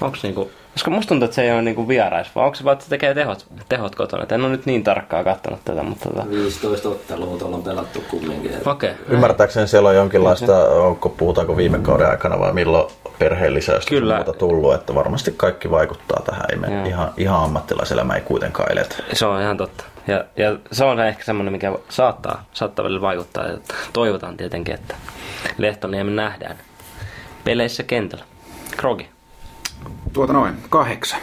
onks 0.00 0.22
niinku, 0.22 0.50
koska 0.72 0.90
musta 0.90 1.08
tuntuu, 1.08 1.24
että 1.24 1.34
se 1.34 1.42
ei 1.42 1.52
ole 1.52 1.62
niinku 1.62 1.88
vierais, 1.88 2.28
vai 2.34 2.44
onko 2.44 2.54
se 2.54 2.64
vaan, 2.64 2.72
että 2.72 2.84
se 2.84 2.90
tekee 2.90 3.14
tehot, 3.14 3.46
tehot 3.68 3.94
kotona. 3.94 4.22
Et 4.22 4.32
en 4.32 4.40
ole 4.40 4.50
nyt 4.50 4.66
niin 4.66 4.84
tarkkaa 4.84 5.24
kattonut 5.24 5.60
tätä, 5.64 5.82
mutta 5.82 6.08
tota, 6.08 6.30
15 6.30 6.88
ottelua 6.88 7.38
tuolla 7.38 7.56
on 7.56 7.62
pelattu 7.62 8.02
kumminkin. 8.10 8.52
okei. 8.66 8.90
Okay. 8.90 8.94
Ymmärtääkseni 9.08 9.68
siellä 9.68 9.88
on 9.88 9.96
jonkinlaista, 9.96 10.68
onko, 10.68 11.08
puhutaanko 11.08 11.56
viime 11.56 11.78
kauden 11.78 12.10
aikana 12.10 12.38
vai 12.38 12.52
milloin 12.52 12.92
perheen 13.18 13.54
lisäystä 13.54 13.88
Kyllä. 13.88 14.14
muuta 14.16 14.32
tullut, 14.32 14.74
että 14.74 14.94
varmasti 14.94 15.34
kaikki 15.36 15.70
vaikuttaa 15.70 16.22
tähän. 16.26 16.44
Ei 16.50 16.56
me 16.56 16.88
ihan, 16.88 17.12
ihan 17.16 17.44
ammattilaiselämä 17.44 18.14
ei 18.14 18.20
kuitenkaan 18.20 18.72
eletä. 18.72 18.96
Se 19.12 19.26
on 19.26 19.42
ihan 19.42 19.56
totta. 19.56 19.84
Ja, 20.06 20.24
ja 20.36 20.58
se 20.72 20.84
on 20.84 21.00
ehkä 21.00 21.24
semmoinen, 21.24 21.52
mikä 21.52 21.78
saattaa, 21.88 22.44
saattaa 22.52 22.84
välillä 22.84 23.00
vaikuttaa. 23.00 23.46
Ja 23.46 23.58
toivotaan 23.92 24.36
tietenkin, 24.36 24.74
että 24.74 24.96
Lehtoniemi 25.58 26.10
nähdään 26.10 26.56
peleissä 27.44 27.82
kentällä. 27.82 28.24
Krogi. 28.76 29.08
Tuota 30.12 30.32
noin, 30.32 30.54
kahdeksan. 30.70 31.20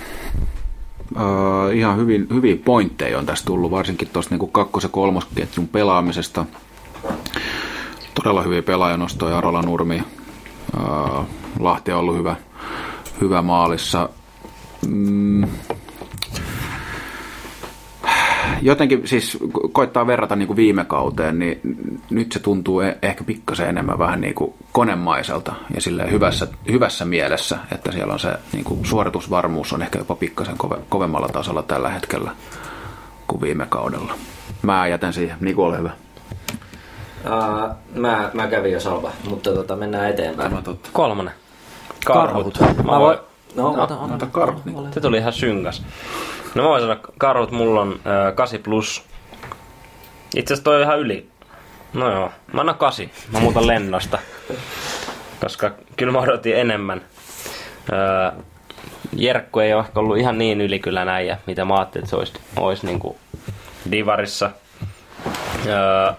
Öö, 1.20 1.74
ihan 1.74 1.98
hyvin, 1.98 2.28
hyviä 2.34 2.56
pointteja 2.66 3.20
on 3.20 3.26
tässä 3.26 3.46
tullut, 3.46 3.72
varsinkin 3.72 4.10
tuosta 4.14 4.36
niin 4.36 4.52
kakkos- 4.52 4.84
ja 4.84 4.90
kolmosketjun 4.90 5.68
pelaamisesta. 5.68 6.46
Todella 8.14 8.42
hyviä 8.42 8.62
pelaajanostoja, 8.62 9.38
Arola 9.38 9.62
Nurmi. 9.62 10.04
Öö, 10.80 11.24
Lahti 11.60 11.92
on 11.92 12.00
ollut 12.00 12.18
hyvä, 12.18 12.36
hyvä 13.22 13.42
maalissa. 13.42 14.10
Mm. 14.88 15.48
Jotenkin 18.62 19.08
siis 19.08 19.38
ko- 19.44 19.70
koittaa 19.72 20.08
verrata 20.08 20.36
niin 20.36 20.48
kuin 20.48 20.58
viime 20.58 20.86
kauteen, 20.86 21.40
niin 21.40 21.62
nyt 22.10 22.32
se 22.32 22.40
tuntuu 22.40 22.80
e- 22.80 22.98
ehkä 23.02 23.24
pikkasen 23.24 23.70
enemmän 23.70 24.00
vähän 24.00 24.22
niin 24.22 24.36
kuin 24.36 24.54
konemaiselta 24.72 25.54
ja 25.76 25.82
sille 25.82 26.12
hyvässä, 26.12 26.48
hyvässä 26.72 27.06
mielessä, 27.06 27.58
että 27.72 27.92
siellä 27.92 28.14
on 28.14 28.20
se 28.20 28.34
niin 28.54 28.64
kuin 28.64 28.86
suoritusvarmuus 28.86 29.74
on 29.74 29.82
ehkä 29.82 30.00
jopa 30.00 30.16
pikkasen 30.16 30.58
kove, 30.58 30.78
kovemmalla 30.90 31.28
tasolla 31.28 31.64
tällä 31.64 31.90
hetkellä 31.90 32.32
kuin 33.28 33.42
viime 33.42 33.66
kaudella. 33.70 34.14
Mä 34.62 34.88
jätän 34.88 35.14
siihen. 35.14 35.38
Niku, 35.40 35.64
ole 35.64 35.78
hyvä. 35.78 35.92
Uh, 37.26 37.76
mä, 37.96 38.30
mä 38.34 38.48
kävin 38.48 38.72
jo 38.72 38.80
salva, 38.80 39.12
mutta 39.30 39.54
tota, 39.54 39.76
mennään 39.76 40.10
eteenpäin. 40.10 40.50
Tämä 40.50 40.62
totta. 40.62 40.90
Kolmonen. 40.94 41.34
Karhut. 42.06 42.60
Mä 42.84 43.00
voin... 43.00 43.18
No, 43.56 43.70
ota, 43.72 43.98
ota. 43.98 44.14
Ota 44.16 44.26
karhut. 44.26 44.66
Niin. 44.66 44.94
Se 44.94 45.00
tuli 45.02 45.18
ihan 45.18 45.34
synkäs. 45.34 45.84
No 46.56 46.64
mä 46.64 46.70
voin 46.70 46.82
sanoa, 46.82 47.00
karhut 47.18 47.52
mulla 47.52 47.82
on 47.82 48.00
äh, 48.28 48.36
8 48.36 48.60
plus. 48.64 49.04
Itse 50.36 50.54
asiassa 50.54 50.64
toi 50.64 50.76
on 50.76 50.82
ihan 50.82 51.00
yli. 51.00 51.30
No 51.94 52.12
joo, 52.12 52.32
mä 52.54 52.62
annan 52.62 52.76
8. 52.76 53.10
Mä 53.32 53.40
muutan 53.40 53.68
lennosta. 53.68 54.20
koska 55.42 55.72
kyllä 55.98 56.12
mä 56.12 56.20
odotin 56.20 56.58
enemmän. 56.58 57.02
Öö, 57.94 58.42
Jerkku 59.14 59.60
ei 59.60 59.74
ole 59.74 59.84
ehkä 59.84 60.00
ollut 60.00 60.18
ihan 60.18 60.38
niin 60.38 60.62
ylikylä 60.62 61.06
näijä, 61.06 61.38
mitä 61.48 61.66
mä 61.66 61.76
ajattelin, 61.76 62.04
että 62.04 62.10
se 62.10 62.16
olisi, 62.16 62.34
olisi 62.58 62.86
niin 62.86 63.00
kuin 63.00 63.18
divarissa. 63.92 64.52
Öö, 65.68 66.14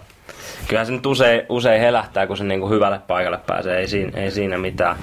kyllähän 0.69 0.87
se 0.87 0.93
nyt 0.93 1.07
usein, 1.07 1.43
usein 1.49 1.81
helähtää, 1.81 2.27
kun 2.27 2.37
se 2.37 2.45
niin 2.45 2.61
kuin 2.61 2.73
hyvälle 2.73 2.99
paikalle 3.07 3.39
pääsee, 3.47 3.79
ei 3.79 3.89
siinä, 3.89 4.21
ei 4.21 4.31
siinä 4.31 4.59
mitään. 4.59 4.97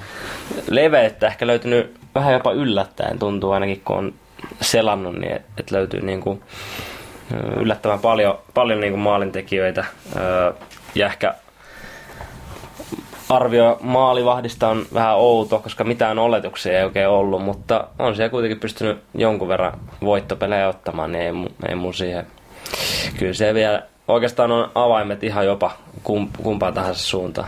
Leveyttä 0.70 1.28
ehkä 1.28 1.48
löytynyt 1.48 1.96
vähän 2.16 2.34
jopa 2.34 2.52
yllättäen, 2.52 3.20
tuntuu 3.20 3.52
ainakin 3.52 3.82
kun 3.86 3.98
on 3.98 4.14
selannut, 4.62 5.16
niin 5.16 5.36
että 5.36 5.76
löytyy 5.76 6.02
niin 6.02 6.22
kuin, 6.22 6.44
yllättävän 7.58 8.00
paljon, 8.00 8.40
paljon 8.54 8.80
niin 8.80 8.94
kuin 8.94 9.02
maalintekijöitä. 9.02 9.86
Ja 10.96 11.06
ehkä 11.06 11.34
arvio 13.30 13.78
maalivahdista 13.82 14.68
on 14.68 14.86
vähän 14.94 15.16
outo, 15.16 15.60
koska 15.60 15.84
mitään 15.84 16.20
oletuksia 16.20 16.78
ei 16.80 16.84
oikein 16.84 17.08
ollut, 17.08 17.42
mutta 17.42 17.88
on 18.00 18.16
siellä 18.16 18.30
kuitenkin 18.30 18.60
pystynyt 18.60 19.04
jonkun 19.14 19.48
verran 19.48 19.80
voittopelejä 20.02 20.70
ottamaan, 20.70 21.12
niin 21.12 21.24
ei, 21.24 21.32
ei 21.70 21.76
mun 21.76 21.94
siihen. 21.94 22.28
Kyllä 23.18 23.34
se 23.34 23.54
vielä 23.54 23.84
oikeastaan 24.08 24.52
on 24.52 24.72
avaimet 24.76 25.24
ihan 25.24 25.46
jopa 25.46 25.72
kum, 26.04 26.30
kumpaan 26.44 26.74
tahansa 26.74 27.04
suuntaan. 27.04 27.48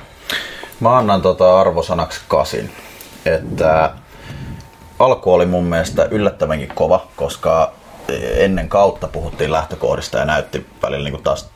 Mä 0.79 0.97
annan 0.97 1.21
tota 1.21 1.59
arvosanaksi 1.61 2.21
kasin. 2.27 2.71
Että 3.25 3.91
alku 5.05 5.33
oli 5.33 5.45
mun 5.45 5.63
mielestä 5.63 6.07
yllättävänkin 6.11 6.71
kova, 6.75 7.07
koska 7.15 7.71
ennen 8.35 8.69
kautta 8.69 9.07
puhuttiin 9.07 9.51
lähtökohdista 9.51 10.17
ja 10.17 10.25
näytti 10.25 10.65
välillä 10.81 11.09
niin 11.09 11.23
taas 11.23 11.49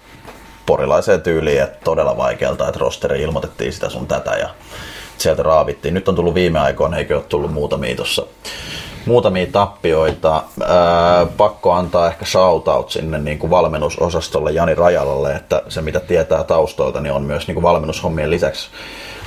porilaiseen 0.65 1.21
tyyliin, 1.21 1.61
että 1.61 1.79
todella 1.83 2.17
vaikealta, 2.17 2.67
että 2.67 2.79
rosteri 2.79 3.21
ilmoitettiin 3.21 3.73
sitä 3.73 3.89
sun 3.89 4.07
tätä 4.07 4.31
ja 4.31 4.49
sieltä 5.17 5.43
raavittiin. 5.43 5.93
Nyt 5.93 6.09
on 6.09 6.15
tullut 6.15 6.33
viime 6.35 6.59
aikoina, 6.59 6.97
eikö 6.97 7.15
ole 7.15 7.23
tullut 7.23 7.53
muutamia 7.53 7.95
tuossa 7.95 8.25
muutamia 9.05 9.47
tappioita. 9.51 10.43
Ää, 10.63 11.25
pakko 11.37 11.71
antaa 11.71 12.07
ehkä 12.07 12.25
shoutout 12.25 12.89
sinne 12.89 13.19
niin 13.19 13.39
kuin 13.39 13.49
valmennusosastolle 13.49 14.51
Jani 14.51 14.75
Rajalalle, 14.75 15.35
että 15.35 15.61
se 15.69 15.81
mitä 15.81 15.99
tietää 15.99 16.43
taustoilta, 16.43 17.01
niin 17.01 17.13
on 17.13 17.23
myös 17.23 17.47
niin 17.47 17.55
kuin 17.55 17.63
valmennushommien 17.63 18.29
lisäksi 18.29 18.69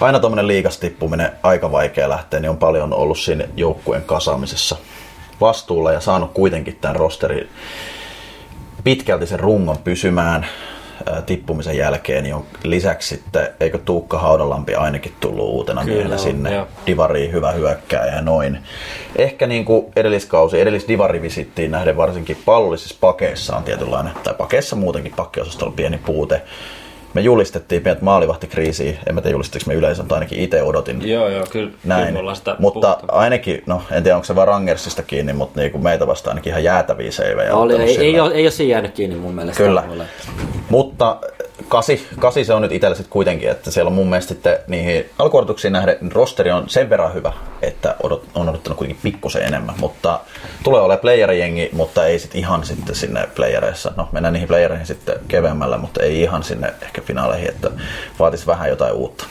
aina 0.01 0.20
tuommoinen 0.20 0.47
liikas 0.47 0.79
tippuminen 0.79 1.33
aika 1.43 1.73
vaikea 1.73 2.09
lähteä, 2.09 2.41
niin 2.41 2.51
on 2.51 2.57
paljon 2.57 2.93
ollut 2.93 3.19
siinä 3.19 3.45
joukkueen 3.57 4.03
kasaamisessa 4.03 4.77
vastuulla 5.41 5.93
ja 5.93 6.01
saanut 6.01 6.33
kuitenkin 6.33 6.79
tämän 6.81 6.97
rosterin 6.97 7.49
pitkälti 8.85 9.27
sen 9.27 9.41
rungon 9.41 9.79
pysymään 9.79 10.47
ää, 11.07 11.23
tippumisen 11.23 11.77
jälkeen, 11.77 12.23
niin 12.23 12.35
on 12.35 12.45
lisäksi 12.62 13.09
sitten, 13.09 13.49
eikö 13.61 13.79
Tuukka 13.79 14.19
Haudalampi 14.19 14.75
ainakin 14.75 15.12
tullut 15.20 15.49
uutena 15.49 15.85
Kyllä 15.85 15.95
miehenä 15.95 16.19
sinne 16.19 16.55
joo. 16.55 16.66
divariin, 16.87 17.33
hyvä 17.33 17.53
hyökkääjä 17.53 18.15
ja 18.15 18.23
noin. 18.23 18.59
Ehkä 19.16 19.47
niin 19.47 19.65
kuin 19.65 19.87
edelliskausi, 19.97 20.61
edellis 20.61 20.89
divarivisittiin 20.89 21.70
nähden 21.70 21.97
varsinkin 21.97 22.43
pallollisissa 22.45 22.97
pakeissa 23.01 23.57
on 23.57 23.65
tietynlainen, 23.65 24.12
tai 24.25 24.35
pakeissa 24.35 24.77
muutenkin 24.77 25.12
pakkiosastolla 25.16 25.73
pieni 25.77 25.99
puute. 25.99 26.43
Me 27.14 27.20
julistettiin 27.20 27.82
pientä 27.82 28.05
maalivahtikriisiä, 28.05 28.93
en 29.06 29.14
mä 29.14 29.20
tiedä 29.20 29.35
julistiko 29.35 29.64
me 29.66 29.74
yleisön, 29.74 30.05
mutta 30.05 30.14
ainakin 30.14 30.40
itse 30.40 30.62
odotin 30.62 31.09
Joo, 31.09 31.28
joo, 31.28 31.47
kyllä, 31.51 31.70
näin. 31.85 32.14
kyllä 32.16 32.35
sitä 32.35 32.56
mutta 32.59 32.94
puhuttu. 32.94 33.16
ainakin, 33.16 33.62
no 33.66 33.82
en 33.90 34.02
tiedä 34.02 34.16
onko 34.16 34.24
se 34.24 34.35
vaan 34.35 34.48
Rangersista 34.48 35.02
kiinni, 35.02 35.32
mutta 35.32 35.60
niinku 35.60 35.78
meitä 35.78 36.06
vastaan 36.06 36.32
ainakin 36.32 36.51
ihan 36.51 36.64
jäätäviä 36.64 37.10
seivejä. 37.10 37.55
Oli, 37.55 37.76
ei, 37.76 37.98
ei, 37.98 38.20
ole, 38.20 38.35
ei 38.35 38.44
ole 38.44 38.51
siinä 38.51 38.70
jäänyt 38.72 38.94
kiinni 38.94 39.16
mun 39.16 39.35
mielestä. 39.35 39.62
Kyllä. 39.62 39.85
Mutta 40.68 41.16
kasi, 41.68 42.09
kasi 42.18 42.44
se 42.44 42.55
on 42.55 42.62
nyt 42.62 42.72
itsellä 42.72 42.97
sitten 42.97 43.12
kuitenkin, 43.12 43.51
että 43.51 43.70
siellä 43.70 43.89
on 43.89 43.94
mun 43.94 44.09
mielestä 44.09 44.28
sitten 44.28 44.59
niihin 44.66 45.10
alkuodotuksiin 45.18 45.72
nähden 45.72 46.12
rosteri 46.12 46.51
on 46.51 46.68
sen 46.68 46.90
verran 46.90 47.14
hyvä, 47.14 47.32
että 47.62 47.97
odot, 48.02 48.24
on 48.35 48.48
odottanut 48.48 48.78
kuitenkin 48.78 49.02
pikkusen 49.02 49.43
enemmän, 49.43 49.74
mutta 49.80 50.20
tulee 50.62 50.80
olemaan 50.80 51.01
playerijengi, 51.01 51.70
mutta 51.72 52.06
ei 52.06 52.18
sitten 52.18 52.40
ihan 52.40 52.64
sitten 52.64 52.94
sinne 52.94 53.28
playereissa, 53.35 53.93
no 53.97 54.09
mennään 54.12 54.32
niihin 54.32 54.48
playereihin 54.48 54.86
sitten 54.86 55.16
keveämmällä, 55.28 55.78
mutta 55.78 56.02
ei 56.02 56.22
ihan 56.22 56.43
sinne 56.43 56.74
ehkä 56.82 57.02
finaaleihin, 57.02 57.48
että 57.48 57.70
vaatisi 58.18 58.47
vähän 58.47 58.68
jotain 58.68 58.94
uutta. 58.94 59.24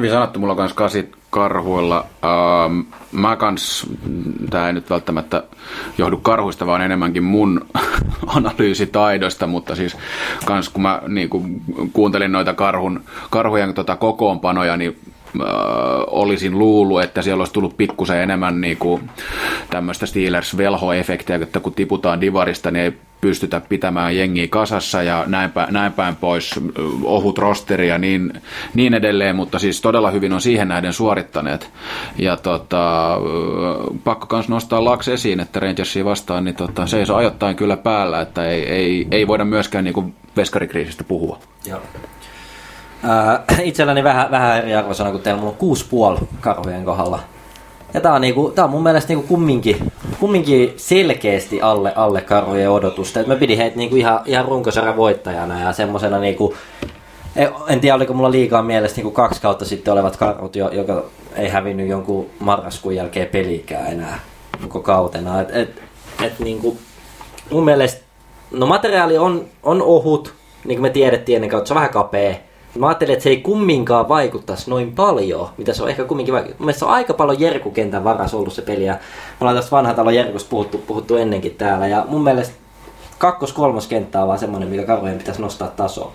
Hyvin 0.00 0.10
sanottu, 0.10 0.40
mulla 0.40 0.52
on 0.52 0.56
kans 0.56 0.72
kasit 0.72 1.16
karhuilla. 1.30 2.06
Ähm, 2.24 2.80
mä 3.12 3.36
kans, 3.36 3.86
tää 4.50 4.66
ei 4.66 4.72
nyt 4.72 4.90
välttämättä 4.90 5.42
johdu 5.98 6.16
karhuista, 6.16 6.66
vaan 6.66 6.82
enemmänkin 6.82 7.22
mun 7.22 7.66
analyysitaidosta, 8.36 9.46
mutta 9.46 9.74
siis 9.74 9.96
kans 10.44 10.68
kun 10.68 10.82
mä 10.82 11.02
niin 11.08 11.28
kun 11.28 11.60
kuuntelin 11.92 12.32
noita 12.32 12.54
karhun, 12.54 13.04
karhujen 13.30 13.74
tota 13.74 13.96
kokoonpanoja, 13.96 14.76
niin 14.76 14.98
äh, 15.40 15.46
olisin 16.06 16.58
luullut, 16.58 17.02
että 17.02 17.22
siellä 17.22 17.40
olisi 17.40 17.52
tullut 17.52 17.76
pikkusen 17.76 18.22
enemmän 18.22 18.60
niin 18.60 18.76
kuin 18.76 19.10
tämmöistä 19.70 20.06
Steelers-velho-efektiä, 20.06 21.42
että 21.42 21.60
kun 21.60 21.74
tiputaan 21.74 22.20
divarista, 22.20 22.70
niin 22.70 22.84
ei 22.84 22.92
pystytä 23.20 23.60
pitämään 23.68 24.16
jengiä 24.16 24.48
kasassa 24.48 25.02
ja 25.02 25.24
näin 25.26 25.50
päin, 25.50 25.72
näin 25.72 25.92
päin 25.92 26.16
pois, 26.16 26.60
ohut 27.04 27.38
rosteri 27.38 27.88
ja 27.88 27.98
niin, 27.98 28.32
niin 28.74 28.94
edelleen, 28.94 29.36
mutta 29.36 29.58
siis 29.58 29.80
todella 29.80 30.10
hyvin 30.10 30.32
on 30.32 30.40
siihen 30.40 30.68
nähden 30.68 30.92
suorittaneet. 30.92 31.70
Ja 32.18 32.36
tota, 32.36 33.16
pakko 34.04 34.36
myös 34.36 34.48
nostaa 34.48 34.84
Laks 34.84 35.08
esiin, 35.08 35.40
että 35.40 35.60
Rangersia 35.60 36.04
vastaan, 36.04 36.44
niin 36.44 36.56
tota, 36.56 36.86
seisoo 36.86 37.16
ajoittain 37.16 37.56
kyllä 37.56 37.76
päällä, 37.76 38.20
että 38.20 38.44
ei, 38.46 38.68
ei, 38.68 39.06
ei 39.10 39.26
voida 39.26 39.44
myöskään 39.44 39.84
niin 39.84 40.14
veskarikriisistä 40.36 41.04
puhua. 41.04 41.38
Joo. 41.66 41.80
Ää, 43.02 43.44
itselläni 43.62 44.04
vähän, 44.04 44.30
vähän 44.30 44.58
eri 44.58 44.74
arvosana 44.74 45.10
kuin 45.10 45.22
teillä. 45.22 45.40
Mulla 45.40 45.52
on 45.52 45.58
kuusi 45.58 45.86
puoli 45.90 46.18
karhujen 46.40 46.84
kohdalla. 46.84 47.20
Ja 47.94 48.00
tää 48.00 48.14
on, 48.14 48.20
niinku, 48.20 48.52
tää 48.54 48.64
on 48.64 48.70
mun 48.70 48.82
mielestä 48.82 49.08
niinku 49.08 49.26
kumminkin, 49.28 49.92
kumminkin 50.20 50.74
selkeästi 50.76 51.62
alle, 51.62 51.92
alle 51.96 52.20
karhujen 52.20 52.70
odotusta. 52.70 53.20
Et 53.20 53.26
mä 53.26 53.36
pidin 53.36 53.58
heitä 53.58 53.76
niinku 53.76 53.96
ihan, 53.96 54.20
ihan 54.26 54.44
runkosarjan 54.44 54.96
voittajana 54.96 55.60
ja 55.60 55.72
semmosena 55.72 56.18
niinku, 56.18 56.54
en 57.68 57.80
tiedä 57.80 57.96
oliko 57.96 58.12
mulla 58.12 58.30
liikaa 58.30 58.62
mielessä 58.62 58.96
niinku 58.96 59.10
kaksi 59.10 59.40
kautta 59.40 59.64
sitten 59.64 59.92
olevat 59.92 60.16
karhut, 60.16 60.56
jo- 60.56 60.70
joka 60.70 61.04
ei 61.36 61.48
hävinnyt 61.48 61.88
jonkun 61.88 62.26
marraskuun 62.38 62.96
jälkeen 62.96 63.28
pelikään 63.28 63.86
enää 63.86 64.20
koko 64.62 64.80
kautena. 64.80 65.40
Et, 65.40 65.56
et, 65.56 65.82
et 66.22 66.38
niinku, 66.38 66.76
mun 67.50 67.64
mielestä, 67.64 68.00
no 68.50 68.66
materiaali 68.66 69.18
on, 69.18 69.44
on 69.62 69.82
ohut, 69.82 70.34
niin 70.64 70.76
kuin 70.78 70.82
me 70.82 70.90
tiedettiin 70.90 71.36
ennen 71.36 71.50
kautta, 71.50 71.68
se 71.68 71.74
on 71.74 71.76
vähän 71.76 71.90
kapea. 71.90 72.34
Mä 72.78 72.88
ajattelin, 72.88 73.12
että 73.12 73.22
se 73.22 73.30
ei 73.30 73.36
kumminkaan 73.36 74.08
vaikuttaisi 74.08 74.70
noin 74.70 74.92
paljon, 74.92 75.48
mitä 75.56 75.74
se 75.74 75.82
on 75.82 75.88
ehkä 75.88 76.04
kumminkin 76.04 76.34
vaikuttanut. 76.34 76.60
Mun 76.60 76.66
mielestä 76.66 76.78
se 76.78 76.84
on 76.84 76.90
aika 76.90 77.14
paljon 77.14 77.40
Jerkukentän 77.40 78.04
varas 78.04 78.34
ollut 78.34 78.52
se 78.52 78.62
peli, 78.62 78.84
ja 78.84 78.92
me 78.92 78.98
ollaan 79.40 79.56
tästä 79.56 79.70
vanhan 79.70 79.94
talon 79.94 80.14
Jerkusta 80.14 80.50
puhuttu, 80.50 80.78
puhuttu 80.78 81.16
ennenkin 81.16 81.54
täällä, 81.54 81.86
ja 81.86 82.04
mun 82.08 82.24
mielestä 82.24 82.54
kakkos-kolmoskenttä 83.18 84.22
on 84.22 84.28
vaan 84.28 84.38
semmoinen, 84.38 84.68
mikä 84.68 84.84
karvojen 84.84 85.18
pitäisi 85.18 85.42
nostaa 85.42 85.68
tasoa. 85.68 86.12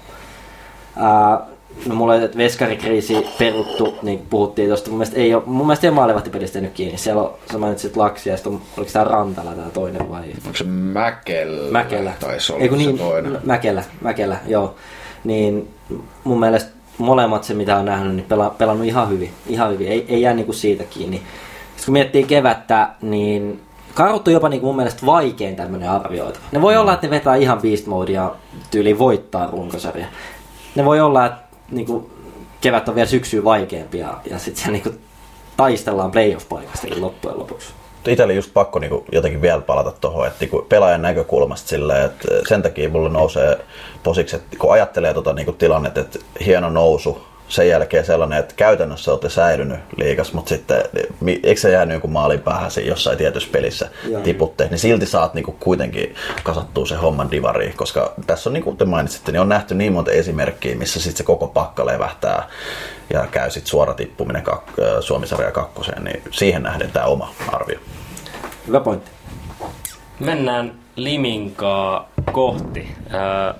Ää, 0.97 1.39
no 1.85 1.95
mulla 1.95 2.13
oli 2.13 2.29
veskarikriisi 2.37 3.27
peruttu, 3.39 3.95
niin 4.01 4.25
puhuttiin 4.29 4.69
tosta. 4.69 4.89
Mun 4.89 4.97
mielestä 4.97 5.19
ei 5.19 5.35
ole, 5.35 5.43
mun 5.45 5.67
mielestä 5.67 5.87
ei 5.87 5.89
ole 5.89 5.95
maalivahtipelistä 5.95 6.53
tehnyt 6.53 6.73
kiinni. 6.73 6.97
Siellä 6.97 7.21
on, 7.21 7.33
sä 7.51 7.57
mainitsit 7.57 7.97
Laksia, 7.97 8.33
ja 8.33 8.37
sitten 8.37 8.53
on, 8.53 8.61
oliko 8.77 8.91
tää 8.91 9.03
Rantala 9.03 9.51
tää 9.51 9.69
toinen 9.73 10.09
vai? 10.09 10.23
Onko 10.45 10.57
se 10.57 10.63
Mäkelä? 10.63 11.71
Mäkelä. 11.71 12.13
Taisi 12.19 12.53
olla 12.53 12.63
Ei 12.63 12.69
kun 12.69 12.77
se 12.77 12.85
niin, 12.85 12.97
toinen. 12.97 13.37
Mäkelä, 13.43 13.83
Mäkelä, 14.01 14.37
joo. 14.47 14.75
Niin 15.23 15.74
mun 16.23 16.39
mielestä 16.39 16.71
molemmat 16.97 17.43
se 17.43 17.53
mitä 17.53 17.77
on 17.77 17.85
nähnyt, 17.85 18.15
niin 18.15 18.25
pela, 18.25 18.49
pelannut 18.49 18.87
ihan 18.87 19.09
hyvin. 19.09 19.31
Ihan 19.47 19.71
hyvin. 19.71 19.87
Ei, 19.87 20.05
ei 20.09 20.21
jää 20.21 20.33
niinku 20.33 20.53
siitä 20.53 20.83
kiinni. 20.83 21.17
Sitten 21.17 21.85
kun 21.85 21.93
miettii 21.93 22.23
kevättä, 22.23 22.89
niin 23.01 23.61
Karut 23.93 24.27
on 24.27 24.33
jopa 24.33 24.49
niinku 24.49 24.65
mun 24.65 24.75
mielestä 24.75 25.05
vaikein 25.05 25.55
tämmönen 25.55 25.89
arvioita. 25.89 26.39
Ne 26.51 26.61
voi 26.61 26.77
olla, 26.77 26.93
että 26.93 27.07
ne 27.07 27.11
vetää 27.11 27.35
ihan 27.35 27.61
beast 27.61 27.87
modea 27.87 28.31
tyyliin 28.71 28.99
voittaa 28.99 29.47
runkosarja. 29.51 30.05
Ne 30.75 30.85
voi 30.85 31.01
olla, 31.01 31.25
että 31.25 31.41
niinku, 31.71 32.09
kevät 32.61 32.89
on 32.89 32.95
vielä 32.95 33.09
syksyä 33.09 33.43
vaikeampi 33.43 33.97
ja, 33.97 34.17
ja 34.29 34.39
sitten 34.39 34.63
siellä 34.63 34.71
niinku 34.71 34.99
taistellaan 35.57 36.11
playoff-paikastakin 36.11 37.01
loppujen 37.01 37.39
lopuksi. 37.39 37.73
Itse 38.11 38.23
oli 38.23 38.35
just 38.35 38.53
pakko 38.53 38.79
niinku 38.79 39.05
jotenkin 39.11 39.41
vielä 39.41 39.61
palata 39.61 39.91
tuohon, 39.91 40.27
että 40.27 40.39
niinku 40.39 40.65
pelaajan 40.69 41.01
näkökulmasta 41.01 41.69
silleen, 41.69 42.05
että 42.05 42.27
sen 42.47 42.61
takia 42.61 42.89
mulle 42.89 43.09
nousee 43.09 43.57
posiksi, 44.03 44.35
että 44.35 44.57
kun 44.57 44.71
ajattelee 44.71 45.13
tota 45.13 45.33
niinku 45.33 45.51
tilannetta, 45.51 45.99
että 45.99 46.19
hieno 46.45 46.69
nousu, 46.69 47.21
sen 47.49 47.67
jälkeen 47.67 48.05
sellainen, 48.05 48.39
että 48.39 48.53
käytännössä 48.57 49.11
olette 49.11 49.29
säilynyt 49.29 49.79
liikas, 49.97 50.33
mutta 50.33 50.49
sitten 50.49 50.83
mi- 51.21 51.39
eikö 51.43 51.61
se 51.61 51.71
jäänyt 51.71 51.93
jonkun 51.93 52.11
maalin 52.11 52.39
päähän 52.41 52.71
jossain 52.85 53.17
tietyssä 53.17 53.49
pelissä 53.51 53.89
Joo. 54.09 54.21
tiputte, 54.21 54.67
niin 54.69 54.79
silti 54.79 55.05
saat 55.05 55.33
niinku 55.33 55.51
kuitenkin 55.59 56.15
kasattua 56.43 56.85
se 56.85 56.95
homman 56.95 57.31
divariin, 57.31 57.73
koska 57.77 58.13
tässä 58.27 58.49
on 58.49 58.53
niin 58.53 58.63
kuin 58.63 58.77
te 58.77 58.85
mainitsitte, 58.85 59.31
niin 59.31 59.39
on 59.41 59.49
nähty 59.49 59.75
niin 59.75 59.93
monta 59.93 60.11
esimerkkiä, 60.11 60.75
missä 60.75 60.99
sitten 60.99 61.17
se 61.17 61.23
koko 61.23 61.47
pakka 61.47 61.85
levähtää 61.85 62.47
ja 63.13 63.27
käy 63.31 63.51
sitten 63.51 63.69
suora 63.69 63.93
tippuminen 63.93 64.43
kak- 64.47 65.01
Suomisarja 65.01 65.51
kakkoseen, 65.51 66.03
niin 66.03 66.21
siihen 66.31 66.63
nähden 66.63 66.91
tämä 66.91 67.05
oma 67.05 67.33
arvio. 67.51 67.79
Hyvä 68.67 68.79
pointti. 68.79 69.11
Mennään 70.19 70.73
Liminkaa 70.95 72.09
kohti. 72.31 72.95
Öö, 73.13 73.53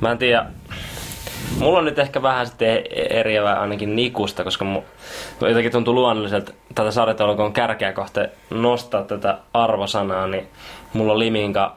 mä 0.00 0.12
en 0.12 0.18
tiedä, 0.18 0.46
mulla 1.58 1.78
on 1.78 1.84
nyt 1.84 1.98
ehkä 1.98 2.22
vähän 2.22 2.46
sitten 2.46 2.68
e- 2.76 3.20
eriävää 3.20 3.60
ainakin 3.60 3.96
Nikusta, 3.96 4.44
koska 4.44 4.64
mu, 4.64 4.82
jotenkin 5.40 5.72
tuntuu 5.72 5.94
luonnolliselta 5.94 6.52
tätä 6.74 6.90
sarjataulua, 6.90 7.36
kun 7.36 7.44
on 7.44 7.52
kärkeä 7.52 7.92
kohta 7.92 8.20
nostaa 8.50 9.02
tätä 9.02 9.38
arvosanaa, 9.54 10.26
niin 10.26 10.48
mulla 10.92 11.12
on 11.12 11.18
Liminka 11.18 11.76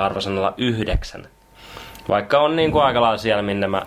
arvosanalla 0.00 0.54
yhdeksän. 0.56 1.28
Vaikka 2.08 2.40
on 2.40 2.56
niin 2.56 2.72
kuin 2.72 2.84
aika 2.84 3.00
lailla 3.00 3.18
siellä, 3.18 3.42
minne 3.42 3.66
mä, 3.66 3.82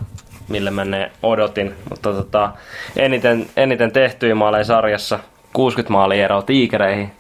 mille 0.47 0.71
mä 0.71 0.85
ne 0.85 1.11
odotin. 1.23 1.75
Mutta 1.89 2.13
tota, 2.13 2.51
eniten, 2.95 3.47
eniten 3.57 3.91
tehtyjä 3.91 4.35
maaleja 4.35 4.63
sarjassa, 4.63 5.19
60 5.53 5.93
maalia 5.93 6.25
eroa 6.25 6.41
tiikereihin, 6.41 7.11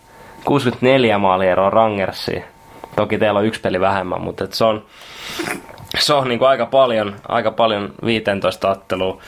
64 0.45 1.17
maalia 1.17 1.51
eroa 1.51 1.69
Rangersiin. 1.69 2.43
Toki 2.95 3.17
teillä 3.17 3.39
on 3.39 3.45
yksi 3.45 3.61
peli 3.61 3.79
vähemmän, 3.79 4.21
mutta 4.21 4.43
et 4.43 4.53
se 4.53 4.65
on, 4.65 4.85
se 5.99 6.13
on 6.13 6.27
niin 6.27 6.39
kuin 6.39 6.49
aika 6.49 6.65
paljon, 6.65 7.15
aika 7.27 7.51
paljon 7.51 7.93
15 8.05 8.69
ottelua. 8.69 9.21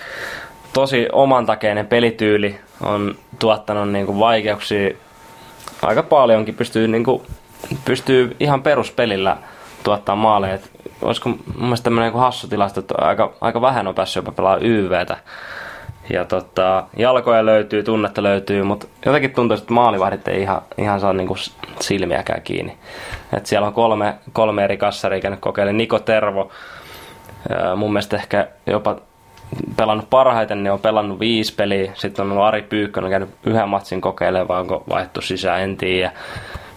Tosi 0.73 1.07
omantakeinen 1.11 1.87
pelityyli 1.87 2.59
on 2.81 3.15
tuottanut 3.39 3.91
niin 3.91 4.05
kuin 4.05 4.19
vaikeuksia 4.19 4.89
aika 5.81 6.03
paljonkin. 6.03 6.55
Pystyy, 6.55 6.87
niin 6.87 7.03
kuin, 7.03 7.21
pystyy 7.85 8.35
ihan 8.39 8.63
peruspelillä 8.63 9.37
tuottaa 9.83 10.15
maaleja. 10.15 10.59
Olisiko 11.01 11.29
mun 11.29 11.41
mielestä 11.55 11.83
tämmöinen 11.83 12.13
hassu 12.13 12.47
tilasto, 12.47 12.79
että 12.79 12.95
aika, 12.97 13.33
aika 13.41 13.61
vähän 13.61 13.87
on 13.87 13.95
päässyt 13.95 14.15
jopa 14.15 14.31
pelaa 14.31 14.57
YVtä. 14.61 15.17
Ja 16.09 16.25
tota, 16.25 16.83
jalkoja 16.97 17.45
löytyy, 17.45 17.83
tunnetta 17.83 18.23
löytyy, 18.23 18.63
mutta 18.63 18.87
jotenkin 19.05 19.31
tuntuu, 19.31 19.57
että 19.57 19.73
maalivahdit 19.73 20.27
ei 20.27 20.41
ihan, 20.41 20.61
ihan 20.77 20.99
saa 20.99 21.13
niinku 21.13 21.35
silmiäkään 21.79 22.41
kiinni. 22.41 22.77
Et 23.37 23.45
siellä 23.45 23.67
on 23.67 23.73
kolme, 23.73 24.13
kolme 24.33 24.63
eri 24.63 24.77
kassaria 24.77 25.21
käynyt 25.21 25.39
kokeilemaan. 25.39 25.77
Niko 25.77 25.99
Tervo, 25.99 26.51
mun 27.75 27.93
mielestä 27.93 28.15
ehkä 28.15 28.47
jopa 28.67 28.95
pelannut 29.77 30.09
parhaiten, 30.09 30.63
niin 30.63 30.71
on 30.71 30.79
pelannut 30.79 31.19
viisi 31.19 31.55
peliä. 31.55 31.91
Sitten 31.95 32.25
on 32.25 32.31
ollut 32.31 32.45
Ari 32.45 32.61
Pyykkönen 32.61 33.09
käynyt 33.09 33.29
yhden 33.45 33.69
matsin 33.69 34.01
kokeilemaan, 34.01 34.47
vai 34.47 34.59
onko 34.59 34.83
vaihtu 34.89 35.21
sisään, 35.21 35.61
en 35.61 35.77
tiedä. 35.77 36.11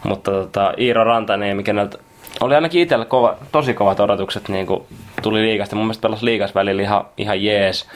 Mutta 0.04 0.30
tota, 0.30 0.72
Iiro 0.78 1.04
Rantaniemi, 1.04 1.62
keneltä 1.62 1.98
oli 2.40 2.54
ainakin 2.54 2.82
itsellä 2.82 3.04
kova, 3.04 3.36
tosi 3.52 3.74
kovat 3.74 4.00
odotukset, 4.00 4.48
niin 4.48 4.66
kuin 4.66 4.82
tuli 5.22 5.42
liikasta. 5.42 5.76
Mun 5.76 5.84
mielestä 5.84 6.02
pelasi 6.02 6.24
liikas 6.24 6.54
välillä 6.54 6.82
ihan, 6.82 7.04
ihan 7.16 7.44
jees. 7.44 7.88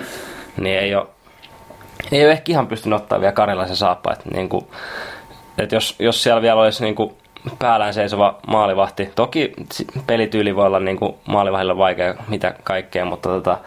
Niin 0.61 0.79
ei 0.79 0.95
ole, 0.95 1.07
ei 2.13 2.25
ole 2.25 2.33
ehkä 2.33 2.53
ihan 2.53 2.67
pystynyt 2.67 3.01
ottaa 3.01 3.21
vielä 3.21 3.33
Karilaisen 3.33 3.77
saappaa. 3.77 4.13
Että 4.13 4.31
niin 4.31 4.49
kuin, 4.49 4.67
että 5.59 5.77
jos, 5.77 5.95
jos 5.99 6.23
siellä 6.23 6.43
vielä 6.43 6.61
olisi 6.61 6.85
niin 6.85 6.95
kuin 6.95 7.13
päällään 7.59 7.95
seisova 7.95 8.39
maalivahti. 8.47 9.13
Toki 9.15 9.53
pelityyli 10.07 10.57
voi 10.57 10.67
olla 10.67 10.81
niin 10.81 10.97
kuin 10.97 11.15
maalivahdilla 11.27 11.77
vaikea 11.77 12.15
mitä 12.29 12.55
kaikkea, 12.65 13.05
mutta 13.05 13.29
tota, 13.29 13.59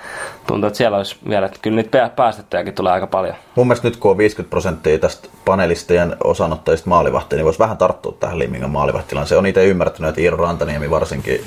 tuntuu, 0.47 0.67
että 0.67 0.77
siellä 0.77 0.97
olisi 0.97 1.15
vielä, 1.29 1.45
että 1.45 1.59
kyllä 1.61 1.75
nyt 1.75 1.91
pää- 1.91 2.09
päästettyjäkin 2.09 2.73
tulee 2.73 2.93
aika 2.93 3.07
paljon. 3.07 3.35
Mun 3.55 3.67
mielestä 3.67 3.87
nyt 3.87 3.97
kun 3.97 4.11
on 4.11 4.17
50 4.17 4.49
prosenttia 4.49 4.99
tästä 4.99 5.29
panelistien 5.45 6.15
osanottajista 6.23 6.89
maalivahtia, 6.89 7.37
niin 7.37 7.45
voisi 7.45 7.59
vähän 7.59 7.77
tarttua 7.77 8.17
tähän 8.19 8.39
Limingan 8.39 8.69
maalivahtilaan. 8.69 9.27
Se 9.27 9.37
on 9.37 9.45
itse 9.45 9.65
ymmärtänyt, 9.65 10.09
että 10.09 10.21
Iiro 10.21 10.37
Rantaniemi 10.37 10.89
varsinkin, 10.89 11.41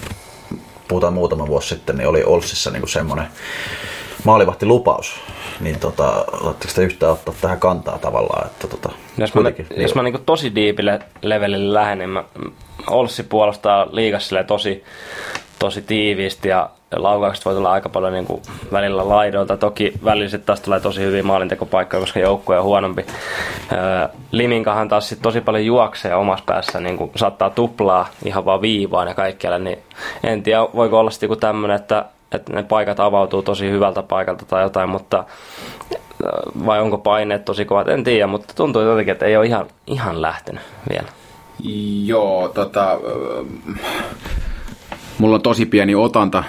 puhutaan 0.89 1.13
muutama 1.13 1.47
vuosi 1.47 1.69
sitten, 1.69 1.97
niin 1.97 2.09
oli 2.09 2.25
Olssissa 2.25 2.71
niin 2.71 2.89
semmoinen 2.89 3.27
maalivahtilupaus. 4.25 5.21
Niin 5.61 5.79
tota, 5.81 6.25
oletteko 6.41 6.73
te 6.75 6.83
yhtään 6.83 7.13
ottaa 7.13 7.35
tähän 7.41 7.61
kantaa 7.61 7.99
tavallaan? 7.99 8.47
Että 8.47 8.69
tota, 8.69 8.89
Jos 9.19 9.35
mä, 9.35 9.43
kuitenkin- 9.43 9.67
jos 9.83 9.95
mä 9.95 10.03
niinku 10.03 10.21
tosi 10.27 10.55
diipille 10.55 10.99
levelille 11.23 11.75
lähden, 11.75 11.99
niin 11.99 12.11
mä, 12.11 12.25
Olssi 12.91 13.23
puolustaa 13.23 13.87
liigassa 13.91 14.29
silleen 14.29 14.47
tosi, 14.47 14.85
tosi 15.59 15.83
tiiviisti 15.83 16.49
ja 16.49 16.71
laukaukset 16.97 17.45
voi 17.45 17.55
tulla 17.55 17.73
aika 17.73 17.89
paljon 17.89 18.13
niin 18.13 18.27
kuin 18.27 18.43
välillä 18.73 19.09
laidoilta. 19.09 19.57
Toki 19.57 19.93
välillä 20.05 20.29
sitten 20.29 20.47
taas 20.47 20.61
tulee 20.61 20.81
tosi 20.81 21.01
hyviä 21.01 21.23
maalintekopaikkoja, 21.23 22.01
koska 22.01 22.21
joukkue 22.21 22.59
on 22.59 22.65
huonompi. 22.65 23.07
Öö, 23.73 24.09
Liminkahan 24.33 24.89
taas 24.89 25.09
sit 25.09 25.23
tosi 25.23 25.41
paljon 25.41 25.65
juoksee 25.67 26.15
omassa 26.15 26.45
päässä, 26.47 26.81
niin 26.81 26.99
kuin 26.99 27.11
saattaa 27.17 27.51
tuplaa 27.51 28.09
ihan 28.25 28.45
vaan 28.45 28.63
viivaan 28.63 29.09
ja 29.09 29.15
kaikkialle. 29.15 29.59
Niin 29.59 29.79
en 30.25 30.43
tiedä, 30.43 30.61
voiko 30.75 30.99
olla 30.99 31.11
sitten 31.11 31.27
joku 31.29 31.41
tämmöinen, 31.41 31.77
että, 31.77 32.05
että 32.35 32.53
ne 32.53 32.63
paikat 32.63 33.01
avautuu 33.01 33.43
tosi 33.43 33.71
hyvältä 33.71 34.03
paikalta 34.03 34.45
tai 34.45 34.63
jotain, 34.63 34.91
mutta 34.91 35.25
vai 36.67 36.81
onko 36.81 36.99
paineet 36.99 37.45
tosi 37.45 37.65
kovat, 37.65 37.89
en 37.89 38.05
tiedä, 38.05 38.27
mutta 38.27 38.55
tuntuu 38.55 38.83
jotenkin, 38.83 39.13
että 39.13 39.27
ei 39.27 39.37
ole 39.37 39.47
ihan, 39.47 39.67
ihan 39.87 40.23
lähtenyt 40.23 40.63
vielä. 40.91 41.09
Joo, 42.05 42.49
tota, 42.49 42.93
ö, 42.93 43.45
mulla 45.19 45.35
on 45.35 45.43
tosi 45.43 45.67
pieni 45.67 45.95
otanta, 45.95 46.45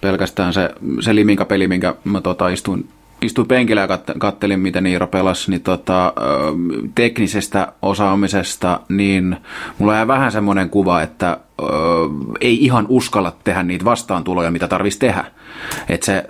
pelkästään 0.00 0.52
se, 0.52 0.70
se 1.00 1.14
liminka-peli, 1.14 1.68
minkä 1.68 1.94
mä 2.04 2.20
tota, 2.20 2.48
istuin, 2.48 2.88
istuin 3.26 3.48
penkillä 3.48 3.80
ja 3.80 3.86
kat- 3.86 4.18
kattelin, 4.18 4.60
miten 4.60 4.86
Iiro 4.86 5.06
pelasi, 5.06 5.50
niin 5.50 5.60
tota, 5.60 6.12
teknisestä 6.94 7.72
osaamisesta, 7.82 8.80
niin 8.88 9.36
mulla 9.78 9.94
jää 9.94 10.06
vähän 10.06 10.32
semmoinen 10.32 10.70
kuva, 10.70 11.02
että 11.02 11.38
ei 12.40 12.64
ihan 12.64 12.86
uskalla 12.88 13.36
tehdä 13.44 13.62
niitä 13.62 13.84
vastaantuloja, 13.84 14.50
mitä 14.50 14.68
tarvitsisi 14.68 15.00
tehdä. 15.00 15.24
Että 15.88 16.06
se 16.06 16.24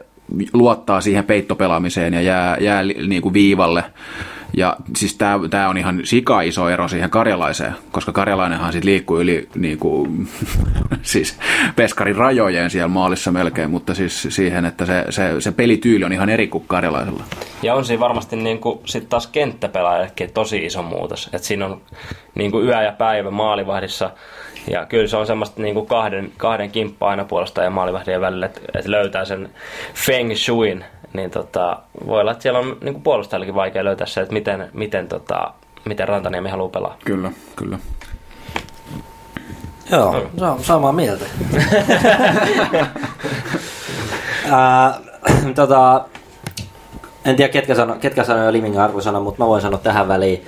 luottaa 0.53 1.01
siihen 1.01 1.25
peittopelaamiseen 1.25 2.15
ja 2.15 2.21
jää, 2.21 2.57
jää 2.61 2.83
niin 2.83 3.23
kuin 3.23 3.33
viivalle. 3.33 3.85
Ja 4.57 4.77
siis 4.97 5.19
tämä 5.51 5.69
on 5.69 5.77
ihan 5.77 6.01
sika 6.05 6.41
iso 6.41 6.69
ero 6.69 6.89
siihen 6.89 7.11
karjalaiseen, 7.11 7.75
koska 7.93 8.13
karjalainenhan 8.13 8.73
sitten 8.73 8.91
liikkuu 8.91 9.21
yli 9.21 9.49
niin 9.55 9.79
kuin, 9.79 10.29
siis 11.03 11.39
peskarin 11.77 12.17
rajojen 12.17 12.71
siellä 12.71 12.89
maalissa 12.89 13.33
melkein, 13.33 13.71
mutta 13.71 13.95
siis 13.95 14.27
siihen, 14.31 14.65
että 14.65 14.87
se, 14.87 15.05
se, 15.11 15.41
se 15.41 15.53
pelityyli 15.53 16.05
on 16.05 16.13
ihan 16.13 16.29
eri 16.29 16.49
kuin 16.49 16.65
karjalaisella. 16.67 17.25
Ja 17.63 17.75
on 17.75 17.85
siinä 17.85 18.01
varmasti 18.01 18.37
niin 18.37 18.59
kuin, 18.59 18.81
sit 18.85 19.09
taas 19.09 19.27
kenttäpelaajallekin 19.27 20.33
tosi 20.33 20.67
iso 20.67 20.83
muutos. 20.83 21.31
Et 21.33 21.45
siinä 21.45 21.67
on 21.67 21.81
niin 22.35 22.51
kuin 22.51 22.67
yö 22.67 22.83
ja 22.83 22.93
päivä 22.93 23.31
maalivahdissa. 23.31 24.11
Ja 24.71 24.87
kyllä 24.87 25.07
se 25.07 25.17
on 25.17 25.27
semmoista 25.27 25.63
niin 25.63 25.75
kuin 25.75 25.87
kahden, 25.87 26.33
kahden 26.37 26.71
kimppaa 26.71 27.11
aina 27.11 27.25
puolesta 27.25 27.63
ja 27.63 27.71
maalivahdien 27.71 28.21
välillä, 28.21 28.47
että 28.47 28.61
et 28.75 28.87
löytää 28.87 29.25
sen 29.25 29.51
feng 29.95 30.35
shuin. 30.37 30.85
Niin 31.13 31.31
tota, 31.31 31.79
voi 32.07 32.21
olla, 32.21 32.31
että 32.31 32.43
siellä 32.43 32.59
on 32.59 32.77
niin 32.81 32.95
kuin 32.95 33.03
puolustajallakin 33.03 33.55
vaikea 33.55 33.85
löytää 33.85 34.07
se, 34.07 34.21
että 34.21 34.33
miten, 34.33 34.71
miten, 34.73 35.09
tota, 35.09 35.53
miten 35.85 36.09
Rantaniemi 36.09 36.49
haluaa 36.49 36.69
pelaa. 36.69 36.97
Kyllä, 37.05 37.33
kyllä. 37.57 37.79
Joo, 39.91 40.31
se 40.39 40.45
on 40.45 40.65
samaa 40.65 40.93
mieltä. 40.93 41.25
Ää, 44.51 45.01
tota, 45.55 46.05
en 47.27 47.37
tiedä 47.37 47.53
ketkä, 47.53 47.75
sano, 47.75 47.95
ketkä 48.01 48.25
sanoi 48.25 48.53
Limingan 48.53 48.85
arvosana, 48.85 49.21
mutta 49.21 49.45
mä 49.45 49.49
voin 49.49 49.63
sanoa 49.63 49.79
tähän 49.79 50.09
väliin. 50.09 50.45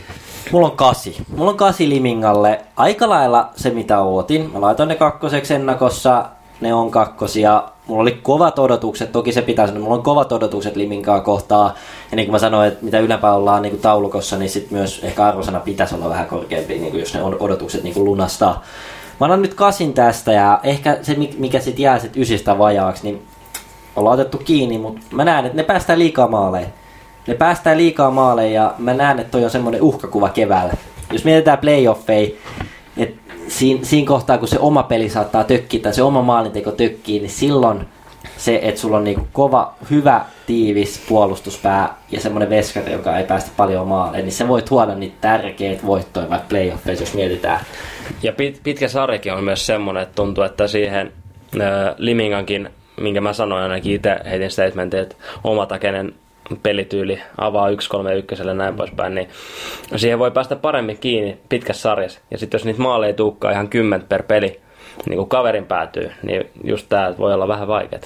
Mulla 0.53 0.67
on 0.67 0.77
kasi. 0.77 1.17
Mulla 1.37 1.51
on 1.51 1.57
kasi 1.57 1.89
Limingalle. 1.89 2.61
Aika 2.77 3.09
lailla 3.09 3.51
se 3.57 3.71
mitä 3.71 4.01
ootin. 4.01 4.51
Mä 4.53 4.61
laitoin 4.61 4.89
ne 4.89 4.95
kakkoseksi 4.95 5.55
ennakossa. 5.55 6.25
Ne 6.61 6.75
on 6.75 6.91
kakkosia. 6.91 7.65
Mulla 7.87 8.03
oli 8.03 8.19
kovat 8.23 8.59
odotukset. 8.59 9.13
Toki 9.13 9.33
se 9.33 9.43
pitää 9.43 9.67
sanoa. 9.67 9.83
Mulla 9.83 9.97
on 9.97 10.03
kovat 10.03 10.33
odotukset 10.33 10.77
Liminkaa 10.77 11.21
kohtaa. 11.21 11.75
Ja 12.11 12.17
niin 12.17 12.27
kuin 12.27 12.33
mä 12.33 12.39
sanoin, 12.39 12.69
että 12.69 12.85
mitä 12.85 12.99
ylempää 12.99 13.35
ollaan 13.35 13.63
niin 13.63 13.71
kuin 13.71 13.83
taulukossa, 13.83 14.39
niin 14.39 14.51
sit 14.51 14.71
myös 14.71 15.01
ehkä 15.05 15.25
arvosana 15.27 15.61
pitäisi 15.61 15.95
olla 15.95 16.09
vähän 16.09 16.27
korkeampi, 16.27 16.79
niin 16.79 16.91
kuin 16.91 17.01
jos 17.01 17.15
ne 17.15 17.21
odotukset 17.23 17.83
niin 17.83 17.95
kuin 17.95 18.05
lunastaa. 18.05 18.63
Mä 19.21 19.25
annan 19.25 19.43
nyt 19.43 19.55
kasin 19.55 19.95
tästä 19.95 20.33
ja 20.33 20.61
ehkä 20.63 20.99
se 21.03 21.17
mikä 21.39 21.61
sit 21.61 21.79
jää 21.79 21.99
sit 21.99 22.17
ysistä 22.17 22.59
vajaaksi, 22.59 23.03
niin 23.05 23.28
ollaan 23.99 24.15
otettu 24.15 24.39
kiinni, 24.39 24.79
mutta 24.79 25.01
mä 25.13 25.25
näen, 25.25 25.45
että 25.47 25.57
ne 25.57 25.63
päästään 25.63 25.99
liikaa 25.99 26.29
maaleihin. 26.29 26.73
Ne 27.27 27.35
päästään 27.35 27.77
liikaa 27.77 28.11
maaleihin 28.11 28.55
ja 28.55 28.75
mä 28.79 28.95
näen, 28.95 29.19
että 29.19 29.31
toi 29.31 29.45
on 29.45 29.51
semmoinen 29.51 29.83
uhkakuva 29.83 30.29
keväällä. 30.29 30.75
Jos 31.13 31.25
mietitään 31.25 31.59
playoffeja, 31.59 32.29
että 32.97 33.33
siinä, 33.49 33.85
siinä 33.85 34.09
kohtaa, 34.09 34.39
kun 34.39 34.49
se 34.49 34.59
oma 34.59 34.83
peli 34.83 35.09
saattaa 35.09 35.45
tökkiä 35.45 35.81
tai 35.81 35.95
se 35.95 36.03
oma 36.03 36.23
maalinteko 36.23 36.71
tökkii, 36.71 37.21
niin 37.21 37.31
silloin 37.31 37.89
se, 38.37 38.61
että 38.63 38.81
sulla 38.81 38.97
on 38.97 39.05
niinku 39.05 39.29
kova, 39.33 39.75
hyvä, 39.91 40.21
tiivis 40.47 41.05
puolustuspää 41.09 41.95
ja 42.11 42.21
semmoinen 42.21 42.51
veskari, 42.51 42.93
joka 42.93 43.19
ei 43.19 43.25
päästä 43.25 43.51
paljon 43.57 43.89
maaleen, 43.89 44.25
niin 44.25 44.33
se 44.33 44.49
voi 44.49 44.63
tuoda 44.63 44.95
niitä 44.95 45.17
tärkeitä 45.21 45.87
voittoja 45.87 46.31
vaikka 46.31 46.49
playoffeissa, 46.49 47.03
jos 47.03 47.15
mietitään. 47.15 47.61
Ja 48.23 48.33
pit, 48.33 48.61
pitkä 48.63 48.89
sarjakin 48.89 49.33
on 49.33 49.45
myös 49.45 49.67
semmoinen, 49.67 50.03
että 50.03 50.15
tuntuu, 50.15 50.45
että 50.45 50.67
siihen 50.67 51.13
Limingankin, 51.97 52.71
minkä 53.01 53.21
mä 53.21 53.33
sanoin 53.33 53.63
ainakin 53.63 53.95
itse 53.95 54.17
heitin 54.31 54.51
statementin, 54.51 55.01
että 55.01 55.17
omatakeinen 55.45 56.15
pelityyli 56.63 57.21
avaa 57.39 57.71
1-3-1 57.71 58.47
ja 58.47 58.55
näin 58.55 58.75
poispäin, 58.75 59.15
niin 59.15 59.29
siihen 59.97 60.19
voi 60.19 60.31
päästä 60.31 60.57
paremmin 60.57 60.99
kiinni 60.99 61.39
pitkässä 61.49 61.83
sarjassa. 61.83 62.21
Ja 62.31 62.39
sitten 62.39 62.59
jos 62.59 62.65
niitä 62.65 62.83
maaleja 62.83 63.15
tuukkaa 63.15 63.51
ihan 63.51 63.69
10 63.69 64.07
per 64.09 64.23
peli, 64.23 64.61
niin 65.07 65.17
kuin 65.17 65.29
kaverin 65.29 65.67
päätyy, 65.67 66.11
niin 66.23 66.51
just 66.65 66.87
tämä 66.89 67.15
voi 67.19 67.35
olla 67.35 67.49
vähän 67.49 67.69
vaikeaa. 67.69 68.03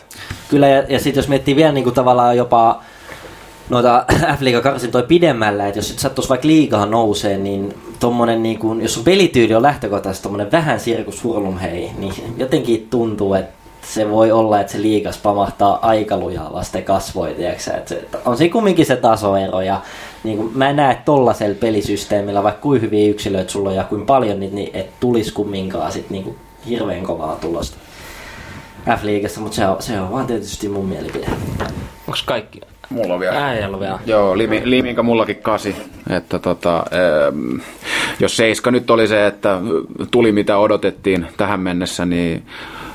Kyllä, 0.51 0.69
ja, 0.69 0.85
ja 0.89 0.99
sitten 0.99 1.21
jos 1.21 1.29
miettii 1.29 1.57
vielä 1.57 1.73
niin 1.73 1.85
kuin 1.85 1.95
tavallaan 1.95 2.37
jopa 2.37 2.83
noita 3.69 4.05
f 4.39 4.63
karsintoja 4.63 5.05
pidemmällä, 5.05 5.67
että 5.67 5.79
jos 5.79 5.89
sit 5.89 5.99
sattuisi 5.99 6.29
vaikka 6.29 6.49
liigaa 6.49 6.87
nousee, 6.87 7.39
niin 7.39 7.75
tommonen 8.01 8.43
niin 8.43 8.59
kuin, 8.59 8.81
jos 8.81 8.95
sun 8.95 9.05
pelityyli 9.05 9.55
on 9.55 9.63
lähtökohtaisesti 9.63 10.23
tommonen 10.23 10.53
vähän 10.53 10.81
sirkus 10.81 11.25
hurlum 11.25 11.59
hei, 11.59 11.91
niin 11.99 12.15
jotenkin 12.37 12.87
tuntuu, 12.91 13.35
että 13.35 13.62
se 13.85 14.11
voi 14.11 14.33
olla, 14.33 14.61
että 14.61 14.73
se 14.73 14.83
liikas 14.83 15.19
pamahtaa 15.19 15.79
aika 15.89 16.17
lujaa 16.17 16.53
lasten 16.53 16.85
kasvoja, 16.85 17.35
tiedätkö 17.35 17.63
sä, 17.63 17.73
että 17.73 17.89
se, 17.89 18.05
on 18.25 18.37
siinä 18.37 18.53
kumminkin 18.53 18.87
se 18.87 18.97
tasoero 18.97 19.61
ja 19.61 19.81
niin 20.25 20.37
kuin, 20.37 20.51
mä 20.55 20.71
en 20.71 20.77
näe 20.77 20.99
tollasella 21.05 21.57
pelisysteemillä, 21.61 22.43
vaikka 22.43 22.61
kuin 22.61 22.81
hyviä 22.81 23.11
yksilöitä 23.11 23.51
sulla 23.51 23.71
on 23.71 23.77
ja 23.77 23.85
kuin 23.85 24.07
paljon, 24.07 24.41
niin, 24.41 24.55
niin 24.55 24.71
et 24.75 25.01
tulisi 25.01 25.33
kumminkaan 25.33 25.93
sit 25.93 26.11
niin 26.11 26.25
kuin 26.25 26.37
hirveän 26.69 27.03
kovaa 27.03 27.37
tulosta 27.37 27.77
F-liigassa, 28.87 29.41
mutta 29.41 29.57
se 29.57 29.67
on, 29.67 29.83
se 29.83 30.01
on 30.01 30.13
vaan 30.13 30.27
tietysti 30.27 30.69
mun 30.69 30.87
mielipide. 30.87 31.27
Onko 32.07 32.19
kaikki? 32.27 32.61
Mulla 32.91 33.15
on 33.15 33.21
vielä. 33.21 33.47
Äijällä 33.47 33.81
vielä. 33.81 33.99
Joo, 34.07 34.39
limi, 34.39 34.63
liminka 34.65 35.03
mullakin 35.03 35.37
kasi. 35.37 35.77
Että 36.11 36.39
tota, 36.39 36.77
ähm, 36.77 37.61
jos 38.21 38.37
seiska 38.37 38.71
nyt 38.71 38.91
oli 38.91 39.09
se, 39.09 39.27
että 39.27 39.59
tuli 40.11 40.33
mitä 40.33 40.59
odotettiin 40.59 41.27
tähän 41.37 41.61
mennessä, 41.61 42.07
niin 42.07 42.43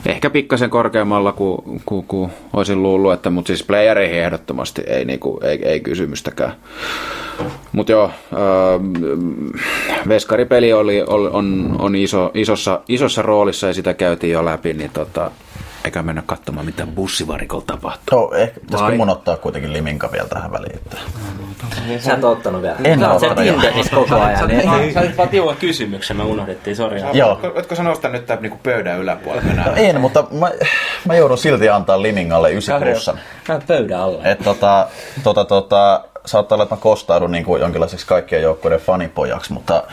ehkä 0.05 0.29
pikkasen 0.29 0.69
korkeammalla 0.69 1.31
kuin, 1.31 1.81
kuin, 1.85 2.05
kuin 2.07 2.31
olisin 2.53 2.83
luullut, 2.83 3.13
että, 3.13 3.29
mutta 3.29 3.47
siis 3.47 3.63
playereihin 3.63 4.19
ehdottomasti 4.19 4.81
ei, 4.87 5.05
niinku, 5.05 5.39
ei, 5.43 5.67
ei 5.67 5.79
kysymystäkään. 5.79 6.53
Mutta 7.71 7.91
joo, 7.91 8.11
ähm, 8.33 9.49
veskaripeli 10.07 10.73
oli, 10.73 11.03
on, 11.07 11.75
on 11.79 11.95
iso, 11.95 12.31
isossa, 12.33 12.81
isossa 12.87 13.21
roolissa 13.21 13.67
ja 13.67 13.73
sitä 13.73 13.93
käytiin 13.93 14.33
jo 14.33 14.45
läpi, 14.45 14.73
niin 14.73 14.91
tota, 14.93 15.31
eikä 15.87 16.03
mennä 16.03 16.23
katsomaan 16.25 16.65
mitä 16.65 16.87
bussivarikolla 16.95 17.63
tapahtuu. 17.67 18.19
No, 18.19 18.37
ehkä 18.37 18.59
pitäisikö 18.59 18.97
mun 18.97 19.09
ottaa 19.09 19.37
kuitenkin 19.37 19.73
Liminka 19.73 20.11
vielä 20.11 20.27
tähän 20.27 20.51
väliin. 20.51 20.75
Että... 20.75 20.97
Sä 21.99 22.13
et 22.13 22.23
oo 22.23 22.31
ottanut 22.31 22.61
vielä. 22.61 22.75
En 22.83 22.99
Sä 22.99 23.05
sen 23.05 23.29
ottanut, 23.29 23.45
joo. 23.45 23.61
Tinderissä 23.61 23.95
koko 23.95 24.15
ajan. 24.15 24.47
Niin, 24.47 24.93
Sä 24.93 24.99
olit 24.99 25.17
vaan 25.17 25.29
tiukan 25.29 25.55
kysymyksen, 25.55 26.17
me 26.17 26.23
unohdettiin, 26.23 26.75
sori. 26.75 27.01
Joo. 27.13 27.39
Voitko 27.55 27.75
sä 27.75 27.83
nostaa 27.83 28.11
nyt 28.11 28.25
tämän 28.25 28.43
niinku 28.43 28.59
pöydän 28.63 28.99
yläpuolelle? 28.99 29.53
No 29.53 29.63
en, 29.75 30.01
mutta 30.01 30.27
mä, 30.31 30.51
mä 31.05 31.15
joudun 31.15 31.37
silti 31.37 31.69
antaa 31.69 32.01
Limingalle 32.01 32.51
9 32.51 32.81
plussan. 32.81 33.19
Näet 33.47 33.67
pöydän 33.67 33.99
alla. 33.99 34.23
Et 34.23 34.39
tota, 34.39 34.87
tota, 35.23 35.45
tota, 35.45 36.03
saattaa 36.27 36.55
olla, 36.55 36.63
että 36.63 36.75
mä 36.75 36.81
kostaudun 36.81 37.31
niin 37.31 37.45
kuin 37.45 37.61
jonkinlaiseksi 37.61 38.07
kaikkien 38.07 38.41
joukkueiden 38.41 38.79
fanipojaksi, 38.79 39.53
mutta 39.53 39.83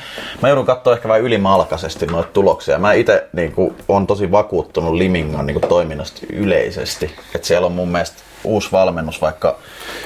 mä 0.43 0.49
joudun 0.49 0.67
katsoa 0.67 0.93
ehkä 0.93 1.09
vähän 1.09 1.23
ylimalkaisesti 1.23 2.07
noita 2.07 2.31
tuloksia. 2.33 2.79
Mä 2.79 2.93
itse 2.93 3.29
niin 3.33 3.55
on 3.89 4.07
tosi 4.07 4.31
vakuuttunut 4.31 4.95
Limingan 4.95 5.47
niin 5.47 5.61
kuin, 5.61 5.69
toiminnasta 5.69 6.21
yleisesti. 6.33 7.17
Et 7.35 7.45
siellä 7.45 7.67
on 7.67 7.73
mun 7.73 7.89
mielestä 7.89 8.17
uusi 8.45 8.69
valmennus, 8.73 9.21
vaikka 9.21 9.57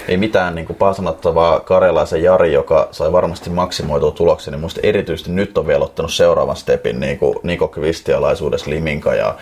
ei 0.08 0.16
mitään 0.16 0.54
niin 0.54 0.66
kuin 0.66 0.76
paasanattavaa 0.76 1.60
Karjalaisen 1.60 2.22
Jari, 2.22 2.52
joka 2.52 2.88
sai 2.90 3.12
varmasti 3.12 3.50
maksimoitua 3.50 4.10
tuloksia, 4.10 4.50
niin 4.50 4.60
musta 4.60 4.80
erityisesti 4.82 5.30
nyt 5.30 5.58
on 5.58 5.66
vielä 5.66 5.84
ottanut 5.84 6.12
seuraavan 6.12 6.56
stepin 6.56 7.00
niin 7.00 7.18
kuin 7.18 7.34
Niko 7.42 7.68
Kvistialaisuudessa 7.68 8.70
Liminka 8.70 9.14
ja 9.14 9.34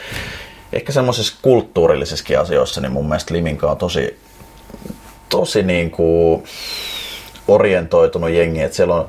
ehkä 0.73 0.93
semmoisissa 0.93 1.37
kulttuurillisissakin 1.43 2.39
asioissa, 2.39 2.81
niin 2.81 2.93
mun 2.93 3.09
mielestä 3.09 3.35
Liminka 3.35 3.71
on 3.71 3.77
tosi, 3.77 4.19
tosi 5.29 5.63
niin 5.63 5.91
kuin 5.91 6.45
orientoitunut 7.49 8.31
jengi, 8.31 8.63
että 8.63 8.77
siellä 8.77 8.95
on 8.95 9.09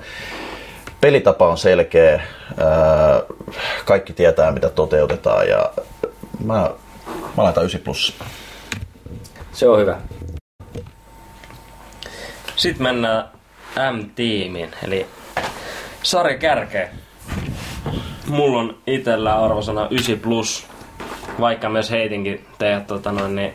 pelitapa 1.02 1.48
on 1.48 1.58
selkeä, 1.58 2.22
ää, 2.58 3.22
kaikki 3.86 4.14
tietää 4.14 4.52
mitä 4.52 4.70
toteutetaan 4.70 5.50
ja 5.50 5.72
mä, 6.44 6.72
mä 7.38 7.44
laitan 7.44 7.64
9 7.64 7.82
plus. 7.82 8.20
Se 9.52 9.70
on 9.70 9.80
hyvä. 9.80 9.98
Sitten 12.56 12.84
mennään 12.84 13.30
M-tiimiin, 13.92 14.72
eli 14.84 15.06
Sari 16.04 16.38
Kärke. 16.38 16.90
Mulla 18.28 18.60
on 18.60 18.78
itellä 18.88 19.40
arvosana 19.40 19.88
9 19.92 20.20
plus, 20.20 20.68
vaikka 21.40 21.70
myös 21.70 21.92
heitinkin 21.92 22.46
teidät 22.58 22.88
tota 22.88 23.12
noin, 23.12 23.36
niin 23.36 23.54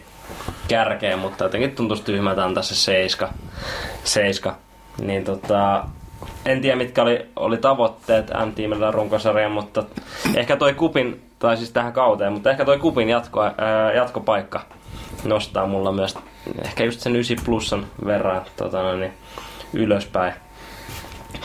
kärkeen, 0.73 1.19
mutta 1.19 1.45
jotenkin 1.45 1.71
tuntuisi 1.71 2.03
tyhmältä 2.03 2.45
antaa 2.45 2.63
se 2.63 2.75
seiska. 2.75 3.29
seiska. 4.05 4.57
Niin 5.01 5.25
tota, 5.25 5.85
en 6.47 6.61
tiedä 6.61 6.77
mitkä 6.77 7.03
oli, 7.03 7.27
oli 7.37 7.57
tavoitteet 7.57 8.31
M-tiimillä 8.31 8.91
runkosarjan, 8.91 9.53
mutta 9.53 9.85
ehkä 10.35 10.57
toi 10.57 10.75
kupin, 10.75 11.23
tai 11.39 11.57
siis 11.57 11.71
tähän 11.71 11.93
kauteen, 11.93 12.33
mutta 12.33 12.51
ehkä 12.51 12.65
toi 12.65 12.79
kupin 12.79 13.09
jatko, 13.09 13.43
ää, 13.43 13.93
jatkopaikka 13.93 14.61
nostaa 15.25 15.67
mulla 15.67 15.93
myös 15.93 16.19
ehkä 16.65 16.85
just 16.85 17.01
sen 17.01 17.17
9 17.17 17.37
plussan 17.45 17.87
verran 18.07 18.43
tota 18.57 18.97
niin 18.97 19.13
ylöspäin. 19.73 20.35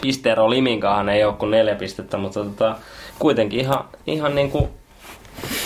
Pisteero 0.01 0.49
Liminkahan 0.49 1.09
ei 1.09 1.23
ole 1.23 1.33
kuin 1.33 1.51
neljä 1.51 1.75
pistettä, 1.75 2.17
mutta 2.17 2.43
tota, 2.43 2.75
kuitenkin 3.19 3.59
ihan, 3.59 3.85
ihan 4.07 4.35
niinku 4.35 4.69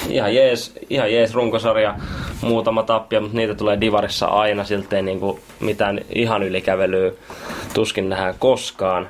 ihan 0.09 0.35
jees, 0.35 0.73
ihan 0.89 1.13
jees 1.13 1.33
runkosarja, 1.33 1.95
muutama 2.41 2.83
tappia, 2.83 3.21
mutta 3.21 3.37
niitä 3.37 3.55
tulee 3.55 3.81
divarissa 3.81 4.25
aina, 4.25 4.63
silti 4.63 4.95
ei 4.95 5.01
niinku 5.01 5.39
mitään 5.59 5.99
ihan 6.15 6.43
ylikävelyä 6.43 7.11
tuskin 7.73 8.09
nähdään 8.09 8.35
koskaan. 8.39 9.09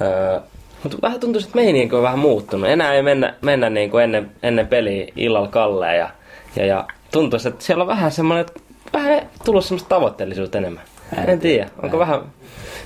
Öö, 0.00 0.40
mutta 0.82 0.98
vähän 1.02 1.20
tuntuu, 1.20 1.40
että 1.40 1.54
meininki 1.54 1.96
on 1.96 2.02
vähän 2.02 2.18
muuttunut. 2.18 2.68
Enää 2.68 2.94
ei 2.94 3.02
mennä, 3.02 3.34
mennä 3.42 3.70
niinku 3.70 3.98
ennen, 3.98 4.30
ennen 4.42 4.66
peliä 4.66 5.06
illalla 5.16 5.48
kalleen 5.48 5.98
ja, 5.98 6.10
ja, 6.56 6.66
ja 6.66 6.84
tuntuu, 7.12 7.38
että 7.48 7.64
siellä 7.64 7.82
on 7.82 7.88
vähän 7.88 8.12
semmoinen, 8.12 8.40
että 8.46 8.60
vähän 8.92 9.22
tullut 9.44 9.64
semmoista 9.64 9.88
tavoitteellisuutta 9.88 10.58
enemmän. 10.58 10.82
En, 11.18 11.30
en 11.30 11.40
tiedä, 11.40 11.68
onko 11.82 11.98
vähän, 11.98 12.20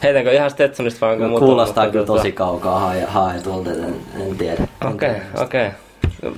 heitänkö 0.02 0.32
ihan 0.32 0.50
Stetsonista 0.50 1.06
vai 1.06 1.12
onko 1.12 1.24
No, 1.24 1.30
muuta? 1.30 1.44
kuulostaa 1.46 1.84
mutta 1.84 1.92
kyllä 1.92 2.04
tota- 2.04 2.16
tosi 2.18 2.32
kaukaa 2.32 2.80
hae- 2.80 3.04
haetulta, 3.06 3.70
en, 3.70 3.94
en 4.20 4.36
tiedä. 4.38 4.66
Okei, 4.84 5.08
tiedä. 5.10 5.24
okei. 5.42 5.68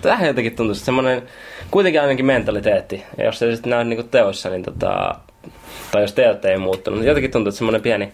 Tähän 0.03 0.27
jotenkin 0.27 0.57
tuntuu, 0.57 0.73
että 0.73 0.85
semmoinen 0.85 1.23
kuitenkin 1.71 2.01
ainakin 2.01 2.27
mentaliteetti. 2.27 3.05
Ja 3.19 3.25
jos 3.25 3.39
se 3.39 3.55
sitten 3.55 3.71
näy 3.71 3.85
niinku 3.85 4.09
teoissa, 4.11 4.51
niin 4.51 4.63
tota, 4.63 5.15
tai 5.93 6.03
jos 6.03 6.13
teot 6.13 6.45
ei 6.45 6.59
muuttunut, 6.59 6.99
niin 6.99 7.09
jotenkin 7.09 7.31
tuntuu, 7.31 7.49
että 7.49 7.59
semmoinen 7.59 7.83
pieni 7.83 8.13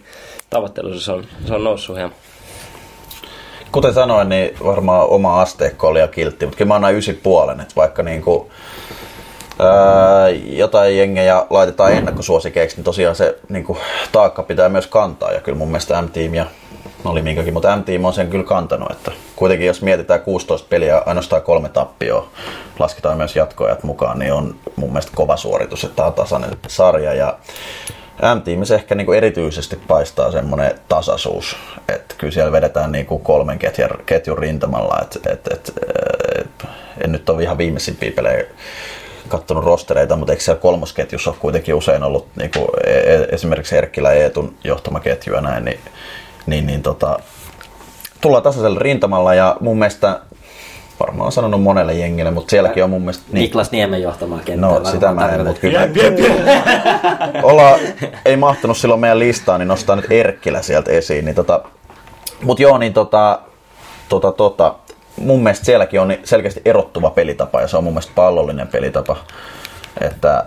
tavoitteellisuus 0.49 1.09
on, 1.09 1.25
se 1.47 1.53
on 1.53 1.63
noussut 1.63 1.95
hieman. 1.95 2.15
Kuten 3.71 3.93
sanoin, 3.93 4.29
niin 4.29 4.57
varmaan 4.63 5.07
oma 5.07 5.41
asteikko 5.41 5.87
oli 5.87 5.99
ja 5.99 6.07
kiltti, 6.07 6.45
mutta 6.45 6.57
kyllä 6.57 6.67
mä 6.67 6.75
annan 6.75 6.95
ysi 6.95 7.13
puolen, 7.13 7.59
että 7.59 7.75
vaikka 7.75 8.03
niinku, 8.03 8.51
ää, 9.59 10.29
jotain 10.29 10.97
jengejä 10.97 11.45
laitetaan 11.49 11.93
ennakkosuosikeiksi, 11.93 12.77
niin 12.77 12.83
tosiaan 12.83 13.15
se 13.15 13.37
niinku, 13.49 13.77
taakka 14.11 14.43
pitää 14.43 14.69
myös 14.69 14.87
kantaa. 14.87 15.31
Ja 15.31 15.41
kyllä 15.41 15.57
mun 15.57 15.67
mielestä 15.67 16.01
M-Team 16.01 16.33
ja 16.33 16.45
oli 17.05 17.21
minkäkin, 17.21 17.53
mutta 17.53 17.75
M-Team 17.75 18.05
on 18.05 18.13
sen 18.13 18.29
kyllä 18.29 18.43
kantanut. 18.43 18.91
Että 18.91 19.11
kuitenkin 19.35 19.67
jos 19.67 19.81
mietitään 19.81 20.21
16 20.21 20.67
peliä, 20.69 21.01
ainoastaan 21.05 21.41
kolme 21.41 21.69
tappioa, 21.69 22.27
lasketaan 22.79 23.17
myös 23.17 23.35
jatkoajat 23.35 23.83
mukaan, 23.83 24.19
niin 24.19 24.33
on 24.33 24.55
mun 24.75 24.89
mielestä 24.89 25.11
kova 25.15 25.37
suoritus, 25.37 25.83
että 25.83 25.95
tämä 25.95 26.07
on 26.07 26.13
tasainen 26.13 26.57
sarja. 26.67 27.13
Ja 27.13 27.37
M-tiimissä 28.35 28.75
ehkä 28.75 28.95
niinku 28.95 29.11
erityisesti 29.11 29.75
paistaa 29.87 30.31
semmoinen 30.31 30.79
tasaisuus, 30.87 31.55
että 31.89 32.15
kyllä 32.17 32.33
siellä 32.33 32.51
vedetään 32.51 32.91
niinku 32.91 33.19
kolmen 33.19 33.59
ketjun, 33.59 33.89
ketjun 34.05 34.37
rintamalla, 34.37 34.99
että 35.01 35.33
et, 35.33 35.47
et, 35.47 35.71
et, 36.39 36.65
en 37.03 37.11
nyt 37.11 37.29
ole 37.29 37.43
ihan 37.43 37.57
viimeisimpiä 37.57 38.11
pelejä 38.11 38.45
katsonut 39.27 39.63
rostereita, 39.63 40.15
mutta 40.15 40.33
eikö 40.33 40.43
siellä 40.43 40.61
kolmosketjussa 40.61 41.29
ole 41.29 41.37
kuitenkin 41.39 41.75
usein 41.75 42.03
ollut 42.03 42.27
niinku, 42.35 42.67
e- 42.83 42.91
e- 42.91 43.27
esimerkiksi 43.31 43.77
Erkkilä 43.77 44.13
ja 44.13 44.23
Eetun 44.23 44.55
johtama 44.63 44.99
ketju 44.99 45.33
ja 45.33 45.41
näin, 45.41 45.65
niin, 45.65 45.79
niin, 46.45 46.67
niin 46.67 46.81
tota, 46.81 47.19
tullaan 48.21 48.43
tasaisella 48.43 48.79
rintamalla 48.79 49.33
ja 49.33 49.57
mun 49.59 49.79
mielestä 49.79 50.19
varmaan 50.99 51.21
olen 51.21 51.31
sanonut 51.31 51.63
monelle 51.63 51.93
jengille, 51.93 52.31
mutta 52.31 52.49
sielläkin 52.49 52.83
on 52.83 52.89
mun 52.89 53.01
mielestä... 53.01 53.23
Niin, 53.31 53.41
Niklas 53.41 53.71
Niemen 53.71 54.01
johtama 54.01 54.39
kenttä. 54.45 54.67
No 54.67 54.73
varmaan 54.73 54.93
sitä 54.93 55.13
mä 55.13 55.29
en, 55.29 55.45
mutta 55.45 55.61
kyllä 55.61 55.89
olla, 57.43 57.79
ei 58.25 58.37
mahtunut 58.37 58.77
silloin 58.77 59.01
meidän 59.01 59.19
listaan, 59.19 59.59
niin 59.59 59.67
nostaa 59.67 59.95
nyt 59.95 60.11
Erkkilä 60.11 60.61
sieltä 60.61 60.91
esiin. 60.91 61.25
Niin 61.25 61.35
tota, 61.35 61.61
mut 62.43 62.59
joo, 62.59 62.77
niin 62.77 62.93
tota, 62.93 63.39
tota, 64.09 64.31
tota, 64.31 64.75
mun 65.17 65.43
mielestä 65.43 65.65
sielläkin 65.65 66.01
on 66.01 66.13
selkeästi 66.23 66.61
erottuva 66.65 67.09
pelitapa 67.09 67.61
ja 67.61 67.67
se 67.67 67.77
on 67.77 67.83
mun 67.83 67.93
mielestä 67.93 68.11
pallollinen 68.15 68.67
pelitapa. 68.67 69.17
Että 70.01 70.37
äh, 70.37 70.45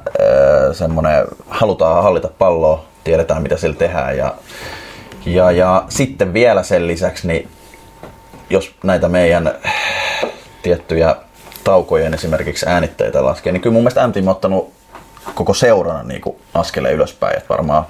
semmonen, 0.73 1.27
halutaan 1.49 2.03
hallita 2.03 2.29
palloa, 2.39 2.85
tiedetään 3.05 3.43
mitä 3.43 3.57
sillä 3.57 3.77
tehdään 3.77 4.17
ja, 4.17 4.35
ja, 5.27 5.51
ja 5.51 5.85
sitten 5.89 6.33
vielä 6.33 6.63
sen 6.63 6.87
lisäksi, 6.87 7.27
niin 7.27 7.49
jos 8.51 8.75
näitä 8.83 9.09
meidän 9.09 9.55
tiettyjä 10.63 11.17
taukojen 11.65 12.15
esimerkiksi 12.15 12.67
äänitteitä 12.69 13.25
laskee, 13.25 13.53
niin 13.53 13.61
kyllä 13.61 13.75
mun 13.75 13.83
mielestä 13.83 14.07
MTM 14.09 14.23
on 14.23 14.29
ottanut 14.29 14.73
koko 15.35 15.55
seurana 15.55 16.03
niin 16.03 16.21
kuin 16.21 16.37
askeleen 16.55 16.95
ylöspäin. 16.95 17.37
Että 17.37 17.49
varmaan 17.49 17.87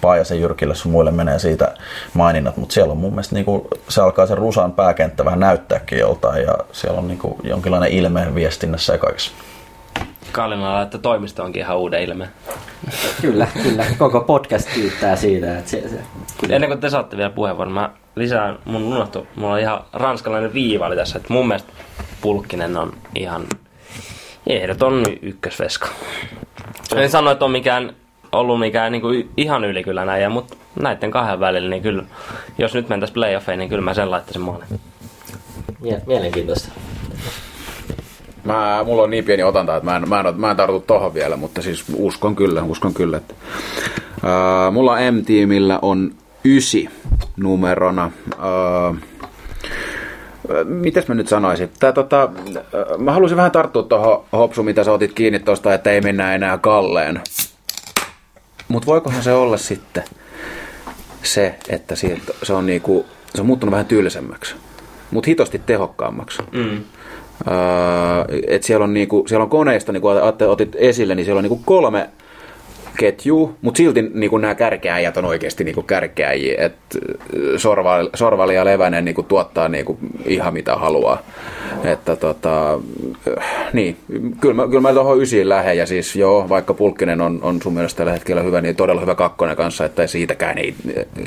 Paajasen 0.00 0.40
Jyrkille 0.40 0.74
sun 0.74 0.92
muille 0.92 1.10
menee 1.10 1.38
siitä 1.38 1.74
maininnat, 2.14 2.56
mutta 2.56 2.72
siellä 2.72 2.92
on 2.92 2.98
mun 2.98 3.12
mielestä 3.12 3.34
niin 3.34 3.44
kuin, 3.44 3.62
se 3.88 4.00
alkaa 4.00 4.26
sen 4.26 4.38
Rusan 4.38 4.72
pääkenttä 4.72 5.24
vähän 5.24 5.40
näyttääkin 5.40 5.98
joltain 5.98 6.42
ja 6.42 6.54
siellä 6.72 6.98
on 6.98 7.08
niin 7.08 7.18
kuin, 7.18 7.34
jonkinlainen 7.42 7.90
ilme 7.90 8.34
viestinnässä 8.34 8.92
ja 8.92 8.98
kaikessa. 8.98 9.32
Kallinalla, 10.32 10.82
että 10.82 10.98
toimisto 10.98 11.44
onkin 11.44 11.60
ihan 11.60 11.78
uuden 11.78 12.02
ilmeen. 12.02 12.30
Kyllä, 13.20 13.46
kyllä. 13.62 13.84
Koko 13.98 14.20
podcast 14.20 14.68
kiittää 14.74 15.16
siitä, 15.16 15.58
että 15.58 15.70
se, 15.70 15.88
se 15.88 15.98
kyllä. 16.40 16.54
Ennen 16.54 16.70
kuin 16.70 16.80
te 16.80 16.90
saatte 16.90 17.16
vielä 17.16 17.30
puheenvuoron, 17.30 17.74
mä 17.74 17.90
lisään, 18.16 18.58
mun 18.64 18.82
unohtu, 18.82 19.26
mulla 19.36 19.52
on 19.52 19.60
ihan 19.60 19.84
ranskalainen 19.92 20.52
viiva 20.54 20.86
oli 20.86 20.96
tässä, 20.96 21.18
että 21.18 21.32
mun 21.32 21.48
mielestä 21.48 21.72
Pulkkinen 22.20 22.76
on 22.76 22.92
ihan, 23.14 23.46
Ehdoton 24.46 25.04
ykkösveska. 25.22 25.88
En 26.96 27.10
sano, 27.10 27.30
että 27.30 27.44
on 27.44 27.50
mikään 27.50 27.92
ollut 28.32 28.60
mikään 28.60 28.92
niin 28.92 29.02
kuin 29.02 29.30
ihan 29.36 29.64
yli 29.64 29.82
kyllä 29.82 30.04
näin, 30.04 30.32
mutta 30.32 30.56
näiden 30.80 31.10
kahden 31.10 31.40
välillä, 31.40 31.70
niin 31.70 31.82
kyllä, 31.82 32.04
jos 32.58 32.74
nyt 32.74 32.88
mentäisiin 32.88 33.14
playoffeihin, 33.14 33.58
niin 33.58 33.68
kyllä 33.68 33.82
mä 33.82 33.94
sen 33.94 34.10
laittaisin 34.10 34.42
maaliin. 34.42 34.80
Mie- 35.80 36.02
mielenkiintoista. 36.06 36.68
Mä, 38.44 38.84
mulla 38.84 39.02
on 39.02 39.10
niin 39.10 39.24
pieni 39.24 39.42
otanta, 39.42 39.76
että 39.76 39.90
mä 39.90 39.96
en, 39.96 40.08
mä 40.08 40.20
en, 40.20 40.40
mä 40.40 40.50
en 40.50 40.56
tartu 40.56 40.80
tohon 40.80 41.14
vielä, 41.14 41.36
mutta 41.36 41.62
siis 41.62 41.84
uskon 41.94 42.36
kyllä, 42.36 42.62
uskon 42.62 42.94
kyllä. 42.94 43.16
Että, 43.16 43.34
ää, 44.22 44.70
mulla 44.70 44.96
M-tiimillä 45.10 45.78
on 45.82 46.14
ysi 46.44 46.88
numerona. 47.36 48.10
Ää, 48.38 48.94
mitäs 50.64 51.08
mä 51.08 51.14
nyt 51.14 51.28
sanoisin? 51.28 51.70
Tää, 51.78 51.92
tota, 51.92 52.30
mä 52.98 53.12
halusin 53.12 53.36
vähän 53.36 53.50
tarttua 53.50 53.82
tuohon 53.82 54.24
Hopsu, 54.32 54.62
mitä 54.62 54.84
sä 54.84 54.92
otit 54.92 55.12
kiinni 55.12 55.38
tuosta, 55.38 55.74
että 55.74 55.90
ei 55.90 56.00
mennä 56.00 56.34
enää 56.34 56.58
kalleen. 56.58 57.20
Mutta 58.68 58.86
voikohan 58.86 59.22
se 59.22 59.32
olla 59.32 59.56
sitten 59.56 60.04
se, 61.22 61.54
että 61.68 61.96
siitä, 61.96 62.32
se, 62.42 62.52
on 62.52 62.66
niinku, 62.66 63.06
se 63.34 63.40
on 63.40 63.46
muuttunut 63.46 63.70
vähän 63.70 63.86
tylsemmäksi, 63.86 64.54
mutta 65.10 65.26
hitosti 65.26 65.62
tehokkaammaksi. 65.66 66.42
Mm. 66.52 66.80
Öö, 67.48 68.40
et 68.46 68.62
siellä 68.62 68.84
on, 68.84 68.94
niinku, 68.94 69.24
siellä 69.28 69.44
on 69.44 69.50
koneista, 69.50 69.92
niin 69.92 70.02
kuin 70.02 70.16
otit 70.48 70.76
esille, 70.78 71.14
niin 71.14 71.24
siellä 71.24 71.38
on 71.38 71.44
niinku 71.44 71.60
kolme 71.64 72.08
ketjua, 72.98 73.52
mutta 73.62 73.78
silti 73.78 74.02
niinku 74.02 74.38
nämä 74.38 74.54
kärkeäjät 74.54 75.16
on 75.16 75.24
oikeasti 75.24 75.64
niinku 75.64 75.82
kärkeäjiä. 75.82 76.64
Et 76.64 76.74
Sorvali, 77.56 78.10
Sorvali 78.14 78.54
ja 78.54 78.64
Levänen 78.64 79.04
niinku 79.04 79.22
tuottaa 79.22 79.68
niinku 79.68 79.98
ihan 80.24 80.54
mitä 80.54 80.76
haluaa. 80.76 81.22
Että 81.84 82.16
tota, 82.16 82.80
niin, 83.72 83.96
kyllä 84.40 84.54
mä, 84.54 84.66
kyllä 84.66 84.80
mä 84.80 84.92
tuohon 84.92 85.22
ysiin 85.22 85.48
lähden 85.48 85.78
ja 85.78 85.86
siis 85.86 86.16
joo, 86.16 86.48
vaikka 86.48 86.74
Pulkkinen 86.74 87.20
on, 87.20 87.38
on 87.42 87.62
sun 87.62 87.74
mielestä 87.74 87.98
tällä 87.98 88.12
hetkellä 88.12 88.42
hyvä, 88.42 88.60
niin 88.60 88.76
todella 88.76 89.00
hyvä 89.00 89.14
kakkonen 89.14 89.56
kanssa, 89.56 89.84
että 89.84 90.06
siitäkään 90.06 90.58
ei, 90.58 90.74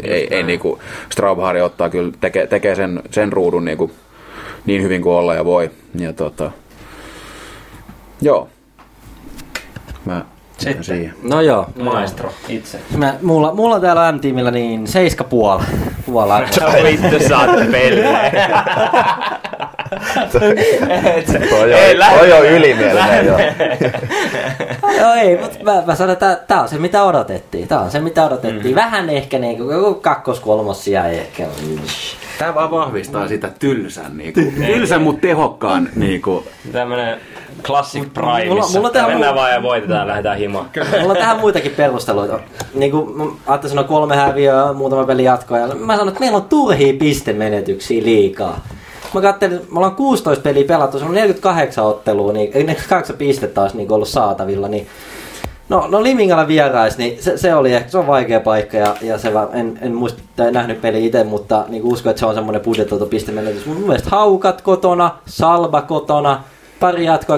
ei, 0.03 0.27
ei 0.31 0.43
niinku, 0.43 0.79
Straubhari 1.09 1.61
ottaa 1.61 1.89
kyllä, 1.89 2.11
tekee, 2.21 2.47
tekee 2.47 2.75
sen, 2.75 3.01
sen 3.11 3.33
ruudun 3.33 3.65
niinku, 3.65 3.91
niin 4.65 4.81
hyvin 4.81 5.01
kuin 5.01 5.15
olla 5.15 5.33
ja 5.33 5.45
voi. 5.45 5.71
Ja 5.95 6.13
tota, 6.13 6.51
joo. 8.21 8.49
Mä 10.05 10.25
Sitten. 10.57 10.83
siihen. 10.83 11.13
No 11.23 11.41
joo. 11.41 11.65
Maestro 11.83 12.33
itse. 12.49 12.79
Mä, 12.97 13.15
mulla, 13.21 13.53
mulla 13.53 13.75
on 13.75 13.81
täällä 13.81 14.11
M-tiimillä 14.11 14.51
niin 14.51 14.87
seiska 14.87 15.23
puola. 15.23 15.63
puola. 16.05 16.41
Vittu 16.83 17.27
sä 17.27 17.37
oot 17.37 17.49
Toi 21.49 21.73
on, 21.73 22.19
toi 22.19 22.31
on 22.33 22.45
ylimielinen 22.45 23.25
jo. 23.25 23.37
Joo 24.99 25.13
ei, 25.13 25.37
mutta 25.41 25.57
mä, 25.63 25.83
mä 25.85 25.95
sanon, 25.95 26.13
että 26.13 26.39
tää 26.47 26.61
on 26.61 26.69
se 26.69 26.77
mitä 26.77 27.03
odotettiin. 27.03 27.67
Tää 27.67 27.79
on 27.79 27.91
se 27.91 27.99
mitä 27.99 28.25
odotettiin. 28.25 28.75
Mm. 28.75 28.75
Vähän 28.75 29.09
ehkä 29.09 29.39
niinku 29.39 29.71
joku 29.71 29.93
kakkos 29.93 30.39
ehkä. 31.07 31.43
Mm. 31.43 31.77
Tämä 32.39 32.55
vaan 32.55 32.71
vahvistaa 32.71 33.27
sitä 33.27 33.49
tylsän, 33.59 34.17
niinku, 34.17 34.39
tylsän 34.65 35.01
mutta 35.01 35.21
tehokkaan. 35.21 35.89
Niinku. 35.95 36.43
Tämmönen 36.71 37.17
classic 37.63 38.13
prime, 38.13 38.45
mulla- 38.45 38.67
mulla 38.73 38.89
tähän 38.89 39.09
mennään 39.11 39.33
mu- 39.33 39.37
vaan 39.37 39.51
ja 39.51 39.63
voitetaan 39.63 39.99
ja 39.99 40.07
lähdetään 40.07 40.37
himaan. 40.37 40.65
Mulla 41.01 41.11
on 41.13 41.17
tähän 41.17 41.39
muitakin 41.39 41.71
perusteluita. 41.71 42.39
Niin 42.73 42.91
kuin 42.91 43.31
Atte 43.47 43.67
sanoi 43.69 43.83
kolme 43.83 44.15
häviöä, 44.15 44.73
muutama 44.73 45.03
peli 45.03 45.23
jatkoa. 45.23 45.57
Ja 45.59 45.67
mä 45.67 45.93
sanon, 45.93 46.07
että 46.07 46.19
meillä 46.19 46.35
on 46.37 46.43
turhia 46.49 46.93
pistemenetyksiä 46.99 48.03
liikaa. 48.03 48.61
Mä 49.15 49.21
katselin, 49.21 49.61
me 49.71 49.77
ollaan 49.77 49.95
16 49.95 50.43
peliä 50.43 50.63
pelattu, 50.63 50.99
se 50.99 51.05
on 51.05 51.13
48 51.13 51.85
ottelua, 51.85 52.33
niin 52.33 52.51
48 52.53 53.15
pistettä 53.15 53.53
taas 53.55 53.73
niin 53.73 53.91
ollut 53.91 54.07
saatavilla. 54.07 54.67
Niin 54.67 54.87
No, 55.69 55.87
no 55.87 56.03
Limingalla 56.03 56.47
vierais, 56.47 56.97
niin 56.97 57.23
se, 57.23 57.37
se, 57.37 57.55
oli 57.55 57.73
ehkä, 57.73 57.89
se 57.89 57.97
on 57.97 58.07
vaikea 58.07 58.39
paikka 58.39 58.77
ja, 58.77 58.95
ja 59.01 59.17
se 59.17 59.33
vaan, 59.33 59.49
en, 59.53 59.79
en 59.81 59.95
muista, 59.95 60.21
tai 60.35 60.51
nähnyt 60.51 60.81
peli 60.81 61.05
itse, 61.05 61.23
mutta 61.23 61.65
niin 61.67 61.83
uskon, 61.83 62.09
että 62.09 62.19
se 62.19 62.25
on 62.25 62.35
semmoinen 62.35 62.61
budjetoitu 62.61 63.05
pistemenetys. 63.05 63.65
Mun 63.65 63.77
mielestä 63.77 64.09
Haukat 64.09 64.61
kotona, 64.61 65.11
Salba 65.25 65.81
kotona, 65.81 66.43
pari 66.79 67.05
jatkoa. 67.05 67.37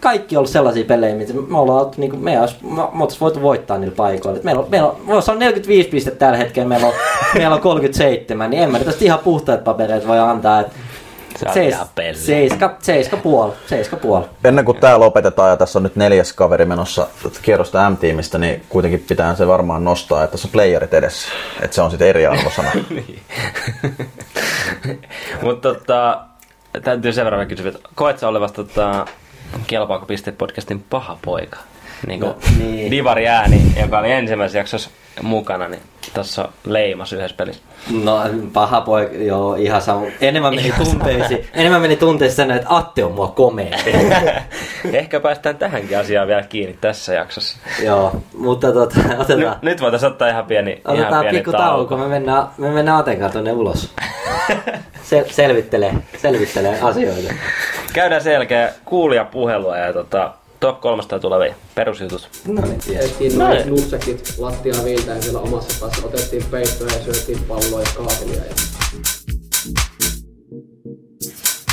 Kaikki 0.00 0.36
on 0.36 0.38
ollut 0.38 0.50
sellaisia 0.50 0.84
pelejä, 0.84 1.14
mitä 1.14 1.32
me 1.32 1.58
ollaan 1.58 1.78
oltu, 1.78 1.94
niin 2.00 2.10
kuin, 2.10 2.24
me 2.24 2.40
olisi, 2.40 2.56
me, 2.62 2.74
me 2.74 2.82
oltaisiin 2.82 3.20
voitu 3.20 3.42
voittaa 3.42 3.78
niillä 3.78 3.96
paikoilla. 3.96 4.40
Meillä 4.42 4.62
on, 4.62 4.70
meillä 4.70 4.88
on, 4.88 4.96
meillä 5.06 5.22
on 5.28 5.38
45 5.38 5.88
pistettä 5.88 6.18
tällä 6.18 6.38
hetkellä, 6.38 6.68
meillä 6.68 6.86
on, 6.86 6.92
meillä 7.34 7.54
on 7.54 7.60
37, 7.60 8.50
niin 8.50 8.62
en 8.62 8.70
mä 8.72 8.78
nyt 8.78 9.02
ihan 9.02 9.18
puhtaat 9.18 9.64
papereet 9.64 10.08
voi 10.08 10.18
antaa. 10.18 10.60
Et 10.60 10.66
Sä 10.66 10.72
oot 10.72 10.87
seis, 11.54 11.76
seiska, 12.14 12.76
seiska 12.78 13.16
puoli, 13.16 13.52
seiska 13.66 13.96
puoli. 13.96 14.24
Ennen 14.44 14.64
kuin 14.64 14.80
tämä 14.80 15.00
lopetetaan 15.00 15.50
ja 15.50 15.56
tässä 15.56 15.78
on 15.78 15.82
nyt 15.82 15.96
neljäs 15.96 16.32
kaveri 16.32 16.64
menossa 16.64 17.06
kierrosta 17.42 17.90
M-tiimistä, 17.90 18.38
niin 18.38 18.62
kuitenkin 18.68 19.04
pitää 19.08 19.34
se 19.34 19.46
varmaan 19.46 19.84
nostaa, 19.84 20.24
että 20.24 20.32
tässä 20.32 20.48
on 20.48 20.52
playerit 20.52 20.94
edessä. 20.94 21.28
Että 21.60 21.74
se 21.74 21.82
on 21.82 21.90
sitten 21.90 22.08
eri 22.08 22.26
arvosana. 22.26 22.70
Mutta 25.42 25.74
tota, 25.74 26.20
täytyy 26.84 27.12
sen 27.12 27.24
verran 27.24 27.48
kysyä, 27.48 27.68
että 27.68 27.88
koet 27.94 28.18
sä 28.18 28.28
olevasta 28.28 28.64
tota, 28.64 29.06
Kelpaako 29.66 30.06
piste 30.06 30.32
podcastin 30.32 30.84
paha 30.90 31.18
poika? 31.24 31.58
Niin 32.06 32.20
kuin 32.20 32.30
No, 32.30 32.36
niin. 32.58 32.90
Divari 32.90 33.28
ääni, 33.28 33.62
joka 33.80 33.98
oli 33.98 34.12
ensimmäisessä 34.12 34.58
jaksossa 34.58 34.90
mukana, 35.22 35.68
niin 35.68 35.82
tässä 36.14 36.48
leimas 36.64 37.12
yhdessä 37.12 37.36
pelissä. 37.36 37.62
No 38.02 38.20
paha 38.52 38.80
poika, 38.80 39.14
joo 39.14 39.54
ihan 39.54 39.82
sama. 39.82 40.06
Enemmän 40.20 40.54
meni 40.54 40.72
tunteisiin, 40.84 41.46
enemmän 41.54 41.80
meni 41.80 41.96
tunteisiin 41.96 42.36
sen, 42.36 42.50
että 42.50 42.76
Atte 42.76 43.04
on 43.04 43.12
mua 43.12 43.28
komea. 43.28 43.78
Ehkä 44.92 45.20
päästään 45.20 45.56
tähänkin 45.56 45.98
asiaan 45.98 46.28
vielä 46.28 46.42
kiinni 46.42 46.78
tässä 46.80 47.14
jaksossa. 47.14 47.58
joo, 47.82 48.22
mutta 48.34 48.72
tota, 48.72 48.98
Nyt, 49.08 49.20
otetaan, 49.20 49.56
nyt 49.62 49.80
voitaisiin 49.80 50.12
ottaa 50.12 50.28
ihan 50.28 50.44
pieni, 50.46 50.70
ihan 50.70 50.98
otetaan 51.00 51.20
pieni 51.24 51.38
pikku 51.38 51.52
tauko, 51.52 51.96
me 51.96 52.08
mennään, 52.08 52.46
me 52.58 52.70
mennään 52.70 52.98
Aten 52.98 53.18
kanssa 53.18 53.32
tuonne 53.32 53.52
ulos. 53.52 53.94
Sel, 55.02 55.24
selvittelee, 55.30 55.94
selvittelee 56.18 56.80
asioita. 56.82 57.34
Käydään 57.92 58.22
selkeä 58.22 58.72
kuulijapuhelua 58.84 59.76
ja 59.76 59.92
tota, 59.92 60.32
top 60.60 60.80
300 60.80 61.18
tulevia 61.18 61.54
perusjutut. 61.74 62.28
No 62.46 62.62
niin. 62.62 62.80
Tehtiin 62.80 63.38
Näin. 63.38 63.56
noin 63.56 63.68
nussekit 63.68 64.34
lattiaa 64.38 64.84
viiltäen 64.84 65.22
siellä 65.22 65.40
omassa 65.40 65.80
päässä. 65.80 66.06
Otettiin 66.06 66.44
peittoja 66.50 66.94
ja 66.94 67.04
syötiin 67.04 67.44
palloa 67.44 67.80
ja 67.80 67.88
kahvia. 67.96 68.34
Ja... 68.34 68.54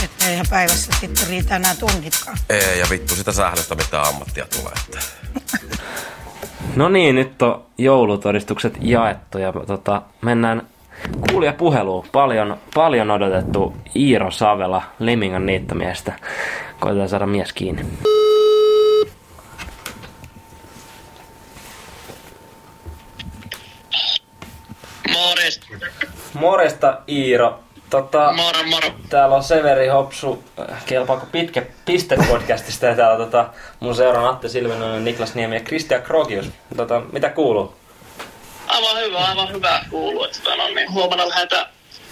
Että 0.03 0.30
eihän 0.30 0.45
päivässä 0.49 0.91
sitten 0.99 1.28
riitä 1.30 1.56
enää 1.56 1.76
tunnitkaan. 1.76 2.38
Ei, 2.49 2.80
ja 2.80 2.86
vittu 2.90 3.16
sitä 3.16 3.32
sählöstä 3.32 3.76
mitä 3.76 4.02
ammattia 4.02 4.45
tulee. 4.56 4.74
Että. 4.86 4.99
No 6.76 6.90
niin, 6.90 7.16
nyt 7.16 7.41
on 7.41 7.66
joulutodistukset 7.78 8.78
jaettu 8.82 9.38
ja 9.38 9.53
tota, 9.68 10.02
mennään 10.22 10.68
kuulijapuheluun. 11.32 12.06
Paljon, 12.12 12.57
paljon 12.74 13.12
odotettu 13.12 13.74
Iiro 13.95 14.32
Savela 14.32 14.84
Limingan 14.99 15.45
niittomiestä. 15.45 16.14
Koitetaan 16.80 17.10
saada 17.10 17.26
mies 17.26 17.53
kiinni. 17.53 17.86
Morjesta. 25.14 25.66
Moresta 26.45 26.97
Iiro. 27.09 27.59
Tota, 27.89 28.34
Moro, 28.34 28.63
moro. 28.63 28.88
täällä 29.09 29.35
on 29.35 29.43
Severi 29.43 29.88
Hopsu, 29.88 30.43
äh, 30.59 30.85
kelpaako 30.85 31.26
pitkä 31.31 31.65
piste 31.85 32.17
podcastista 32.30 32.85
ja 32.85 32.95
täällä 32.95 33.26
tota, 33.26 33.49
mun 33.80 33.95
seuraan 33.95 34.30
Atte 34.30 34.49
Silvenoinen, 34.49 35.05
Niklas 35.05 35.35
Niemi 35.35 35.55
ja 35.55 35.61
Kristian 35.61 36.01
Krogius. 36.01 36.49
Tota, 36.77 37.01
mitä 37.11 37.30
kuuluu? 37.30 37.76
Aivan 38.67 38.97
hyvä, 38.97 39.17
aivan 39.17 39.53
hyvä 39.53 39.80
kuuluu. 39.89 40.23
Että 40.23 40.55
no, 40.55 40.67
niin 40.67 40.91
huomenna 40.91 41.30
lähdetään 41.30 41.65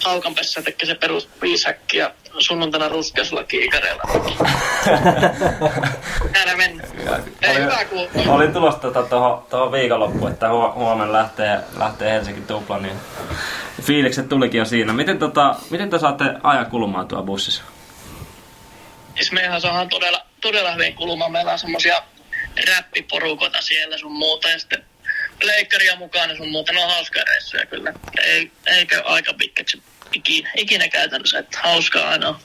Haukanpessä 0.04 0.62
tekee 0.62 0.86
se 0.86 0.94
perus 0.94 1.28
viisäkki 1.42 1.96
ja 1.96 2.14
sunnuntaina 2.38 2.88
ruskeasulla 2.88 3.44
kiikareilla. 3.44 4.02
Täällä 6.32 6.56
mennä. 6.56 6.84
Ei 7.42 7.54
hyvä 7.54 7.84
kuuluu. 7.84 8.08
Olin 8.26 8.52
tulossa 8.52 8.80
tota, 8.80 9.02
tohon, 9.02 9.46
tohon 9.50 9.72
viikonloppuun, 9.72 10.30
että 10.30 10.48
huo, 10.48 10.72
huomenna 10.74 11.12
lähtee, 11.12 11.58
lähtee 11.78 12.12
Helsinki 12.12 12.40
tupla, 12.40 12.78
niin 12.78 12.96
fiilikset 13.82 14.28
tulikin 14.28 14.58
jo 14.58 14.64
siinä. 14.64 14.92
Miten, 14.92 15.18
tota, 15.18 15.54
miten 15.70 15.90
te 15.90 15.98
saatte 15.98 16.24
ajan 16.42 16.66
kulumaan 16.66 17.08
tuolla 17.08 17.26
bussissa? 17.26 17.62
Siis 19.14 19.32
mehän 19.32 19.60
saadaan 19.60 19.88
todella, 19.88 20.20
todella 20.40 20.72
hyvin 20.72 20.94
kulumaan. 20.94 21.32
Meillä 21.32 21.52
on 21.52 21.58
semmosia 21.58 22.02
räppiporukoita 22.68 23.62
siellä 23.62 23.98
sun 23.98 24.12
muuta 24.12 24.48
ja 24.48 24.58
sitten 24.58 24.84
leikkaria 25.46 25.96
mukana 25.96 26.36
sun 26.36 26.50
muuta. 26.50 26.72
Ne 26.72 26.84
on 26.84 26.90
hauskaa 26.90 27.22
reissuja 27.24 27.66
kyllä. 27.66 27.92
Ei, 28.22 28.50
eikö 28.66 29.02
aika 29.04 29.34
pitkäksi 29.34 29.82
ikinä, 30.12 30.50
ikinä 30.56 30.88
käytännössä, 30.88 31.38
että 31.38 31.58
hauskaa 31.62 32.08
aina 32.08 32.28
on. 32.28 32.36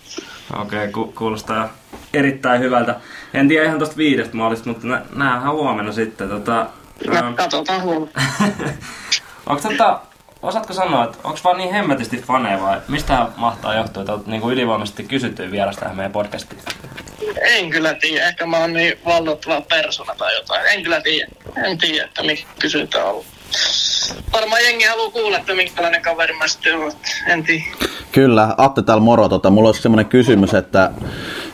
Okei, 0.53 0.80
okay, 0.80 0.91
ku, 0.91 1.11
kuulostaa 1.11 1.77
erittäin 2.13 2.61
hyvältä. 2.61 2.95
En 3.34 3.47
tiedä 3.47 3.65
ihan 3.65 3.80
tosta 3.80 3.97
viidestä 3.97 4.35
maalista, 4.35 4.69
mutta 4.69 4.88
nä, 4.88 5.01
näähän 5.15 5.51
huomenna 5.51 5.91
sitten. 5.91 6.30
Tota, 6.30 6.69
No, 7.07 7.34
katsotaan 7.35 7.81
huomenna. 7.81 8.21
onko 9.47 9.69
tota, 9.69 10.01
osaatko 10.41 10.73
sanoa, 10.73 11.03
että 11.03 11.17
onko 11.23 11.39
vaan 11.43 11.57
niin 11.57 11.73
hemmetisti 11.73 12.17
faneja 12.17 12.61
vai 12.61 12.81
mistä 12.87 13.27
mahtaa 13.37 13.75
johtua, 13.75 14.01
että 14.01 14.13
olet 14.13 14.27
niinku 14.27 14.49
ylivoimaisesti 14.49 15.03
kysytty 15.03 15.51
vieras 15.51 15.75
tähän 15.75 15.95
meidän 15.95 16.11
podcastiin? 16.11 16.61
En 17.41 17.69
kyllä 17.69 17.93
tiedä. 17.93 18.27
Ehkä 18.27 18.45
mä 18.45 18.57
oon 18.57 18.73
niin 18.73 18.93
vallottava 19.05 19.61
persona 19.61 20.15
tai 20.17 20.35
jotain. 20.35 20.61
En 20.67 20.83
kyllä 20.83 21.01
tiedä. 21.01 21.27
En 21.63 21.77
tiedä, 21.77 22.05
että 22.05 22.23
mikä 22.23 22.43
kysyntä 22.59 23.03
on 23.03 23.09
ollut. 23.09 23.25
Varmaan 24.33 24.63
jengi 24.63 24.85
haluaa 24.85 25.11
kuulla, 25.11 25.37
että 25.37 25.53
minkälainen 25.53 26.01
kaveri 26.01 26.33
mä 26.33 26.47
sitten 26.47 26.79
oon. 26.79 26.91
En 27.27 27.43
tiedä. 27.43 27.65
Kyllä, 28.11 28.55
Atte 28.57 28.81
täällä 28.81 29.03
moro. 29.03 29.29
Tota, 29.29 29.49
mulla 29.49 29.69
olisi 29.69 29.81
semmoinen 29.81 30.05
kysymys, 30.05 30.53
että 30.53 30.91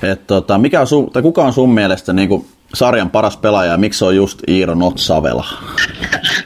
et, 0.04 0.28
tota, 0.28 0.58
mikä 0.58 0.82
on 0.82 0.88
sun, 0.88 1.12
tai 1.12 1.22
kuka 1.22 1.44
on 1.44 1.54
sun 1.54 1.74
mielestä 1.74 2.14
niin 2.14 2.30
kuin, 2.30 2.48
sarjan 2.74 3.10
paras 3.10 3.38
pelaaja 3.38 3.72
ja 3.72 3.78
miksi 3.78 3.98
se 4.00 4.06
on 4.06 4.16
just 4.16 4.40
Iiro 4.48 4.76
Not 4.76 4.98
Savela? 4.98 5.46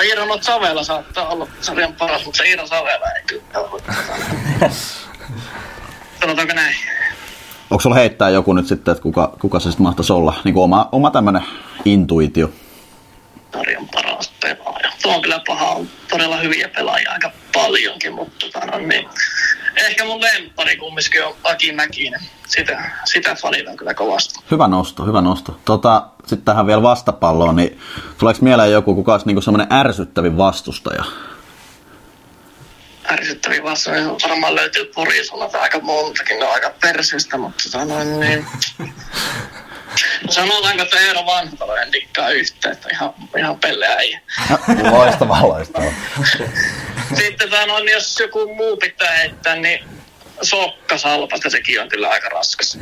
Joo, 0.00 0.08
Iiro 0.08 0.24
Not 0.24 0.42
Savela 0.42 0.82
saattaa 0.82 1.28
olla 1.28 1.48
sarjan 1.60 1.94
paras, 1.94 2.24
mutta 2.24 2.38
se 2.38 2.44
Iiro 2.44 2.66
Savela 2.66 3.06
ei 3.16 3.22
kyllä 3.26 3.42
ole. 3.54 3.82
Sanotaanko 6.20 6.54
näin? 6.54 6.76
Onko 7.70 7.80
sulla 7.80 7.96
heittää 7.96 8.30
joku 8.30 8.52
nyt 8.52 8.66
sitten, 8.66 8.92
että 8.92 9.02
kuka, 9.02 9.36
kuka 9.40 9.60
se 9.60 9.64
sitten 9.64 9.82
mahtaisi 9.82 10.12
olla? 10.12 10.34
Niin 10.44 10.54
kuin 10.54 10.64
oma, 10.64 10.88
oma 10.92 11.10
tämmöinen 11.10 11.42
intuitio. 11.84 12.50
sarjan 13.52 13.88
paras 13.88 14.32
pelaaja. 14.42 14.92
Tuo 15.02 15.14
on 15.14 15.22
kyllä 15.22 15.40
paha, 15.46 15.70
on 15.70 15.88
todella 16.10 16.36
hyviä 16.36 16.68
pelaajia 16.68 17.12
aika 17.12 17.30
paljonkin, 17.52 18.14
mutta 18.14 18.46
tota, 18.46 18.66
no, 18.66 18.78
niin. 18.78 19.08
Ehkä 19.76 20.04
mun 20.04 20.20
lemppari 20.20 20.76
kumminkin 20.76 21.24
on 21.24 21.34
Aki 21.44 21.72
Mäkinen. 21.72 22.20
Sitä, 22.46 22.90
sitä 23.04 23.34
fanitan 23.34 23.76
kyllä 23.76 23.94
kovasti. 23.94 24.40
Hyvä 24.50 24.68
nosto, 24.68 25.04
hyvä 25.04 25.20
nosto. 25.20 25.58
Tota, 25.64 26.06
sitten 26.20 26.44
tähän 26.44 26.66
vielä 26.66 26.82
vastapalloon, 26.82 27.56
niin 27.56 27.80
tuleeko 28.18 28.40
mieleen 28.42 28.72
joku, 28.72 28.94
kuka 28.94 29.12
olisi 29.12 29.26
niinku 29.26 29.40
semmoinen 29.40 29.72
ärsyttävin 29.72 30.36
vastustaja? 30.36 31.04
Ärsyttäviä 33.12 33.62
vastoja 33.62 34.02
varmaan 34.28 34.54
löytyy 34.54 34.84
Porisolta 34.94 35.60
aika 35.60 35.80
montakin, 35.80 36.38
ne 36.38 36.44
on 36.44 36.54
aika 36.54 36.72
perseistä, 36.80 37.38
mutta 37.38 37.64
tota, 37.72 37.84
no, 37.84 38.04
niin. 38.20 38.46
Sanotaanko, 40.30 40.82
että 40.82 41.00
Eero 41.00 41.26
Vanhatalo 41.26 41.76
en 41.76 41.92
dikkaa 41.92 42.30
yhtään, 42.30 42.72
että 42.72 42.88
ihan, 42.92 43.14
ihan 43.38 43.58
pelle 43.58 43.86
äijä. 43.86 44.20
Loistavaa, 44.90 45.48
loistavaa. 45.48 45.92
Sitten 47.14 47.50
sanon, 47.50 47.88
jos 47.88 48.20
joku 48.20 48.54
muu 48.54 48.76
pitää 48.76 49.12
heittää, 49.12 49.56
niin 49.56 49.84
Sokka 50.42 50.98
Salpasta, 50.98 51.50
sekin 51.50 51.80
on 51.80 51.88
kyllä 51.88 52.08
aika 52.08 52.28
raskas. 52.28 52.78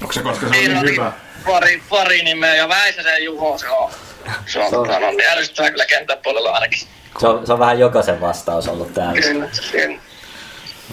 Onko 0.00 0.12
se, 0.12 0.22
koska 0.22 0.40
se 0.40 0.46
on 0.46 0.52
niin 0.52 0.80
hyvä? 0.80 1.12
pari, 1.46 1.82
pari 1.88 2.22
nimeä 2.22 2.54
ja 2.54 2.68
Väisäsen 2.68 3.24
Juho 3.24 3.58
se 3.58 3.68
on. 3.68 3.90
Se 4.46 4.58
on, 4.58 4.70
tota, 4.70 5.00
no, 5.00 5.10
niin 5.10 5.30
ärsyttävää 5.30 5.70
kyllä 5.70 5.86
kentän 5.86 6.18
puolella 6.22 6.50
ainakin. 6.50 6.80
Se 7.18 7.28
on, 7.28 7.46
se 7.46 7.52
on 7.52 7.58
vähän 7.58 7.78
jokaisen 7.78 8.20
vastaus 8.20 8.68
ollut 8.68 8.94
täällä. 8.94 9.20
Kyllä, 9.20 9.48
kyllä. 9.72 10.00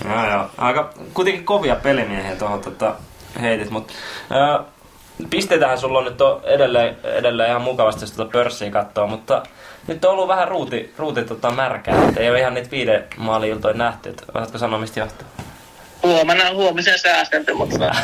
Joo, 0.05 0.31
joo. 0.31 0.49
Aika 0.57 0.93
kuitenkin 1.13 1.45
kovia 1.45 1.75
pelimiehiä 1.75 2.35
tuohon 2.35 2.61
tota, 2.61 2.95
heitit, 3.41 3.69
mutta 3.69 3.93
pisteitähän 5.29 5.79
sulla 5.79 5.99
on 5.99 6.05
nyt 6.05 6.21
on 6.21 6.41
edelleen, 6.43 6.97
edelleen 7.03 7.49
ihan 7.49 7.61
mukavasti, 7.61 8.03
jos 8.03 8.11
tuota 8.11 8.31
pörssiä 8.31 8.71
katsoo, 8.71 9.07
mutta 9.07 9.43
nyt 9.87 10.05
on 10.05 10.11
ollut 10.11 10.27
vähän 10.27 10.47
ruuti, 10.47 10.93
ruuti 10.97 11.23
tota 11.23 11.51
märkää, 11.51 12.07
että 12.07 12.19
ei 12.21 12.29
ole 12.29 12.39
ihan 12.39 12.53
niitä 12.53 12.71
viiden 12.71 13.07
maali-iltoja 13.17 13.73
nähty. 13.73 14.09
Et 14.09 14.23
osaatko 14.35 14.57
sanoa, 14.57 14.79
mistä 14.79 14.99
johtuu? 14.99 15.27
Huomenna 16.03 16.53
huomisen 16.53 16.99
säästelty, 16.99 17.53
mutta 17.53 17.95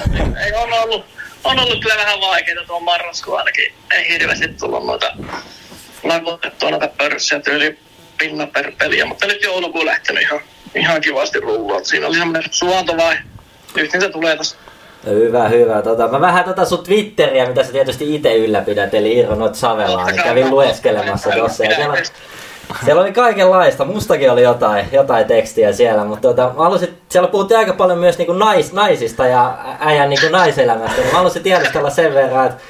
ei 0.46 0.54
on 0.54 0.74
ollut, 0.74 1.06
on 1.44 1.60
ollut 1.60 1.80
kyllä 1.82 1.96
vähän 1.98 2.22
vaikeaa 2.22 2.66
tuon 2.68 2.84
marraskuun 2.84 3.38
ainakin. 3.38 3.74
Ei 3.92 4.10
hirveästi 4.10 4.48
tullut 4.48 4.86
noita 4.86 5.14
nakutettua 6.04 6.70
noita 6.70 6.88
pörssiä 6.88 7.40
tyyli 7.40 7.80
pinna 8.18 8.48
per 8.48 8.72
peliä, 8.78 9.06
mutta 9.06 9.28
nyt 9.28 9.42
joulukuun 9.42 9.82
on 9.82 9.86
lähtenyt 9.86 10.24
ihan, 10.24 10.42
ihan 10.76 11.02
kivasti 11.02 11.40
rullua. 11.40 11.84
Siinä 11.84 12.08
oli 12.08 12.18
semmoinen 12.18 12.44
vai 12.98 13.18
se 14.02 14.10
tulee 14.10 14.38
tässä. 14.38 14.58
Hyvä, 15.06 15.48
hyvä. 15.48 15.82
Tota, 15.82 16.08
mä 16.08 16.22
vähän 16.22 16.44
tota 16.44 16.66
sun 16.66 16.84
Twitteriä, 16.84 17.46
mitä 17.46 17.64
sä 17.64 17.72
tietysti 17.72 18.16
itse 18.16 18.36
ylläpidät, 18.36 18.94
eli 18.94 19.14
Iiro 19.14 19.36
Not 19.36 19.56
Savelaa, 19.56 20.12
niin 20.12 20.24
kävin 20.24 20.50
lueskelemassa 20.50 21.30
tossa. 21.30 21.64
Ja 21.64 21.76
siellä, 21.76 21.98
siellä 22.86 23.02
oli 23.02 23.12
kaikenlaista. 23.12 23.86
Mustakin 23.86 24.32
oli 24.32 24.42
jotain, 24.42 24.86
jotain 24.92 25.26
tekstiä 25.26 25.74
siellä, 25.74 26.06
mutta 26.06 26.28
tota, 26.28 26.52
mä 26.58 26.64
halusin, 26.64 26.98
siellä 27.10 27.28
puhuttiin 27.28 27.58
aika 27.58 27.74
paljon 27.74 28.00
myös 28.00 28.18
niinku 28.18 28.34
nais, 28.34 28.74
naisista 28.74 29.28
ja 29.28 29.58
äijän 29.80 30.10
niinku 30.10 30.30
naiselämästä. 30.30 30.98
Niin 30.98 31.12
mä 31.12 31.18
halusin 31.18 31.44
tiedustella 31.44 31.90
sen 31.90 32.14
verran, 32.14 32.46
että 32.46 32.64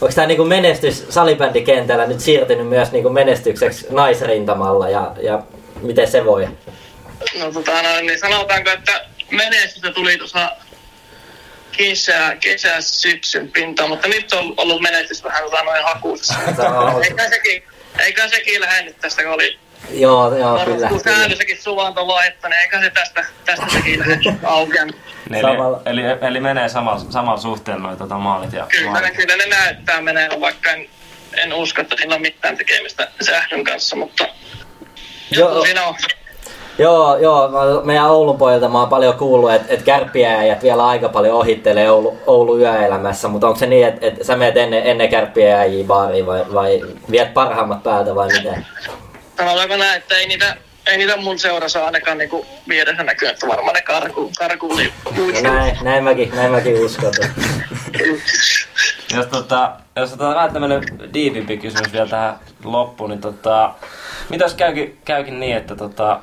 onko 0.00 0.14
tämä 0.14 0.26
niinku 0.26 0.44
menestys 0.44 1.06
salibändikentällä 1.08 2.06
nyt 2.06 2.20
siirtynyt 2.20 2.68
myös 2.68 2.92
niinku 2.92 3.10
menestykseksi 3.10 3.86
naisrintamalla 3.90 4.88
ja, 4.88 5.12
ja 5.22 5.42
miten 5.82 6.08
se 6.08 6.24
voi? 6.24 6.48
No 7.38 7.52
tota, 7.52 7.72
niin 8.00 8.18
sanotaanko, 8.18 8.70
että 8.70 8.92
menestystä 9.30 9.92
tuli 9.92 10.18
tuossa 10.18 10.50
kesä, 11.72 12.36
kesä 12.40 12.80
syksyn 12.80 13.50
pintaan, 13.52 13.88
mutta 13.88 14.08
nyt 14.08 14.32
on 14.32 14.54
ollut 14.56 14.80
menestys 14.82 15.24
vähän 15.24 15.42
tota 15.42 15.62
noin 15.62 15.82
hakuisessa. 15.84 16.34
eikä 17.08 17.28
sekin, 17.28 17.62
eikä 17.98 18.28
sekin 18.28 18.60
lähde 18.60 18.82
nyt 18.82 18.98
tästä, 19.00 19.22
kun 19.22 19.32
oli 19.32 19.58
Joo, 19.90 20.36
joo, 20.36 20.64
kyllä. 20.64 20.88
kyllä. 20.88 21.02
säännössäkin 21.04 21.62
suvanto 21.62 22.06
vaihetta, 22.06 22.48
niin 22.48 22.60
eikä 22.60 22.80
se 22.80 22.90
tästä, 22.90 23.24
tästä 23.44 23.66
sekin 23.72 24.00
lähde 24.00 24.16
aukean. 24.42 24.92
Eli, 25.30 25.40
Samalla- 25.42 25.82
eli, 25.86 26.02
eli 26.28 26.40
menee 26.40 26.68
samalla, 26.68 27.00
samalla 27.10 27.40
suhteella 27.40 27.82
noin 27.82 27.98
tota 27.98 28.14
maalit 28.18 28.52
ja 28.52 28.66
Kyllä, 28.66 28.84
ne, 28.84 28.90
maalit. 28.90 29.16
kyllä 29.16 29.36
ne 29.36 29.46
näyttää 29.46 30.00
menee, 30.00 30.28
vaikka 30.40 30.70
en, 30.70 30.88
en 31.36 31.52
usko, 31.54 31.80
että 31.80 31.96
sillä 32.00 32.14
on 32.14 32.20
mitään 32.20 32.56
tekemistä 32.56 33.08
sähdyn 33.22 33.64
kanssa, 33.64 33.96
mutta 33.96 34.28
Joo. 35.30 35.64
siinä 35.64 35.84
on. 35.86 35.94
Joo, 36.80 37.16
joo, 37.16 37.50
meidän 37.84 38.10
Oulun 38.10 38.38
pojilta 38.38 38.68
mä 38.68 38.78
oon 38.78 38.88
paljon 38.88 39.14
kuullut, 39.14 39.52
että 39.52 39.74
et 39.74 39.82
kärppiäjät 39.82 40.62
vielä 40.62 40.86
aika 40.86 41.08
paljon 41.08 41.34
ohittelee 41.34 41.90
Oulu, 41.90 42.18
Oulun 42.26 42.60
yöelämässä, 42.60 43.28
mutta 43.28 43.46
onko 43.46 43.58
se 43.58 43.66
niin, 43.66 43.86
että 43.86 44.06
et 44.06 44.14
sä 44.22 44.36
meet 44.36 44.56
ennen, 44.56 44.86
ennen 44.86 45.08
kärppiäjiä 45.08 45.84
baariin 45.84 46.26
vai, 46.26 46.44
vai 46.54 46.80
viet 47.10 47.34
parhaimmat 47.34 47.82
päältä 47.82 48.14
vai 48.14 48.28
miten? 48.28 48.66
Sanotaanko 49.36 49.76
näin, 49.76 49.98
että 49.98 50.14
ei 50.14 50.26
niitä, 50.26 50.56
ei 50.86 50.98
niitä 50.98 51.16
mun 51.16 51.38
seurassa 51.38 51.84
ainakaan 51.86 52.18
niinku 52.18 52.46
vieressä 52.68 53.02
näkyy, 53.02 53.28
että 53.28 53.48
varmaan 53.48 53.74
ne 53.74 53.82
karkuun, 53.82 54.32
karkuun 54.38 54.80
No 55.34 55.40
näin, 55.42 55.76
näin, 55.82 56.04
mäkin, 56.04 56.32
näin 56.34 56.50
mäkin 56.50 56.84
uskon. 56.84 57.12
Jos, 59.16 59.26
tota, 59.26 59.72
jos 59.96 60.10
tota, 60.10 60.34
vähän 60.34 60.52
tämmönen 60.52 60.82
diipimpi 61.14 61.56
kysymys 61.56 61.92
vielä 61.92 62.08
tähän 62.08 62.38
loppuun, 62.64 63.10
niin 63.10 63.20
tota, 63.20 63.74
mitä 64.28 64.44
jos 64.44 64.54
käykin, 64.54 64.98
käykin 65.04 65.40
niin, 65.40 65.56
että 65.56 65.76
tota, 65.76 66.20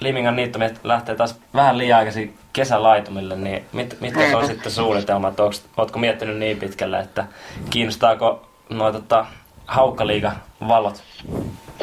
Limingan 0.00 0.36
niittomiehet 0.36 0.80
lähtee 0.84 1.14
taas 1.14 1.36
vähän 1.54 1.78
liian 1.78 1.98
aikaisin 1.98 2.38
kesälaitumille, 2.52 3.36
niin 3.36 3.64
mit, 3.72 4.00
mitkä 4.00 4.28
se 4.28 4.36
on 4.36 4.46
sitten 4.46 4.72
suunnitelmat? 4.72 5.40
Onks, 5.40 5.64
ootko 5.76 5.98
miettinyt 5.98 6.36
niin 6.36 6.58
pitkälle, 6.58 6.98
että 7.00 7.24
kiinnostaako 7.70 8.48
noin 8.68 8.94
tota, 8.94 9.26
haukkaliiga 9.66 10.32
valot? 10.68 11.02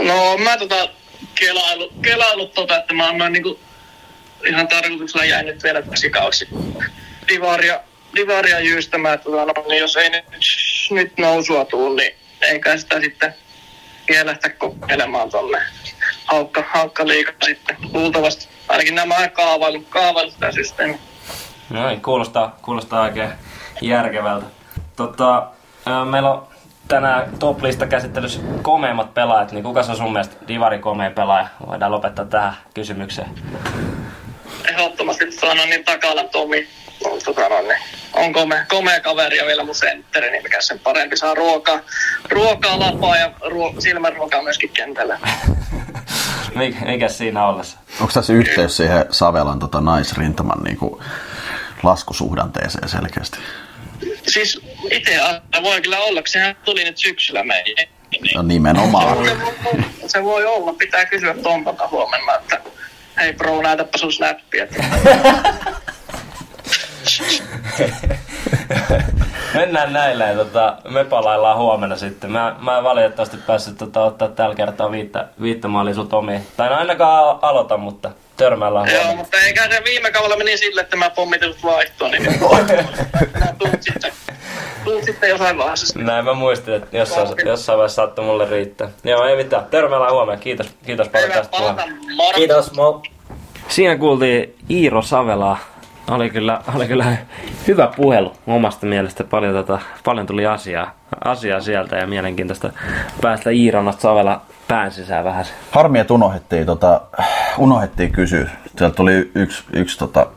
No 0.01 0.37
mä 0.37 0.57
tota 0.57 0.89
kelailu, 1.39 1.91
kelailu 2.01 2.47
tota, 2.47 2.77
että 2.77 2.93
mä 2.93 3.07
annoin 3.07 3.33
niinku 3.33 3.59
ihan 4.45 4.67
tarkoituksella 4.67 5.25
jäin 5.25 5.45
nyt 5.45 5.63
vielä 5.63 5.81
täksi 5.81 6.09
kausi 6.09 6.47
divaria, 7.27 7.79
divaria 8.15 8.59
jyystämään, 8.59 9.13
että 9.13 9.25
tota, 9.25 9.45
no, 9.45 9.67
niin 9.67 9.79
jos 9.79 9.95
ei 9.95 10.09
nyt, 10.09 10.25
nyt 10.91 11.17
nousua 11.17 11.65
tuu, 11.65 11.93
niin 11.93 12.15
eikä 12.41 12.77
sitä 12.77 12.99
sitten 12.99 13.35
vielä 14.09 14.25
lähteä 14.25 14.49
kokeilemaan 14.49 15.29
tonne 15.29 15.61
haukka, 16.26 16.64
haukka 16.68 17.07
liikaa 17.07 17.34
sitten 17.45 17.77
luultavasti. 17.93 18.47
Ainakin 18.68 18.95
nämä 18.95 19.15
on 19.18 19.31
kaavailu, 19.31 19.85
kaavailu 19.89 20.31
sitä 20.31 20.52
systeemiä. 20.52 20.97
No 21.69 21.88
niin, 21.88 22.02
kuulostaa, 22.02 22.57
kuulostaa 22.61 23.02
oikein 23.02 23.30
järkevältä. 23.81 24.45
Tota, 24.95 25.47
meillä 26.11 26.31
on 26.31 26.47
tänään 26.88 27.30
top-lista 27.39 27.88
käsittelyssä 27.88 28.39
komeimmat 28.61 29.14
pelaajat, 29.14 29.52
niin 29.52 29.64
kuka 29.64 29.84
se 29.84 29.91
on 29.91 29.97
sun 29.97 30.11
mielestä 30.11 30.35
Divari 30.47 30.80
komein 30.80 31.14
pelaaja? 31.14 31.47
Voidaan 31.68 31.91
lopettaa 31.91 32.26
tähän 32.26 32.53
kysymykseen. 32.73 33.30
Ehdottomasti 34.69 35.31
sanon 35.31 35.69
niin 35.69 35.85
Takalan 35.85 36.30
Tomi 36.30 36.68
on, 37.03 37.19
tota, 37.26 37.49
no, 37.49 37.61
niin, 37.61 37.80
on 38.14 38.34
komea, 38.34 38.65
komea 38.69 38.99
kaveri 38.99 39.38
ja 39.38 39.45
vielä 39.45 39.64
mun 39.64 39.76
sentteri, 39.76 40.31
niin 40.31 40.43
mikä 40.43 40.61
sen 40.61 40.80
parempi 40.80 41.18
saa 41.18 41.34
ruokaa, 41.34 41.80
ruokaa 42.30 42.80
lapaa 42.80 43.18
ja 43.18 43.31
ruo, 43.41 43.73
silmänruokaa 43.80 44.43
myöskin 44.43 44.69
kentällä. 44.69 45.19
Mikä, 46.56 46.86
mikä 46.86 47.07
siinä 47.07 47.48
ollessa? 47.48 47.77
Onko 47.99 48.14
tässä 48.14 48.34
yhteys 48.34 48.77
siihen 48.77 49.06
Savelan 49.11 49.60
tota, 49.60 49.82
naisrintaman 49.82 50.64
niinku, 50.64 51.02
laskusuhdanteeseen 51.84 52.90
selkeästi? 52.90 53.38
Siis 54.27 54.61
itse 54.91 55.19
voi 55.64 55.82
kyllä 55.82 55.99
olla, 55.99 56.22
kun 56.22 56.27
sehän 56.27 56.56
tuli 56.65 56.84
nyt 56.84 56.98
syksyllä 56.98 57.44
meihin. 57.44 57.76
No 58.36 58.41
nimenomaan. 58.41 59.18
Se 60.07 60.23
voi 60.23 60.45
olla, 60.45 60.73
pitää 60.73 61.06
kysyä 61.06 61.34
Tompalta 61.34 61.88
huomenna, 61.88 62.36
että 62.36 62.61
hei 63.19 63.34
bro, 63.34 63.61
näytäpä 63.61 63.98
sun 63.98 64.14
snappia. 64.14 64.68
Mennään 69.53 69.94
näillä 69.94 70.26
ja 70.26 70.36
tota, 70.36 70.77
me 70.90 71.03
palaillaan 71.03 71.57
huomenna 71.57 71.95
sitten. 71.95 72.32
Mä, 72.32 72.56
mä 72.60 72.77
en 72.77 72.84
valitettavasti 72.84 73.38
päässyt 73.38 73.77
tota, 73.77 74.03
ottaa 74.03 74.27
tällä 74.27 74.56
kertaa 74.56 74.91
viittä, 74.91 75.27
viittä 75.41 75.68
maalia 75.68 75.94
omiin. 76.11 76.48
Tai 76.57 76.69
no 76.69 76.76
ainakaan 76.76 77.40
aloita, 77.41 77.77
mutta 77.77 78.11
törmäillään 78.38 78.88
Joo, 78.88 78.98
huomenna. 78.98 79.22
mutta 79.22 79.38
eikä 79.38 79.69
se 79.69 79.82
viime 79.86 80.11
kaudella 80.11 80.38
meni 80.38 80.57
sille, 80.57 80.82
että 80.82 80.98
mä 80.98 81.10
pommitin 81.10 81.56
vaihtoon, 81.64 82.11
niin 82.11 82.40
tuut 83.60 83.82
sitten, 83.82 84.11
tuut 84.84 85.03
sitten 85.03 85.30
jossain 85.30 85.57
vaiheessa. 85.57 85.99
Näin 85.99 86.26
mä 86.26 86.34
muistin, 86.34 86.73
että 86.73 86.98
jossain, 86.98 87.27
jossain 87.45 87.77
vaiheessa 87.77 87.95
saattoi 87.95 88.26
mulle 88.26 88.49
riittää. 88.49 88.90
Joo, 89.03 89.26
ei 89.26 89.36
mitään. 89.36 89.65
Törmäillään 89.65 90.14
huomenna. 90.14 90.41
Kiitos, 90.41 90.68
kiitos 90.86 91.10
paljon 91.10 91.32
tästä. 91.32 91.57
Kiitos, 92.36 92.72
mo. 92.72 93.02
Siinä 93.68 93.98
kuultiin 93.98 94.56
Iiro 94.69 95.02
Savelaa. 95.02 95.57
Oli 96.07 96.30
kyllä, 96.30 96.61
oli 96.76 96.88
kyllä 96.88 97.18
hyvä 97.68 97.91
puhelu 97.95 98.34
omasta 98.48 98.86
mielestä. 98.86 99.23
Paljon, 99.23 99.53
tota, 99.53 99.80
paljon 100.03 100.27
tuli 100.27 100.45
asiaa, 100.45 100.94
asiaa 101.23 101.61
sieltä 101.61 101.95
ja 101.95 102.07
mielenkiintoista 102.07 102.69
päästä 103.22 103.49
Iiron 103.49 103.94
Savela 103.94 104.41
pään 104.68 104.91
sisään 104.91 105.26
vähän. 105.26 105.45
Harmi, 105.72 105.99
että 105.99 106.14
unohdettiin, 106.14 106.65
tota, 106.65 107.02
unohdettiin 107.57 108.11
kysyä. 108.11 108.49
Sieltä 108.77 108.95
tuli 108.95 109.32
yksi, 109.36 109.64
yksi 109.73 109.99
tota, 109.99 110.27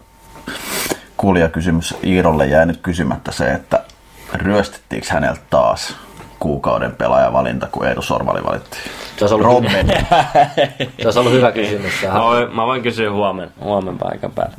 kuulijakysymys 1.16 1.94
Iirolle 2.04 2.46
jäi 2.46 2.66
nyt 2.66 2.80
kysymättä 2.82 3.32
se, 3.32 3.52
että 3.52 3.84
ryöstettiinkö 4.32 5.06
häneltä 5.10 5.40
taas 5.50 5.96
kuukauden 6.38 6.92
pelaajavalinta, 6.92 7.68
kun 7.72 7.86
Eetu 7.86 8.02
Sorvali 8.02 8.44
valittiin. 8.44 8.82
Se 9.18 9.24
olisi 9.24 9.34
ollut, 9.34 9.46
Robben. 9.46 9.86
se 11.00 11.04
olisi 11.04 11.18
ollut 11.18 11.32
hyvä 11.32 11.52
kysymys. 11.52 11.92
Mä 12.12 12.22
voin, 12.22 12.56
mä 12.56 12.66
voin 12.66 12.82
kysyä 12.82 13.12
huomenna, 13.12 13.52
huomenna 13.60 13.98
paikan 14.08 14.32
päällä. 14.32 14.54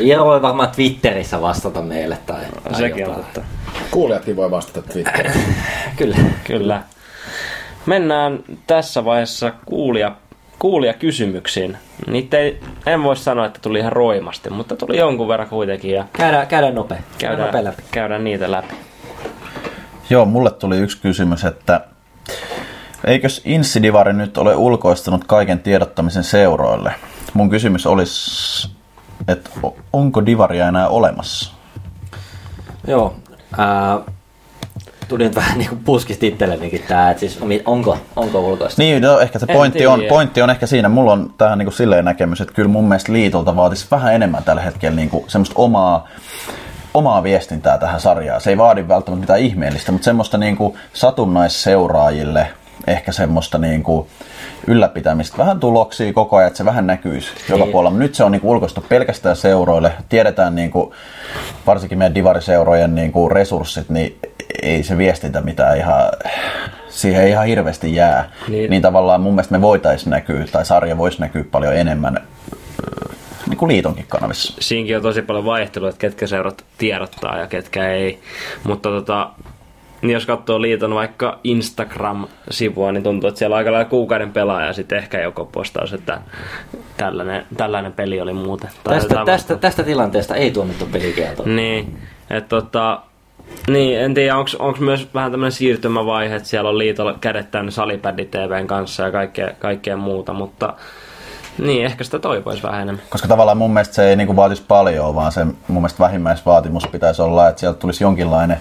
Iiro 0.00 0.24
voi 0.24 0.42
varmaan 0.42 0.68
Twitterissä 0.70 1.40
vastata 1.40 1.82
meille 1.82 2.18
tai, 2.26 2.40
tai 2.64 2.74
Sekin 2.74 3.08
on 3.08 3.14
totta. 3.14 3.40
Kuulijatkin 3.90 4.36
voi 4.36 4.50
vastata 4.50 4.92
Twitteriin. 4.92 5.34
Kyllä. 5.98 6.16
Kyllä. 6.44 6.82
Mennään 7.86 8.38
tässä 8.66 9.04
vaiheessa 9.04 9.52
kuulija, 9.66 10.12
kuulija 10.58 10.92
kysymyksiin. 10.92 11.76
Niitä 12.06 12.38
ei, 12.38 12.60
en 12.86 13.02
voi 13.02 13.16
sanoa, 13.16 13.46
että 13.46 13.58
tuli 13.62 13.78
ihan 13.78 13.92
roimasti, 13.92 14.50
mutta 14.50 14.76
tuli 14.76 14.96
jonkun 14.98 15.28
verran 15.28 15.48
kuitenkin. 15.48 15.90
Ja 15.94 16.04
Käydään, 16.12 16.46
käydään 16.46 16.74
nopea. 16.74 16.98
käydään, 17.18 17.46
nopea 17.46 17.64
läpi. 17.64 17.82
käydään 17.90 18.24
niitä 18.24 18.50
läpi. 18.50 18.74
Joo, 20.10 20.24
mulle 20.24 20.50
tuli 20.50 20.78
yksi 20.78 20.98
kysymys, 21.02 21.44
että 21.44 21.80
eikös 23.04 23.42
Insidivari 23.44 24.12
nyt 24.12 24.38
ole 24.38 24.56
ulkoistanut 24.56 25.24
kaiken 25.24 25.58
tiedottamisen 25.58 26.24
seuroille? 26.24 26.94
Mun 27.34 27.50
kysymys 27.50 27.86
olisi, 27.86 28.70
että 29.28 29.50
onko 29.92 30.26
Divaria 30.26 30.68
enää 30.68 30.88
olemassa? 30.88 31.52
Joo. 32.86 33.14
Ää, 33.58 33.98
tuli 35.08 35.24
nyt 35.24 35.34
vähän 35.34 35.58
niinku 35.58 35.76
puskista 35.84 36.26
itsellenikin 36.26 36.82
tää, 36.88 37.10
että 37.10 37.20
siis 37.20 37.38
onko, 37.64 37.98
onko 38.16 38.40
ulkoista? 38.40 38.82
Niin, 38.82 39.02
no, 39.02 39.20
ehkä 39.20 39.38
se 39.38 39.46
pointti 39.46 39.86
on, 39.86 40.02
pointti 40.08 40.42
on 40.42 40.50
ehkä 40.50 40.66
siinä. 40.66 40.88
Mulla 40.88 41.12
on 41.12 41.34
tähän 41.38 41.58
niin 41.58 41.72
silleen 41.72 42.04
näkemys, 42.04 42.40
että 42.40 42.54
kyllä 42.54 42.68
mun 42.68 42.88
mielestä 42.88 43.12
liitolta 43.12 43.56
vaatisi 43.56 43.86
vähän 43.90 44.14
enemmän 44.14 44.44
tällä 44.44 44.62
hetkellä 44.62 44.96
niin 44.96 45.10
kuin 45.10 45.24
semmoista 45.28 45.54
omaa, 45.58 46.08
omaa 46.94 47.22
viestintää 47.22 47.78
tähän 47.78 48.00
sarjaan. 48.00 48.40
Se 48.40 48.50
ei 48.50 48.58
vaadi 48.58 48.88
välttämättä 48.88 49.20
mitään 49.20 49.40
ihmeellistä, 49.40 49.92
mutta 49.92 50.04
semmoista 50.04 50.38
niin 50.38 50.56
kuin 50.56 50.74
satunnaisseuraajille 50.92 52.46
ehkä 52.86 53.12
semmoista 53.12 53.58
niin 53.58 53.82
kuin 53.82 54.06
ylläpitämistä. 54.66 55.38
Vähän 55.38 55.60
tuloksia 55.60 56.12
koko 56.12 56.36
ajan, 56.36 56.46
että 56.46 56.56
se 56.58 56.64
vähän 56.64 56.86
näkyisi 56.86 57.30
joka 57.48 57.64
Niin. 57.64 57.72
puolella. 57.72 57.98
Nyt 57.98 58.14
se 58.14 58.24
on 58.24 58.32
niin 58.32 58.40
kuin 58.40 58.50
ulkoistu 58.50 58.84
pelkästään 58.88 59.36
seuroille. 59.36 59.92
Tiedetään 60.08 60.54
niin 60.54 60.70
kuin, 60.70 60.90
varsinkin 61.66 61.98
meidän 61.98 62.14
divariseurojen 62.14 62.94
niin 62.94 63.12
kuin 63.12 63.30
resurssit, 63.30 63.88
niin 63.88 64.18
ei 64.62 64.82
se 64.82 64.98
viestintä 64.98 65.40
mitään 65.40 65.78
ihan, 65.78 66.02
siihen 66.88 67.28
ihan 67.28 67.46
hirveästi 67.46 67.94
jää. 67.94 68.30
Niin. 68.48 68.70
Niin, 68.70 68.82
tavallaan 68.82 69.20
mun 69.20 69.34
mielestä 69.34 69.52
me 69.54 69.60
voitaisiin 69.62 70.10
näkyä, 70.10 70.44
tai 70.52 70.64
sarja 70.66 70.98
voisi 70.98 71.20
näkyä 71.20 71.44
paljon 71.50 71.76
enemmän 71.76 72.16
ö, 72.16 73.12
niin 73.48 73.56
kuin 73.58 73.68
liitonkin 73.72 74.06
kanavissa. 74.08 74.54
Siinkin 74.60 74.96
on 74.96 75.02
tosi 75.02 75.22
paljon 75.22 75.44
vaihtelua, 75.44 75.88
että 75.88 75.98
ketkä 75.98 76.26
seurat 76.26 76.64
tiedottaa 76.78 77.38
ja 77.38 77.46
ketkä 77.46 77.90
ei. 77.90 78.20
Mutta 78.64 78.88
tota, 78.88 79.30
niin 80.02 80.10
jos 80.10 80.26
katsoo 80.26 80.62
liiton 80.62 80.94
vaikka 80.94 81.38
Instagram-sivua, 81.44 82.92
niin 82.92 83.02
tuntuu, 83.02 83.28
että 83.28 83.38
siellä 83.38 83.54
on 83.54 83.58
aika 83.58 83.72
lailla 83.72 83.90
kuukauden 83.90 84.32
pelaaja 84.32 84.66
ja 84.66 84.72
sitten 84.72 84.98
ehkä 84.98 85.20
joku 85.20 85.44
postaus, 85.44 85.92
että 85.92 86.20
tällainen, 86.96 87.46
tällainen 87.56 87.92
peli 87.92 88.20
oli 88.20 88.32
muuten. 88.32 88.70
Tai 88.84 88.94
Tästä, 88.94 89.24
tästä, 89.24 89.56
tästä 89.56 89.82
tilanteesta 89.82 90.36
ei 90.36 90.50
tuomittu 90.50 90.86
pelikieltoa. 90.86 91.46
Niin, 91.46 91.98
että 92.30 92.48
tota, 92.48 93.00
niin, 93.68 94.00
en 94.00 94.14
tiedä, 94.14 94.36
onko 94.36 94.78
myös 94.80 95.08
vähän 95.14 95.30
tämmöinen 95.30 95.52
siirtymävaihe, 95.52 96.36
että 96.36 96.48
siellä 96.48 96.70
on 96.70 96.78
liitolla 96.78 97.14
kädet 97.20 97.50
täynnä 97.50 97.70
salipädi 97.70 98.24
TVn 98.24 98.66
kanssa 98.66 99.02
ja 99.02 99.12
kaikkea, 99.12 99.50
kaikkea 99.58 99.96
muuta, 99.96 100.32
mutta 100.32 100.74
niin, 101.58 101.84
ehkä 101.84 102.04
sitä 102.04 102.18
toivoisi 102.18 102.62
vähän 102.62 102.82
enemmän. 102.82 103.04
Koska 103.10 103.28
tavallaan 103.28 103.56
mun 103.56 103.72
mielestä 103.72 103.94
se 103.94 104.08
ei 104.08 104.16
niin 104.16 104.26
kuin 104.26 104.36
vaatisi 104.36 104.62
paljon, 104.68 105.14
vaan 105.14 105.32
se 105.32 105.44
mun 105.44 105.56
mielestä 105.68 105.98
vähimmäisvaatimus 105.98 106.86
pitäisi 106.86 107.22
olla, 107.22 107.48
että 107.48 107.60
sieltä 107.60 107.78
tulisi 107.78 108.04
jonkinlainen, 108.04 108.60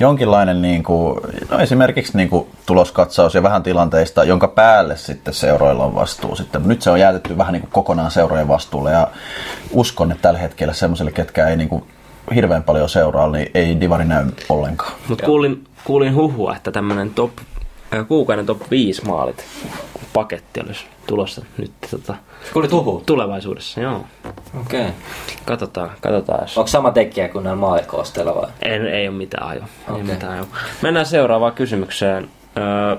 jonkinlainen 0.00 0.62
niin 0.62 0.82
kuin, 0.82 1.20
no 1.50 1.58
esimerkiksi 1.58 2.16
niin 2.16 2.28
kuin 2.28 2.46
tuloskatsaus 2.66 3.34
ja 3.34 3.42
vähän 3.42 3.62
tilanteista, 3.62 4.24
jonka 4.24 4.48
päälle 4.48 4.96
sitten 4.96 5.34
seuroilla 5.34 5.84
on 5.84 5.94
vastuu. 5.94 6.36
Sitten. 6.36 6.62
Nyt 6.68 6.82
se 6.82 6.90
on 6.90 7.00
jäätetty 7.00 7.38
vähän 7.38 7.52
niin 7.52 7.60
kuin 7.60 7.70
kokonaan 7.70 8.10
seurojen 8.10 8.48
vastuulle 8.48 8.90
ja 8.90 9.08
uskon, 9.70 10.12
että 10.12 10.22
tällä 10.22 10.38
hetkellä 10.38 10.72
semmoiselle, 10.72 11.12
ketkä 11.12 11.48
ei 11.48 11.56
niin 11.56 11.68
kuin 11.68 11.84
hirveän 12.34 12.62
paljon 12.62 12.88
seuraa, 12.88 13.28
niin 13.28 13.50
ei 13.54 13.80
divari 13.80 14.04
näy 14.04 14.26
ollenkaan. 14.48 14.92
Mutta 15.08 15.26
kuulin, 15.26 15.64
kuulin 15.84 16.14
huhua, 16.14 16.56
että 16.56 16.72
tämmöinen 16.72 17.10
top, 17.10 17.30
kuukauden 18.08 18.46
top 18.46 18.70
5 18.70 19.04
maalit 19.04 19.44
paketti 20.12 20.60
olisi 20.60 20.86
tulossa 21.06 21.44
nyt 21.58 21.72
tota, 21.90 22.14
Kuulit 22.52 22.72
huhu? 22.72 23.02
tulevaisuudessa, 23.06 23.80
joo. 23.80 24.04
Okei. 24.60 24.80
Okay. 24.80 24.92
Katsotaan, 25.44 25.90
katsotaan. 26.00 26.40
Jos... 26.42 26.58
Onko 26.58 26.68
sama 26.68 26.90
tekijä 26.90 27.28
kuin 27.28 27.44
näillä 27.44 27.60
maalikoosteilla 27.60 28.34
vai? 28.34 28.48
Ei, 28.62 28.72
ei 28.72 29.08
ole 29.08 29.16
mitään 29.16 29.48
ajo. 29.48 29.60
Ei 29.60 29.66
Okei. 29.88 30.02
mitään 30.02 30.32
ajo. 30.32 30.46
Mennään 30.82 31.06
seuraavaan 31.06 31.52
kysymykseen. 31.52 32.28
Öö, 32.56 32.96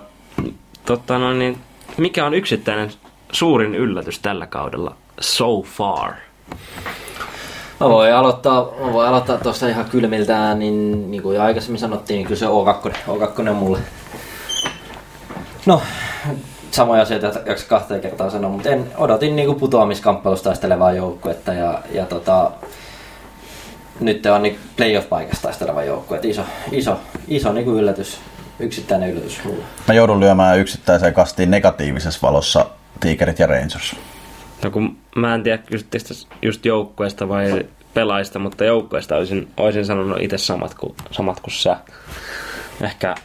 totta 0.85 1.17
no 1.17 1.33
niin, 1.33 1.57
mikä 1.97 2.25
on 2.25 2.33
yksittäinen 2.33 2.89
suurin 3.31 3.75
yllätys 3.75 4.19
tällä 4.19 4.47
kaudella 4.47 4.95
so 5.19 5.61
far? 5.61 6.13
Mä 7.79 7.89
voin 7.89 8.13
aloittaa, 8.13 8.71
mä 8.85 8.93
voin 8.93 9.07
aloittaa 9.07 9.37
tuosta 9.37 9.67
ihan 9.67 9.85
kylmiltään, 9.85 10.59
niin, 10.59 11.11
niin 11.11 11.23
kuin 11.23 11.35
jo 11.35 11.41
aikaisemmin 11.41 11.79
sanottiin, 11.79 12.17
niin 12.17 12.27
kyllä 12.27 12.39
se 12.39 12.45
O2, 12.45 12.95
O2 13.07 13.49
on 13.49 13.55
mulle. 13.55 13.79
No, 15.67 15.81
samoja 16.71 17.01
asioita 17.01 17.39
jaksa 17.45 17.67
kahteen 17.67 18.01
kertaan 18.01 18.31
sanoa, 18.31 18.51
mutta 18.51 18.69
en, 18.69 18.91
odotin 18.97 19.35
niin 19.35 19.45
kuin 19.45 19.59
putoamiskamppailusta 19.59 20.43
taistelevaa 20.43 20.91
joukkuetta 20.91 21.53
ja, 21.53 21.81
ja 21.91 22.05
tota, 22.05 22.51
nyt 23.99 24.25
on 24.25 24.43
niin 24.43 24.59
playoff-paikasta 24.77 25.41
taisteleva 25.41 25.83
joukkue. 25.83 26.19
Iso, 26.23 26.41
iso, 26.71 26.99
iso 27.27 27.53
niin 27.53 27.65
kuin 27.65 27.77
yllätys, 27.77 28.19
yksittäinen 28.59 29.11
yllätys 29.11 29.43
mulle. 29.43 29.63
Mä 29.87 29.93
joudun 29.93 30.19
lyömään 30.19 30.59
yksittäiseen 30.59 31.13
kastiin 31.13 31.51
negatiivisessa 31.51 32.27
valossa 32.27 32.65
Tigerit 32.99 33.39
ja 33.39 33.47
Rangers. 33.47 33.95
No 34.63 34.71
kun 34.71 34.97
mä 35.15 35.35
en 35.35 35.43
tiedä 35.43 35.63
tästä 35.89 36.13
just 36.41 36.65
joukkueesta 36.65 37.29
vai 37.29 37.65
pelaajista, 37.93 38.39
mutta 38.39 38.65
joukkueesta 38.65 39.15
olisin, 39.15 39.47
olisin 39.57 39.85
sanonut 39.85 40.21
itse 40.21 40.37
samat 40.37 40.73
kuin, 40.73 40.95
samat 41.11 41.39
kuin 41.39 41.53
sä. 41.53 41.77
Ehkä 42.81 43.15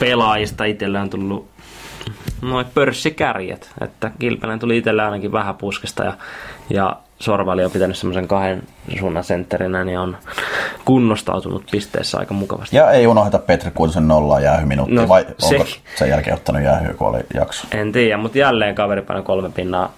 pelaajista 0.00 0.64
itsellä 0.64 1.00
on 1.00 1.10
tullut 1.10 1.48
noin 2.42 2.66
pörssikärjet, 2.74 3.70
että 3.80 4.10
Kilpenen 4.18 4.58
tuli 4.58 4.76
itsellä 4.76 5.04
ainakin 5.04 5.32
vähän 5.32 5.54
puskesta 5.54 6.04
ja, 6.04 6.12
ja 6.70 6.96
Sorvali 7.18 7.64
on 7.64 7.70
pitänyt 7.70 7.96
semmoisen 7.96 8.28
kahden 8.28 8.62
suunnan 9.00 9.24
sentterinä, 9.24 9.84
niin 9.84 9.98
on 9.98 10.16
kunnostautunut 10.84 11.64
pisteessä 11.70 12.18
aika 12.18 12.34
mukavasti. 12.34 12.76
Ja 12.76 12.90
ei 12.90 13.06
unohda 13.06 13.38
Petri 13.38 13.70
Kuutosen 13.70 14.08
nollaa 14.08 14.40
jäähyminuuttia, 14.40 14.94
No, 14.96 15.02
no, 15.02 15.08
vai 15.08 15.26
se- 15.38 15.54
onko 15.56 15.66
sen 15.96 16.08
jälkeen 16.08 16.34
ottanut 16.36 16.62
jäähyä, 16.62 16.94
kun 16.94 17.08
oli 17.08 17.18
jakso? 17.34 17.66
En 17.72 17.92
tiedä, 17.92 18.16
mutta 18.16 18.38
jälleen 18.38 18.74
kaveri 18.74 19.02
painoi 19.02 19.22
kolme 19.22 19.50
pinnaa 19.50 19.92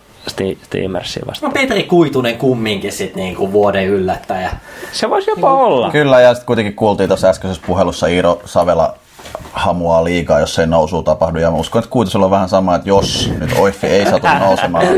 Steamersia 0.62 1.23
vastaan. 1.27 1.52
No 1.52 1.60
Petri 1.60 1.82
Kuitunen 1.82 2.36
kumminkin 2.39 2.93
sit 2.93 3.14
niinku 3.14 3.52
vuoden 3.52 3.86
yllättäjä. 3.86 4.51
Se 4.93 5.10
voisi 5.10 5.31
jopa 5.31 5.52
olla. 5.55 5.90
Kyllä, 5.90 6.20
ja 6.20 6.35
sitten 6.35 6.47
kuitenkin 6.47 6.74
kuultiin 6.74 7.09
tuossa 7.09 7.28
äskeisessä 7.28 7.62
puhelussa 7.66 8.06
Iiro 8.06 8.40
Savela 8.44 8.94
hamuaa 9.56 10.04
liikaa, 10.04 10.40
jos 10.40 10.58
ei 10.58 10.66
nousua 10.66 11.02
tapahdu. 11.02 11.38
Ja 11.38 11.50
mä 11.50 11.56
uskon, 11.56 11.78
että 11.78 11.90
Kuitosella 11.90 12.26
on 12.26 12.30
vähän 12.30 12.48
sama, 12.48 12.74
että 12.74 12.88
jos 12.88 13.32
nyt 13.40 13.50
Oiffi 13.58 13.86
ei 13.86 14.04
satu 14.10 14.26
nousemaan. 14.40 14.86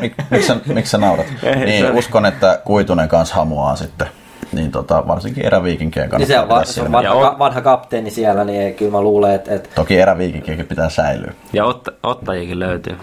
Mik, 0.00 0.14
miksi, 0.30 0.46
sä, 0.48 0.56
miksi 0.66 0.90
sä 0.90 0.98
naurat? 0.98 1.26
Niin, 1.64 1.92
uskon, 1.92 2.26
että 2.26 2.60
Kuitunen 2.64 3.08
kanssa 3.08 3.34
hamuaa 3.34 3.76
sitten. 3.76 4.06
Niin 4.52 4.70
tota, 4.70 5.06
varsinkin 5.08 5.46
eräviikinkien 5.46 6.10
Niin 6.18 6.26
se 6.26 6.38
on, 6.38 6.48
va- 6.48 6.64
se 6.64 6.82
on 6.82 6.92
vanha, 6.92 7.14
ka- 7.14 7.38
vanha 7.38 7.60
kapteeni 7.60 8.10
siellä, 8.10 8.44
niin 8.44 8.74
kyllä 8.74 8.92
mä 8.92 9.00
luulen, 9.00 9.34
että, 9.34 9.54
että 9.54 9.68
Toki 9.74 9.98
eräviikinkiäkin 10.00 10.66
pitää 10.66 10.90
säilyä. 10.90 11.32
Ja 11.52 11.64
ot, 11.64 11.88
ottajikin 12.02 12.58
löytyy. 12.58 12.96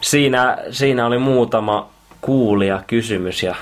Siinä, 0.00 0.58
siinä 0.70 1.06
oli 1.06 1.18
muutama 1.18 1.88
kuulija 2.20 2.82
kysymys 2.86 3.42
ja 3.42 3.54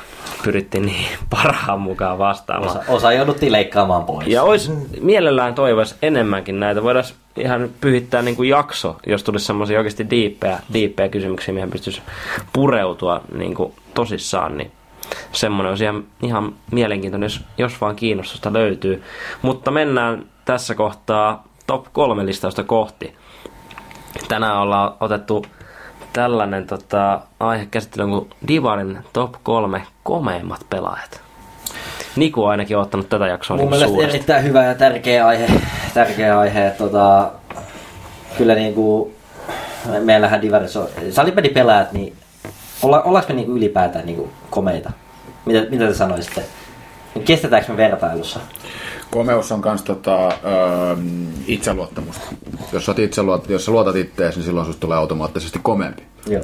pyrittiin 0.44 0.86
niin 0.86 1.06
parhaan 1.30 1.80
mukaan 1.80 2.18
vastaamaan. 2.18 2.70
Osa, 2.70 2.82
osa 2.88 3.12
jouduttiin 3.12 3.52
leikkaamaan 3.52 4.04
pois. 4.04 4.26
Ja 4.26 4.42
olisi 4.42 4.72
mielellään 5.00 5.54
toivoisi 5.54 5.94
enemmänkin 6.02 6.60
näitä. 6.60 6.82
Voidaan 6.82 7.04
ihan 7.36 7.70
pyhittää 7.80 8.22
niin 8.22 8.36
kuin 8.36 8.48
jakso, 8.48 8.96
jos 9.06 9.22
tulisi 9.24 9.46
semmoisia 9.46 9.78
oikeasti 9.78 10.10
diippejä, 10.10 10.58
diippejä 10.72 11.08
kysymyksiä, 11.08 11.54
mihin 11.54 11.70
pystyisi 11.70 12.02
pureutua 12.52 13.20
niin 13.34 13.54
kuin 13.54 13.72
tosissaan, 13.94 14.58
niin 14.58 14.72
semmoinen 15.32 15.70
olisi 15.70 15.84
ihan, 15.84 16.04
ihan 16.22 16.54
mielenkiintoinen, 16.70 17.24
jos, 17.26 17.40
jos 17.58 17.80
vaan 17.80 17.96
kiinnostusta 17.96 18.52
löytyy. 18.52 19.02
Mutta 19.42 19.70
mennään 19.70 20.26
tässä 20.44 20.74
kohtaa 20.74 21.44
top 21.66 21.86
kolme 21.92 22.26
listausta 22.26 22.64
kohti. 22.64 23.14
Tänään 24.28 24.58
ollaan 24.58 24.92
otettu 25.00 25.46
tällainen 26.12 26.66
tota, 26.66 27.20
aihe 27.40 27.66
käsittelyyn 27.70 28.10
kuin 28.10 28.30
Divarin 28.48 28.98
top 29.12 29.34
kolme 29.42 29.82
komeimmat 30.02 30.60
pelaajat. 30.70 31.20
Niku 32.16 32.44
on 32.44 32.50
ainakin 32.50 32.78
ottanut 32.78 33.08
tätä 33.08 33.26
jaksoa 33.26 33.56
Mun 33.56 33.62
niin 33.62 33.70
mielestä 33.70 33.92
suuresti. 33.92 34.16
erittäin 34.16 34.44
hyvä 34.44 34.64
ja 34.64 34.74
tärkeä 34.74 35.26
aihe. 35.26 35.46
Tärkeä 35.94 36.38
aihe. 36.38 36.70
Tota, 36.78 37.30
kyllä 38.38 38.54
niinku, 38.54 39.14
meillähän 40.00 40.42
Divarissa 40.42 40.80
on 40.80 40.88
salibändipelaajat, 41.10 41.92
niin 41.92 42.16
olla, 42.82 43.02
ollaanko 43.02 43.28
me 43.28 43.36
niinku 43.36 43.56
ylipäätään 43.56 44.06
niinku 44.06 44.30
komeita? 44.50 44.90
Mitä, 45.46 45.70
mitä 45.70 45.86
te 45.86 45.94
sanoisitte? 45.94 46.44
Kestetäänkö 47.24 47.72
me 47.72 47.76
vertailussa? 47.76 48.40
Komeus 49.10 49.52
on 49.52 49.62
myös 49.64 49.82
tota, 49.82 50.28
öö, 50.28 50.96
itseluottamusta. 51.46 52.26
Jos 52.72 52.86
sä, 52.86 52.94
itseluot, 52.98 53.48
jos 53.48 53.64
sä 53.64 53.72
luotat 53.72 53.96
ittees, 53.96 54.36
niin 54.36 54.44
silloin 54.44 54.66
susta 54.66 54.80
tulee 54.80 54.98
automaattisesti 54.98 55.60
komeampi. 55.62 56.02
Joo. 56.26 56.42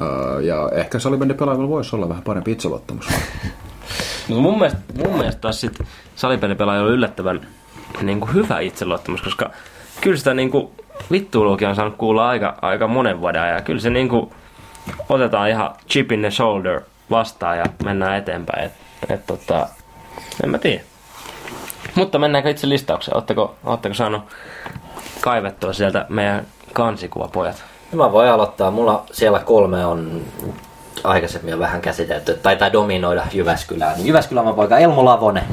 Öö, 0.00 0.40
ja 0.40 0.70
ehkä 0.72 0.98
salibändipelaajilla 0.98 1.68
voisi 1.68 1.96
olla 1.96 2.08
vähän 2.08 2.22
parempi 2.22 2.52
itseluottamus. 2.52 3.06
Mutta 4.28 4.42
mun 4.42 4.58
mielestä, 4.58 4.80
mun 4.94 5.16
mielestä 5.16 5.40
taas 5.40 5.60
sit 5.60 5.78
salipelipelaajilla 6.16 6.88
on 6.88 6.94
yllättävän 6.94 7.46
niin 8.02 8.20
kuin 8.20 8.34
hyvä 8.34 8.60
itseluottamus, 8.60 9.22
koska 9.22 9.50
kyllä 10.00 10.16
sitä 10.16 10.34
niin 10.34 10.50
kuin 10.50 10.68
vittuiluakin 11.10 11.68
on 11.68 11.76
saanut 11.76 11.96
kuulla 11.96 12.28
aika, 12.28 12.58
aika 12.62 12.86
monen 12.86 13.20
vuoden 13.20 13.42
ajan. 13.42 13.62
Kyllä 13.62 13.80
se 13.80 13.90
niin 13.90 14.08
kuin 14.08 14.30
otetaan 15.08 15.48
ihan 15.48 15.70
chip 15.88 16.12
in 16.12 16.20
the 16.20 16.30
shoulder 16.30 16.80
vastaan 17.10 17.58
ja 17.58 17.64
mennään 17.84 18.18
eteenpäin. 18.18 18.64
Et, 18.64 18.72
et 19.08 19.26
tota, 19.26 19.68
en 20.44 20.50
mä 20.50 20.58
tiedä. 20.58 20.91
Mutta 21.94 22.18
mennäänkö 22.18 22.50
itse 22.50 22.68
listaukseen? 22.68 23.16
Oletteko, 23.16 23.54
oletteko 23.64 23.94
saanut 23.94 24.22
kaivettua 25.20 25.72
sieltä 25.72 26.06
meidän 26.08 26.46
kansikuvapojat? 26.72 27.64
Mä 27.92 28.12
voin 28.12 28.30
aloittaa. 28.30 28.70
Mulla 28.70 29.04
siellä 29.12 29.38
kolme 29.38 29.86
on 29.86 30.22
aikaisemmin 31.04 31.50
jo 31.50 31.58
vähän 31.58 31.80
käsitelty. 31.80 32.34
Taitaa 32.42 32.72
dominoida 32.72 33.26
Jyväskylää. 33.32 33.94
Niin 33.96 34.06
Jyväskylän 34.06 34.54
poika 34.54 34.78
Elmo 34.78 35.04
Lavonen. 35.04 35.44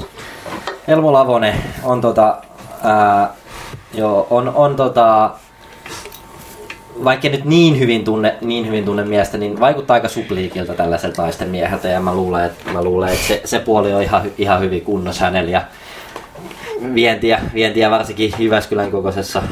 Elmo 0.88 1.14
Lavonen 1.14 1.56
on 1.84 2.02
tota... 2.02 2.38
Ää, 2.84 3.34
joo, 3.94 4.28
on, 4.30 4.52
on 4.56 4.76
tota... 4.76 5.32
Vaikka 7.04 7.30
nyt 7.30 7.46
niin 7.46 7.80
hyvin 7.80 8.04
tunne, 8.04 8.36
niin 8.42 8.68
hyvin 8.68 8.86
tunne 8.86 9.04
miestä, 9.04 9.38
niin 9.38 9.60
vaikuttaa 9.60 9.94
aika 9.94 10.08
supliikilta 10.08 10.74
tällaiset 10.74 11.18
naisten 11.18 11.50
mieheltä. 11.50 11.88
Ja 11.88 12.00
mä 12.00 12.14
luulen, 12.14 12.46
että, 12.46 12.72
mä 12.72 12.84
luulen, 12.84 13.10
että 13.10 13.28
se, 13.28 13.42
se, 13.46 13.60
puoli 13.60 13.94
on 13.94 14.02
ihan, 14.02 14.22
ihan 14.38 14.60
hyvin 14.60 14.82
kunnossa 14.82 15.26
hänellä. 15.26 15.52
Ja 15.52 15.62
vientiä, 16.96 17.40
vientiä 17.54 17.92
varsinkin 17.92 18.34
Jyväskylän 18.40 18.92
kokoisessa 18.92 19.44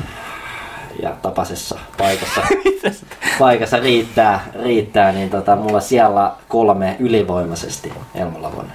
ja 1.02 1.10
tapasessa 1.22 1.80
paikassa, 1.98 2.42
paikassa 3.40 3.80
riittää, 3.80 4.46
riittää, 4.64 5.12
niin 5.12 5.30
tota, 5.30 5.56
mulla 5.56 5.80
siellä 5.80 6.32
kolme 6.48 6.96
ylivoimaisesti 7.00 7.94
Elmo 8.16 8.42
Lavonen. 8.42 8.74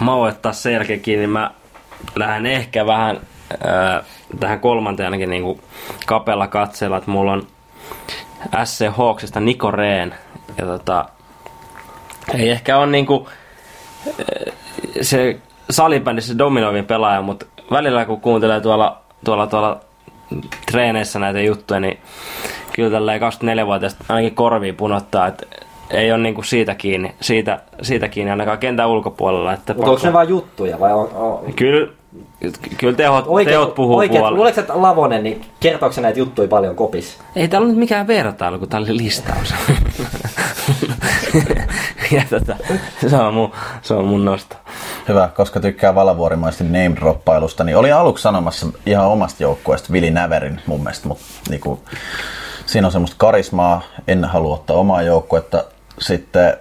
mä 0.00 0.16
voin 0.16 0.34
ottaa 0.34 0.52
sen 0.52 0.72
jälkeen 0.72 1.00
kiinni. 1.00 1.26
Mä 1.26 1.50
lähden 2.14 2.46
ehkä 2.46 2.86
vähän 2.86 3.20
ää, 3.64 4.02
tähän 4.40 4.60
kolmanteen 4.60 5.06
ainakin 5.06 5.30
niin 5.30 5.60
kapella 6.06 6.46
katseella, 6.46 6.96
että 6.96 7.10
mulla 7.10 7.32
on 7.32 7.46
SC 8.64 8.96
Hawksista 8.96 9.40
Niko 9.40 9.70
Rehn. 9.70 10.12
Ja 10.58 10.66
tota, 10.66 11.08
ei 12.34 12.50
ehkä 12.50 12.78
ole 12.78 12.86
niinku 12.86 13.28
ää, 14.06 14.52
se 15.02 15.38
salibändissä 15.70 16.38
dominoivin 16.38 16.84
pelaaja, 16.84 17.22
mutta 17.22 17.46
välillä 17.70 18.04
kun 18.04 18.20
kuuntelee 18.20 18.60
tuolla, 18.60 19.00
tuolla, 19.24 19.46
tuolla 19.46 19.80
treeneissä 20.70 21.18
näitä 21.18 21.40
juttuja, 21.40 21.80
niin 21.80 21.98
kyllä 22.72 22.90
tälleen 22.90 23.20
24-vuotiaasta 23.20 24.04
ainakin 24.08 24.34
korviin 24.34 24.76
punottaa, 24.76 25.26
että 25.26 25.46
ei 25.90 26.12
ole 26.12 26.22
niinku 26.22 26.42
siitä 26.42 26.74
kiinni, 26.74 27.14
siitä, 27.20 27.60
siitä 27.82 28.08
kiinni 28.08 28.30
ainakaan 28.30 28.58
kentän 28.58 28.88
ulkopuolella. 28.88 29.52
Että 29.52 29.74
Mutta 29.74 29.90
onko 29.90 30.06
ne 30.06 30.12
vaan 30.12 30.28
juttuja 30.28 30.80
vai 30.80 30.92
on, 30.92 31.08
on... 31.14 31.52
Kyllä, 31.52 31.92
kyllä 32.78 32.96
teot, 32.96 33.24
Oikeet, 33.28 33.54
teot 33.54 33.74
puhuu 33.74 33.96
oikeet, 33.96 34.18
puolella. 34.18 34.36
luuleeko, 34.36 34.60
että 34.60 34.82
Lavonen, 34.82 35.22
niin 35.22 35.40
kertooko 35.60 35.92
se 35.92 36.00
näitä 36.00 36.18
juttuja 36.18 36.48
paljon 36.48 36.76
kopis? 36.76 37.18
Ei 37.36 37.48
täällä 37.48 37.64
ole 37.64 37.72
nyt 37.72 37.78
mikään 37.78 38.06
vertailu, 38.06 38.58
kun 38.58 38.68
tää 38.68 38.80
oli 38.80 38.96
listaus. 38.96 39.54
ja 42.16 42.22
tota, 42.30 42.56
se 43.08 43.16
on 43.16 43.34
mun, 43.34 43.52
se 43.82 43.94
on 43.94 44.04
mun 44.04 44.24
nosto. 44.24 44.56
Hyvä, 45.10 45.28
koska 45.34 45.60
tykkää 45.60 45.94
valavuorimaisesti 45.94 46.64
name 46.64 46.96
droppailusta, 46.96 47.64
niin 47.64 47.76
oli 47.76 47.92
aluksi 47.92 48.22
sanomassa 48.22 48.66
ihan 48.86 49.06
omasta 49.06 49.42
joukkueesta 49.42 49.92
Vili 49.92 50.10
Näverin 50.10 50.60
mun 50.66 50.80
mielestä, 50.80 51.08
mutta 51.08 51.24
niinku, 51.48 51.82
siinä 52.66 52.86
on 52.86 52.92
semmoista 52.92 53.16
karismaa, 53.18 53.82
en 54.08 54.24
halua 54.24 54.54
ottaa 54.54 54.76
omaa 54.76 55.02
joukkuetta. 55.02 55.64
Sitten 55.98 56.56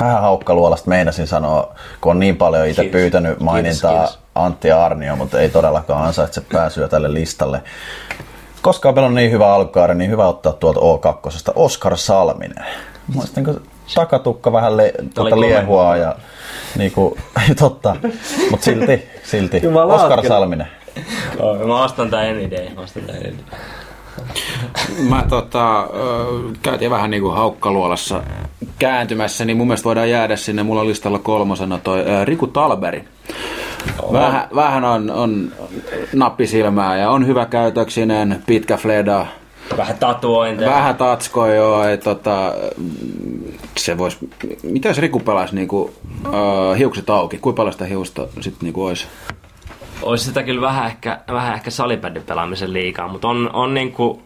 vähän 0.00 0.22
haukkaluolasta 0.22 0.88
meinasin 0.88 1.26
sanoa, 1.26 1.74
kun 2.00 2.10
on 2.10 2.18
niin 2.18 2.36
paljon 2.36 2.66
itse 2.66 2.82
Kiitos. 2.82 3.00
pyytänyt 3.00 3.40
mainintaa 3.40 3.90
Kiitos, 3.92 4.10
kiitos. 4.10 4.28
Antti 4.34 4.72
Arnio, 4.72 5.16
mutta 5.16 5.40
ei 5.40 5.48
todellakaan 5.48 6.06
ansaitse 6.06 6.40
pääsyä 6.52 6.88
tälle 6.88 7.14
listalle. 7.14 7.62
Koska 8.62 8.88
on 8.88 8.94
pelannut 8.94 9.14
niin 9.14 9.30
hyvä 9.30 9.54
alkukaari, 9.54 9.94
niin 9.94 10.10
hyvä 10.10 10.26
ottaa 10.26 10.52
tuolta 10.52 10.80
O2. 10.80 11.52
Oskar 11.54 11.96
Salminen. 11.96 12.66
Mielestäni 13.14 13.46
takatukka 13.94 14.52
vähän 14.52 14.76
le, 14.76 14.92
tuota 15.14 15.40
liehua 15.40 15.96
ja 15.96 16.14
niinku, 16.78 17.18
totta, 17.60 17.96
mutta 18.50 18.64
silti, 18.64 19.02
silti. 19.22 19.60
Jumala, 19.62 19.94
Oskar. 19.94 20.26
Salminen. 20.26 20.68
Mä 21.66 21.84
ostan 21.84 22.10
tää 22.10 22.20
any 22.20 22.50
day. 22.50 22.74
Mä 22.74 22.80
ostan 22.80 23.02
tää 23.02 23.14
any 23.16 23.24
day. 23.24 23.58
Mä 25.08 25.24
tota, 25.28 25.80
ö, 25.82 25.86
käytiin 26.62 26.90
vähän 26.90 27.10
niinku 27.10 27.28
haukkaluolassa 27.28 28.22
kääntymässä, 28.78 29.44
niin 29.44 29.56
mun 29.56 29.66
mielestä 29.66 29.84
voidaan 29.84 30.10
jäädä 30.10 30.36
sinne. 30.36 30.62
Mulla 30.62 30.80
on 30.80 30.88
listalla 30.88 31.18
kolmosena 31.18 31.78
toi 31.78 32.00
ö, 32.00 32.24
Riku 32.24 32.46
Talberi. 32.46 33.04
Vähän, 34.12 34.48
vähän 34.54 34.84
on, 34.84 35.10
on 35.10 35.52
nappisilmää 36.12 36.96
ja 36.96 37.10
on 37.10 37.26
hyvä 37.26 37.46
käytöksinen, 37.46 38.42
pitkä 38.46 38.76
fleda, 38.76 39.26
Vähän 39.76 39.98
tatuointeja. 39.98 40.70
vähän 40.70 40.96
tatsko 40.96 41.46
joo, 41.46 41.84
et, 41.84 42.00
tota, 42.00 42.52
se 43.76 43.98
vois, 43.98 44.18
mitä 44.62 44.88
jos 44.88 44.98
Riku 44.98 45.20
pelaisi 45.20 45.54
niinku, 45.54 45.90
ö, 46.26 46.76
hiukset 46.76 47.10
auki, 47.10 47.38
kuinka 47.38 47.56
paljon 47.56 47.72
sitä 47.72 47.84
hiusta 47.84 48.22
sitten 48.40 48.58
niinku 48.62 48.84
olisi? 48.84 49.06
Olisi 50.02 50.24
sitä 50.24 50.42
kyllä 50.42 50.60
vähän 50.60 50.86
ehkä, 50.86 51.20
vähän 51.32 51.54
ehkä 51.54 51.70
salibändin 51.70 52.22
pelaamisen 52.22 52.72
liikaa, 52.72 53.08
mutta 53.08 53.28
on, 53.28 53.50
on 53.52 53.74
niinku, 53.74 54.22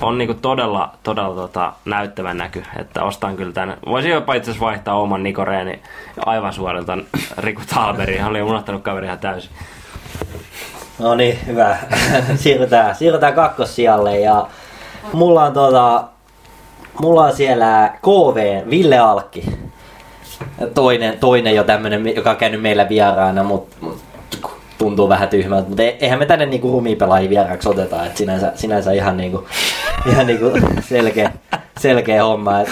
on 0.00 0.18
niinku 0.18 0.34
todella, 0.34 0.92
todella 1.02 1.34
tota, 1.34 1.72
näyttävä 1.84 2.34
näky, 2.34 2.62
että 2.78 3.02
ostan 3.02 3.36
kyllä 3.36 3.52
tänne. 3.52 3.76
Voisin 3.86 4.10
jopa 4.10 4.34
itse 4.34 4.50
asiassa 4.50 4.66
vaihtaa 4.66 5.00
oman 5.00 5.22
Niko 5.22 5.44
Rehnin 5.44 5.82
aivan 6.26 6.52
suorilta 6.52 6.98
Riku 7.38 7.62
Talberiin. 7.74 8.24
Oli 8.24 8.42
unohtanut 8.42 8.82
kaveri 8.82 9.06
ihan 9.06 9.18
täysin. 9.18 9.50
No 10.98 11.14
niin, 11.14 11.38
hyvä. 11.46 11.76
siirrytään, 12.36 12.94
siirrytään 12.94 13.34
kakkossijalle 13.34 14.20
ja 14.20 14.46
mulla 15.12 15.44
on 15.44 15.52
tota, 15.52 16.04
mulla 17.00 17.24
on 17.24 17.36
siellä 17.36 17.92
KV 18.02 18.70
Ville 18.70 18.98
Alkki. 18.98 19.44
Toinen, 20.74 21.18
toinen 21.18 21.54
jo 21.54 21.64
tämmönen, 21.64 22.16
joka 22.16 22.30
on 22.30 22.36
käynyt 22.36 22.62
meillä 22.62 22.88
vieraana, 22.88 23.42
mutta 23.42 23.76
mut 23.80 23.98
tuntuu 24.78 25.08
vähän 25.08 25.28
tyhmältä, 25.28 25.68
mutta 25.68 25.82
eihän 25.82 26.18
me 26.18 26.26
tänne 26.26 26.46
niinku 26.46 26.72
rumipelaajia 26.72 27.30
vieraaksi 27.30 27.68
oteta, 27.68 28.06
että 28.06 28.18
sinänsä, 28.18 28.52
sinänsä 28.54 28.92
ihan 28.92 29.16
niinku, 29.16 29.44
ihan 30.10 30.26
niinku 30.26 30.50
selkeä, 30.80 31.32
selkeä 31.80 32.24
homma. 32.24 32.60
Et 32.60 32.68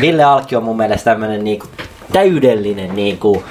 Ville 0.00 0.24
Alkki 0.24 0.56
on 0.56 0.64
mun 0.64 0.76
mielestä 0.76 1.10
tämmönen 1.10 1.44
niinku 1.44 1.66
täydellinen 2.12 2.96
niinku, 2.96 3.42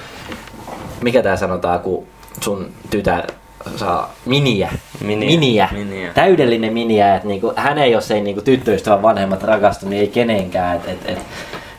mikä 1.01 1.23
tää 1.23 1.37
sanotaan, 1.37 1.79
kun 1.79 2.07
sun 2.41 2.71
tytär 2.89 3.27
saa 3.75 4.13
miniä. 4.25 4.71
Miniä. 5.03 5.29
Miniä. 5.29 5.69
Miniä. 5.71 6.13
Täydellinen 6.13 6.73
miniä, 6.73 7.15
että 7.15 7.27
niinku, 7.27 7.53
hän 7.55 7.77
ei, 7.77 7.91
jos 7.91 8.11
ei 8.11 8.21
niinku 8.21 8.41
tyttöystävän 8.41 9.01
vanhemmat 9.01 9.43
rakastu, 9.43 9.89
niin 9.89 10.01
ei 10.01 10.07
kenenkään. 10.07 10.75
Et, 10.77 10.87
et, 10.87 10.99
et, 11.05 11.19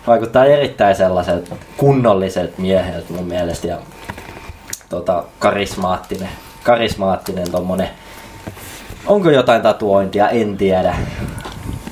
vaikuttaa 0.06 0.44
erittäin 0.44 0.96
sellaiselta 0.96 1.56
kunnolliselta 1.76 2.52
mieheltä 2.58 3.12
mun 3.12 3.24
mielestä 3.24 3.66
ja 3.66 3.76
tota, 4.88 5.24
karismaattinen, 5.38 6.28
karismaattinen 6.64 7.50
tommonen. 7.50 7.88
Onko 9.06 9.30
jotain 9.30 9.62
tatuointia? 9.62 10.28
En 10.28 10.56
tiedä. 10.56 10.94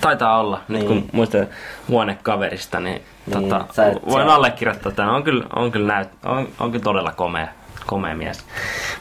Taitaa 0.00 0.40
olla. 0.40 0.60
Nyt 0.68 0.78
Niin. 0.78 0.86
kun 0.88 1.08
muistan 1.12 1.46
huonekaverista, 1.88 2.80
niin, 2.80 3.02
Niin, 3.26 3.48
tota, 3.48 3.64
voin 4.10 4.28
allekirjoittaa 4.28 4.92
tämän. 4.92 5.14
On 5.14 5.22
kyllä, 5.22 5.44
on 5.56 5.72
kyllä, 5.72 5.94
näyt, 5.94 6.08
on, 6.24 6.48
on 6.60 6.70
kyllä 6.70 6.84
todella 6.84 7.12
komea, 7.12 7.48
komea 7.86 8.14
mies. 8.14 8.44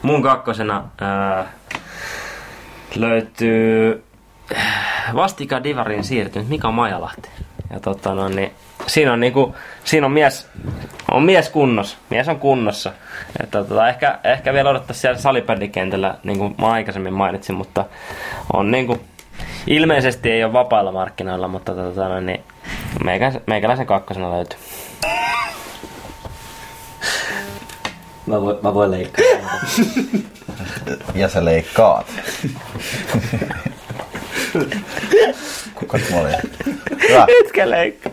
Mun 0.01 0.21
kakkosena 0.21 0.83
ää, 1.01 1.45
löytyy 2.95 4.03
vastika 5.15 5.63
Divariin 5.63 6.03
siirtynyt 6.03 6.49
Mika 6.49 6.71
Majalahti. 6.71 7.29
Ja 7.73 7.79
tota, 7.79 8.15
no, 8.15 8.29
niin, 8.29 8.51
siinä 8.87 9.13
on, 9.13 9.19
niinku, 9.19 9.55
siinä 9.83 10.05
on 10.05 10.11
mies, 10.11 10.49
on 11.11 11.23
mies 11.23 11.49
kunnossa. 11.49 11.97
Mies 12.09 12.27
on 12.27 12.39
kunnossa. 12.39 12.91
Että, 13.43 13.63
tota, 13.63 13.89
ehkä, 13.89 14.19
ehkä 14.23 14.53
vielä 14.53 14.69
odottaisi 14.69 15.01
siellä 15.01 15.19
salibändikentällä, 15.19 16.15
niin 16.23 16.37
kuin 16.37 16.55
mä 16.61 16.71
aikaisemmin 16.71 17.13
mainitsin, 17.13 17.55
mutta 17.55 17.85
on 18.53 18.71
niinku, 18.71 19.01
ilmeisesti 19.67 20.31
ei 20.31 20.43
ole 20.43 20.53
vapailla 20.53 20.91
markkinoilla, 20.91 21.47
mutta 21.47 21.75
tota, 21.75 22.09
no, 22.09 22.19
niin, 22.19 22.43
meikä, 23.03 23.31
meikäläisen 23.47 23.85
kakkosena 23.85 24.31
löytyy. 24.31 24.59
Mä 28.25 28.41
voin, 28.41 28.57
mä 28.61 28.73
voin 28.73 28.91
leikkaa. 28.91 29.25
Ja 31.15 31.29
sä 31.29 31.45
leikkaat. 31.45 32.05
Kuka 35.75 35.99
tuo 36.09 36.21
oli? 36.21 36.31
Hyvä. 37.09 37.25
Etkä 37.39 37.69
leikkaa. 37.69 38.11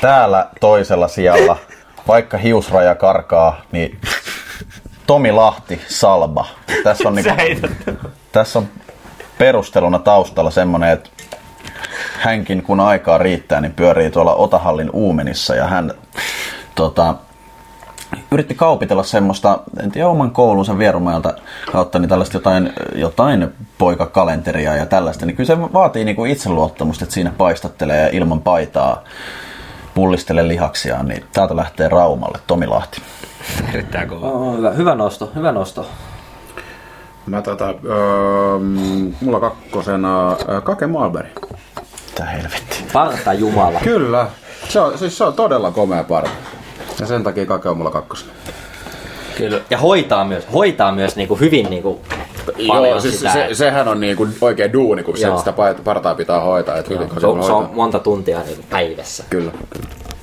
Täällä 0.00 0.48
toisella 0.60 1.08
sijalla, 1.08 1.56
vaikka 2.08 2.38
hiusraja 2.38 2.94
karkaa, 2.94 3.60
niin 3.72 4.00
Tomi 5.06 5.32
Lahti, 5.32 5.80
Salba. 5.88 6.46
Tässä 6.84 7.08
on, 7.08 7.14
niinku, 7.14 7.68
tässä 8.32 8.58
on 8.58 8.68
perusteluna 9.38 9.98
taustalla 9.98 10.50
semmonen, 10.50 10.90
että 10.90 11.10
hänkin 12.18 12.62
kun 12.62 12.80
aikaa 12.80 13.18
riittää, 13.18 13.60
niin 13.60 13.72
pyörii 13.72 14.10
tuolla 14.10 14.34
Otahallin 14.34 14.90
Uumenissa 14.92 15.54
ja 15.54 15.66
hän 15.66 15.94
tota, 16.76 17.14
yritti 18.30 18.54
kaupitella 18.54 19.02
semmoista, 19.02 19.58
en 19.82 19.90
tiedä 19.90 20.08
oman 20.08 20.30
koulunsa 20.30 20.78
vierumailta 20.78 21.34
kautta, 21.72 21.98
niin 21.98 22.08
tällaista 22.08 22.36
jotain, 22.36 22.72
jotain 22.94 23.48
poikakalenteria 23.78 24.76
ja 24.76 24.86
tällaista, 24.86 25.26
niin 25.26 25.36
kyllä 25.36 25.46
se 25.46 25.60
vaatii 25.60 26.04
niinku 26.04 26.24
itseluottamusta, 26.24 27.04
että 27.04 27.14
siinä 27.14 27.32
paistattelee 27.38 28.10
ilman 28.12 28.40
paitaa, 28.40 29.04
pullistelee 29.94 30.48
lihaksiaan, 30.48 31.08
niin 31.08 31.24
täältä 31.32 31.56
lähtee 31.56 31.88
Raumalle 31.88 32.38
Tomi 32.46 32.66
Lahti. 32.66 33.02
Erittäin 33.74 34.08
kova. 34.08 34.26
Oh, 34.26 34.56
hyvä, 34.56 34.70
hyvä 34.70 34.94
nosto, 34.94 35.32
hyvä 35.34 35.52
nosto. 35.52 35.86
Mä 37.26 37.42
tota, 37.42 37.68
öö, 37.68 38.58
mulla 39.20 39.40
kakkosena 39.40 40.36
öö, 40.48 40.60
Kake 40.60 40.86
Malberg. 40.86 41.38
Tää 42.14 42.26
helvetti. 42.26 42.84
Parta 42.92 43.32
Jumala. 43.32 43.80
Kyllä. 43.80 44.26
Se 44.68 44.80
on, 44.80 44.98
siis 44.98 45.18
se 45.18 45.24
on 45.24 45.34
todella 45.34 45.70
komea 45.70 46.04
parta. 46.04 46.30
Ja 47.00 47.06
sen 47.06 47.22
takia 47.24 47.46
Kake 47.46 47.68
on 47.68 47.76
mulla 47.76 47.90
kakkosena. 47.90 48.32
Kyllä. 49.36 49.60
Ja 49.70 49.78
hoitaa 49.78 50.24
myös, 50.24 50.46
hoitaa 50.52 50.92
myös 50.92 51.16
niinku 51.16 51.34
hyvin 51.34 51.70
niinku 51.70 52.00
paljon 52.68 52.88
Joo, 52.90 53.00
siis 53.00 53.18
sitä. 53.18 53.32
se, 53.32 53.48
sehän 53.52 53.88
on 53.88 54.00
niinku 54.00 54.28
oikein 54.40 54.72
duuni, 54.72 55.02
kun 55.02 55.16
se, 55.16 55.26
Joo. 55.26 55.38
sitä 55.38 55.50
pa- 55.50 55.82
partaa 55.84 56.14
pitää 56.14 56.40
hoitaa. 56.40 56.78
Et 56.78 56.88
hyvin, 56.90 57.08
kun 57.08 57.20
se, 57.20 57.26
on, 57.26 57.44
se 57.44 57.52
on 57.52 57.70
monta 57.72 57.98
tuntia 57.98 58.40
niinku 58.42 58.64
päivässä. 58.70 59.24
Kyllä. 59.30 59.52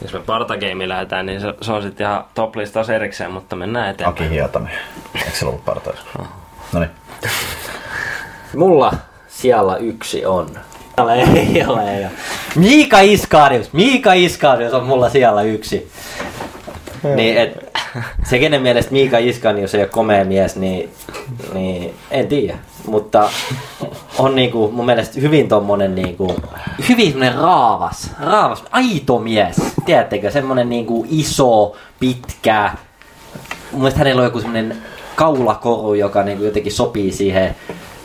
Jos 0.02 0.14
me 0.14 0.20
partageimiin 0.20 0.90
lähdetään, 0.90 1.26
niin 1.26 1.42
se, 1.42 1.54
se 1.62 1.72
on 1.72 1.82
sitten 1.84 2.08
ihan 2.08 2.26
top 2.36 2.56
listaus 2.56 2.90
erikseen, 2.90 3.32
mutta 3.32 3.56
mennään 3.56 3.90
eteenpäin. 3.90 4.26
Aki 4.26 4.36
Hietanen. 4.36 4.72
Eikö 5.16 5.30
se 5.38 5.46
ollut 5.46 5.66
partaus? 5.66 5.98
No 6.74 6.80
niin. 6.80 6.90
Mulla 8.56 8.94
siellä 9.28 9.78
yksi 9.78 10.26
on. 10.26 10.48
Ei 10.98 11.64
ole, 11.68 11.92
ei 11.98 12.04
ole. 12.04 12.12
Miika 12.56 13.00
Iskarius. 13.00 13.74
Miika 13.74 14.14
Iskarius 14.14 14.74
on 14.74 14.84
mulla 14.84 15.10
siellä 15.10 15.42
yksi. 15.42 15.92
Niin, 17.16 17.38
et, 17.38 17.74
se 18.24 18.40
kenen 18.40 18.62
mielestä 18.62 18.92
Miika 18.92 19.18
Iskarius 19.18 19.76
ei 19.76 19.82
ole 19.82 19.90
komea 19.90 20.26
mies, 20.26 20.56
niin, 20.56 20.90
niin 21.54 21.94
en 22.12 22.28
tiedä. 22.28 22.58
Mutta 22.88 23.30
on 24.18 24.36
niinku 24.36 24.72
mun 24.72 24.86
mielestä 24.86 25.22
hyvin 25.22 25.48
tommonen 25.48 25.96
niinku, 25.96 26.36
hyvin 26.90 27.08
semmonen 27.08 27.36
raavas, 27.36 28.12
raavas, 28.20 28.64
aito 28.72 29.20
mies. 29.20 29.56
Tiedättekö, 29.86 30.32
semmonen 30.32 30.70
niinku 30.70 31.06
iso, 31.10 31.76
pitkä, 32.00 32.72
mun 33.72 33.82
mielestä 33.82 33.98
hänellä 33.98 34.20
on 34.20 34.26
joku 34.26 34.40
semmoinen 34.40 34.78
kaulakoru, 35.16 35.94
joka 35.94 36.24
niin 36.24 36.44
jotenkin 36.44 36.72
sopii 36.72 37.12
siihen, 37.12 37.56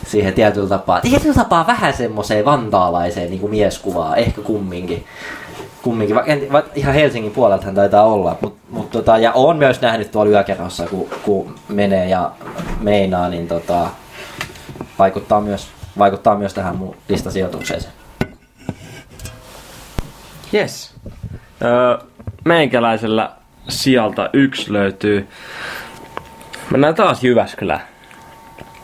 siihen 0.07 0.33
tietyllä 0.33 0.69
tapaa. 0.69 1.01
Tietyllä 1.01 1.35
tapaa 1.35 1.67
vähän 1.67 1.93
semmoiseen 1.93 2.45
vantaalaiseen 2.45 3.29
niin 3.29 3.39
kuin 3.39 3.51
mieskuvaan, 3.51 4.17
ehkä 4.17 4.41
kumminkin. 4.41 5.05
Kumminkin. 5.83 6.15
Va, 6.15 6.23
en, 6.25 6.51
va, 6.51 6.63
ihan 6.75 6.93
Helsingin 6.93 7.31
puolelta 7.31 7.65
hän 7.65 7.75
taitaa 7.75 8.03
olla. 8.03 8.37
Mut, 8.41 8.57
mut, 8.69 8.89
tota, 8.91 9.17
ja 9.17 9.31
on 9.31 9.57
myös 9.57 9.81
nähnyt 9.81 10.11
tuolla 10.11 10.31
yökerhossa, 10.31 10.87
kun, 10.87 11.07
kun 11.23 11.55
menee 11.69 12.09
ja 12.09 12.31
meinaa, 12.79 13.29
niin 13.29 13.47
tota, 13.47 13.87
vaikuttaa, 14.99 15.41
myös, 15.41 15.67
vaikuttaa 15.97 16.35
myös 16.37 16.53
tähän 16.53 16.75
mun 16.75 16.95
listasijoitukseen. 17.09 17.81
Yes. 20.53 20.93
Öö, 21.63 21.97
meikäläisellä 22.45 23.31
sieltä 23.69 24.29
yksi 24.33 24.73
löytyy. 24.73 25.27
Mennään 26.71 26.95
taas 26.95 27.23
Jyväskylään. 27.23 27.81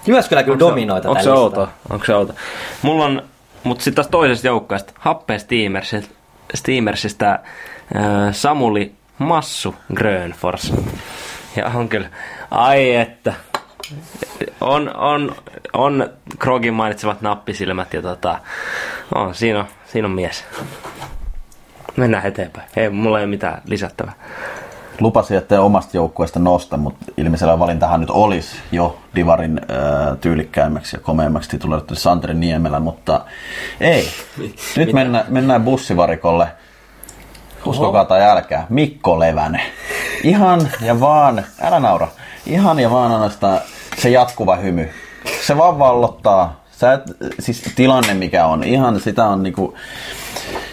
Jyväskylä 0.08 0.44
kyllä 0.44 0.54
Onko 0.54 0.66
se- 0.66 0.70
dominoi 0.70 0.96
Onko 0.98 1.10
tätä 1.14 1.24
se 1.24 1.30
listaa. 1.30 1.44
outo? 1.44 1.70
Onko 1.90 2.06
se 2.06 2.16
outo? 2.16 2.34
Mulla 2.82 3.06
on, 3.06 3.22
mutta 3.64 3.84
sitten 3.84 3.96
taas 4.04 4.12
toisesta 4.12 4.48
joukkueesta, 4.48 4.94
Happe 5.00 5.40
Steamersista, 5.40 6.15
Steamersista 6.56 7.32
äh, 7.32 7.40
Samuli 8.32 8.94
Massu 9.18 9.76
Grönfors. 9.96 10.74
Ja 11.56 11.66
on 11.66 11.90
kyllä, 11.90 12.10
ai 12.52 12.96
että. 12.96 13.34
On, 14.62 14.96
on, 14.96 15.36
on 15.74 16.10
Krogin 16.40 16.74
mainitsemat 16.74 17.22
nappisilmät 17.22 17.94
ja 17.94 18.02
tota, 18.02 18.40
on, 19.16 19.36
siinä, 19.36 19.60
on, 19.60 19.66
siinä 19.86 20.08
on 20.08 20.12
mies. 20.12 20.46
Mennään 21.96 22.26
eteenpäin. 22.26 22.68
Ei, 22.76 22.90
mulla 22.90 23.20
ei 23.20 23.24
ole 23.24 23.30
mitään 23.30 23.62
lisättävää. 23.66 24.14
Lupasin, 25.00 25.38
että 25.38 25.62
omasta 25.62 25.98
joukkueesta 25.98 26.40
nosta, 26.40 26.78
mutta 26.78 27.06
ilmeisellä 27.18 27.60
valintahan 27.60 28.02
nyt 28.02 28.10
olisi 28.10 28.56
jo 28.72 28.98
Divarin 29.16 29.62
äh, 29.72 30.18
tyylikkäimmäksi 30.22 30.96
ja 30.96 31.00
komeimmaksi 31.00 31.50
tituloitu 31.50 31.96
Santeri 31.96 32.34
Niemelä, 32.34 32.80
mutta 32.80 33.26
ei. 33.80 34.08
Nyt 34.78 34.94
mennään, 34.94 35.26
mennään 35.30 35.64
bussivarikolle. 35.64 36.48
Uskokaa 37.66 38.06
tai 38.06 38.22
älkää. 38.22 38.66
Mikko 38.70 39.20
Levänen. 39.20 39.62
Ihan 40.24 40.70
ja 40.82 41.00
vaan, 41.00 41.46
älä 41.62 41.80
naura, 41.80 42.08
ihan 42.46 42.80
ja 42.80 42.92
vaan 42.92 43.12
ainoastaan 43.12 43.60
se 43.98 44.10
jatkuva 44.10 44.56
hymy. 44.56 44.90
Se 45.42 45.58
vaan 45.58 45.80
vallottaa. 45.80 46.64
Sä 46.72 46.94
et, 46.94 47.02
siis 47.40 47.62
tilanne 47.76 48.14
mikä 48.14 48.46
on, 48.46 48.64
ihan 48.64 49.00
sitä 49.00 49.26
on 49.26 49.44
niinku, 49.44 49.76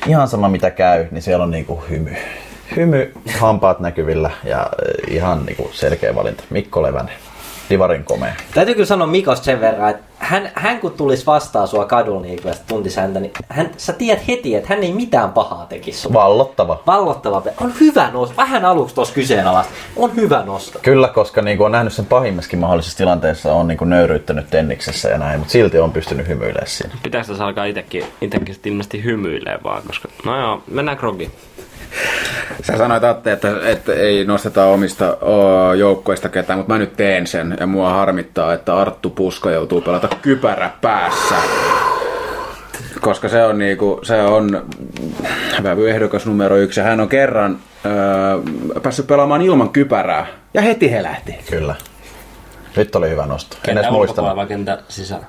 ihan 0.06 0.28
sama 0.28 0.48
mitä 0.48 0.70
käy, 0.70 1.06
niin 1.10 1.22
siellä 1.22 1.44
on 1.44 1.50
niinku 1.50 1.84
hymy. 1.90 2.16
Hymy, 2.76 3.12
hampaat 3.38 3.80
näkyvillä 3.80 4.30
ja 4.44 4.60
äh, 4.60 5.14
ihan 5.14 5.46
niinku 5.46 5.70
selkeä 5.72 6.14
valinta. 6.14 6.44
Mikko 6.50 6.82
Levänen, 6.82 7.14
Divarin 7.70 8.04
komea. 8.04 8.32
Täytyy 8.54 8.74
kyllä 8.74 8.86
sanoa 8.86 9.06
Mikos 9.06 9.44
sen 9.44 9.60
verran, 9.60 9.90
että 9.90 10.02
hän, 10.18 10.50
hän 10.54 10.80
kun 10.80 10.92
tulisi 10.92 11.26
vastaan 11.26 11.68
sua 11.68 11.84
kadulla 11.84 12.22
niin 12.22 12.42
kun 12.42 12.54
sä 12.54 12.60
tuntis 12.68 12.96
häntä, 12.96 13.20
niin 13.20 13.32
hän, 13.48 13.70
sä 13.76 13.92
tiedät 13.92 14.28
heti, 14.28 14.54
että 14.54 14.68
hän 14.68 14.82
ei 14.82 14.92
mitään 14.92 15.32
pahaa 15.32 15.66
tekisi 15.66 15.98
sulle. 15.98 16.14
Vallottava. 16.14 16.82
Vallottava. 16.86 17.42
On 17.60 17.72
hyvä 17.80 18.10
nosto. 18.12 18.36
Vähän 18.36 18.64
aluksi 18.64 18.94
tuossa 18.94 19.14
kyseenalaista. 19.14 19.72
On 19.96 20.16
hyvä 20.16 20.42
nosto. 20.46 20.78
Kyllä, 20.82 21.08
koska 21.08 21.42
niinku 21.42 21.64
on 21.64 21.72
nähnyt 21.72 21.92
sen 21.92 22.06
pahimmaskin 22.06 22.58
mahdollisessa 22.58 22.98
tilanteessa, 22.98 23.52
on 23.52 23.68
niinku 23.68 23.84
nöyryyttänyt 23.84 24.50
tenniksessä 24.50 25.08
ja 25.08 25.18
näin, 25.18 25.38
mutta 25.38 25.52
silti 25.52 25.78
on 25.78 25.92
pystynyt 25.92 26.28
hymyilemään 26.28 26.66
siinä. 26.66 26.94
Pitäis 27.02 27.26
tässä 27.26 27.44
alkaa 27.44 27.64
itekin 27.64 28.04
sit 28.52 28.66
ilmeisesti 28.66 29.04
hymyilee 29.04 29.58
vaan, 29.64 29.82
koska... 29.86 30.08
No 30.24 30.40
joo, 30.40 30.62
mennään 30.70 30.96
Krogiin. 30.98 31.32
Sä 32.62 32.78
sanoit 32.78 33.04
Atte, 33.04 33.32
että, 33.32 33.48
että 33.64 33.92
ei 33.92 34.24
nosteta 34.24 34.64
omista 34.64 35.16
o, 35.20 35.72
joukkoista 35.72 36.28
ketään, 36.28 36.58
mutta 36.58 36.72
mä 36.72 36.78
nyt 36.78 36.96
teen 36.96 37.26
sen. 37.26 37.56
Ja 37.60 37.66
mua 37.66 37.90
harmittaa, 37.90 38.52
että 38.52 38.76
Arttu 38.76 39.10
Puska 39.10 39.50
joutuu 39.50 39.80
pelata 39.80 40.08
kypärä 40.22 40.70
päässä. 40.80 41.34
Koska 43.00 43.28
se 43.28 43.44
on, 43.44 43.58
niinku, 43.58 44.00
se 44.02 44.22
on 44.22 44.66
vävyehdokas 45.62 46.26
numero 46.26 46.56
yksi. 46.56 46.80
Ja 46.80 46.84
hän 46.84 47.00
on 47.00 47.08
kerran 47.08 47.58
öö, 47.86 47.92
päässyt 48.82 49.06
pelaamaan 49.06 49.42
ilman 49.42 49.70
kypärää. 49.70 50.26
Ja 50.54 50.62
heti 50.62 50.90
he 50.90 51.02
lähti. 51.02 51.38
Kyllä. 51.50 51.74
Nyt 52.76 52.96
oli 52.96 53.10
hyvä 53.10 53.26
nosto. 53.26 53.56
En 53.68 53.78
edes 53.78 53.90
muistanut. 53.90 54.36
vai 54.36 54.46
kentän 54.46 54.78
sisällä? 54.88 55.26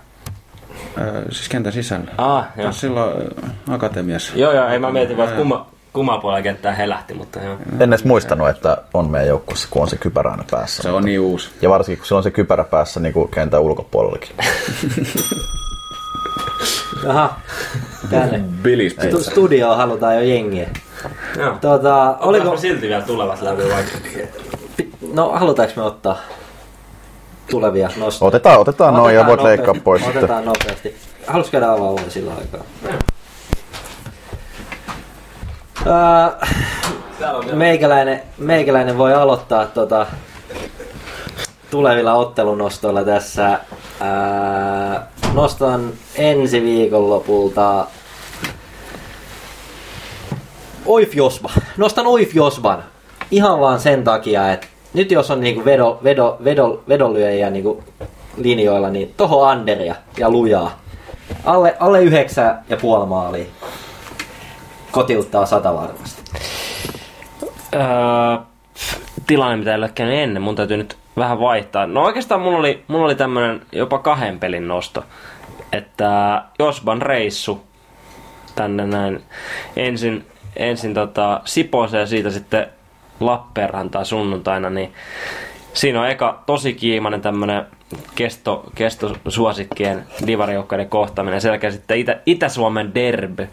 Öö, 0.98 1.22
siis 1.32 1.50
kentän 1.50 1.74
sisällä. 1.74 2.12
Ah, 2.18 2.46
joo. 2.58 2.72
Silloin 2.72 3.24
akatemiassa. 3.70 4.34
Joo, 4.36 4.52
joo, 4.52 4.68
ei 4.68 4.80
mä 4.80 4.92
mietin 4.92 5.18
vaan, 5.18 5.30
että 5.30 5.40
kumma, 5.40 5.73
kumman 5.94 6.22
puolella 6.22 6.42
kenttää 6.44 6.74
he 6.76 6.90
lähti, 6.90 7.14
mutta 7.14 7.40
joo. 7.40 7.58
En 7.80 7.90
edes 7.94 8.04
muistanut, 8.06 8.50
että 8.50 8.78
on 8.94 9.10
meidän 9.12 9.28
joukkueessa, 9.28 9.68
kun 9.72 9.82
on 9.82 9.90
se 9.90 9.98
kypärä 9.98 10.32
aina 10.32 10.44
päässä. 10.52 10.84
Se 10.84 10.90
on 10.90 11.06
niin 11.06 11.20
uusi. 11.20 11.50
Ja 11.62 11.70
varsinkin, 11.70 11.98
kun 11.98 12.08
se 12.08 12.16
on 12.16 12.24
se 12.24 12.32
kypärä 12.32 12.64
päässä 12.64 13.00
niin 13.00 13.14
kuin 13.14 13.30
kentän 13.32 13.62
ulkopuolellakin. 13.62 14.36
Aha, 17.10 17.36
tänne. 18.10 18.40
Bilis 18.62 18.96
Stu- 18.98 19.24
studioon 19.32 19.78
halutaan 19.78 20.16
jo 20.16 20.22
jengiä. 20.22 20.70
Joo. 21.38 21.58
Tota, 21.62 22.18
Oliko 22.20 22.52
me 22.52 22.58
silti 22.58 22.82
vielä 22.88 23.02
tulevat 23.04 23.42
läpi 23.42 23.62
vaikka? 23.70 23.92
No 25.14 25.30
halutaanko 25.32 25.74
me 25.76 25.82
ottaa 25.84 26.18
tulevia 27.50 27.90
nostoja? 27.98 28.28
Otetaan, 28.28 28.60
otetaan 28.60 28.94
noin 28.94 29.16
ja 29.16 29.26
voit 29.26 29.40
nopeasti. 29.40 29.48
leikkaa 29.64 29.84
pois 29.84 30.02
sitten. 30.02 30.18
Otetaan 30.24 30.46
nopeasti. 30.46 30.96
Haluatko 31.28 31.52
käydä 31.52 31.72
avaamaan 31.72 32.12
sillä 32.12 32.32
aikaa? 32.36 32.64
Öö, 35.86 36.48
meikäläinen, 37.54 38.22
meikäläinen 38.38 38.98
voi 38.98 39.14
aloittaa 39.14 39.66
tota, 39.66 40.06
tulevilla 41.72 42.14
ottelunostoilla 42.14 43.04
tässä. 43.04 43.60
Öö, 44.02 45.02
nostan 45.34 45.94
ensi 46.16 46.62
viikonlopulta 46.62 47.88
Oif 50.86 51.16
Josba. 51.16 51.50
Nostan 51.78 52.08
Oif 52.08 52.36
Josban. 52.36 52.84
Ihan 53.32 53.60
vaan 53.60 53.80
sen 53.80 54.04
takia, 54.04 54.54
että 54.54 54.68
nyt 54.94 55.12
jos 55.12 55.32
on 55.32 55.42
niinku 55.42 55.66
vedo, 55.66 56.00
vedo, 56.04 56.38
vedo, 56.44 56.84
vedonlyöjiä 56.88 57.50
niinku 57.50 57.84
linjoilla, 58.38 58.90
niin 58.90 59.14
toho 59.18 59.44
Anderia 59.44 59.96
ja 60.18 60.30
lujaa. 60.30 60.80
Alle, 61.46 61.76
alle 61.80 62.02
yhdeksän 62.04 62.64
ja 62.70 62.78
puoli 62.78 63.06
maalia. 63.06 63.46
Kotiuttaa 64.94 65.46
sata 65.46 65.74
varmasti. 65.74 66.22
Öö, 67.74 67.82
tilanne, 69.28 69.58
mitä 69.58 69.72
ei 69.72 69.78
ole 69.78 69.90
käynyt 69.96 70.20
ennen, 70.20 70.42
mun 70.42 70.56
täytyy 70.56 70.78
nyt 70.78 70.98
vähän 71.18 71.40
vaihtaa. 71.40 71.88
No 71.88 72.04
oikeastaan 72.04 72.42
mulla 72.42 72.58
oli, 72.58 72.84
mulla 72.88 73.06
oli 73.06 73.16
tämmönen 73.16 73.62
jopa 73.72 74.00
kahden 74.00 74.40
pelin 74.40 74.68
nosto. 74.68 75.04
Että 75.72 76.44
Josban 76.60 77.02
reissu 77.02 77.64
tänne 78.56 78.86
näin 78.86 79.24
ensin, 79.76 80.26
ensin 80.56 80.94
tota 80.94 81.42
Sipooseen 81.46 82.02
ja 82.02 82.08
siitä 82.08 82.30
sitten 82.30 82.68
Lappeenrantaan 83.20 84.06
sunnuntaina, 84.06 84.70
niin 84.70 84.94
siinä 85.74 86.02
on 86.02 86.10
eka 86.10 86.44
tosi 86.46 86.74
kiimainen 86.74 87.22
tämmönen 87.22 87.66
kesto, 88.16 88.64
kestosuosikkien 88.76 90.06
divarijoukkoiden 90.28 90.90
kohtaaminen. 90.90 91.42
Sen 91.42 91.50
jälkeen 91.50 91.74
sitten 91.74 91.98
Itä, 91.98 92.20
Itä-Suomen 92.26 92.96
derby, 92.96 93.48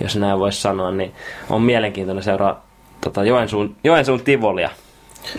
jos 0.00 0.16
näin 0.16 0.38
voisi 0.38 0.60
sanoa, 0.60 0.90
niin 0.90 1.12
on 1.50 1.62
mielenkiintoinen 1.62 2.24
seuraa 2.24 2.66
tota 3.00 3.24
Joensuun, 3.24 3.76
Joensuun 3.84 4.20
Tivolia 4.20 4.70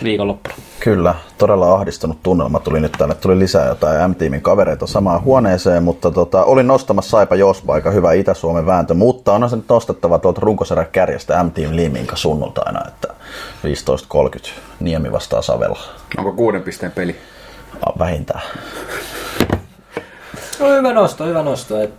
viikonloppuna. 0.04 0.54
Kyllä, 0.80 1.14
todella 1.38 1.74
ahdistunut 1.74 2.22
tunnelma 2.22 2.60
tuli 2.60 2.80
nyt 2.80 2.92
tänne. 2.92 3.14
Tuli 3.14 3.38
lisää 3.38 3.68
jotain 3.68 4.10
M-tiimin 4.10 4.42
kavereita 4.42 4.86
samaan 4.86 5.22
huoneeseen, 5.22 5.82
mutta 5.82 6.10
tota, 6.10 6.44
olin 6.44 6.66
nostamassa 6.66 7.10
Saipa 7.10 7.34
Jospa, 7.36 7.72
aika 7.72 7.90
hyvä 7.90 8.12
Itä-Suomen 8.12 8.66
vääntö, 8.66 8.94
mutta 8.94 9.32
onhan 9.32 9.50
se 9.50 9.56
nyt 9.56 9.68
nostettava 9.68 10.18
tuolta 10.18 10.40
runkosarjan 10.40 10.86
kärjestä 10.92 11.42
M-tiim 11.42 11.76
Liminka 11.76 12.16
sunnuntaina, 12.16 12.80
että 12.88 13.08
15.30 14.36 14.50
Niemi 14.80 15.12
vastaa 15.12 15.42
Savella. 15.42 15.80
Onko 16.18 16.32
kuuden 16.32 16.62
pisteen 16.62 16.92
peli? 16.92 17.16
Vähintään. 17.98 18.42
No 20.60 20.68
hyvä 20.68 20.92
nosto, 20.92 21.26
hyvä 21.26 21.42
nosto. 21.42 21.80
Et 21.82 21.94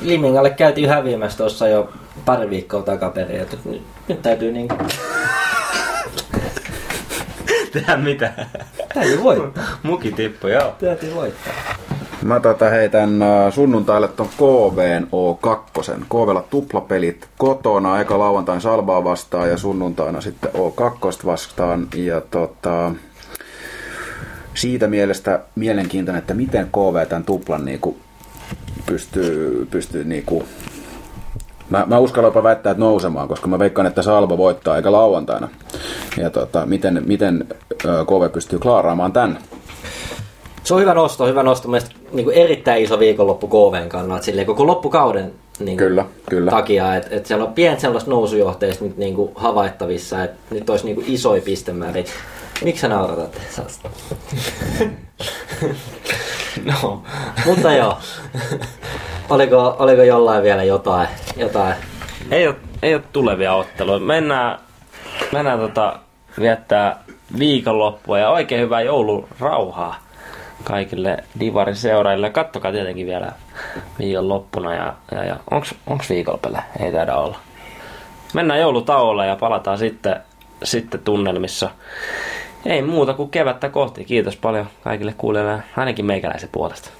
Limingalle 0.00 0.50
käytiin 0.50 0.88
häviämässä 0.88 1.38
tuossa 1.38 1.68
jo 1.68 1.92
pari 2.24 2.50
viikkoa 2.50 2.82
takaperin. 2.82 3.38
Nyt, 3.38 3.82
nyt 4.08 4.22
täytyy 4.22 4.52
niinku... 4.52 4.74
Tehdä 7.76 7.96
mitä? 7.96 8.32
Täytyy 8.94 9.22
voittaa. 9.22 9.64
Muki 9.82 10.12
tippu, 10.12 10.46
joo. 10.46 10.74
Täytyy 10.80 11.14
voittaa. 11.14 11.52
Mä 12.22 12.40
tota 12.40 12.70
heitän 12.70 13.22
äh, 13.22 13.52
sunnuntaille 13.52 14.08
ton 14.08 14.28
KVn 14.36 15.06
O2. 15.06 15.92
KVlla 16.08 16.42
tuplapelit 16.50 17.28
kotona, 17.38 18.00
eka 18.00 18.18
lauantain 18.18 18.60
Salbaa 18.60 19.04
vastaan 19.04 19.48
ja 19.48 19.56
sunnuntaina 19.56 20.20
sitten 20.20 20.50
O2 20.50 21.26
vastaan. 21.26 21.88
Ja 21.94 22.20
tota, 22.20 22.92
siitä 24.54 24.86
mielestä 24.86 25.40
mielenkiintoinen, 25.54 26.18
että 26.18 26.34
miten 26.34 26.66
KV 26.66 27.06
tämän 27.08 27.24
tuplan 27.24 27.64
niinku 27.64 27.96
pystyy, 28.86 29.66
pystyy 29.70 30.04
niinku 30.04 30.44
Mä, 31.70 31.84
mä 31.86 31.98
uskallan 31.98 32.28
jopa 32.28 32.42
väittää, 32.42 32.70
että 32.70 32.84
nousemaan, 32.84 33.28
koska 33.28 33.48
mä 33.48 33.58
veikkaan, 33.58 33.86
että 33.86 34.02
Salba 34.02 34.38
voittaa 34.38 34.76
eikä 34.76 34.92
lauantaina. 34.92 35.48
Ja 36.18 36.30
tota, 36.30 36.66
miten, 36.66 37.02
miten 37.06 37.46
KV 37.82 38.30
pystyy 38.32 38.58
klaaraamaan 38.58 39.12
tämän? 39.12 39.38
Se 40.64 40.74
on 40.74 40.80
hyvä 40.80 40.94
nosto, 40.94 41.26
hyvä 41.26 41.42
nosto. 41.42 41.68
Mielestäni 41.68 42.00
niin 42.12 42.30
erittäin 42.30 42.82
iso 42.82 42.98
viikonloppu 42.98 43.48
KVn 43.48 43.88
kannalta, 43.88 44.24
silleen 44.24 44.46
koko 44.46 44.66
loppukauden 44.66 45.32
niin 45.60 45.76
Kyllä, 45.76 46.04
kyllä. 46.30 46.50
takia, 46.50 46.94
että 46.94 47.16
et 47.16 47.26
siellä 47.26 47.44
on 47.44 47.52
pientä 47.52 47.80
sellaista 47.80 48.10
nousujohteista 48.10 48.84
nyt 48.84 48.96
niin 48.96 49.14
kuin 49.14 49.30
havaittavissa, 49.34 50.24
että 50.24 50.54
nyt 50.54 50.70
olisi 50.70 50.84
niin 50.84 50.94
kuin 50.94 51.06
isoja 51.08 51.42
pistemääriä. 51.42 52.04
Miksi 52.64 52.80
sä 52.80 52.88
nauratat? 52.88 53.40
No. 56.64 57.02
Mutta 57.46 57.72
joo. 57.72 57.98
Oliko, 59.30 59.76
oliko 59.78 60.02
jollain 60.02 60.42
vielä 60.42 60.64
jotain? 60.64 61.08
jotain? 61.36 61.74
Ei 62.30 62.46
ole, 62.46 62.56
ei 62.82 62.94
ole 62.94 63.02
tulevia 63.12 63.54
otteluja. 63.54 63.98
Mennään, 63.98 64.58
mennään 65.32 65.58
tota, 65.58 65.98
viettää 66.40 67.04
viikonloppua 67.38 68.18
ja 68.18 68.30
oikein 68.30 68.60
hyvää 68.60 68.80
joulurauhaa 68.80 69.96
kaikille 70.64 71.24
Divarin 71.40 71.76
seuraajille. 71.76 72.30
Kattokaa 72.30 72.72
tietenkin 72.72 73.06
vielä 73.06 73.32
viikonloppuna. 73.98 74.74
Ja, 74.74 74.94
ja, 75.12 75.24
ja 75.24 75.36
onks, 75.50 75.74
onks 75.86 76.10
viikonloppele? 76.10 76.58
Ei 76.80 76.92
taida 76.92 77.16
olla. 77.16 77.38
Mennään 78.34 78.60
joulutauolle 78.60 79.26
ja 79.26 79.36
palataan 79.36 79.78
sitten, 79.78 80.16
sitten 80.62 81.00
tunnelmissa. 81.00 81.70
Ei 82.66 82.82
muuta 82.82 83.14
kuin 83.14 83.30
kevättä 83.30 83.68
kohti. 83.68 84.04
Kiitos 84.04 84.36
paljon 84.36 84.66
kaikille 84.84 85.14
kuulijoille, 85.18 85.62
ainakin 85.76 86.04
meikäläisen 86.04 86.48
puolesta. 86.52 86.90